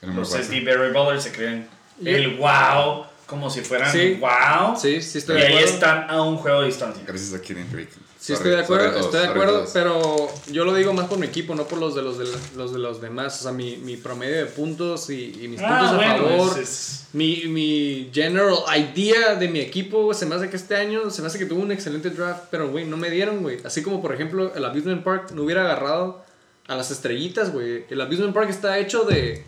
[0.00, 0.24] Cuatro.
[0.24, 1.66] SD Berry Ballers se creen
[2.04, 4.18] el wow, como si fueran Sí.
[4.20, 4.76] wow.
[4.76, 5.74] Sí, sí estoy y de ahí acuerdo.
[5.74, 7.02] están a un juego de distancia.
[7.06, 7.88] Gracias a Kirin Rick.
[8.24, 11.18] Sí, Sorry, estoy de acuerdo, sorry estoy de acuerdo, pero yo lo digo más por
[11.18, 12.24] mi equipo, no por los de los de,
[12.56, 13.38] los, de los demás.
[13.40, 16.58] O sea, mi, mi promedio de puntos y, y mis Ah, puntos a favor.
[16.58, 20.74] es- es- Mi, mi general idea de mi equipo, güey, se me hace que este
[20.74, 23.58] año, se me hace que tuvo un excelente draft, pero, güey, no me dieron, güey.
[23.62, 26.24] Así como, por ejemplo, el Abusement Park no hubiera agarrado
[26.66, 27.84] a las estrellitas, güey.
[27.90, 29.44] El Abusement Park está hecho de,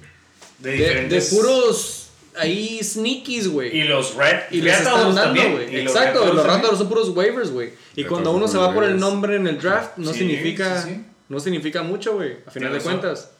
[0.59, 2.06] de, de, puros
[2.39, 3.77] ahí sneakies, güey.
[3.77, 5.75] Y los Red Y les están dando, también, güey.
[5.77, 6.47] y los Exacto, los.
[6.47, 7.73] Raptors son puros waivers, güey.
[7.95, 10.91] Y cuando uno se va por el nombre en el draft, no Sí, significa sí,
[10.95, 11.05] sí.
[11.29, 12.99] no significa mucho, güey, a final de razón.
[13.01, 13.31] cuentas.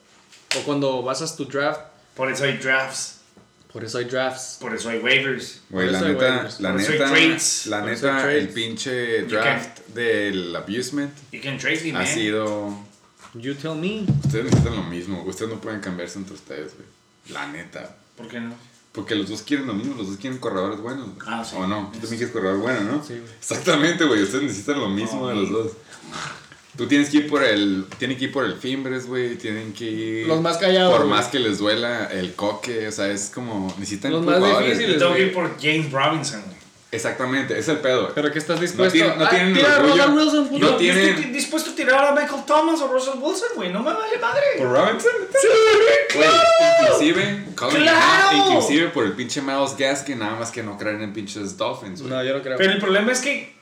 [0.59, 1.81] O cuando basas tu draft,
[2.15, 3.21] Por eso hay drafts,
[3.73, 4.57] por eso hay drafts.
[4.61, 5.61] por eso hay waivers.
[5.69, 9.81] Güey, Por la eso hay neta, waivers, la neta, la neta, el pinche You draft
[9.89, 12.03] del abusement You can trade me, man.
[12.03, 12.79] ha sido...
[13.35, 14.07] You tell me.
[14.25, 16.89] Ustedes necesitan lo mismo, ustedes no pueden cambiarse entre ustedes, güey.
[17.35, 17.95] La neta.
[18.17, 18.55] ¿Por qué no?
[18.97, 21.07] Porque los dos quieren lo mismo, los dos quieren corredores buenos.
[21.27, 21.55] Ah, sí.
[21.57, 21.91] ¿O no?
[21.93, 23.05] Tú también quieres corredor bueno, ¿no?
[23.05, 23.33] Sí, güey.
[23.39, 24.23] Exactamente, güey.
[24.23, 25.73] Ustedes necesitan lo mismo de los dos.
[26.79, 27.85] Tú tienes que ir por el.
[27.99, 29.37] Tienen que ir por el Fimbres, güey.
[29.37, 30.27] Tienen que ir.
[30.27, 31.11] Los más callados, Por güey.
[31.19, 32.89] más que les duela el coque.
[32.89, 33.69] O sea, es como.
[33.79, 34.99] Necesitan Los más difíciles.
[34.99, 36.57] Tengo que ir por James Robinson, güey.
[36.97, 38.13] Exactamente, es el pedo.
[38.15, 39.79] Pero que estás dispuesto no a tienen el tira a.
[39.81, 40.59] Russell Wilson, puto.
[40.67, 43.73] No Yo tienen- estoy dispuesto a tirar a Michael Thomas o Russell Wilson, güey.
[43.73, 44.43] No me vale madre.
[44.59, 45.13] ¿Por Robinson?
[45.41, 45.49] Sí,
[46.15, 46.43] Güey, claro.
[46.83, 48.37] inclusive, Colin ¡Claro!
[48.37, 52.13] Inclusive por el pinche Miles Gaskin, nada más que no creen en pinches Dolphins, güey.
[52.13, 52.57] No, yo no creo.
[52.57, 53.55] Pero el problema es que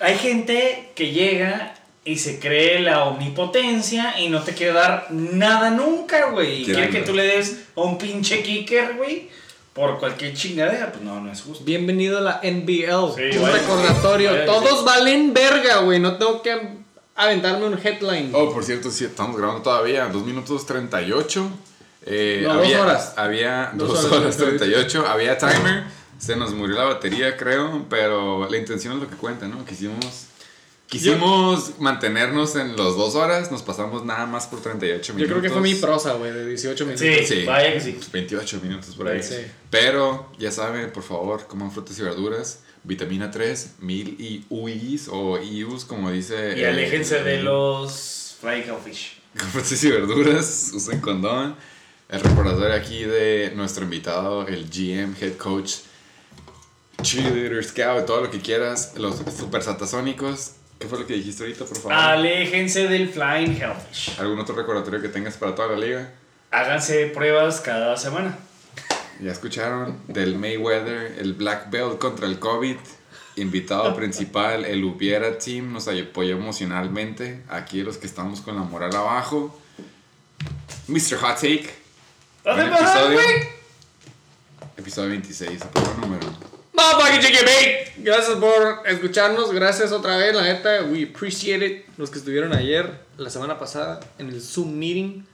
[0.00, 5.70] hay gente que llega y se cree la omnipotencia y no te quiere dar nada
[5.70, 6.62] nunca, güey.
[6.62, 9.28] Y Quieren quiere que tú le des a un pinche kicker, güey,
[9.72, 10.92] por cualquier chingadera.
[10.92, 11.64] Pues no, no es justo.
[11.64, 13.14] Bienvenido a la NBL.
[13.14, 14.30] Sí, un vaya, recordatorio.
[14.30, 14.84] vaya, Todos sí.
[14.84, 15.98] valen verga, güey.
[16.00, 16.56] No tengo que
[17.14, 18.30] aventarme un headline.
[18.34, 20.06] Oh, por cierto, sí, estamos grabando todavía.
[20.06, 21.48] 2 minutos 38.
[22.04, 23.14] Eh, No, dos había, horas.
[23.16, 24.88] Había Dos 2 horas horas 38.
[25.02, 25.06] 38.
[25.08, 25.84] Había timer.
[26.18, 27.86] Se nos murió la batería, creo.
[27.88, 29.64] Pero la intención es lo que cuenta, ¿no?
[29.64, 30.26] Quisimos.
[30.92, 33.50] Quisimos mantenernos en los 2 horas.
[33.50, 35.30] Nos pasamos nada más por 38 Yo minutos.
[35.30, 37.06] creo que fue mi prosa, güey, de 18 minutos.
[37.06, 37.98] Sí, Sí, vaya que sí.
[38.12, 39.22] 28 minutos por ahí.
[39.22, 39.36] Sí.
[39.70, 42.60] Pero ya saben, por favor, coman frutas y verduras.
[42.84, 46.58] Vitamina 3, mil y UIs o IUs, como dice.
[46.58, 49.18] Y aléjense de los fly fish.
[49.38, 51.56] con frutas y verduras, usen condón.
[52.10, 55.76] El recordatorio aquí de nuestro invitado, el GM, head coach,
[57.02, 60.52] cheerleader, scout, todo lo que quieras, los super satasónicos.
[60.82, 61.92] ¿Qué fue lo que dijiste ahorita, por favor?
[61.92, 64.18] Aléjense del flying hellfish.
[64.18, 66.10] ¿Algún otro recordatorio que tengas para toda la liga?
[66.50, 68.36] Háganse pruebas cada semana.
[69.20, 72.74] Ya escucharon del Mayweather, el Black Belt contra el COVID.
[73.36, 77.44] Invitado principal, el Hubiera Team, nos apoyó emocionalmente.
[77.48, 79.56] Aquí los que estamos con la moral abajo.
[80.88, 81.14] Mr.
[81.18, 81.70] Hot Take.
[82.42, 83.20] ¿Dónde Buen vas, episodio.
[84.76, 86.51] Episodio 26, puro número.
[86.72, 87.92] Motherfucking chicken bake.
[87.98, 89.52] Gracias por escucharnos.
[89.52, 90.82] Gracias otra vez, la neta.
[90.84, 91.84] We appreciate it.
[91.98, 95.24] Los que estuvieron ayer, la semana pasada, en el Zoom meeting.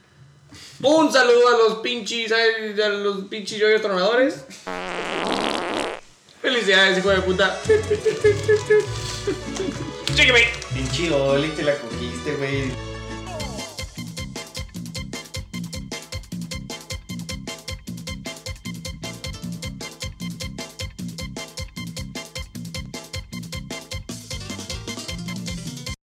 [0.81, 4.45] Un saludo a los pinches, a los pinches yoyos tronadores.
[6.41, 7.59] Felicidades, hijo de puta.
[10.15, 10.51] Chicken bake.
[10.73, 12.88] Pinche Oli, te la cogiste, güey.